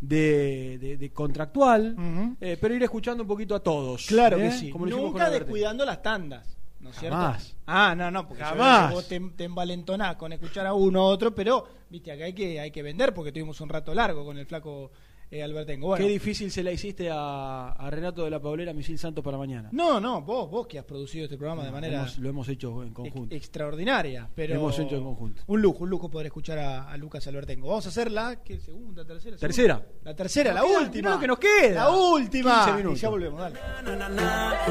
de, 0.01 0.79
de- 0.81 0.97
de 0.97 1.11
contractual, 1.11 1.97
eh, 2.41 2.57
pero 2.61 2.75
ir 2.75 2.83
escuchando 2.83 3.23
un 3.23 3.29
poquito 3.29 3.55
a 3.55 3.61
todos. 3.61 4.07
Claro 4.07 4.37
¿eh? 4.39 4.43
que 4.43 4.51
sí. 4.53 4.71
Como 4.71 4.87
Nunca 4.87 5.31
descuidando 5.31 5.85
las 5.85 6.03
tandas. 6.03 6.57
¿No 6.81 6.91
es 6.91 6.97
cierto? 6.99 7.17
Jamás. 7.17 7.55
Ah, 7.65 7.95
no, 7.97 8.11
no, 8.11 8.27
porque 8.27 8.43
Jamás. 8.43 8.91
yo- 8.91 8.97
vos 8.97 9.07
te, 9.07 9.21
te 9.37 9.45
envalentonás 9.45 10.17
con 10.17 10.33
escuchar 10.33 10.67
a 10.67 10.75
uno 10.75 11.01
u 11.03 11.05
otro, 11.05 11.33
pero 11.33 11.65
viste, 11.89 12.11
acá 12.11 12.25
hay 12.25 12.33
que, 12.33 12.59
hay 12.59 12.73
que 12.73 12.83
vender 12.83 13.15
porque 13.15 13.31
tuvimos 13.31 13.61
un 13.61 13.69
rato 13.69 13.95
largo 13.95 14.25
con 14.25 14.37
el 14.37 14.47
flaco 14.47 14.91
eh, 15.33 15.43
Albertengo. 15.43 15.87
Bueno, 15.89 16.05
Qué 16.05 16.11
difícil 16.13 16.51
se 16.51 16.63
la 16.63 16.71
hiciste 16.71 17.09
a, 17.11 17.71
a 17.71 17.91
Renato 17.91 18.23
de 18.25 18.31
la 18.31 18.39
Paulera, 18.41 18.73
Misil 18.73 18.99
Santos 18.99 19.25
para 19.25 19.39
mañana. 19.39 19.71
No, 19.73 19.99
no, 19.99 20.21
vos, 20.23 20.51
vos 20.51 20.67
que 20.67 20.79
has 20.79 20.85
producido 20.85 21.25
este 21.25 21.39
programa 21.39 21.65
de 21.65 21.71
manera 21.73 22.01
hemos- 22.01 22.19
lo 22.19 22.29
hemos 22.29 22.49
hecho 22.49 22.83
en 22.83 22.93
conjunto. 22.93 23.35
extraordinaria, 23.35 24.29
pero 24.35 24.55
Lo 24.55 24.61
hemos 24.61 24.79
hecho 24.79 24.95
en 24.97 25.03
conjunto. 25.05 25.43
Un 25.47 25.63
lujo, 25.63 25.85
un 25.85 25.91
lujo 25.91 26.11
poder 26.11 26.27
escuchar 26.27 26.59
a, 26.59 26.91
a 26.91 26.97
Lucas 26.99 27.27
Albertengo. 27.27 27.69
Vamos 27.69 27.87
a 27.87 27.89
hacer 27.89 28.13
la 28.13 28.43
¿qué, 28.45 28.61
segunda, 28.61 29.05
tercera, 29.07 29.39
segunda? 29.39 29.41
Tercera. 29.41 29.87
La 30.05 30.15
tercera, 30.15 30.53
Nos 30.53 30.63
la 30.63 30.69
queda- 30.69 30.79
última. 30.81 31.03
mirá 31.09 31.15
lo 31.15 31.21
que 31.21 31.27
nos 31.27 31.39
queda. 31.39 31.75
La 31.85 31.91
última. 31.91 32.65
15 32.67 32.77
minutos. 32.79 32.99
Y 32.99 33.03
ya 33.03 33.09
volvemos, 33.09 33.41
dale. 33.41 34.63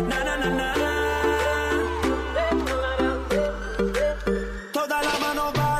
Toda 4.73 5.01
la 5.03 5.19
mano 5.19 5.51
para 5.53 5.70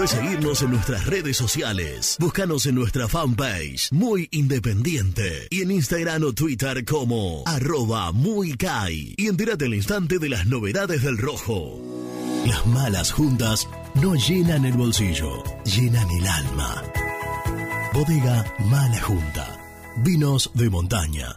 podés 0.00 0.12
seguirnos 0.12 0.62
en 0.62 0.70
nuestras 0.70 1.06
redes 1.06 1.36
sociales. 1.36 2.16
Búscanos 2.18 2.64
en 2.64 2.74
nuestra 2.74 3.06
fanpage, 3.06 3.92
Muy 3.92 4.28
Independiente. 4.30 5.46
Y 5.50 5.60
en 5.60 5.70
Instagram 5.72 6.24
o 6.24 6.32
Twitter 6.32 6.86
como 6.86 7.42
arroba 7.44 8.10
muy 8.10 8.54
Kai. 8.54 9.14
Y 9.18 9.26
entérate 9.26 9.66
al 9.66 9.74
instante 9.74 10.18
de 10.18 10.30
las 10.30 10.46
novedades 10.46 11.02
del 11.02 11.18
rojo. 11.18 11.78
Las 12.46 12.64
malas 12.66 13.12
juntas 13.12 13.68
no 13.94 14.14
llenan 14.14 14.64
el 14.64 14.72
bolsillo, 14.72 15.42
llenan 15.64 16.10
el 16.10 16.26
alma. 16.26 16.82
Bodega 17.92 18.54
Mala 18.70 19.02
Junta. 19.02 19.58
Vinos 20.02 20.50
de 20.54 20.70
montaña. 20.70 21.36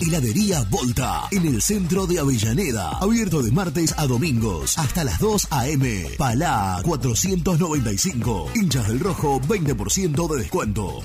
Heladería 0.00 0.62
Volta, 0.68 1.28
en 1.30 1.46
el 1.46 1.62
centro 1.62 2.06
de 2.06 2.18
Avellaneda. 2.18 2.90
Abierto 3.00 3.42
de 3.42 3.52
martes 3.52 3.94
a 3.96 4.06
domingos, 4.06 4.76
hasta 4.78 5.04
las 5.04 5.18
2 5.20 5.48
a.m. 5.50 6.06
Palá 6.18 6.80
495. 6.84 8.50
Hinchas 8.54 8.88
del 8.88 9.00
Rojo, 9.00 9.40
20% 9.40 10.28
de 10.28 10.42
descuento. 10.42 11.02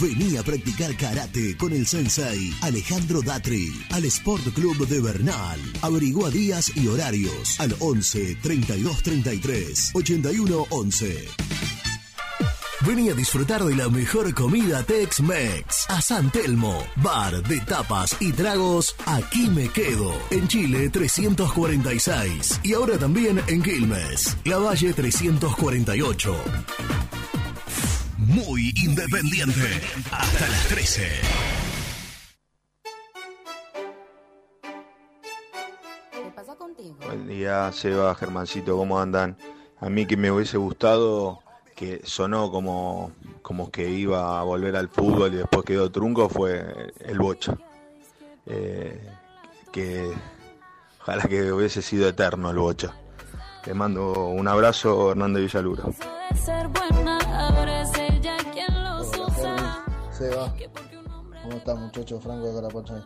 Vení 0.00 0.36
a 0.36 0.42
practicar 0.42 0.96
karate 0.96 1.56
con 1.56 1.72
el 1.72 1.86
sensei 1.86 2.52
Alejandro 2.62 3.22
Datri 3.22 3.72
al 3.90 4.04
Sport 4.06 4.52
Club 4.52 4.88
de 4.88 5.00
Bernal. 5.00 5.60
Averigua 5.80 6.28
días 6.28 6.72
y 6.76 6.88
horarios 6.88 7.60
al 7.60 7.74
11 7.78 8.36
32 8.42 9.02
33 9.02 9.90
81 9.94 10.66
11. 10.70 11.28
Vení 12.84 13.10
a 13.10 13.14
disfrutar 13.14 13.62
de 13.62 13.76
la 13.76 13.88
mejor 13.88 14.34
comida 14.34 14.82
Tex-Mex. 14.82 15.86
A 15.88 16.02
San 16.02 16.32
Telmo, 16.32 16.82
bar 16.96 17.40
de 17.44 17.60
tapas 17.60 18.16
y 18.20 18.32
tragos, 18.32 18.96
aquí 19.06 19.48
me 19.48 19.68
quedo. 19.68 20.12
En 20.30 20.48
Chile 20.48 20.90
346 20.90 22.60
y 22.64 22.74
ahora 22.74 22.98
también 22.98 23.40
en 23.46 23.62
Quilmes, 23.62 24.36
La 24.44 24.58
Valle 24.58 24.92
348. 24.92 26.34
Muy 28.18 28.72
independiente. 28.84 29.80
Hasta 30.10 30.48
las 30.48 30.66
13. 30.66 31.02
¿Qué 36.10 36.30
pasa 36.34 36.56
contigo? 36.56 36.96
Buen 37.06 37.28
día, 37.28 37.70
Seba, 37.70 38.12
Germancito, 38.16 38.76
¿cómo 38.76 38.98
andan? 38.98 39.38
A 39.80 39.88
mí 39.88 40.04
que 40.04 40.16
me 40.16 40.32
hubiese 40.32 40.56
gustado 40.56 41.42
que 41.74 42.00
sonó 42.04 42.50
como, 42.50 43.12
como 43.42 43.70
que 43.70 43.88
iba 43.88 44.40
a 44.40 44.42
volver 44.42 44.76
al 44.76 44.88
fútbol 44.88 45.34
y 45.34 45.38
después 45.38 45.64
quedó 45.64 45.90
trunco 45.90 46.28
fue 46.28 46.92
el 47.00 47.18
Bocha. 47.18 47.56
Eh, 48.46 49.10
que 49.70 50.12
ojalá 51.00 51.24
que 51.24 51.52
hubiese 51.52 51.82
sido 51.82 52.08
eterno 52.08 52.50
el 52.50 52.58
Bocha. 52.58 52.94
Te 53.64 53.74
mando 53.74 54.12
un 54.26 54.48
abrazo, 54.48 55.12
Hernando 55.12 55.38
Villaluro. 55.38 55.92
Seba, 60.10 60.54
¿cómo 61.42 61.56
estás 61.56 61.78
muchachos? 61.78 62.22
Franco 62.22 62.46
de 62.46 62.54
Carapacha. 62.54 63.04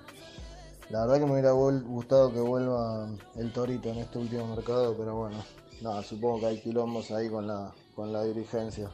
La 0.90 1.00
verdad 1.00 1.18
que 1.18 1.26
me 1.26 1.32
hubiera 1.32 1.50
gustado 1.50 2.32
que 2.32 2.40
vuelva 2.40 3.08
el 3.36 3.52
Torito 3.52 3.90
en 3.90 3.98
este 3.98 4.18
último 4.18 4.46
mercado, 4.54 4.94
pero 4.96 5.16
bueno, 5.16 5.36
nada, 5.82 6.02
supongo 6.02 6.40
que 6.40 6.46
hay 6.46 6.60
quilombos 6.60 7.10
ahí 7.10 7.28
con 7.28 7.46
la, 7.46 7.72
con 7.96 8.12
la 8.12 8.22
dirigencia. 8.24 8.90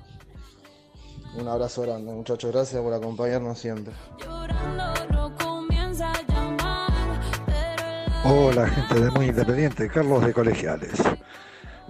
Un 1.35 1.49
abrazo 1.49 1.83
grande 1.83 2.13
muchachos, 2.13 2.53
gracias 2.53 2.81
por 2.81 2.95
acompañarnos 2.95 3.59
siempre. 3.59 3.93
Hola 8.25 8.69
gente 8.69 9.01
de 9.01 9.11
Muy 9.11 9.27
Independiente, 9.27 9.89
Carlos 9.89 10.25
de 10.25 10.33
Colegiales. 10.33 11.03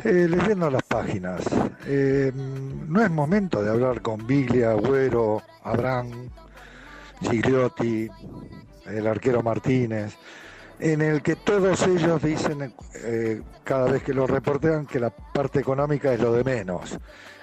Eh, 0.05 0.26
leyendo 0.28 0.70
las 0.70 0.82
páginas, 0.84 1.43
eh, 1.86 2.32
no 2.34 3.02
es 3.02 3.10
momento 3.10 3.62
de 3.62 3.70
hablar 3.70 4.01
con 4.01 4.26
Biglia, 4.26 4.70
Agüero, 4.70 5.43
Abraham, 5.64 6.30
Gigliotti, 7.20 8.09
el 8.86 9.06
arquero 9.06 9.43
Martínez, 9.43 10.16
en 10.83 11.01
el 11.01 11.23
que 11.23 11.37
todos 11.37 11.87
ellos 11.87 12.21
dicen 12.23 12.75
eh, 12.95 13.41
cada 13.65 13.91
vez 13.91 14.03
que 14.03 14.13
lo 14.13 14.27
reportean 14.27 14.87
que 14.87 14.99
la 15.01 15.11
parte 15.11 15.61
económica 15.61 16.13
es 16.13 16.21
lo 16.21 16.33
de 16.33 16.43
menos, 16.45 16.99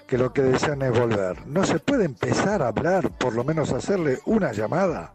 que 0.05 0.17
lo 0.17 0.33
que 0.33 0.41
desean 0.41 0.81
es 0.81 0.91
volver. 0.91 1.47
¿No 1.47 1.63
se 1.63 1.79
puede 1.79 2.05
empezar 2.05 2.61
a 2.61 2.67
hablar, 2.67 3.09
por 3.11 3.33
lo 3.33 3.43
menos 3.43 3.71
hacerle 3.71 4.19
una 4.25 4.51
llamada? 4.51 5.13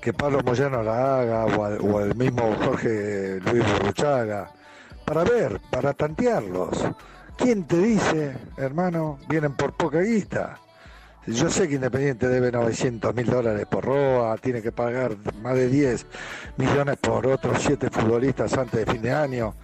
que 0.00 0.12
Pablo 0.12 0.38
Moyano 0.44 0.80
la 0.84 1.18
haga 1.18 1.44
o, 1.46 1.64
al- 1.64 2.08
el 2.10 2.14
mismo 2.14 2.54
Jorge 2.64 3.40
Luis 3.40 3.64
Burruchaga, 3.72 4.48
para 5.04 5.24
ver, 5.24 5.60
para 5.72 5.92
tantearlos. 5.92 6.84
¿Quién 7.36 7.64
te 7.64 7.78
dice, 7.78 8.36
hermano, 8.58 9.18
vienen 9.28 9.54
por 9.54 9.72
poca 9.72 9.98
guita? 10.00 10.60
Yo 11.30 11.50
sé 11.50 11.68
que 11.68 11.74
Independiente 11.74 12.26
debe 12.26 12.50
900 12.50 13.14
mil 13.14 13.26
dólares 13.26 13.66
por 13.66 13.84
Roa, 13.84 14.36
tiene 14.38 14.62
que 14.62 14.72
pagar 14.72 15.14
más 15.42 15.54
de 15.54 15.68
10 15.68 16.06
millones 16.56 16.96
por 16.96 17.26
otros 17.26 17.58
7 17.60 17.90
futbolistas 17.90 18.56
antes 18.56 18.86
de 18.86 18.90
fin 18.90 19.02
de 19.02 19.12
año, 19.12 19.54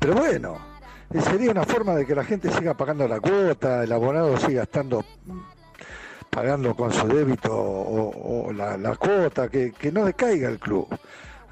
pero 0.00 0.14
bueno, 0.14 0.58
eh, 1.14 1.20
sería 1.20 1.52
una 1.52 1.62
forma 1.62 1.94
de 1.94 2.06
que 2.06 2.16
la 2.16 2.24
gente 2.24 2.50
siga 2.50 2.74
pagando 2.74 3.06
la 3.06 3.20
cuota, 3.20 3.84
el 3.84 3.92
abonado 3.92 4.36
siga 4.36 4.64
estando 4.64 5.04
pagando 6.28 6.74
con 6.74 6.92
su 6.92 7.06
débito 7.06 7.52
o, 7.54 8.52
la, 8.52 8.96
cuota, 8.96 9.48
que, 9.48 9.72
que 9.72 9.92
no 9.92 10.04
decaiga 10.04 10.48
el 10.48 10.58
club. 10.58 10.88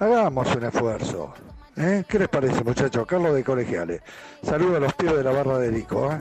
Hagamos 0.00 0.52
un 0.56 0.64
esfuerzo. 0.64 1.34
¿eh? 1.76 2.04
¿Qué 2.08 2.18
les 2.18 2.28
parece, 2.28 2.64
muchachos? 2.64 3.06
Carlos 3.06 3.34
de 3.34 3.44
Colegiales. 3.44 4.00
Saludos 4.42 4.76
a 4.76 4.80
los 4.80 4.94
pibes 4.94 5.16
de 5.16 5.24
la 5.24 5.30
barra 5.30 5.58
de 5.58 5.70
Rico. 5.70 6.10
¿eh? 6.10 6.20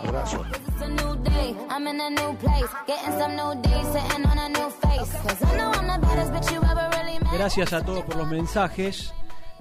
Abrazo. 0.00 0.42
Gracias 7.32 7.72
a 7.72 7.84
todos 7.84 8.04
por 8.04 8.16
los 8.16 8.28
mensajes. 8.28 9.12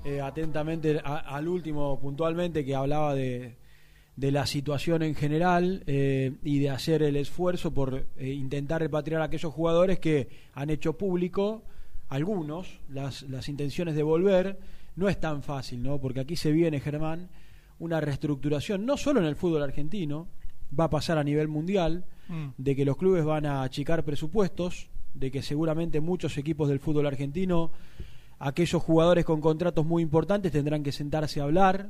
Eh, 0.06 0.20
atentamente 0.20 1.00
a- 1.04 1.20
al 1.36 1.48
último 1.48 1.98
puntualmente 2.00 2.66
que 2.66 2.76
hablaba 2.76 3.16
de, 3.16 3.56
de 4.18 4.32
la 4.32 4.46
situación 4.46 5.02
en 5.02 5.16
general 5.16 5.82
eh, 5.88 6.34
y 6.44 6.60
de 6.60 6.70
hacer 6.72 7.04
el 7.04 7.16
esfuerzo 7.16 7.72
por 7.74 8.06
eh, 8.18 8.28
intentar 8.34 8.82
repatriar 8.82 9.22
a 9.22 9.26
aquellos 9.26 9.54
jugadores 9.54 10.00
que 10.00 10.28
han 10.56 10.70
hecho 10.70 10.98
público, 10.98 11.64
algunos, 12.10 12.82
las, 12.90 13.22
las 13.24 13.48
intenciones 13.48 13.96
de 13.96 14.04
volver. 14.04 14.60
No 14.98 15.08
es 15.08 15.18
tan 15.20 15.42
fácil, 15.42 15.82
¿no? 15.82 16.00
Porque 16.00 16.20
aquí 16.20 16.36
se 16.36 16.52
viene, 16.52 16.82
Germán, 16.82 17.30
una 17.80 18.00
reestructuración, 18.00 18.86
no 18.86 18.98
solo 18.98 19.20
en 19.20 19.26
el 19.26 19.36
fútbol 19.36 19.64
argentino, 19.64 20.28
va 20.78 20.86
a 20.86 20.90
pasar 20.90 21.18
a 21.18 21.24
nivel 21.24 21.48
mundial, 21.48 22.06
Mm. 22.30 22.52
de 22.58 22.76
que 22.76 22.86
los 22.86 22.96
clubes 22.96 23.26
van 23.26 23.46
a 23.46 23.64
achicar 23.64 24.06
presupuestos, 24.06 24.88
de 25.14 25.30
que 25.30 25.42
seguramente 25.42 26.00
muchos 26.00 26.38
equipos 26.38 26.70
del 26.70 26.80
fútbol 26.80 27.06
argentino, 27.06 27.72
aquellos 28.40 28.82
jugadores 28.82 29.26
con 29.26 29.42
contratos 29.42 29.86
muy 29.86 30.02
importantes 30.02 30.52
tendrán 30.52 30.84
que 30.84 30.94
sentarse 30.94 31.42
a 31.42 31.44
hablar 31.44 31.90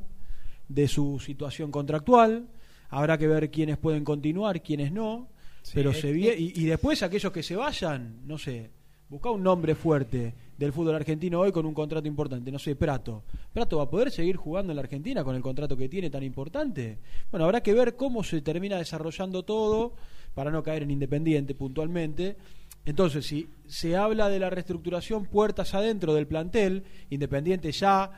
de 0.67 0.87
su 0.87 1.19
situación 1.19 1.69
contractual, 1.71 2.47
habrá 2.89 3.17
que 3.19 3.27
ver 3.27 3.51
quiénes 3.51 3.77
pueden 3.77 4.03
continuar, 4.03 4.63
quiénes 4.63 4.91
no, 4.91 5.27
pero 5.73 5.93
se 5.93 6.09
y, 6.11 6.51
y 6.55 6.65
después 6.65 7.03
aquellos 7.03 7.31
que 7.31 7.43
se 7.43 7.55
vayan, 7.55 8.21
no 8.25 8.39
sé, 8.39 8.71
busca 9.09 9.29
un 9.29 9.43
nombre 9.43 9.75
fuerte 9.75 10.33
del 10.57 10.71
fútbol 10.71 10.95
argentino 10.95 11.39
hoy 11.39 11.51
con 11.51 11.65
un 11.65 11.73
contrato 11.73 12.07
importante, 12.07 12.51
no 12.51 12.59
sé, 12.59 12.75
Prato. 12.75 13.23
¿Prato 13.51 13.77
va 13.77 13.83
a 13.83 13.89
poder 13.89 14.11
seguir 14.11 14.35
jugando 14.35 14.71
en 14.71 14.77
la 14.77 14.83
Argentina 14.83 15.23
con 15.23 15.35
el 15.35 15.41
contrato 15.41 15.75
que 15.75 15.89
tiene 15.89 16.09
tan 16.09 16.23
importante? 16.23 16.99
Bueno, 17.31 17.45
habrá 17.45 17.61
que 17.61 17.73
ver 17.73 17.95
cómo 17.95 18.23
se 18.23 18.41
termina 18.41 18.77
desarrollando 18.77 19.43
todo 19.43 19.93
para 20.33 20.51
no 20.51 20.63
caer 20.63 20.83
en 20.83 20.91
Independiente 20.91 21.55
puntualmente. 21.55 22.37
Entonces, 22.85 23.25
si 23.25 23.49
se 23.65 23.95
habla 23.95 24.29
de 24.29 24.39
la 24.39 24.49
reestructuración 24.49 25.25
puertas 25.25 25.73
adentro 25.73 26.13
del 26.13 26.27
plantel, 26.27 26.83
Independiente 27.09 27.71
ya 27.71 28.11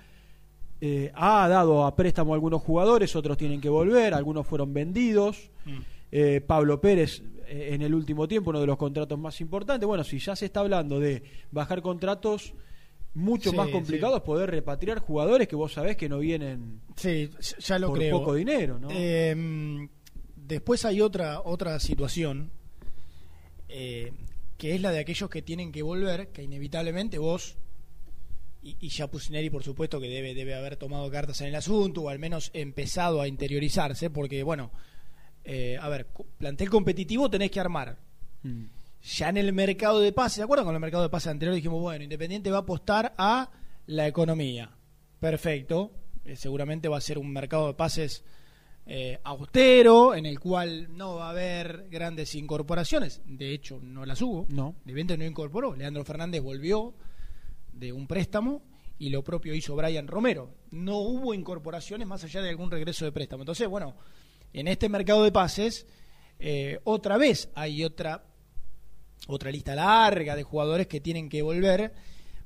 eh, 0.82 1.12
ha 1.16 1.48
dado 1.48 1.86
a 1.86 1.96
préstamo 1.96 2.34
a 2.34 2.36
algunos 2.36 2.62
jugadores, 2.62 3.16
otros 3.16 3.38
tienen 3.38 3.62
que 3.62 3.70
volver, 3.70 4.14
algunos 4.14 4.46
fueron 4.46 4.74
vendidos. 4.74 5.52
Eh, 6.12 6.42
Pablo 6.46 6.80
Pérez 6.80 7.22
en 7.48 7.82
el 7.82 7.94
último 7.94 8.28
tiempo, 8.28 8.50
uno 8.52 8.60
de 8.62 8.68
los 8.68 8.78
contratos 8.78 9.18
más 9.20 9.40
importantes. 9.42 9.88
Bueno, 9.88 10.04
si 10.04 10.20
ya 10.20 10.36
se 10.36 10.46
está 10.46 10.62
hablando 10.62 11.00
de 11.00 11.24
bajar 11.52 11.82
contratos 11.82 12.54
mucho 13.14 13.52
Sí, 13.52 13.56
más 13.56 13.70
complicados, 13.70 14.22
poder 14.24 14.52
repatriar 14.52 15.00
jugadores 15.00 15.48
que 15.48 15.56
vos 15.56 15.72
sabés 15.74 15.96
que 15.96 16.10
no 16.10 16.20
vienen 16.20 16.82
Sí, 16.98 17.30
ya 17.60 17.80
lo 17.80 17.88
por 17.88 17.98
creo. 18.00 18.20
poco 18.20 18.34
dinero, 18.36 18.78
¿no? 18.78 18.90
Eh, 18.92 19.88
después 20.36 20.84
hay 20.84 21.00
otra 21.02 21.40
otra 21.42 21.80
situación 21.80 22.52
eh, 23.70 24.12
que 24.58 24.76
es 24.76 24.82
la 24.82 24.92
de 24.92 25.00
aquellos 25.00 25.30
que 25.30 25.42
tienen 25.42 25.72
que 25.72 25.82
volver, 25.82 26.30
que 26.30 26.44
inevitablemente 26.44 27.18
vos 27.18 27.56
y, 28.62 28.76
y 28.80 28.90
ya 28.90 29.08
Pusineri 29.08 29.50
por 29.50 29.64
supuesto 29.64 30.00
que 30.00 30.08
debe 30.10 30.34
debe 30.34 30.54
haber 30.56 30.76
tomado 30.76 31.10
cartas 31.10 31.40
en 31.42 31.48
el 31.48 31.56
asunto 31.56 32.02
o 32.02 32.10
al 32.10 32.20
menos 32.20 32.52
empezado 32.54 33.22
a 33.22 33.28
interiorizarse, 33.28 34.10
porque 34.10 34.44
bueno, 34.44 34.72
eh, 35.46 35.78
a 35.80 35.88
ver, 35.90 36.08
plantel 36.38 36.70
competitivo 36.70 37.30
tenés 37.30 37.52
que 37.52 37.60
armar. 37.60 37.98
Mm. 38.44 38.66
Ya 39.04 39.30
en 39.30 39.38
el 39.38 39.54
mercado 39.54 40.00
de 40.00 40.12
pases, 40.12 40.38
¿se 40.38 40.44
acuerdan 40.44 40.66
con 40.66 40.74
el 40.74 40.82
mercado 40.82 41.04
de 41.04 41.10
pases 41.10 41.28
anterior? 41.28 41.56
Dijimos, 41.56 41.80
bueno, 41.80 42.04
Independiente 42.04 42.50
va 42.50 42.58
a 42.58 42.62
apostar 42.62 43.14
a 43.18 43.52
la 43.86 44.08
economía. 44.08 44.72
Perfecto. 45.20 45.92
Eh, 46.26 46.36
seguramente 46.36 46.88
va 46.88 46.98
a 46.98 47.02
ser 47.02 47.20
un 47.20 47.32
mercado 47.32 47.68
de 47.68 47.76
pases 47.76 48.24
eh, 48.88 49.20
austero, 49.24 50.16
en 50.16 50.26
el 50.26 50.40
cual 50.40 50.96
no 50.98 51.16
va 51.16 51.28
a 51.28 51.30
haber 51.30 51.88
grandes 51.90 52.34
incorporaciones. 52.34 53.22
De 53.26 53.54
hecho, 53.54 53.80
no 53.82 54.06
las 54.06 54.22
hubo. 54.24 54.48
No. 54.50 54.76
Independiente 54.80 55.18
no 55.18 55.26
incorporó. 55.26 55.76
Leandro 55.76 56.04
Fernández 56.04 56.42
volvió 56.42 56.96
de 57.74 57.94
un 57.94 58.08
préstamo 58.08 58.64
y 58.98 59.10
lo 59.10 59.24
propio 59.24 59.54
hizo 59.54 59.76
Brian 59.76 60.08
Romero. 60.08 60.50
No 60.72 60.98
hubo 60.98 61.36
incorporaciones 61.36 62.08
más 62.08 62.24
allá 62.24 62.42
de 62.42 62.50
algún 62.50 62.72
regreso 62.72 63.06
de 63.06 63.12
préstamo. 63.12 63.44
Entonces, 63.44 63.68
bueno, 63.68 63.96
en 64.56 64.70
este 64.70 64.88
mercado 64.88 65.24
de 65.24 65.34
pases, 65.34 65.86
eh, 66.40 66.80
otra 66.86 67.18
vez 67.18 67.50
hay 67.56 67.84
otra 67.84 68.24
otra 69.28 69.52
lista 69.52 69.76
larga 69.76 70.36
de 70.36 70.44
jugadores 70.44 70.88
que 70.88 71.02
tienen 71.02 71.28
que 71.28 71.42
volver, 71.42 71.94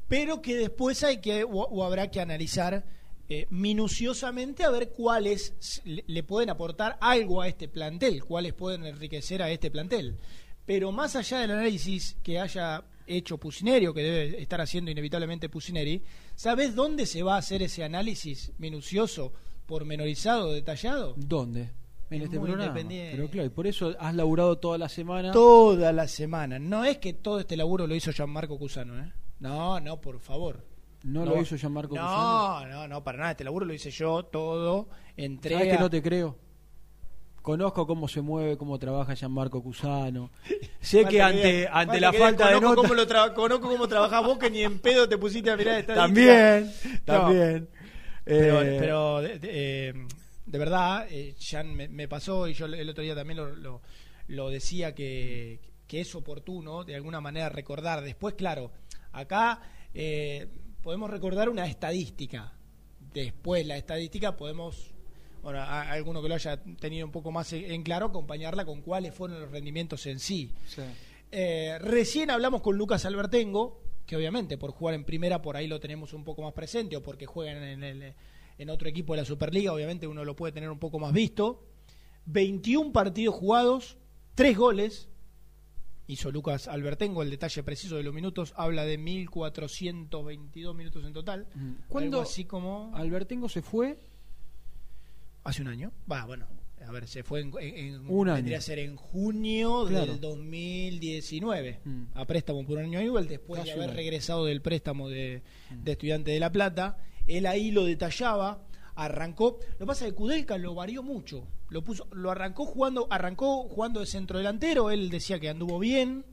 pero 0.07 0.41
que 0.41 0.55
después 0.55 1.03
hay 1.03 1.17
que 1.17 1.43
o, 1.43 1.83
habrá 1.83 2.09
que 2.09 2.19
analizar 2.19 2.83
eh, 3.27 3.45
minuciosamente 3.51 4.63
a 4.63 4.71
ver 4.71 4.89
cuáles 4.89 5.83
le 5.83 6.23
pueden 6.23 6.49
aportar 6.49 6.97
algo 6.99 7.43
a 7.43 7.47
este 7.47 7.67
plantel, 7.67 8.23
cuáles 8.23 8.53
pueden 8.53 8.85
enriquecer 8.85 9.43
a 9.43 9.51
este 9.51 9.69
plantel. 9.69 10.17
Pero 10.65 10.91
más 10.91 11.15
allá 11.15 11.41
del 11.41 11.51
análisis 11.51 12.15
que 12.23 12.39
haya 12.39 12.83
hecho 13.05 13.37
Pusineri 13.37 13.85
o 13.85 13.93
que 13.93 14.01
debe 14.01 14.41
estar 14.41 14.61
haciendo 14.61 14.89
inevitablemente 14.89 15.49
Pusineri, 15.49 16.01
¿sabes 16.35 16.73
dónde 16.73 17.05
se 17.05 17.21
va 17.21 17.35
a 17.35 17.39
hacer 17.39 17.61
ese 17.61 17.83
análisis 17.83 18.51
minucioso, 18.57 19.31
pormenorizado, 19.67 20.53
detallado? 20.53 21.13
¿Dónde? 21.17 21.78
En 22.09 22.17
Es 22.21 22.25
este 22.25 22.39
muy 22.39 22.47
programa. 22.49 22.69
independiente. 22.71 23.15
Pero 23.15 23.29
claro, 23.29 23.45
y 23.47 23.49
por 23.49 23.67
eso 23.67 23.95
has 23.99 24.15
laburado 24.15 24.57
toda 24.57 24.77
la 24.77 24.89
semana. 24.89 25.31
Toda 25.31 25.93
la 25.93 26.07
semana. 26.07 26.57
No 26.59 26.83
es 26.85 26.97
que 26.97 27.13
todo 27.13 27.39
este 27.39 27.55
laburo 27.55 27.85
lo 27.85 27.93
hizo 27.95 28.11
Gianmarco 28.11 28.57
Cusano, 28.57 28.97
¿eh? 28.99 29.11
No, 29.39 29.79
no, 29.79 30.01
por 30.01 30.19
favor. 30.19 30.65
¿No 31.03 31.23
lo 31.25 31.39
hizo 31.39 31.55
Gianmarco 31.55 31.95
no, 31.95 32.01
Cusano? 32.01 32.65
No, 32.67 32.87
no, 32.87 33.03
para 33.03 33.19
nada. 33.19 33.31
Este 33.31 33.43
laburo 33.43 33.65
lo 33.65 33.73
hice 33.73 33.91
yo, 33.91 34.23
todo. 34.23 34.89
Entrega. 35.15 35.59
¿Sabes 35.59 35.75
que 35.77 35.81
no 35.81 35.89
te 35.89 36.01
creo? 36.01 36.35
Conozco 37.41 37.87
cómo 37.87 38.07
se 38.07 38.21
mueve, 38.21 38.57
cómo 38.57 38.77
trabaja 38.77 39.13
Gianmarco 39.15 39.63
Cusano. 39.63 40.29
Sé 40.81 41.05
que 41.05 41.21
ante, 41.21 41.67
ante 41.71 41.99
la 42.01 42.11
falta 42.11 42.49
de. 42.49 42.55
Cómo 42.61 42.75
lo 42.93 43.07
conozco 43.33 43.69
cómo 43.69 43.87
trabajás 43.87 44.23
vos, 44.25 44.37
que 44.37 44.49
ni 44.49 44.61
en 44.63 44.79
pedo 44.79 45.07
te 45.07 45.17
pusiste 45.17 45.49
a 45.49 45.55
mirar 45.57 45.79
esta 45.79 45.93
También, 45.95 46.71
también. 47.05 47.69
Pero, 48.25 48.61
Eh, 48.61 48.77
pero 48.79 49.21
eh, 49.23 49.93
de 50.49 50.57
verdad, 50.57 51.07
eh, 51.09 51.35
Jan 51.39 51.73
me, 51.75 51.87
me 51.87 52.07
pasó 52.07 52.47
y 52.47 52.53
yo 52.53 52.65
el 52.65 52.89
otro 52.89 53.03
día 53.03 53.15
también 53.15 53.37
lo, 53.37 53.55
lo- 53.55 53.81
lo 54.27 54.49
decía 54.49 54.93
que, 54.93 55.59
que 55.87 56.01
es 56.01 56.13
oportuno 56.15 56.83
de 56.83 56.95
alguna 56.95 57.19
manera 57.21 57.49
recordar. 57.49 58.03
Después, 58.03 58.35
claro, 58.35 58.71
acá 59.11 59.61
eh, 59.93 60.47
podemos 60.83 61.09
recordar 61.09 61.49
una 61.49 61.65
estadística. 61.65 62.53
Después 63.13 63.65
la 63.65 63.77
estadística 63.77 64.37
podemos, 64.37 64.91
bueno, 65.41 65.59
a, 65.59 65.81
a 65.81 65.91
alguno 65.93 66.21
que 66.21 66.29
lo 66.29 66.35
haya 66.35 66.61
tenido 66.79 67.05
un 67.07 67.11
poco 67.11 67.31
más 67.31 67.51
en 67.53 67.71
en 67.71 67.81
claro, 67.83 68.07
acompañarla 68.07 68.65
con 68.65 68.81
cuáles 68.81 69.15
fueron 69.15 69.41
los 69.41 69.51
rendimientos 69.51 70.05
en 70.05 70.19
sí. 70.19 70.51
Eh, 71.31 71.77
recién 71.79 72.29
hablamos 72.31 72.61
con 72.61 72.75
Lucas 72.77 73.05
Albertengo, 73.05 73.81
que 74.05 74.15
obviamente 74.15 74.57
por 74.57 74.71
jugar 74.71 74.95
en 74.95 75.05
primera 75.05 75.41
por 75.41 75.55
ahí 75.57 75.67
lo 75.67 75.79
tenemos 75.79 76.13
un 76.13 76.23
poco 76.23 76.41
más 76.43 76.53
presente, 76.53 76.95
o 76.97 77.01
porque 77.03 77.25
juegan 77.25 77.63
en, 77.63 77.83
el, 77.83 78.13
en 78.59 78.69
otro 78.69 78.87
equipo 78.87 79.13
de 79.13 79.21
la 79.21 79.25
Superliga, 79.25 79.73
obviamente 79.73 80.05
uno 80.05 80.23
lo 80.23 80.35
puede 80.35 80.53
tener 80.53 80.69
un 80.69 80.77
poco 80.79 80.99
más 80.99 81.11
visto. 81.13 81.65
21 82.27 82.91
partidos 82.91 83.33
jugados, 83.33 83.97
3 84.35 84.55
goles. 84.57 85.09
Hizo 86.07 86.31
Lucas 86.31 86.67
Albertengo, 86.67 87.21
el 87.23 87.29
detalle 87.29 87.63
preciso 87.63 87.95
de 87.97 88.03
los 88.03 88.13
minutos 88.13 88.53
habla 88.57 88.83
de 88.85 88.97
1422 88.97 90.75
minutos 90.75 91.05
en 91.05 91.13
total. 91.13 91.47
¿Cuándo 91.87 92.21
así 92.21 92.45
como 92.45 92.91
Albertengo 92.95 93.49
se 93.49 93.61
fue? 93.61 93.97
hace 95.43 95.61
un 95.61 95.69
año. 95.69 95.91
Va, 96.11 96.25
bueno, 96.25 96.47
a 96.85 96.91
ver, 96.91 97.07
se 97.07 97.23
fue 97.23 97.39
en, 97.41 97.51
en- 97.59 98.07
Un 98.09 98.27
año. 98.27 98.35
vendría 98.35 98.57
a 98.57 98.61
ser 98.61 98.77
en 98.79 98.95
junio 98.97 99.85
Claro. 99.87 100.05
del 100.11 100.19
2019 100.19 101.79
Mm. 101.83 102.03
a 102.13 102.25
préstamo 102.25 102.63
por 102.65 102.77
un 102.77 102.83
año 102.85 103.01
igual 103.01 103.27
después 103.27 103.61
Casi 103.61 103.71
de 103.73 103.83
haber 103.83 103.95
regresado 103.95 104.45
del 104.45 104.61
préstamo 104.61 105.09
de, 105.09 105.41
de 105.71 105.91
estudiante 105.91 106.31
de 106.31 106.39
La 106.39 106.51
Plata. 106.51 106.97
Él 107.29 107.45
ahí 107.45 107.71
lo 107.71 107.85
detallaba, 107.85 108.61
arrancó. 108.95 109.59
Lo 109.73 109.77
que 109.79 109.85
pasa 109.85 110.05
es 110.05 110.11
que 110.11 110.17
Kudelka 110.17 110.57
lo 110.57 110.73
varió 110.75 111.03
mucho. 111.03 111.47
Lo 111.69 111.83
puso, 111.83 112.07
lo 112.11 112.31
arrancó 112.31 112.65
jugando, 112.65 113.07
arrancó 113.09 113.63
jugando 113.69 113.99
de 113.99 114.05
centro 114.07 114.37
delantero. 114.39 114.89
Él 114.91 115.09
decía 115.09 115.39
que 115.39 115.49
anduvo 115.49 115.79
bien. 115.79 116.25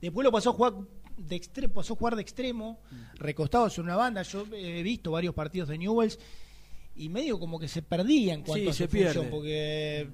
Después 0.00 0.24
lo 0.24 0.32
pasó 0.32 0.50
a 0.50 0.52
jugar 0.54 0.74
de 1.16 1.36
extremo, 1.36 1.72
pasó 1.74 1.94
a 1.94 1.96
jugar 1.96 2.16
de 2.16 2.22
extremo, 2.22 2.80
recostado 3.14 3.70
sobre 3.70 3.86
una 3.88 3.96
banda. 3.96 4.22
Yo 4.22 4.44
he 4.52 4.82
visto 4.82 5.10
varios 5.12 5.34
partidos 5.34 5.68
de 5.68 5.78
Newells 5.78 6.18
y 6.94 7.08
medio 7.08 7.38
como 7.38 7.58
que 7.58 7.68
se 7.68 7.82
perdía 7.82 8.34
en 8.34 8.42
cuanto 8.42 8.64
Sí, 8.64 8.68
a 8.68 8.72
su 8.72 8.78
se 8.78 8.88
función, 8.88 9.12
pierde. 9.12 9.30
porque 9.30 10.08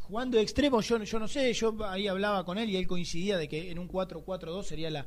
jugando 0.00 0.36
de 0.36 0.42
extremo 0.42 0.80
yo, 0.80 1.02
yo 1.02 1.18
no 1.18 1.28
sé, 1.28 1.52
yo 1.52 1.74
ahí 1.86 2.06
hablaba 2.08 2.44
con 2.44 2.58
él 2.58 2.70
y 2.70 2.76
él 2.76 2.86
coincidía 2.86 3.36
de 3.36 3.48
que 3.48 3.70
en 3.70 3.78
un 3.78 3.88
4-4-2 3.88 4.62
sería 4.62 4.90
la 4.90 5.06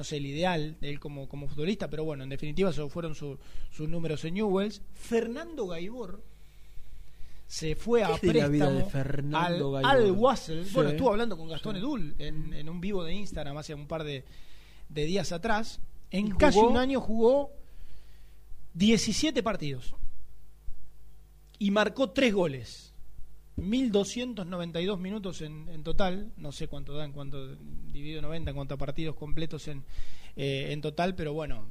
no 0.00 0.04
sé, 0.04 0.16
el 0.16 0.24
ideal 0.24 0.78
de 0.80 0.88
él 0.88 0.98
como, 0.98 1.28
como 1.28 1.46
futbolista, 1.46 1.90
pero 1.90 2.04
bueno, 2.04 2.24
en 2.24 2.30
definitiva 2.30 2.70
esos 2.70 2.90
fueron 2.90 3.14
su- 3.14 3.38
sus 3.70 3.86
números 3.86 4.24
en 4.24 4.32
Newells. 4.32 4.80
Fernando 4.94 5.66
Gaibor 5.66 6.22
se 7.46 7.76
fue 7.76 8.02
a 8.02 8.16
¿Qué 8.18 8.28
es 8.28 8.32
de 8.32 8.40
la 8.40 8.48
vida 8.48 8.88
préstamo 8.90 9.76
al, 9.76 9.84
al 9.84 10.10
Wassel. 10.12 10.64
Sí. 10.64 10.70
Bueno, 10.72 10.88
estuvo 10.88 11.10
hablando 11.10 11.36
con 11.36 11.48
Gastón 11.50 11.76
Edul 11.76 12.14
en, 12.18 12.54
en 12.54 12.70
un 12.70 12.80
vivo 12.80 13.04
de 13.04 13.12
Instagram 13.12 13.58
hace 13.58 13.74
un 13.74 13.86
par 13.86 14.04
de, 14.04 14.24
de 14.88 15.04
días 15.04 15.32
atrás. 15.32 15.80
En 16.10 16.28
¿Y 16.28 16.30
casi 16.32 16.58
jugó? 16.58 16.70
un 16.70 16.78
año 16.78 16.98
jugó 17.02 17.50
17 18.72 19.42
partidos 19.42 19.94
y 21.58 21.70
marcó 21.72 22.08
3 22.08 22.32
goles. 22.32 22.89
1292 23.56 24.98
minutos 24.98 25.42
en, 25.42 25.68
en 25.68 25.82
total, 25.82 26.32
no 26.36 26.52
sé 26.52 26.66
cuánto 26.68 26.94
dan, 26.94 27.12
cuánto 27.12 27.56
dividido 27.56 28.22
90, 28.22 28.50
en 28.50 28.56
cuántos 28.56 28.78
partidos 28.78 29.14
completos 29.16 29.68
en, 29.68 29.84
eh, 30.36 30.68
en 30.70 30.80
total, 30.80 31.14
pero 31.14 31.32
bueno, 31.32 31.66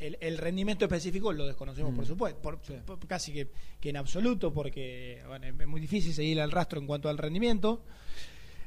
El, 0.00 0.18
el 0.20 0.38
rendimiento 0.38 0.84
específico 0.86 1.32
lo 1.32 1.46
desconocemos, 1.46 1.92
Mm. 1.92 1.96
por 1.96 2.04
supuesto, 2.06 2.42
por, 2.42 2.58
por- 2.84 2.98
casi 3.06 3.32
que, 3.32 3.48
que 3.80 3.90
en 3.90 3.96
absoluto, 3.96 4.52
porque 4.52 5.22
bueno, 5.28 5.46
es 5.46 5.66
muy 5.68 5.80
difícil 5.80 6.12
seguir 6.12 6.40
al 6.40 6.50
rastro 6.50 6.80
en 6.80 6.86
cuanto 6.86 7.08
al 7.08 7.16
rendimiento. 7.16 7.84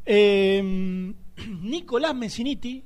Eh, 0.05 1.14
Nicolás 1.61 2.15
Messiniti, 2.15 2.81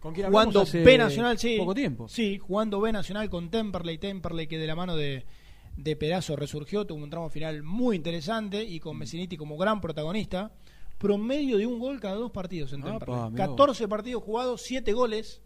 ¿Con 0.00 0.12
quién 0.12 0.26
jugando 0.28 0.60
hace 0.60 0.82
B 0.84 0.98
Nacional, 0.98 1.38
sí. 1.38 1.56
poco 1.56 1.74
tiempo? 1.74 2.08
Sí, 2.08 2.38
jugando 2.38 2.78
B 2.78 2.92
Nacional 2.92 3.30
con 3.30 3.50
Temperley, 3.50 3.96
Temperley 3.96 4.46
que 4.46 4.58
de 4.58 4.66
la 4.66 4.74
mano 4.76 4.94
de, 4.94 5.24
de 5.76 5.96
Perazo 5.96 6.36
resurgió, 6.36 6.84
tuvo 6.86 7.02
un 7.02 7.10
tramo 7.10 7.28
final 7.30 7.62
muy 7.62 7.96
interesante 7.96 8.62
y 8.64 8.78
Mm. 8.78 8.82
con 8.82 8.98
Messiniti 8.98 9.36
como 9.36 9.56
gran 9.56 9.80
protagonista. 9.80 10.52
Promedio 10.98 11.58
de 11.58 11.66
un 11.66 11.78
gol 11.78 12.00
cada 12.00 12.14
dos 12.14 12.30
partidos 12.30 12.72
en 12.72 12.80
vos. 12.82 13.02
14 13.34 13.88
partidos 13.88 14.22
jugados, 14.22 14.62
7 14.62 14.92
goles 14.92 15.40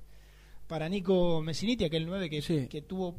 para 0.66 0.88
Nico 0.88 1.40
Messiniti, 1.42 1.84
aquel 1.84 2.06
9 2.06 2.28
que, 2.28 2.68
que 2.68 2.82
tuvo 2.82 3.16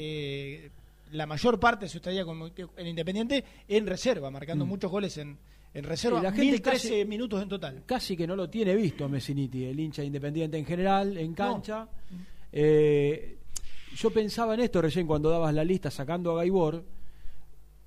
eh, 0.00 0.70
la 1.12 1.26
mayor 1.26 1.58
parte 1.58 1.86
de 1.86 1.88
su 1.88 1.98
estadía 1.98 2.24
como- 2.24 2.46
en 2.76 2.86
Independiente 2.86 3.44
en 3.66 3.86
reserva, 3.86 4.30
marcando 4.30 4.64
Mm. 4.64 4.68
muchos 4.68 4.90
goles 4.90 5.16
en, 5.18 5.38
en 5.74 5.84
reserva. 5.84 6.20
La 6.22 6.30
gente 6.30 6.42
1013 6.52 6.88
casi- 6.90 7.04
minutos 7.04 7.42
en 7.42 7.48
total. 7.48 7.82
Casi 7.86 8.16
que 8.16 8.26
no 8.26 8.36
lo 8.36 8.48
tiene 8.50 8.74
visto 8.76 9.04
a 9.04 9.08
Messiniti, 9.08 9.64
el 9.64 9.78
hincha 9.80 10.02
independiente 10.04 10.58
en 10.58 10.64
general, 10.66 11.16
en 11.16 11.32
cancha. 11.34 11.88
Eh, 12.52 13.37
yo 13.96 14.10
pensaba 14.10 14.54
en 14.54 14.60
esto 14.60 14.82
recién 14.82 15.06
cuando 15.06 15.30
dabas 15.30 15.54
la 15.54 15.64
lista 15.64 15.90
sacando 15.90 16.32
a 16.32 16.36
Gaibor 16.36 16.84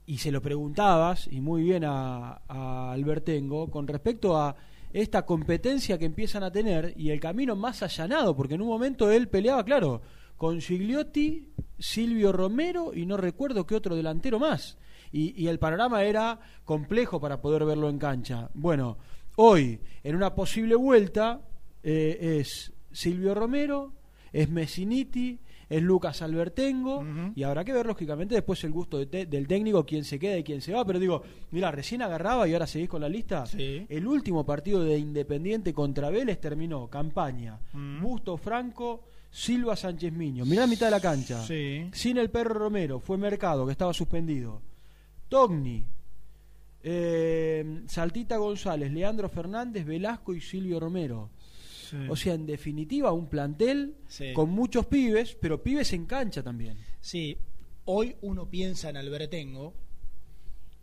y 0.06 0.18
se 0.18 0.32
lo 0.32 0.42
preguntabas, 0.42 1.28
y 1.32 1.42
muy 1.42 1.64
bien 1.64 1.86
a, 1.86 2.42
a 2.48 2.92
Albertengo, 2.92 3.70
con 3.70 3.88
respecto 3.88 4.36
a 4.38 4.56
esta 4.94 5.26
competencia 5.26 5.98
que 5.98 6.06
empiezan 6.06 6.44
a 6.44 6.52
tener 6.52 6.94
y 6.98 7.12
el 7.12 7.20
camino 7.20 7.56
más 7.56 7.82
allanado, 7.84 8.36
porque 8.36 8.56
en 8.56 8.62
un 8.62 8.68
momento 8.68 9.10
él 9.10 9.30
peleaba, 9.30 9.64
claro, 9.64 10.02
con 10.36 10.60
Gigliotti, 10.60 11.54
Silvio 11.78 12.32
Romero 12.32 12.94
y 12.94 13.06
no 13.06 13.18
recuerdo 13.18 13.66
qué 13.66 13.76
otro 13.76 13.96
delantero 13.96 14.40
más. 14.40 14.78
Y, 15.14 15.48
el 15.48 15.60
panorama 15.60 16.04
era 16.04 16.40
complejo 16.64 17.20
para 17.20 17.42
poder 17.42 17.66
verlo 17.66 17.90
en 17.90 18.00
cancha. 18.00 18.50
Bueno, 18.54 18.98
hoy, 19.36 19.80
en 20.04 20.16
una 20.16 20.34
posible 20.34 20.76
vuelta, 20.76 21.42
eh, 21.84 22.40
es 22.40 22.72
Silvio 22.92 23.36
Romero, 23.36 23.94
es 24.32 24.50
Messiniti, 24.50 25.40
es 25.72 25.82
Lucas 25.82 26.22
Albertengo, 26.22 27.02
y 27.34 27.44
habrá 27.44 27.64
que 27.64 27.72
ver, 27.72 27.86
lógicamente, 27.86 28.36
después 28.36 28.62
el 28.66 28.72
gusto 28.72 28.98
de 28.98 29.26
del 29.26 29.48
técnico, 29.48 29.86
quién 29.86 30.04
se 30.04 30.20
queda 30.20 30.38
y 30.38 30.44
quién 30.44 30.60
se 30.60 30.74
va. 30.74 30.84
Pero 30.84 31.00
digo, 31.00 31.24
mira, 31.52 31.72
recién 31.72 32.02
agarraba 32.02 32.46
y 32.46 32.52
ahora 32.52 32.68
seguís 32.68 32.90
con 32.90 33.00
la 33.00 33.08
lista. 33.08 33.46
El 33.58 34.06
último 34.06 34.46
partido 34.46 34.84
de 34.84 34.98
Independiente 34.98 35.74
contra 35.74 36.10
Vélez 36.10 36.42
terminó 36.42 36.90
campaña. 36.90 37.58
Busto 38.02 38.36
Franco, 38.36 39.06
Silva 39.30 39.78
Sánchez 39.78 40.12
Miño. 40.12 40.46
Mirá 40.46 40.64
la 40.64 40.68
mitad 40.68 40.88
de 40.88 40.92
la 40.92 41.00
cancha. 41.00 41.42
Sí. 41.46 41.90
Sin 41.94 42.18
el 42.18 42.30
perro 42.30 42.54
Romero, 42.54 43.00
fue 43.00 43.18
Mercado, 43.18 43.66
que 43.66 43.72
estaba 43.72 43.94
suspendido. 43.94 44.62
Togni, 45.30 45.86
eh, 46.84 47.84
Saltita 47.88 48.36
González, 48.36 48.92
Leandro 48.92 49.30
Fernández, 49.30 49.86
Velasco 49.86 50.34
y 50.34 50.42
Silvio 50.42 50.82
Romero. 50.82 51.30
O 52.10 52.16
sea, 52.16 52.34
en 52.34 52.46
definitiva, 52.46 53.12
un 53.12 53.28
plantel 53.28 53.96
Sí. 54.08 54.34
con 54.34 54.50
muchos 54.50 54.86
pibes, 54.86 55.36
pero 55.36 55.62
pibes 55.62 55.92
en 55.94 56.06
cancha 56.06 56.42
también. 56.44 56.78
Sí, 57.00 57.38
hoy 57.86 58.16
uno 58.22 58.50
piensa 58.50 58.90
en 58.90 58.98
Albertengo 58.98 59.74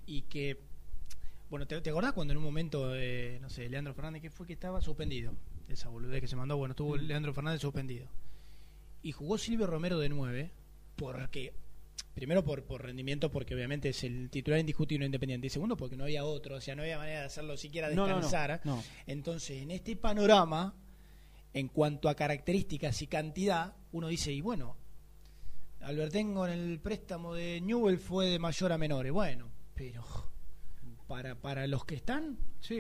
y 0.06 0.22
que, 0.22 0.58
bueno, 1.50 1.66
¿te, 1.66 1.80
te 1.80 1.90
acordás 1.90 2.12
cuando 2.12 2.32
en 2.32 2.38
un 2.38 2.44
momento, 2.44 2.94
eh, 2.94 3.38
no 3.40 3.48
sé, 3.50 3.68
Leandro 3.68 3.94
Fernández, 3.94 4.22
que 4.22 4.30
fue 4.30 4.46
que 4.46 4.52
estaba 4.52 4.80
suspendido? 4.80 5.32
Esa 5.68 5.88
boludez 5.88 6.20
que 6.20 6.28
se 6.28 6.36
mandó, 6.36 6.56
bueno, 6.56 6.72
estuvo 6.72 6.96
Leandro 6.96 7.32
Fernández 7.34 7.60
suspendido. 7.60 8.06
Y 9.02 9.12
jugó 9.12 9.38
Silvio 9.38 9.66
Romero 9.66 9.98
de 9.98 10.08
9, 10.08 10.50
porque, 10.96 11.52
primero 12.14 12.42
por, 12.44 12.64
por 12.64 12.82
rendimiento, 12.82 13.30
porque 13.30 13.54
obviamente 13.54 13.90
es 13.90 14.02
el 14.02 14.28
titular 14.30 14.58
indiscutible 14.60 15.06
independiente, 15.06 15.46
y 15.46 15.50
segundo 15.50 15.76
porque 15.76 15.96
no 15.96 16.04
había 16.04 16.24
otro, 16.24 16.56
o 16.56 16.60
sea, 16.60 16.74
no 16.74 16.82
había 16.82 16.98
manera 16.98 17.20
de 17.20 17.26
hacerlo 17.26 17.56
siquiera 17.56 17.88
No, 17.90 17.94
no, 17.94 18.08
no, 18.08 18.14
descansar. 18.16 18.60
no. 18.64 18.82
Entonces, 19.06 19.62
en 19.62 19.70
este 19.70 19.94
panorama, 19.94 20.74
en 21.54 21.68
cuanto 21.68 22.08
a 22.08 22.14
características 22.14 23.00
y 23.02 23.06
cantidad, 23.06 23.74
uno 23.92 24.08
dice, 24.08 24.32
y 24.32 24.40
bueno, 24.40 24.76
Albertengo 25.80 26.46
en 26.46 26.52
el 26.52 26.80
préstamo 26.80 27.34
de 27.34 27.60
Newell 27.60 27.98
fue 27.98 28.26
de 28.26 28.38
mayor 28.38 28.72
a 28.72 28.78
menores. 28.78 29.12
Bueno, 29.12 29.48
pero 29.74 30.04
para, 31.06 31.34
para 31.36 31.66
los 31.66 31.84
que 31.84 31.94
están 31.94 32.36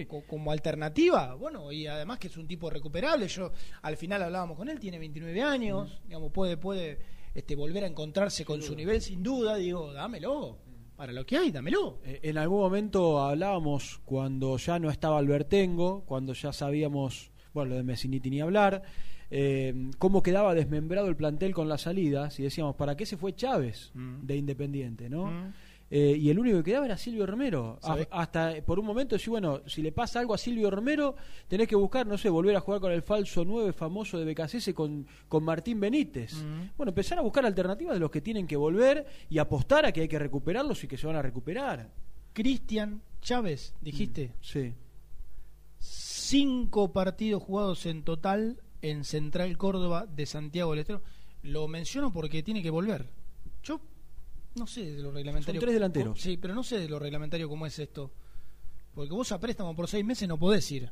co- 0.08 0.24
como 0.26 0.50
alternativa, 0.52 1.34
bueno, 1.34 1.70
y 1.72 1.86
además 1.86 2.18
que 2.18 2.26
es 2.26 2.36
un 2.36 2.46
tipo 2.46 2.68
recuperable. 2.68 3.28
Yo 3.28 3.52
al 3.82 3.96
final 3.96 4.22
hablábamos 4.22 4.56
con 4.56 4.68
él, 4.68 4.78
tiene 4.80 4.98
29 4.98 5.42
años, 5.42 6.00
digamos, 6.04 6.32
puede, 6.32 6.56
puede 6.56 6.98
este, 7.34 7.54
volver 7.56 7.84
a 7.84 7.86
encontrarse 7.86 8.44
con 8.44 8.60
su 8.62 8.74
nivel 8.74 9.00
sin 9.00 9.22
duda. 9.22 9.56
Digo, 9.56 9.92
dámelo. 9.92 10.58
Para 10.96 11.12
lo 11.12 11.24
que 11.24 11.38
hay, 11.38 11.52
dámelo. 11.52 12.00
Eh, 12.04 12.18
En 12.24 12.36
algún 12.38 12.58
momento 12.58 13.20
hablábamos 13.20 14.00
cuando 14.04 14.56
ya 14.56 14.80
no 14.80 14.90
estaba 14.90 15.18
Albertengo, 15.18 16.04
cuando 16.04 16.32
ya 16.32 16.52
sabíamos, 16.52 17.30
bueno, 17.54 17.70
lo 17.70 17.76
de 17.76 17.82
Messiniti 17.82 18.30
ni 18.30 18.40
hablar, 18.40 18.82
eh, 19.30 19.90
cómo 19.98 20.22
quedaba 20.22 20.54
desmembrado 20.54 21.08
el 21.08 21.16
plantel 21.16 21.52
con 21.54 21.68
las 21.68 21.82
salidas 21.82 22.38
y 22.40 22.42
decíamos, 22.42 22.76
¿para 22.76 22.96
qué 22.96 23.06
se 23.06 23.16
fue 23.16 23.34
Chávez 23.34 23.90
de 23.94 24.36
Independiente, 24.36 25.08
no? 25.08 25.26
Mm. 25.26 25.52
Eh, 25.90 26.18
y 26.20 26.28
el 26.28 26.38
único 26.38 26.58
que 26.58 26.64
quedaba 26.64 26.84
era 26.84 26.98
Silvio 26.98 27.26
Romero. 27.26 27.78
Hasta 28.10 28.54
por 28.64 28.78
un 28.78 28.84
momento 28.84 29.16
decía, 29.16 29.30
bueno, 29.30 29.62
si 29.66 29.80
le 29.80 29.92
pasa 29.92 30.20
algo 30.20 30.34
a 30.34 30.38
Silvio 30.38 30.70
Romero, 30.70 31.16
tenés 31.46 31.66
que 31.66 31.76
buscar, 31.76 32.06
no 32.06 32.18
sé, 32.18 32.28
volver 32.28 32.56
a 32.56 32.60
jugar 32.60 32.80
con 32.80 32.92
el 32.92 33.02
falso 33.02 33.44
9 33.44 33.72
famoso 33.72 34.18
de 34.18 34.32
BKCS 34.32 34.74
con, 34.74 35.06
con 35.28 35.44
Martín 35.44 35.80
Benítez. 35.80 36.34
Mm. 36.34 36.76
Bueno, 36.76 36.90
empezar 36.90 37.18
a 37.18 37.22
buscar 37.22 37.46
alternativas 37.46 37.94
de 37.94 38.00
los 38.00 38.10
que 38.10 38.20
tienen 38.20 38.46
que 38.46 38.56
volver 38.56 39.06
y 39.30 39.38
apostar 39.38 39.86
a 39.86 39.92
que 39.92 40.02
hay 40.02 40.08
que 40.08 40.18
recuperarlos 40.18 40.84
y 40.84 40.88
que 40.88 40.98
se 40.98 41.06
van 41.06 41.16
a 41.16 41.22
recuperar. 41.22 41.88
Cristian 42.34 43.00
Chávez, 43.22 43.74
dijiste. 43.80 44.32
Sí. 44.40 44.74
Cinco 46.28 46.92
partidos 46.92 47.42
jugados 47.42 47.86
en 47.86 48.02
total 48.02 48.60
en 48.82 49.04
Central 49.04 49.56
Córdoba 49.56 50.04
de 50.04 50.26
Santiago 50.26 50.72
del 50.72 50.80
Estero. 50.80 51.02
Lo 51.42 51.66
menciono 51.68 52.12
porque 52.12 52.42
tiene 52.42 52.62
que 52.62 52.68
volver. 52.68 53.08
Yo 53.62 53.80
no 54.54 54.66
sé 54.66 54.92
de 54.92 55.00
lo 55.00 55.10
reglamentario. 55.10 55.58
Son 55.58 55.66
tres 55.66 55.72
delanteros. 55.72 56.20
Sí, 56.20 56.36
pero 56.36 56.54
no 56.54 56.62
sé 56.62 56.80
de 56.80 56.88
lo 56.90 56.98
reglamentario 56.98 57.48
cómo 57.48 57.64
es 57.64 57.78
esto. 57.78 58.12
Porque 58.94 59.14
vos 59.14 59.32
a 59.32 59.40
préstamo 59.40 59.74
por 59.74 59.88
seis 59.88 60.04
meses 60.04 60.28
no 60.28 60.38
podés 60.38 60.70
ir. 60.70 60.90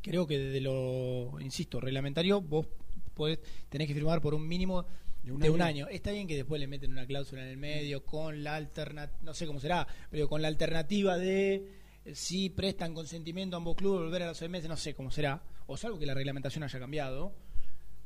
Creo 0.00 0.26
que 0.26 0.38
desde 0.38 0.62
lo, 0.62 1.38
insisto, 1.38 1.82
reglamentario, 1.82 2.40
vos 2.40 2.66
podés, 3.12 3.40
tenés 3.68 3.88
que 3.88 3.92
firmar 3.92 4.22
por 4.22 4.32
un 4.32 4.48
mínimo 4.48 4.86
de 5.22 5.32
un 5.32 5.50
un, 5.50 5.60
año. 5.60 5.86
Está 5.88 6.12
bien 6.12 6.26
que 6.26 6.34
después 6.34 6.62
le 6.62 6.66
meten 6.66 6.92
una 6.92 7.04
cláusula 7.04 7.42
en 7.42 7.48
el 7.48 7.58
medio 7.58 8.06
con 8.06 8.42
la 8.42 8.56
alternativa, 8.56 9.18
no 9.20 9.34
sé 9.34 9.46
cómo 9.46 9.60
será, 9.60 9.86
pero 10.10 10.30
con 10.30 10.40
la 10.40 10.48
alternativa 10.48 11.18
de 11.18 11.79
si 12.14 12.50
prestan 12.50 12.94
consentimiento 12.94 13.56
a 13.56 13.58
ambos 13.58 13.76
clubes 13.76 14.00
volver 14.02 14.22
a 14.22 14.26
los 14.28 14.38
seis 14.38 14.50
meses, 14.50 14.68
no 14.68 14.76
sé 14.76 14.94
cómo 14.94 15.10
será, 15.10 15.42
o 15.66 15.76
salvo 15.76 15.98
que 15.98 16.06
la 16.06 16.14
reglamentación 16.14 16.62
haya 16.64 16.78
cambiado, 16.78 17.34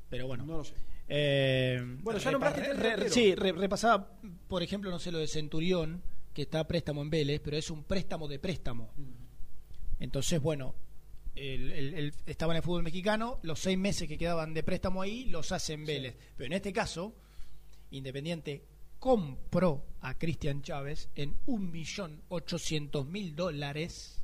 pero 0.08 0.26
bueno. 0.26 0.44
No 0.46 0.58
lo 0.58 0.64
sé. 0.64 0.74
Eh, 1.08 1.78
Bueno, 2.02 2.18
ya 2.18 2.30
repa- 2.30 2.32
nombraste 2.32 2.72
re- 2.74 2.96
re- 2.96 3.10
sí, 3.10 3.34
re- 3.34 3.52
repasaba, 3.52 4.18
por 4.48 4.62
ejemplo, 4.62 4.90
no 4.90 4.98
sé, 4.98 5.12
lo 5.12 5.18
de 5.18 5.26
Centurión, 5.28 6.02
que 6.32 6.42
está 6.42 6.60
a 6.60 6.66
préstamo 6.66 7.02
en 7.02 7.10
Vélez, 7.10 7.40
pero 7.44 7.56
es 7.56 7.70
un 7.70 7.84
préstamo 7.84 8.26
de 8.28 8.38
préstamo. 8.38 8.90
Entonces, 10.00 10.40
bueno, 10.40 10.74
el- 11.34 11.72
el- 11.72 11.94
el- 11.94 12.14
estaba 12.26 12.52
en 12.52 12.58
el 12.58 12.62
fútbol 12.62 12.82
mexicano, 12.82 13.38
los 13.42 13.60
seis 13.60 13.78
meses 13.78 14.08
que 14.08 14.18
quedaban 14.18 14.54
de 14.54 14.62
préstamo 14.62 15.02
ahí 15.02 15.24
los 15.26 15.52
hace 15.52 15.74
en 15.74 15.84
Vélez. 15.84 16.16
Pero 16.36 16.46
en 16.46 16.52
este 16.54 16.72
caso, 16.72 17.14
Independiente 17.90 18.64
compró 19.08 19.84
a 20.00 20.14
Cristian 20.14 20.62
Chávez 20.62 21.10
en 21.14 21.36
un 21.44 21.70
millón 21.70 22.22
ochocientos 22.30 23.06
mil 23.06 23.36
dólares 23.36 24.22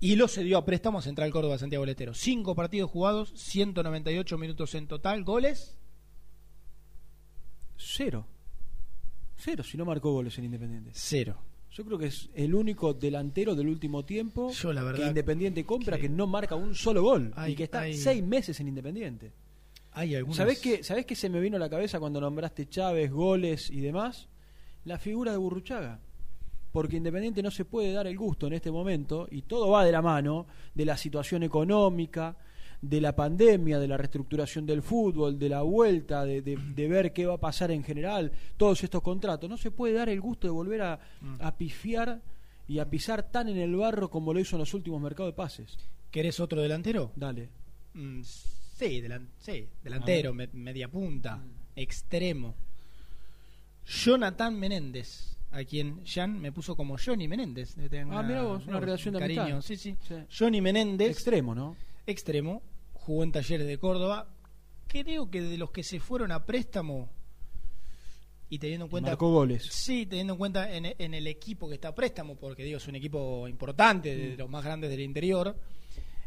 y 0.00 0.16
lo 0.16 0.28
cedió 0.28 0.56
a 0.56 0.64
préstamo 0.64 0.98
a 0.98 1.02
Central 1.02 1.30
Córdoba 1.30 1.58
Santiago 1.58 1.84
Letero. 1.84 2.14
Cinco 2.14 2.54
partidos 2.54 2.90
jugados, 2.90 3.34
198 3.36 4.38
minutos 4.38 4.74
en 4.74 4.86
total, 4.86 5.24
goles. 5.24 5.76
Cero. 7.76 8.26
Cero, 9.36 9.62
si 9.62 9.76
no 9.76 9.84
marcó 9.84 10.10
goles 10.10 10.38
en 10.38 10.44
Independiente. 10.44 10.92
Cero. 10.94 11.36
Yo 11.70 11.84
creo 11.84 11.98
que 11.98 12.06
es 12.06 12.30
el 12.34 12.54
único 12.54 12.94
delantero 12.94 13.54
del 13.54 13.68
último 13.68 14.06
tiempo 14.06 14.50
Yo, 14.52 14.72
la 14.72 14.90
que 14.94 15.06
Independiente 15.06 15.66
compra 15.66 15.96
que, 15.96 16.04
que- 16.04 16.08
no 16.08 16.26
marca 16.26 16.54
un 16.56 16.74
solo 16.74 17.02
gol 17.02 17.30
Hay- 17.36 17.52
y 17.52 17.56
que 17.56 17.64
está 17.64 17.80
hay- 17.82 17.92
seis 17.94 18.22
meses 18.24 18.58
en 18.60 18.68
Independiente. 18.68 19.32
Hay 19.92 20.14
algunas... 20.14 20.36
¿Sabés 20.36 20.58
qué, 20.60 20.82
¿Sabés 20.84 21.04
qué 21.06 21.14
se 21.16 21.28
me 21.28 21.40
vino 21.40 21.56
a 21.56 21.60
la 21.60 21.68
cabeza 21.70 21.98
cuando 21.98 22.20
nombraste 22.20 22.68
Chávez, 22.68 23.10
goles 23.10 23.70
y 23.70 23.80
demás? 23.80 24.28
La 24.84 24.98
figura 24.98 25.32
de 25.32 25.38
Burruchaga. 25.38 25.98
Porque 26.72 26.96
Independiente 26.96 27.42
no 27.42 27.50
se 27.50 27.64
puede 27.64 27.92
dar 27.92 28.06
el 28.06 28.16
gusto 28.16 28.46
en 28.46 28.52
este 28.52 28.70
momento, 28.70 29.26
y 29.30 29.42
todo 29.42 29.70
va 29.70 29.84
de 29.84 29.90
la 29.90 30.02
mano 30.02 30.46
de 30.74 30.84
la 30.84 30.96
situación 30.96 31.42
económica, 31.42 32.36
de 32.80 33.00
la 33.00 33.14
pandemia, 33.14 33.78
de 33.80 33.88
la 33.88 33.96
reestructuración 33.96 34.64
del 34.64 34.80
fútbol, 34.80 35.38
de 35.38 35.48
la 35.48 35.62
vuelta, 35.62 36.24
de, 36.24 36.40
de- 36.42 36.56
de 36.56 36.88
ver 36.88 37.12
qué 37.12 37.26
va 37.26 37.34
a 37.34 37.38
pasar 37.40 37.72
en 37.72 37.82
general, 37.82 38.30
todos 38.56 38.82
estos 38.84 39.02
contratos. 39.02 39.50
No 39.50 39.56
se 39.58 39.70
puede 39.72 39.94
dar 39.94 40.08
el 40.08 40.20
gusto 40.20 40.46
de 40.46 40.52
volver 40.52 40.80
a, 40.82 41.00
a 41.40 41.56
pifiar 41.58 42.22
y 42.68 42.78
a 42.78 42.88
pisar 42.88 43.24
tan 43.30 43.48
en 43.48 43.58
el 43.58 43.74
barro 43.74 44.08
como 44.08 44.32
lo 44.32 44.38
hizo 44.38 44.54
en 44.54 44.60
los 44.60 44.72
últimos 44.72 45.02
mercados 45.02 45.32
de 45.32 45.36
pases. 45.36 45.76
¿Querés 46.12 46.38
otro 46.38 46.62
delantero? 46.62 47.10
Dale. 47.16 47.48
Mm, 47.94 48.22
Sí, 48.80 49.00
delan- 49.02 49.28
sí, 49.38 49.68
delantero, 49.84 50.32
me- 50.32 50.48
media 50.54 50.88
punta, 50.88 51.42
extremo. 51.76 52.54
Jonathan 53.86 54.58
Menéndez, 54.58 55.36
a 55.50 55.64
quien 55.64 56.04
Jan 56.06 56.40
me 56.40 56.52
puso 56.52 56.76
como 56.76 56.96
Johnny 56.96 57.28
Menéndez. 57.28 57.76
Ah, 58.10 58.22
mirá 58.22 58.42
vos, 58.42 58.66
una 58.66 58.76
un 58.78 58.82
relación 58.82 59.14
de 59.14 59.20
cariño. 59.20 59.42
amistad. 59.42 59.60
Sí, 59.62 59.76
sí. 59.76 59.96
Sí. 60.06 60.14
Johnny 60.38 60.60
Menéndez. 60.60 61.10
Extremo, 61.10 61.54
¿no? 61.54 61.76
Extremo. 62.06 62.62
Jugó 62.94 63.22
en 63.24 63.32
Talleres 63.32 63.66
de 63.66 63.78
Córdoba. 63.78 64.28
Creo 64.86 65.30
que 65.30 65.40
de 65.42 65.58
los 65.58 65.70
que 65.70 65.82
se 65.82 66.00
fueron 66.00 66.32
a 66.32 66.44
préstamo 66.46 67.10
y 68.48 68.58
teniendo 68.58 68.86
en 68.86 68.90
cuenta 68.90 69.10
Marcó 69.10 69.30
goles. 69.30 69.66
Sí, 69.70 70.06
teniendo 70.06 70.32
en 70.34 70.38
cuenta 70.38 70.74
en, 70.74 70.86
en 70.98 71.14
el 71.14 71.26
equipo 71.26 71.68
que 71.68 71.74
está 71.74 71.88
a 71.88 71.94
préstamo, 71.94 72.36
porque 72.36 72.64
digo, 72.64 72.78
es 72.78 72.88
un 72.88 72.96
equipo 72.96 73.46
importante, 73.46 74.16
de 74.16 74.34
Mm. 74.34 74.38
los 74.38 74.50
más 74.50 74.64
grandes 74.64 74.88
del 74.90 75.00
interior. 75.00 75.56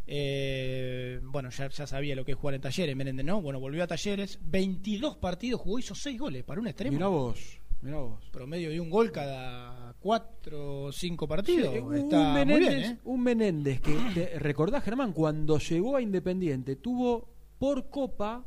Eh, 0.08 1.20
bueno, 1.24 1.50
ya, 1.50 1.70
ya 1.70 1.88
sabía 1.88 2.16
lo 2.16 2.26
que 2.26 2.34
es 2.34 2.38
jugar 2.38 2.56
en 2.56 2.62
Talleres, 2.62 2.96
Menéndez, 2.96 3.26
¿no? 3.26 3.42
Bueno, 3.42 3.60
volvió 3.60 3.84
a 3.84 3.88
Talleres, 3.88 4.40
22 4.44 5.18
partidos 5.18 5.62
jugó, 5.62 5.80
hizo 5.80 5.96
6 5.96 6.20
goles 6.20 6.44
para 6.44 6.60
un 6.62 6.68
extremo. 6.68 6.94
Mirá 6.96 7.08
vos, 7.08 7.60
mirá 7.82 7.98
vos. 7.98 8.20
Promedio 8.32 8.70
de 8.70 8.80
un 8.80 8.90
gol 8.90 9.12
cada 9.12 9.94
4 10.00 10.84
o 10.86 10.92
5 10.92 11.28
partidos. 11.28 11.74
Sí, 11.74 11.80
un, 11.80 11.96
Está 11.96 12.18
muy 12.34 12.34
Menéndez, 12.46 12.70
bien, 12.78 12.92
¿eh? 12.92 12.98
un 13.06 13.24
Menéndez 13.24 13.82
que, 13.82 13.98
te- 14.14 14.40
recordás 14.40 14.84
Germán, 14.84 15.14
cuando 15.14 15.58
llegó 15.58 15.96
a 15.96 16.02
Independiente 16.02 16.76
tuvo 16.76 17.30
por 17.58 17.90
Copa 17.90 18.46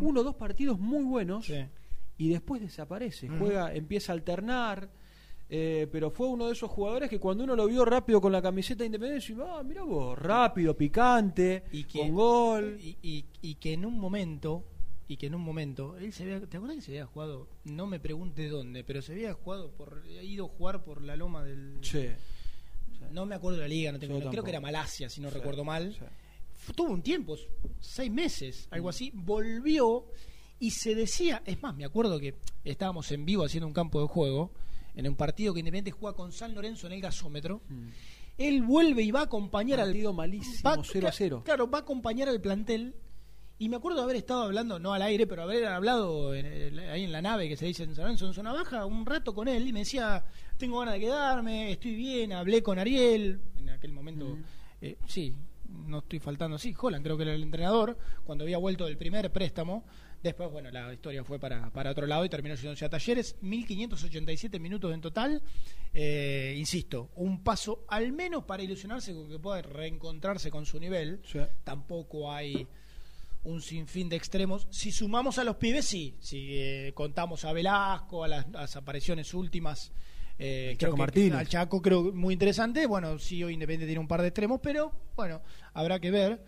uno 0.00 0.20
o 0.20 0.24
dos 0.24 0.34
partidos 0.34 0.78
muy 0.78 1.04
buenos 1.04 1.50
y 2.18 2.28
después 2.28 2.60
desaparece, 2.60 3.28
juega, 3.28 3.72
empieza 3.74 4.12
a 4.12 4.16
alternar, 4.16 4.90
eh, 5.50 5.86
pero 5.90 6.10
fue 6.10 6.26
uno 6.28 6.46
de 6.46 6.52
esos 6.52 6.70
jugadores 6.70 7.08
que 7.08 7.18
cuando 7.18 7.44
uno 7.44 7.56
lo 7.56 7.66
vio 7.66 7.84
rápido 7.84 8.20
con 8.20 8.32
la 8.32 8.42
camiseta 8.42 8.80
de 8.80 8.86
Independiente, 8.86 9.34
ah, 9.42 9.62
mira 9.64 9.82
vos, 9.82 10.18
rápido, 10.18 10.76
picante, 10.76 11.64
con 11.92 12.12
gol. 12.14 12.78
Y, 12.80 12.96
y- 13.02 13.24
y 13.42 13.54
que 13.54 13.72
en 13.72 13.84
un 13.86 13.98
momento, 13.98 14.64
y 15.08 15.16
que 15.16 15.26
en 15.26 15.34
un 15.34 15.40
momento, 15.42 15.96
él 15.96 16.12
se 16.12 16.24
había, 16.24 16.40
¿te 16.46 16.56
acuerdas 16.58 16.76
que 16.76 16.82
se 16.82 16.90
había 16.92 17.06
jugado? 17.06 17.48
No 17.64 17.86
me 17.86 17.98
pregunte 17.98 18.46
dónde, 18.48 18.84
pero 18.84 19.00
se 19.00 19.12
había 19.12 19.32
jugado 19.34 19.70
por, 19.70 20.02
ha 20.06 20.22
ido 20.22 20.44
a 20.46 20.48
jugar 20.48 20.84
por 20.84 21.02
la 21.02 21.16
loma 21.16 21.42
del. 21.44 21.78
Sí. 21.82 22.08
No 23.12 23.24
me 23.24 23.34
acuerdo 23.36 23.56
de 23.58 23.62
la 23.62 23.68
liga, 23.68 23.92
no 23.92 23.98
tengo, 23.98 24.18
creo 24.28 24.42
que 24.42 24.50
era 24.50 24.60
Malasia, 24.60 25.08
si 25.08 25.20
no 25.20 25.30
recuerdo 25.30 25.64
mal. 25.64 25.96
Tuvo 26.74 26.90
un 26.90 27.00
tiempo, 27.02 27.36
seis 27.80 28.10
meses, 28.10 28.66
Mm. 28.70 28.74
algo 28.74 28.88
así, 28.90 29.10
volvió 29.14 30.04
y 30.58 30.72
se 30.72 30.94
decía, 30.94 31.42
es 31.46 31.62
más, 31.62 31.74
me 31.74 31.84
acuerdo 31.86 32.18
que 32.18 32.34
estábamos 32.64 33.10
en 33.12 33.24
vivo 33.24 33.44
haciendo 33.44 33.66
un 33.66 33.72
campo 33.72 34.02
de 34.02 34.08
juego, 34.08 34.50
en 34.94 35.08
un 35.08 35.14
partido 35.16 35.52
que 35.54 35.60
Independiente 35.60 35.90
juega 35.90 36.16
con 36.16 36.32
San 36.32 36.54
Lorenzo 36.54 36.86
en 36.86 36.92
el 36.94 37.00
gasómetro. 37.00 37.62
Él 38.36 38.62
vuelve 38.62 39.02
y 39.02 39.10
va 39.10 39.20
a 39.20 39.24
acompañar 39.24 39.78
Mm. 39.78 39.82
Partido 39.82 40.10
al. 40.10 40.16
malísimo, 40.16 40.70
va- 40.70 40.82
0 40.84 41.08
a 41.08 41.12
0. 41.12 41.42
Claro, 41.44 41.68
va 41.70 41.78
a 41.78 41.80
acompañar 41.82 42.28
al 42.28 42.40
plantel. 42.40 42.94
Y 43.60 43.68
me 43.68 43.74
acuerdo 43.76 43.98
de 43.98 44.04
haber 44.04 44.14
estado 44.16 44.42
hablando, 44.44 44.78
no 44.78 44.92
al 44.92 45.02
aire, 45.02 45.26
pero 45.26 45.42
haber 45.42 45.66
hablado 45.66 46.32
en 46.32 46.46
el- 46.46 46.78
ahí 46.78 47.02
en 47.02 47.10
la 47.10 47.20
nave 47.20 47.48
que 47.48 47.56
se 47.56 47.66
dice 47.66 47.82
en 47.82 47.92
San 47.96 48.04
Lorenzo, 48.04 48.28
en 48.28 48.34
zona 48.34 48.52
baja, 48.52 48.86
un 48.86 49.04
rato 49.04 49.34
con 49.34 49.48
él 49.48 49.66
y 49.66 49.72
me 49.72 49.80
decía, 49.80 50.24
tengo 50.56 50.78
ganas 50.78 50.94
de 50.94 51.00
quedarme, 51.00 51.72
estoy 51.72 51.96
bien, 51.96 52.32
hablé 52.32 52.62
con 52.62 52.78
Ariel, 52.78 53.40
en 53.56 53.70
aquel 53.70 53.90
momento, 53.90 54.38
eh, 54.80 54.96
sí, 55.08 55.34
no 55.88 55.98
estoy 55.98 56.20
faltando, 56.20 56.56
sí, 56.56 56.72
Holland 56.80 57.02
creo 57.04 57.16
que 57.16 57.24
era 57.24 57.34
el 57.34 57.42
entrenador, 57.42 57.98
cuando 58.24 58.44
había 58.44 58.58
vuelto 58.58 58.84
del 58.86 58.96
primer 58.96 59.32
préstamo, 59.32 59.84
después, 60.22 60.50
bueno, 60.50 60.70
la 60.70 60.92
historia 60.92 61.24
fue 61.24 61.38
para, 61.38 61.70
para 61.70 61.90
otro 61.90 62.06
lado 62.06 62.24
y 62.24 62.28
terminó 62.28 62.56
siendo 62.56 62.74
ya 62.74 62.88
Talleres, 62.88 63.36
1587 63.40 64.58
minutos 64.58 64.92
en 64.92 65.00
total, 65.00 65.42
eh, 65.94 66.54
insisto, 66.56 67.10
un 67.16 67.42
paso 67.42 67.84
al 67.88 68.12
menos 68.12 68.44
para 68.44 68.62
ilusionarse 68.62 69.12
con 69.14 69.28
que 69.28 69.38
pueda 69.38 69.62
reencontrarse 69.62 70.50
con 70.50 70.66
su 70.66 70.78
nivel, 70.80 71.20
tampoco 71.64 72.32
hay 72.32 72.66
un 73.44 73.62
sinfín 73.62 74.08
de 74.08 74.16
extremos. 74.16 74.66
Si 74.70 74.90
sumamos 74.92 75.38
a 75.38 75.44
los 75.44 75.56
pibes, 75.56 75.86
sí. 75.86 76.16
Si 76.20 76.48
eh, 76.58 76.92
contamos 76.94 77.44
a 77.44 77.52
Velasco, 77.52 78.24
a 78.24 78.28
las, 78.28 78.48
las 78.50 78.76
apariciones 78.76 79.32
últimas. 79.32 79.92
Eh, 80.40 80.74
creo 80.78 80.90
Chaco 80.90 80.94
que- 80.96 80.98
Martínez. 80.98 81.38
Al 81.38 81.48
Chaco 81.48 81.80
creo 81.80 82.12
muy 82.12 82.34
interesante. 82.34 82.84
Bueno, 82.86 83.18
sí, 83.18 83.42
hoy 83.42 83.54
Independiente 83.54 83.86
tiene 83.86 84.00
un 84.00 84.08
par 84.08 84.20
de 84.22 84.28
extremos, 84.28 84.60
pero 84.62 84.92
bueno, 85.16 85.40
habrá 85.72 85.98
que 86.00 86.10
ver. 86.10 86.44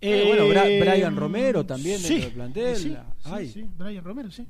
Eh, 0.00 0.24
bueno, 0.26 0.48
Bra- 0.48 0.68
Eh, 0.68 0.80
Brian 0.80 1.16
Romero 1.16 1.66
también 1.66 1.96
dentro 2.00 2.16
sí, 2.16 2.22
del 2.22 2.32
plantel. 2.32 2.76
Sí, 2.76 2.96
Ay. 3.24 3.48
sí, 3.48 3.64
Brian 3.76 4.04
Romero, 4.04 4.30
sí. 4.30 4.46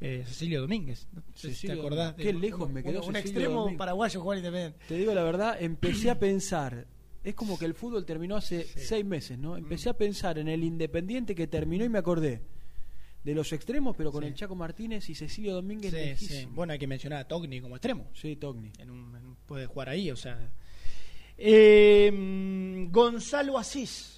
Eh, 0.00 0.24
Cecilio 0.26 0.60
Domínguez. 0.62 1.06
No 1.12 1.22
sé 1.22 1.28
si 1.36 1.42
te 1.48 1.54
Cecilio 1.54 1.80
acordás. 1.80 2.16
de 2.16 2.22
Qué 2.24 2.30
un- 2.30 2.40
lejos 2.40 2.68
me 2.70 2.82
quedó 2.82 3.02
un, 3.02 3.10
un 3.10 3.16
extremo 3.16 3.54
Domínguez. 3.60 3.78
paraguayo 3.78 4.20
jugar 4.20 4.38
Independiente. 4.38 4.78
Te 4.88 4.96
digo 4.96 5.14
la 5.14 5.22
verdad, 5.22 5.56
empecé 5.62 6.10
a 6.10 6.18
pensar, 6.18 6.86
es 7.22 7.34
como 7.36 7.56
que 7.56 7.64
el 7.66 7.74
fútbol 7.74 8.04
terminó 8.04 8.34
hace 8.36 8.64
seis 8.64 9.04
meses, 9.04 9.38
¿no? 9.38 9.56
Empecé 9.56 9.90
a 9.90 9.92
pensar 9.96 10.38
en 10.38 10.48
el 10.48 10.64
Independiente 10.64 11.36
que 11.36 11.46
terminó 11.46 11.84
y 11.84 11.88
me 11.88 11.98
acordé 11.98 12.42
de 13.22 13.34
los 13.36 13.52
extremos, 13.52 13.94
pero 13.96 14.10
con 14.10 14.24
Sí. 14.24 14.28
el 14.30 14.34
Chaco 14.34 14.56
Martínez 14.56 15.08
y 15.08 15.14
Cecilio 15.14 15.54
Domínguez 15.54 16.18
Sí, 16.18 16.26
sí. 16.26 16.48
Bueno, 16.50 16.72
hay 16.72 16.80
que 16.80 16.88
mencionar 16.88 17.20
a 17.20 17.28
Togni 17.28 17.60
como 17.60 17.76
extremo. 17.76 18.08
Sí, 18.14 18.34
Togni. 18.34 18.72
En 18.80 18.90
un- 18.90 19.14
en- 19.14 19.36
puede 19.46 19.66
jugar 19.66 19.90
ahí, 19.90 20.10
o 20.10 20.16
sea. 20.16 20.50
Eh, 21.38 22.88
Gonzalo 22.90 23.56
Asís, 23.58 24.11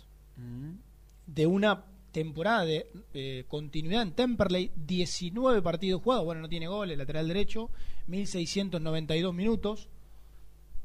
de 1.27 1.47
una 1.47 1.85
temporada 2.15 2.65
de 2.65 2.87
eh, 3.13 3.45
continuidad 3.49 4.03
en 4.03 4.13
Temperley, 4.13 4.71
19 4.77 5.61
partidos 5.63 6.01
jugados, 6.01 6.25
bueno, 6.25 6.41
no 6.41 6.49
tiene 6.49 6.69
goles, 6.69 6.97
lateral 6.97 7.27
derecho, 7.27 7.71
1692 8.07 9.35
minutos. 9.35 9.89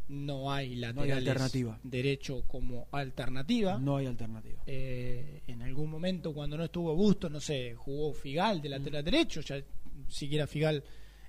No 0.08 0.52
hay 0.52 0.76
lateral 0.76 1.20
alternativa. 1.20 1.80
derecho 1.84 2.44
como 2.48 2.88
alternativa. 2.92 3.78
No 3.78 3.98
hay 3.98 4.08
alternativa. 4.08 4.64
Eh, 4.66 5.44
en 5.46 5.62
algún 5.62 5.92
momento 5.92 6.34
cuando 6.34 6.58
no 6.58 6.64
estuvo 6.64 6.96
Bustos, 6.96 7.30
no 7.32 7.40
sé, 7.40 7.76
jugó 7.76 8.12
Figal 8.12 8.60
de 8.60 8.70
lateral 8.70 9.06
derecho, 9.06 9.42
ya 9.42 9.62
siquiera 10.08 10.48
Figal 10.48 10.84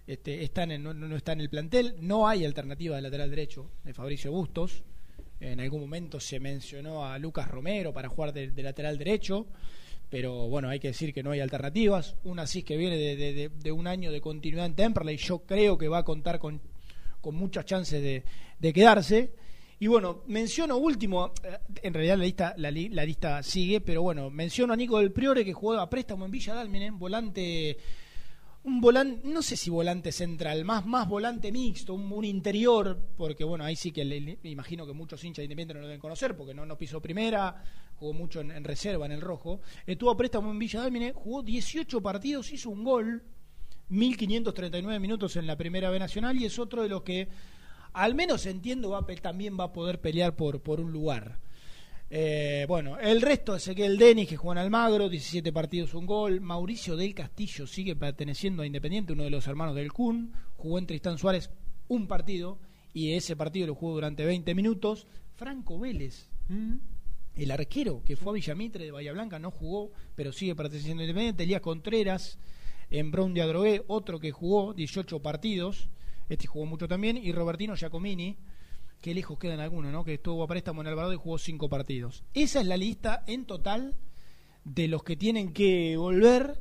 este, 0.06 0.42
está 0.42 0.62
en 0.62 0.82
no, 0.82 0.94
no 0.94 1.14
está 1.14 1.32
en 1.32 1.42
el 1.42 1.50
plantel, 1.50 1.96
no 2.00 2.26
hay 2.26 2.46
alternativa 2.46 2.96
de 2.96 3.02
lateral 3.02 3.28
derecho 3.28 3.70
de 3.84 3.92
Fabricio 3.92 4.32
Bustos. 4.32 4.82
En 5.40 5.58
algún 5.58 5.80
momento 5.80 6.20
se 6.20 6.38
mencionó 6.38 7.04
a 7.06 7.18
Lucas 7.18 7.48
Romero 7.48 7.92
para 7.92 8.08
jugar 8.10 8.32
de, 8.34 8.50
lateral 8.62 8.98
derecho, 8.98 9.46
pero 10.10 10.48
bueno, 10.48 10.68
hay 10.68 10.78
que 10.78 10.88
decir 10.88 11.14
que 11.14 11.22
no 11.22 11.30
hay 11.30 11.40
alternativas. 11.40 12.16
Un 12.24 12.38
Asís 12.38 12.64
que 12.64 12.76
viene 12.76 12.96
de, 12.96 13.48
de- 13.48 13.72
un 13.72 13.86
año 13.86 14.12
de 14.12 14.20
continuidad 14.20 14.66
en 14.66 14.74
Temperley, 14.74 15.16
yo 15.16 15.38
creo 15.40 15.78
que 15.78 15.88
va 15.88 15.98
a 15.98 16.04
contar 16.04 16.38
con, 16.38 16.60
con 17.20 17.34
muchas 17.34 17.64
chances 17.64 18.02
de, 18.02 18.72
quedarse. 18.72 19.32
Y 19.78 19.86
bueno, 19.86 20.22
menciono 20.26 20.76
último, 20.76 21.32
eh, 21.42 21.56
en 21.82 21.94
realidad 21.94 22.18
la 22.18 22.24
lista, 22.24 22.54
la, 22.58 22.70
la 22.70 23.04
lista 23.06 23.42
sigue, 23.42 23.80
pero 23.80 24.02
bueno, 24.02 24.28
menciono 24.28 24.74
a 24.74 24.76
Nico 24.76 24.98
del 24.98 25.10
Priore 25.10 25.42
que 25.42 25.54
juega 25.54 25.80
a 25.80 25.88
préstamo 25.88 26.26
en 26.26 26.30
Villa 26.30 26.52
Dálmine, 26.52 26.90
volante, 26.90 27.78
un 28.62 28.80
volante, 28.80 29.26
no 29.26 29.40
sé 29.42 29.56
si 29.56 29.70
volante 29.70 30.12
central, 30.12 30.64
más, 30.64 30.84
más 30.84 31.08
volante 31.08 31.50
mixto, 31.50 31.94
un, 31.94 32.24
interior, 32.24 33.00
porque 33.16 33.42
bueno, 33.42 33.64
ahí 33.64 33.74
sí 33.74 33.90
que 33.90 34.04
le- 34.04 34.38
me 34.42 34.50
imagino 34.50 34.86
que 34.86 34.92
muchos 34.92 35.24
hinchas 35.24 35.38
de 35.38 35.44
Independiente 35.44 35.74
no 35.74 35.80
lo 35.80 35.86
deben 35.86 36.00
conocer, 36.00 36.36
porque 36.36 36.52
no, 36.52 36.66
no 36.66 36.76
pisó 36.76 37.00
primera, 37.00 37.62
jugó 37.96 38.12
mucho 38.12 38.40
en, 38.40 38.62
reserva, 38.64 39.06
en 39.06 39.12
el 39.12 39.22
rojo. 39.22 39.60
Estuvo 39.86 40.10
a 40.10 40.16
préstamo 40.16 40.50
en 40.50 40.58
Villa 40.58 40.80
Dálmine, 40.80 41.12
jugó 41.12 41.42
18 41.42 42.02
partidos, 42.02 42.52
hizo 42.52 42.68
un 42.70 42.84
gol, 42.84 43.22
1539 43.88 45.00
minutos 45.00 45.36
en 45.36 45.46
la 45.46 45.56
primera 45.56 45.90
B 45.90 45.98
Nacional 45.98 46.36
y 46.36 46.44
es 46.44 46.58
otro 46.58 46.82
de 46.82 46.88
los 46.88 47.02
que, 47.02 47.28
al 47.94 48.14
menos 48.14 48.44
entiendo, 48.44 48.90
va, 48.90 49.06
también 49.22 49.58
va 49.58 49.64
a 49.64 49.72
poder 49.72 50.00
pelear 50.00 50.36
por, 50.36 50.60
por 50.60 50.80
un 50.80 50.92
lugar. 50.92 51.40
Eh, 52.12 52.64
bueno, 52.66 52.98
el 52.98 53.22
resto, 53.22 53.54
Ezequiel 53.54 53.96
Denis, 53.96 54.28
que 54.28 54.36
juega 54.36 54.60
en 54.60 54.64
Almagro, 54.66 55.08
17 55.08 55.52
partidos, 55.52 55.94
un 55.94 56.06
gol. 56.06 56.40
Mauricio 56.40 56.96
del 56.96 57.14
Castillo 57.14 57.68
sigue 57.68 57.94
perteneciendo 57.94 58.62
a 58.62 58.66
Independiente, 58.66 59.12
uno 59.12 59.22
de 59.22 59.30
los 59.30 59.46
hermanos 59.46 59.76
del 59.76 59.92
Kun. 59.92 60.32
Jugó 60.56 60.80
en 60.80 60.86
Tristán 60.86 61.18
Suárez 61.18 61.50
un 61.86 62.08
partido 62.08 62.58
y 62.92 63.12
ese 63.12 63.36
partido 63.36 63.68
lo 63.68 63.76
jugó 63.76 63.94
durante 63.94 64.24
20 64.24 64.56
minutos. 64.56 65.06
Franco 65.36 65.78
Vélez, 65.78 66.28
el 67.36 67.50
arquero 67.52 68.02
que 68.04 68.16
fue 68.16 68.32
a 68.32 68.34
Villamitre 68.34 68.84
de 68.84 68.90
Bahía 68.90 69.12
Blanca, 69.12 69.38
no 69.38 69.52
jugó, 69.52 69.92
pero 70.16 70.32
sigue 70.32 70.56
perteneciendo 70.56 71.02
a 71.02 71.04
Independiente. 71.04 71.44
Elías 71.44 71.60
Contreras 71.60 72.40
en 72.90 73.12
Brown 73.12 73.32
de 73.34 73.42
Adrogué, 73.42 73.84
otro 73.86 74.18
que 74.18 74.32
jugó 74.32 74.74
18 74.74 75.22
partidos, 75.22 75.88
este 76.28 76.48
jugó 76.48 76.66
mucho 76.66 76.88
también, 76.88 77.16
y 77.16 77.30
Robertino 77.30 77.76
Giacomini, 77.76 78.36
que 79.00 79.14
lejos 79.14 79.38
quedan 79.38 79.60
algunos, 79.60 79.92
¿no? 79.92 80.04
Que 80.04 80.14
estuvo 80.14 80.42
a 80.42 80.46
préstamo 80.46 80.80
en 80.82 80.88
Alvarado 80.88 81.12
y 81.12 81.16
jugó 81.16 81.38
5 81.38 81.68
partidos. 81.68 82.22
Esa 82.34 82.60
es 82.60 82.66
la 82.66 82.76
lista 82.76 83.24
en 83.26 83.44
total 83.46 83.94
de 84.64 84.88
los 84.88 85.02
que 85.02 85.16
tienen 85.16 85.52
que 85.52 85.96
volver 85.96 86.60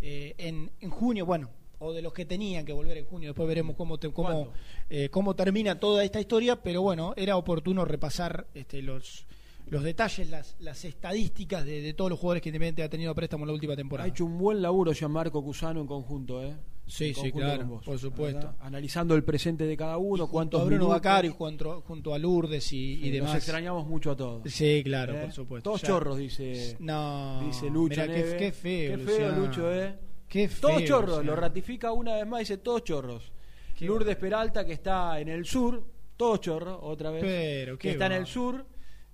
eh, 0.00 0.34
en, 0.38 0.70
en 0.80 0.90
junio, 0.90 1.24
bueno, 1.26 1.50
o 1.78 1.92
de 1.92 2.02
los 2.02 2.12
que 2.12 2.24
tenían 2.26 2.64
que 2.66 2.72
volver 2.72 2.98
en 2.98 3.06
junio. 3.06 3.30
Después 3.30 3.48
veremos 3.48 3.74
cómo, 3.76 3.98
te- 3.98 4.12
cómo, 4.12 4.48
eh, 4.90 5.08
cómo 5.10 5.34
termina 5.34 5.80
toda 5.80 6.04
esta 6.04 6.20
historia, 6.20 6.62
pero 6.62 6.82
bueno, 6.82 7.14
era 7.16 7.36
oportuno 7.36 7.84
repasar 7.84 8.46
este, 8.52 8.82
los, 8.82 9.26
los 9.66 9.82
detalles, 9.82 10.28
las, 10.28 10.56
las 10.60 10.84
estadísticas 10.84 11.64
de, 11.64 11.80
de 11.80 11.94
todos 11.94 12.10
los 12.10 12.18
jugadores 12.20 12.42
que 12.42 12.50
Independiente 12.50 12.82
ha 12.82 12.88
tenido 12.90 13.12
a 13.12 13.14
préstamo 13.14 13.44
en 13.44 13.48
la 13.48 13.54
última 13.54 13.72
Ha 13.72 13.76
temporada. 13.76 14.08
hecho 14.08 14.24
un 14.26 14.36
buen 14.38 14.60
laburo 14.60 14.92
Gianmarco 14.92 15.42
Cusano 15.42 15.80
en 15.80 15.86
conjunto, 15.86 16.44
¿eh? 16.44 16.54
Sí, 16.88 17.12
sí, 17.14 17.30
claro, 17.32 17.58
con 17.60 17.68
vos, 17.70 17.84
por 17.84 17.98
supuesto. 17.98 18.38
¿verdad? 18.48 18.56
Analizando 18.60 19.14
el 19.14 19.22
presente 19.24 19.64
de 19.64 19.76
cada 19.76 19.98
uno, 19.98 20.24
junto 20.24 20.32
cuántos 20.32 20.60
a 20.60 20.64
Bruno 20.64 20.78
minutos. 20.84 20.96
Bacari 20.96 21.28
junto, 21.28 21.82
junto 21.86 22.14
a 22.14 22.18
Lourdes 22.18 22.72
y, 22.72 22.94
y 22.94 23.02
Sí, 23.04 23.10
demás. 23.10 23.28
Nos 23.30 23.36
extrañamos 23.38 23.86
mucho 23.86 24.10
a 24.12 24.16
todos. 24.16 24.42
Sí, 24.50 24.82
claro, 24.84 25.14
¿Eh? 25.14 25.20
por 25.22 25.32
supuesto. 25.32 25.70
Todos 25.70 25.82
Ya- 25.82 25.88
chorros, 25.88 26.18
dice. 26.18 26.76
No, 26.80 27.42
Dice 27.46 27.70
Lucho. 27.70 28.00
mirá, 28.00 28.06
qué- 28.06 28.36
qué 28.38 28.52
feo, 28.52 28.96
Qué 28.96 29.04
feo, 29.04 29.18
Luciano. 29.28 29.46
Lucho, 29.46 29.74
¿eh? 29.74 29.94
Qué 30.28 30.48
Todos 30.48 30.76
feo, 30.78 30.86
chorros, 30.86 31.08
Luciano. 31.18 31.30
lo 31.30 31.36
ratifica 31.36 31.92
una 31.92 32.14
vez 32.16 32.26
más, 32.26 32.40
dice 32.40 32.58
todos 32.58 32.84
chorros. 32.84 33.32
Lourdes 33.80 34.16
Peralta, 34.16 34.64
que 34.66 34.72
está 34.72 35.20
en 35.20 35.28
el 35.28 35.44
sur, 35.46 35.84
todos 36.16 36.40
chorros, 36.40 36.78
otra 36.82 37.10
vez. 37.10 37.22
Pero, 37.22 37.78
que 37.78 37.88
qué 37.88 37.92
está 37.92 38.06
en 38.06 38.12
va. 38.12 38.16
el 38.16 38.26
sur, 38.26 38.66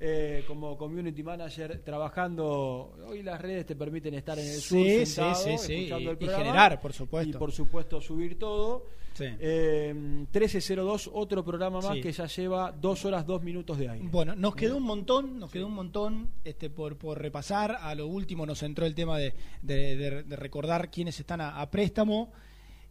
eh, 0.06 0.44
como 0.46 0.76
community 0.76 1.22
manager, 1.22 1.80
trabajando. 1.82 2.94
Hoy 3.08 3.22
las 3.22 3.40
redes 3.40 3.64
te 3.64 3.74
permiten 3.76 4.12
estar 4.14 4.38
en 4.38 4.46
el 4.46 4.60
sur, 4.60 4.78
Sí, 4.78 4.98
sí, 5.00 5.06
sentado, 5.06 5.34
sí, 5.36 5.58
sí, 5.58 5.74
escuchando 5.84 6.12
y- 6.20 6.26
generar, 6.28 6.80
por 6.80 6.92
supuesto. 6.92 7.30
Y 7.30 7.38
por 7.38 7.52
supuesto 7.52 8.00
subir 8.00 8.38
todo. 8.38 8.86
Eh, 9.18 9.94
1302, 9.94 11.08
otro 11.14 11.44
programa 11.44 11.80
más 11.80 11.96
que 12.02 12.10
ya 12.12 12.26
lleva 12.26 12.72
dos 12.72 13.04
horas, 13.04 13.24
dos 13.24 13.42
minutos 13.42 13.78
de 13.78 13.88
aire. 13.88 14.08
Bueno, 14.10 14.34
nos 14.34 14.54
quedó 14.56 14.76
un 14.76 14.82
montón, 14.82 15.38
nos 15.38 15.50
quedó 15.50 15.68
un 15.68 15.74
montón 15.74 16.28
este, 16.44 16.68
por, 16.68 16.96
por 16.98 17.18
repasar. 17.20 17.78
A 17.80 17.94
lo 17.94 18.06
último 18.08 18.44
nos 18.44 18.62
entró 18.62 18.84
el 18.86 18.94
tema 18.94 19.16
de, 19.18 19.32
de- 19.62 19.96
de- 19.96 20.22
de 20.24 20.36
recordar 20.36 20.90
quiénes 20.90 21.18
están 21.20 21.40
a, 21.40 21.60
a 21.60 21.70
préstamo. 21.70 22.32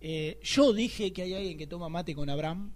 Eh, 0.01 0.39
yo 0.41 0.73
dije 0.73 1.13
que 1.13 1.21
hay 1.23 1.33
alguien 1.33 1.57
que 1.57 1.67
toma 1.67 1.89
mate 1.89 2.15
con 2.15 2.29
Abraham 2.29 2.71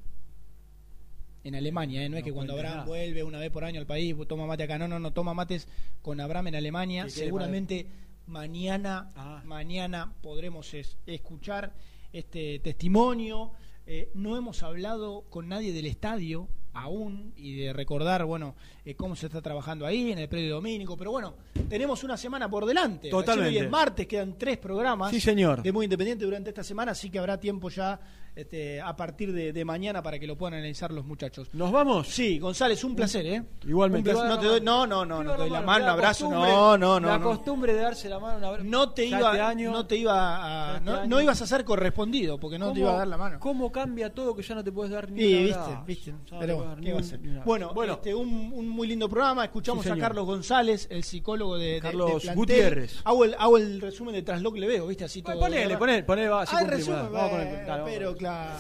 en 1.48 1.56
Alemania, 1.56 2.04
¿eh? 2.04 2.10
no 2.10 2.18
es 2.18 2.24
que 2.24 2.34
cuando 2.34 2.54
Abraham 2.54 2.76
nada. 2.78 2.86
vuelve 2.88 3.24
una 3.24 3.40
vez 3.40 3.50
por 3.52 3.64
año 3.64 3.80
al 3.80 3.86
país 3.88 4.16
toma 4.28 4.46
mate 4.46 4.64
acá, 4.64 4.78
no, 4.78 4.88
no, 4.88 5.00
no, 5.00 5.12
toma 5.14 5.34
mates 5.34 5.68
con 6.02 6.20
Abraham 6.20 6.48
en 6.48 6.56
Alemania. 6.56 7.04
¿Qué 7.06 7.12
quiere 7.12 7.26
Seguramente 7.28 7.88
mañana, 8.26 9.12
Ah. 9.16 9.42
mañana 9.46 10.14
podremos 10.22 10.74
es- 10.74 10.98
escuchar 11.06 11.74
este 12.14 12.60
testimonio. 12.60 13.52
Eh, 13.86 14.10
no 14.14 14.36
hemos 14.38 14.64
hablado 14.64 15.24
con 15.30 15.48
nadie 15.48 15.72
del 15.72 15.86
estadio 15.86 16.50
aún 16.82 17.34
y 17.36 17.56
de 17.56 17.74
recordar, 17.74 18.26
bueno, 18.26 18.56
eh, 18.86 18.96
cómo 18.96 19.16
se 19.16 19.28
está 19.28 19.42
trabajando 19.42 19.86
ahí 19.86 20.12
en 20.12 20.20
el 20.20 20.30
predio 20.30 20.56
domínico, 20.56 20.96
pero 20.98 21.12
bueno, 21.12 21.36
tenemos 21.70 22.04
una 22.04 22.18
semana 22.18 22.50
por 22.50 22.66
delante. 22.66 23.10
Totalmente. 23.10 23.58
Hoy 23.60 23.66
es 23.66 23.70
martes, 23.70 24.08
quedan 24.08 24.38
tres 24.38 24.58
programas 24.58 25.12
Sí, 25.12 25.20
señor. 25.20 25.62
de 25.64 25.72
Muy 25.72 25.86
Independiente 25.86 26.26
durante 26.26 26.50
esta 26.50 26.64
semana, 26.64 26.92
así 26.94 27.10
que 27.10 27.20
habrá 27.20 27.40
tiempo 27.40 27.70
ya 27.70 28.00
este, 28.36 28.80
a 28.80 28.96
partir 28.96 29.34
de, 29.34 29.52
de 29.52 29.66
mañana 29.66 30.04
para 30.04 30.20
que 30.20 30.28
lo 30.28 30.38
puedan 30.38 30.54
analizar 30.60 30.92
los 30.92 31.04
muchachos. 31.06 31.50
¿Nos 31.54 31.72
vamos? 31.72 32.08
Sí, 32.08 32.38
González, 32.38 32.84
un 32.84 32.96
placer, 32.96 33.26
¿eh? 33.26 33.44
Igualmente. 33.66 34.12
Placer. 34.12 34.30
No, 34.30 34.40
te 34.40 34.46
doy, 34.46 34.62
no, 34.62 34.86
no, 34.86 35.04
no, 35.04 35.24
no 35.24 35.32
te 35.32 35.38
doy 35.40 35.50
la 35.50 35.62
mano, 35.62 35.86
un 35.86 35.90
abrazo. 35.90 36.26
costumbre- 36.26 36.52
No, 36.52 36.78
no, 36.78 37.00
no. 37.00 37.08
La 37.08 37.20
costumbre 37.20 37.74
de 37.74 37.82
darse 37.82 38.08
la 38.08 38.20
mano, 38.20 38.38
un 38.38 38.44
abrazo. 38.44 38.64
No 38.70 38.92
te 38.92 39.06
iba, 39.06 39.32
este 39.32 39.42
año- 39.42 39.72
no 39.72 39.88
te 39.88 39.98
iba 39.98 40.74
a, 40.74 40.78
este 40.78 41.08
no, 41.08 41.20
ibas 41.20 41.42
a 41.42 41.48
ser 41.48 41.66
correspondido 41.66 42.40
porque 42.40 42.60
no 42.60 42.68
te 42.68 42.74
¿Cómo- 42.74 42.82
iba 42.82 42.94
a 42.94 42.98
dar 43.00 43.08
la 43.08 43.18
mano. 43.18 43.40
¿Cómo 43.40 43.72
cambia 43.72 44.14
todo 44.14 44.36
que 44.36 44.44
ya 44.44 44.54
no 44.54 44.64
te 44.64 44.72
puedes 44.72 44.92
dar 44.92 45.10
ni 45.10 45.20
Sí, 45.20 45.44
viste, 45.46 45.78
viste. 45.88 46.14
Pero 46.40 46.67
¿qué 46.82 46.94
va 46.94 47.00
a 47.00 47.04
ser? 47.04 47.20
Bueno, 47.46 47.70
abrazo. 47.70 47.94
este, 47.94 48.16
un, 48.16 48.52
un 48.54 48.68
muy 48.70 48.88
lindo 48.88 49.08
programa. 49.08 49.46
Escuchamos 49.46 49.84
Sí, 49.86 49.92
a. 49.92 49.98
Carlos 49.98 50.26
González, 50.26 50.88
el 50.90 51.04
psicólogo 51.04 51.58
de, 51.58 51.80
Carlos 51.82 52.24
de. 52.24 52.34
Gutiérrez. 52.36 52.96
Hago 53.04 53.26
el, 53.26 53.36
hago 53.38 53.58
el 53.58 53.80
resumen 53.82 54.14
de 54.16 54.22
Traslo 54.24 54.52
que 54.52 54.60
le 54.60 54.68
veo, 54.68 54.88
¿viste? 54.88 55.06
Así 55.06 55.22
todo. 55.22 55.40
ponele, 55.40 55.78
ponele, 55.78 56.04
ponele, 56.04 56.30
va, 56.30 56.44
Ah, 56.50 56.62
el 56.62 56.68
resumen, 56.68 57.12
vamos 57.12 57.32
bueno, 57.32 57.46
dale, 57.46 57.68
vamos. 57.68 57.90
pero 57.92 58.16
claro. 58.16 58.56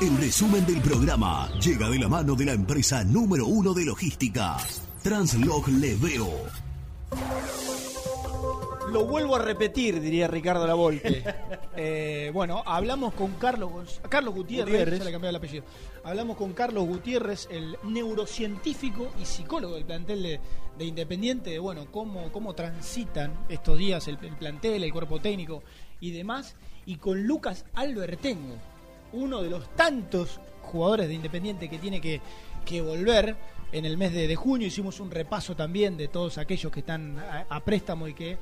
El 0.00 0.16
resumen 0.18 0.66
del 0.66 0.80
programa 0.80 1.48
llega 1.60 1.88
de 1.88 1.98
la 1.98 2.08
mano 2.08 2.34
de 2.34 2.44
la 2.46 2.52
empresa 2.52 3.04
número 3.04 3.46
uno 3.46 3.72
de 3.74 3.84
logística, 3.84 4.56
Translog 5.02 5.68
Leveo. 5.68 6.28
Lo 8.92 9.06
vuelvo 9.06 9.36
a 9.36 9.38
repetir, 9.38 10.00
diría 10.00 10.28
Ricardo 10.28 10.66
Lavolpe. 10.66 11.24
Eh, 11.74 12.30
bueno, 12.34 12.62
hablamos 12.66 13.14
con 13.14 13.32
Carlos, 13.32 14.02
Carlos 14.10 14.34
Gutiérrez, 14.34 14.72
Gutiérrez. 14.72 14.98
ya 14.98 15.04
le 15.06 15.12
cambié 15.12 15.30
el 15.30 15.36
apellido. 15.36 15.64
Hablamos 16.04 16.36
con 16.36 16.52
Carlos 16.52 16.84
Gutiérrez, 16.84 17.48
el 17.50 17.78
neurocientífico 17.84 19.10
y 19.18 19.24
psicólogo 19.24 19.76
del 19.76 19.86
plantel 19.86 20.22
de, 20.22 20.40
de 20.76 20.84
Independiente, 20.84 21.50
de 21.50 21.58
bueno, 21.58 21.86
cómo, 21.90 22.30
cómo 22.30 22.54
transitan 22.54 23.46
estos 23.48 23.78
días 23.78 24.06
el, 24.08 24.18
el 24.22 24.36
plantel, 24.36 24.84
el 24.84 24.92
cuerpo 24.92 25.18
técnico 25.20 25.62
y 25.98 26.10
demás. 26.10 26.54
Y 26.84 26.96
con 26.96 27.26
Lucas 27.26 27.64
Albertengo, 27.72 28.56
uno 29.14 29.40
de 29.40 29.48
los 29.48 29.74
tantos 29.74 30.38
jugadores 30.60 31.08
de 31.08 31.14
Independiente 31.14 31.70
que 31.70 31.78
tiene 31.78 32.02
que, 32.02 32.20
que 32.66 32.82
volver 32.82 33.36
en 33.72 33.86
el 33.86 33.96
mes 33.96 34.12
de, 34.12 34.28
de 34.28 34.36
junio. 34.36 34.66
Hicimos 34.66 35.00
un 35.00 35.10
repaso 35.10 35.56
también 35.56 35.96
de 35.96 36.08
todos 36.08 36.36
aquellos 36.36 36.70
que 36.70 36.80
están 36.80 37.18
a, 37.18 37.46
a 37.48 37.60
préstamo 37.64 38.06
y 38.06 38.12
que 38.12 38.36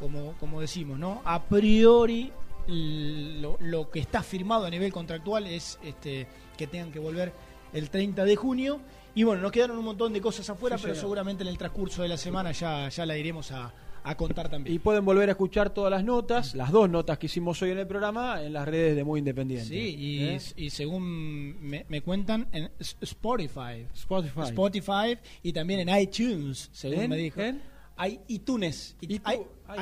como, 0.00 0.32
como 0.40 0.60
decimos, 0.60 0.98
¿no? 0.98 1.22
A 1.24 1.44
priori 1.44 2.32
lo, 2.66 3.56
lo 3.60 3.90
que 3.90 4.00
está 4.00 4.22
firmado 4.22 4.64
a 4.66 4.70
nivel 4.70 4.92
contractual 4.92 5.46
es 5.46 5.78
este, 5.84 6.26
que 6.56 6.66
tengan 6.66 6.90
que 6.90 6.98
volver 6.98 7.32
el 7.72 7.90
30 7.90 8.24
de 8.24 8.36
junio. 8.36 8.80
Y 9.14 9.24
bueno, 9.24 9.42
nos 9.42 9.52
quedaron 9.52 9.78
un 9.78 9.84
montón 9.84 10.12
de 10.12 10.20
cosas 10.20 10.48
afuera, 10.50 10.76
Sí, 10.78 10.82
pero 10.82 10.94
señor. 10.94 11.02
seguramente 11.04 11.42
en 11.42 11.48
el 11.48 11.58
transcurso 11.58 12.02
de 12.02 12.08
la 12.08 12.16
semana 12.16 12.52
ya, 12.52 12.88
ya 12.88 13.04
la 13.04 13.16
iremos 13.18 13.50
a, 13.50 13.72
a 14.04 14.16
contar 14.16 14.48
también. 14.48 14.74
Y 14.74 14.78
pueden 14.78 15.04
volver 15.04 15.28
a 15.28 15.32
escuchar 15.32 15.70
todas 15.70 15.90
las 15.90 16.04
notas, 16.04 16.54
las 16.54 16.70
dos 16.70 16.88
notas 16.88 17.18
que 17.18 17.26
hicimos 17.26 17.60
hoy 17.62 17.70
en 17.72 17.78
el 17.78 17.86
programa, 17.88 18.40
en 18.42 18.52
las 18.52 18.66
redes 18.68 18.94
de 18.94 19.02
Muy 19.02 19.18
Independiente. 19.18 19.66
Sí, 19.66 19.96
y, 19.98 20.22
¿Eh? 20.24 20.40
y 20.56 20.70
según 20.70 21.60
me, 21.60 21.84
me 21.88 22.02
cuentan, 22.02 22.46
en 22.52 22.70
Spotify. 22.78 23.86
Spotify. 23.94 24.40
Spotify 24.44 25.18
y 25.42 25.52
también 25.52 25.88
en 25.88 26.00
iTunes, 26.00 26.70
según 26.72 27.00
¿En? 27.04 27.10
me 27.10 27.16
dijo. 27.16 27.40
¿En? 27.40 27.60
Hay 28.00 28.18
iTunes. 28.28 28.96
I- 29.02 29.20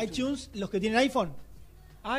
iTunes, 0.03 0.51
los 0.55 0.69
que 0.71 0.81
tienen 0.81 0.99
iPhone. 0.99 1.33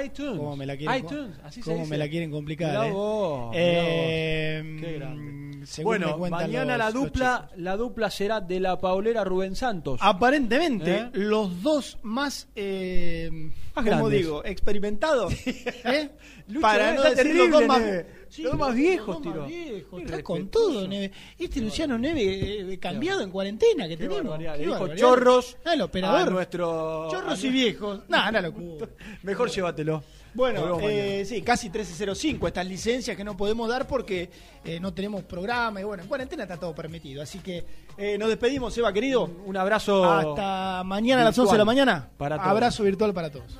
iTunes. 0.05 0.38
¿Cómo 0.38 0.55
me 0.55 0.65
la 0.65 0.77
quieren, 0.77 0.97
iTunes, 0.97 1.38
así 1.43 1.61
se 1.61 1.73
dice. 1.73 1.89
me 1.89 1.97
la 1.97 2.07
quieren 2.07 2.31
complicar? 2.31 2.69
Mirá 2.69 2.88
eh? 2.88 2.91
vos, 2.91 3.51
Eh, 3.53 4.61
mirá 4.63 4.77
vos. 4.77 4.81
Qué 4.81 4.93
grande. 4.97 5.38
Según 5.65 5.91
me 5.94 5.98
Bueno, 6.06 6.18
cuentan 6.18 6.41
mañana 6.41 6.77
los- 6.77 6.86
la 6.86 6.91
dupla, 6.99 7.49
la 7.57 7.77
dupla 7.77 8.10
será 8.10 8.41
de 8.41 8.60
la 8.60 8.80
Paulera 8.80 9.23
Rubén 9.23 9.56
Santos. 9.56 9.99
Aparentemente, 10.02 10.98
¿Eh? 10.98 11.10
los 11.14 11.61
dos 11.64 11.98
más, 12.03 12.48
eh, 12.56 13.30
Más 13.31 13.52
¿cómo 13.76 13.86
grandes. 13.86 14.11
digo? 14.19 14.44
Experimentados. 14.45 15.34
¿eh? 15.45 16.10
Lucho, 16.48 16.61
Para 16.61 16.91
eh, 16.91 16.95
no 16.95 17.03
decir 17.03 17.36
los 17.36 17.52
dos 17.52 17.65
más. 17.68 17.81
Sí, 18.30 18.44
Los 18.44 18.56
más 18.60 18.76
viejos, 18.76 19.22
tiró. 19.23 19.48
Está 19.48 20.22
con 20.22 20.49
todo, 20.49 20.88
Neve. 20.88 21.11
Este 21.40 21.61
Luciano 21.61 21.98
Neve 21.98 22.73
eh, 22.73 22.77
cambiado 22.80 23.22
en 23.22 23.31
cuarentena 23.31 23.88
que 23.88 23.98
Qué 23.98 24.07
tenemos. 24.07 24.38
Qué 24.38 24.57
dijo 24.65 24.88
chorros 24.95 25.57
Ah, 25.65 25.73
el 25.73 25.81
operador. 25.81 26.27
a 26.27 26.30
nuestro... 26.30 27.07
Chorros 27.10 27.44
a 27.44 27.48
y 27.48 27.49
viejos. 27.49 28.02
Nah, 28.07 28.30
una 28.30 28.41
locura. 28.41 28.88
Mejor 29.23 29.49
llévatelo. 29.49 30.03
Bueno, 30.34 30.80
eh, 30.81 31.23
sí, 31.26 31.41
casi 31.41 31.69
13.05, 31.69 32.47
estas 32.47 32.65
licencias 32.65 33.18
que 33.18 33.23
no 33.23 33.35
podemos 33.35 33.68
dar 33.69 33.88
porque 33.88 34.30
eh, 34.64 34.80
no 34.80 34.93
tenemos 34.93 35.23
programa 35.23 35.81
y 35.81 35.84
bueno, 35.84 36.03
en 36.03 36.10
cuarentena 36.10 36.43
está 36.43 36.57
todo 36.57 36.73
permitido. 36.76 37.22
Así 37.22 37.39
que 37.39 37.65
eh, 37.97 38.18
nos 38.18 38.30
despedimos, 38.30 38.77
Eva, 38.77 38.93
querido. 38.93 39.30
Un 39.45 39.57
abrazo. 39.57 40.10
Hasta 40.10 40.84
mañana 40.84 41.22
a 41.22 41.26
las 41.26 41.38
11 41.38 41.53
de 41.53 41.57
la 41.57 41.65
mañana. 41.65 42.10
Para 42.18 42.38
todos. 42.38 42.49
Abrazo 42.49 42.84
virtual 42.84 43.14
para 43.14 43.30
todos. 43.30 43.57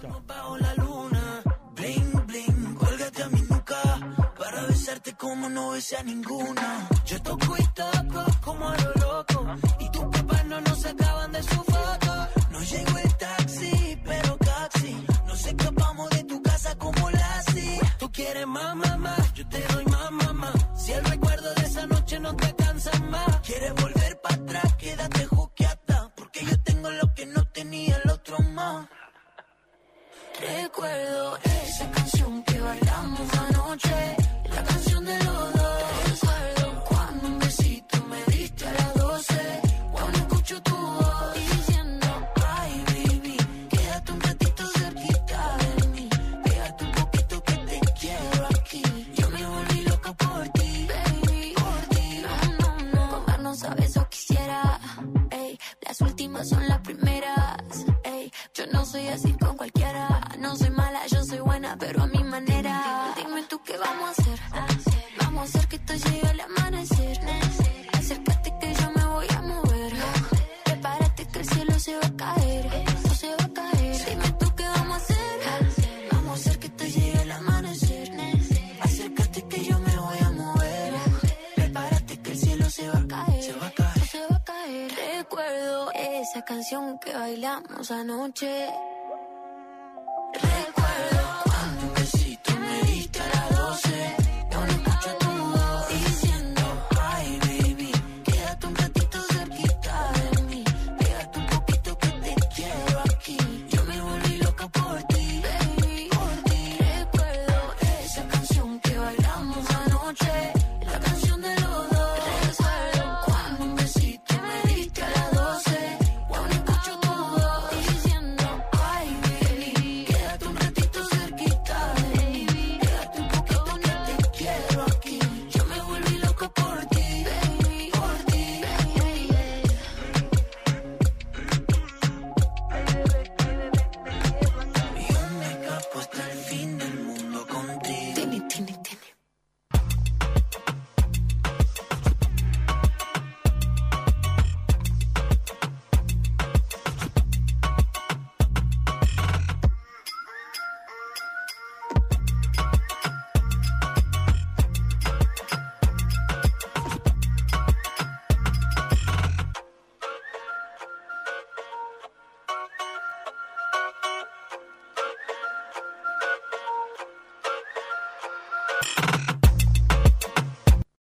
Bling, 1.80 2.26
bling, 2.28 2.76
colgate 2.76 3.24
a 3.24 3.30
mi 3.30 3.42
nuca 3.42 3.82
Para 4.38 4.64
besarte 4.64 5.14
como 5.14 5.48
no 5.48 5.70
besé 5.72 5.96
a 5.96 6.04
ninguna 6.04 6.90
Yo 7.06 7.22
toco 7.22 7.56
y 7.58 7.64
toco 7.68 8.26
como 8.44 8.68
a 8.68 8.76
lo 8.76 8.94
loco 8.96 9.46
Y 9.80 9.90
tus 9.90 10.04
papás 10.04 10.46
no 10.46 10.60
nos 10.60 10.82
sacaban 10.82 11.32
de 11.32 11.42
su 11.42 11.64
foto 11.64 12.28
No 12.52 12.62
llegó 12.62 12.98
el 12.98 13.09
quieres 18.20 18.48
más, 18.48 18.76
mamá, 18.76 19.16
yo 19.34 19.48
te 19.48 19.62
doy 19.74 19.86
más, 19.86 20.12
mamá 20.12 20.52
Si 20.76 20.92
el 20.92 21.04
recuerdo 21.06 21.54
de 21.56 21.62
esa 21.62 21.86
noche 21.88 22.20
no 22.20 22.36
te 22.36 22.56
cansa 22.56 22.92
más 23.14 23.40
Quieres 23.48 23.74
volver 23.76 24.20
para 24.22 24.36
atrás, 24.36 24.76
quédate 24.76 25.26
juqueata 25.26 26.12
Porque 26.16 26.44
yo 26.44 26.62
tengo 26.64 26.90
lo 26.92 27.14
que 27.16 27.26
no 27.26 27.46
tenía 27.48 27.96
el 28.04 28.12
otro 28.12 28.38
más. 28.40 28.88
Recuerdo 30.40 31.38
esa 31.44 31.92
canción 31.92 32.44
que 32.44 32.60
bailamos 32.60 33.28
anoche, 33.46 34.16
soy 58.90 59.08
así 59.08 59.34
con 59.34 59.56
cualquiera, 59.56 60.08
no 60.40 60.56
soy 60.56 60.72
mala, 60.72 61.06
yo 61.06 61.24
soy 61.24 61.40
buena, 61.40 61.78
pero 61.80 62.02
a 62.02 62.08
mi 62.08 62.24
manera. 62.24 63.14
Dime 63.16 63.44
tú 63.44 63.62
qué 63.64 63.78
vamos 63.78 64.08
a 64.08 64.10
hacer, 64.10 64.40
vamos 65.22 65.42
a 65.42 65.44
hacer 65.44 65.68
que 65.68 65.76
esto 65.76 65.94
llegue 65.94 66.29
que 87.00 87.14
bailamos 87.14 87.92
anoche. 87.92 88.68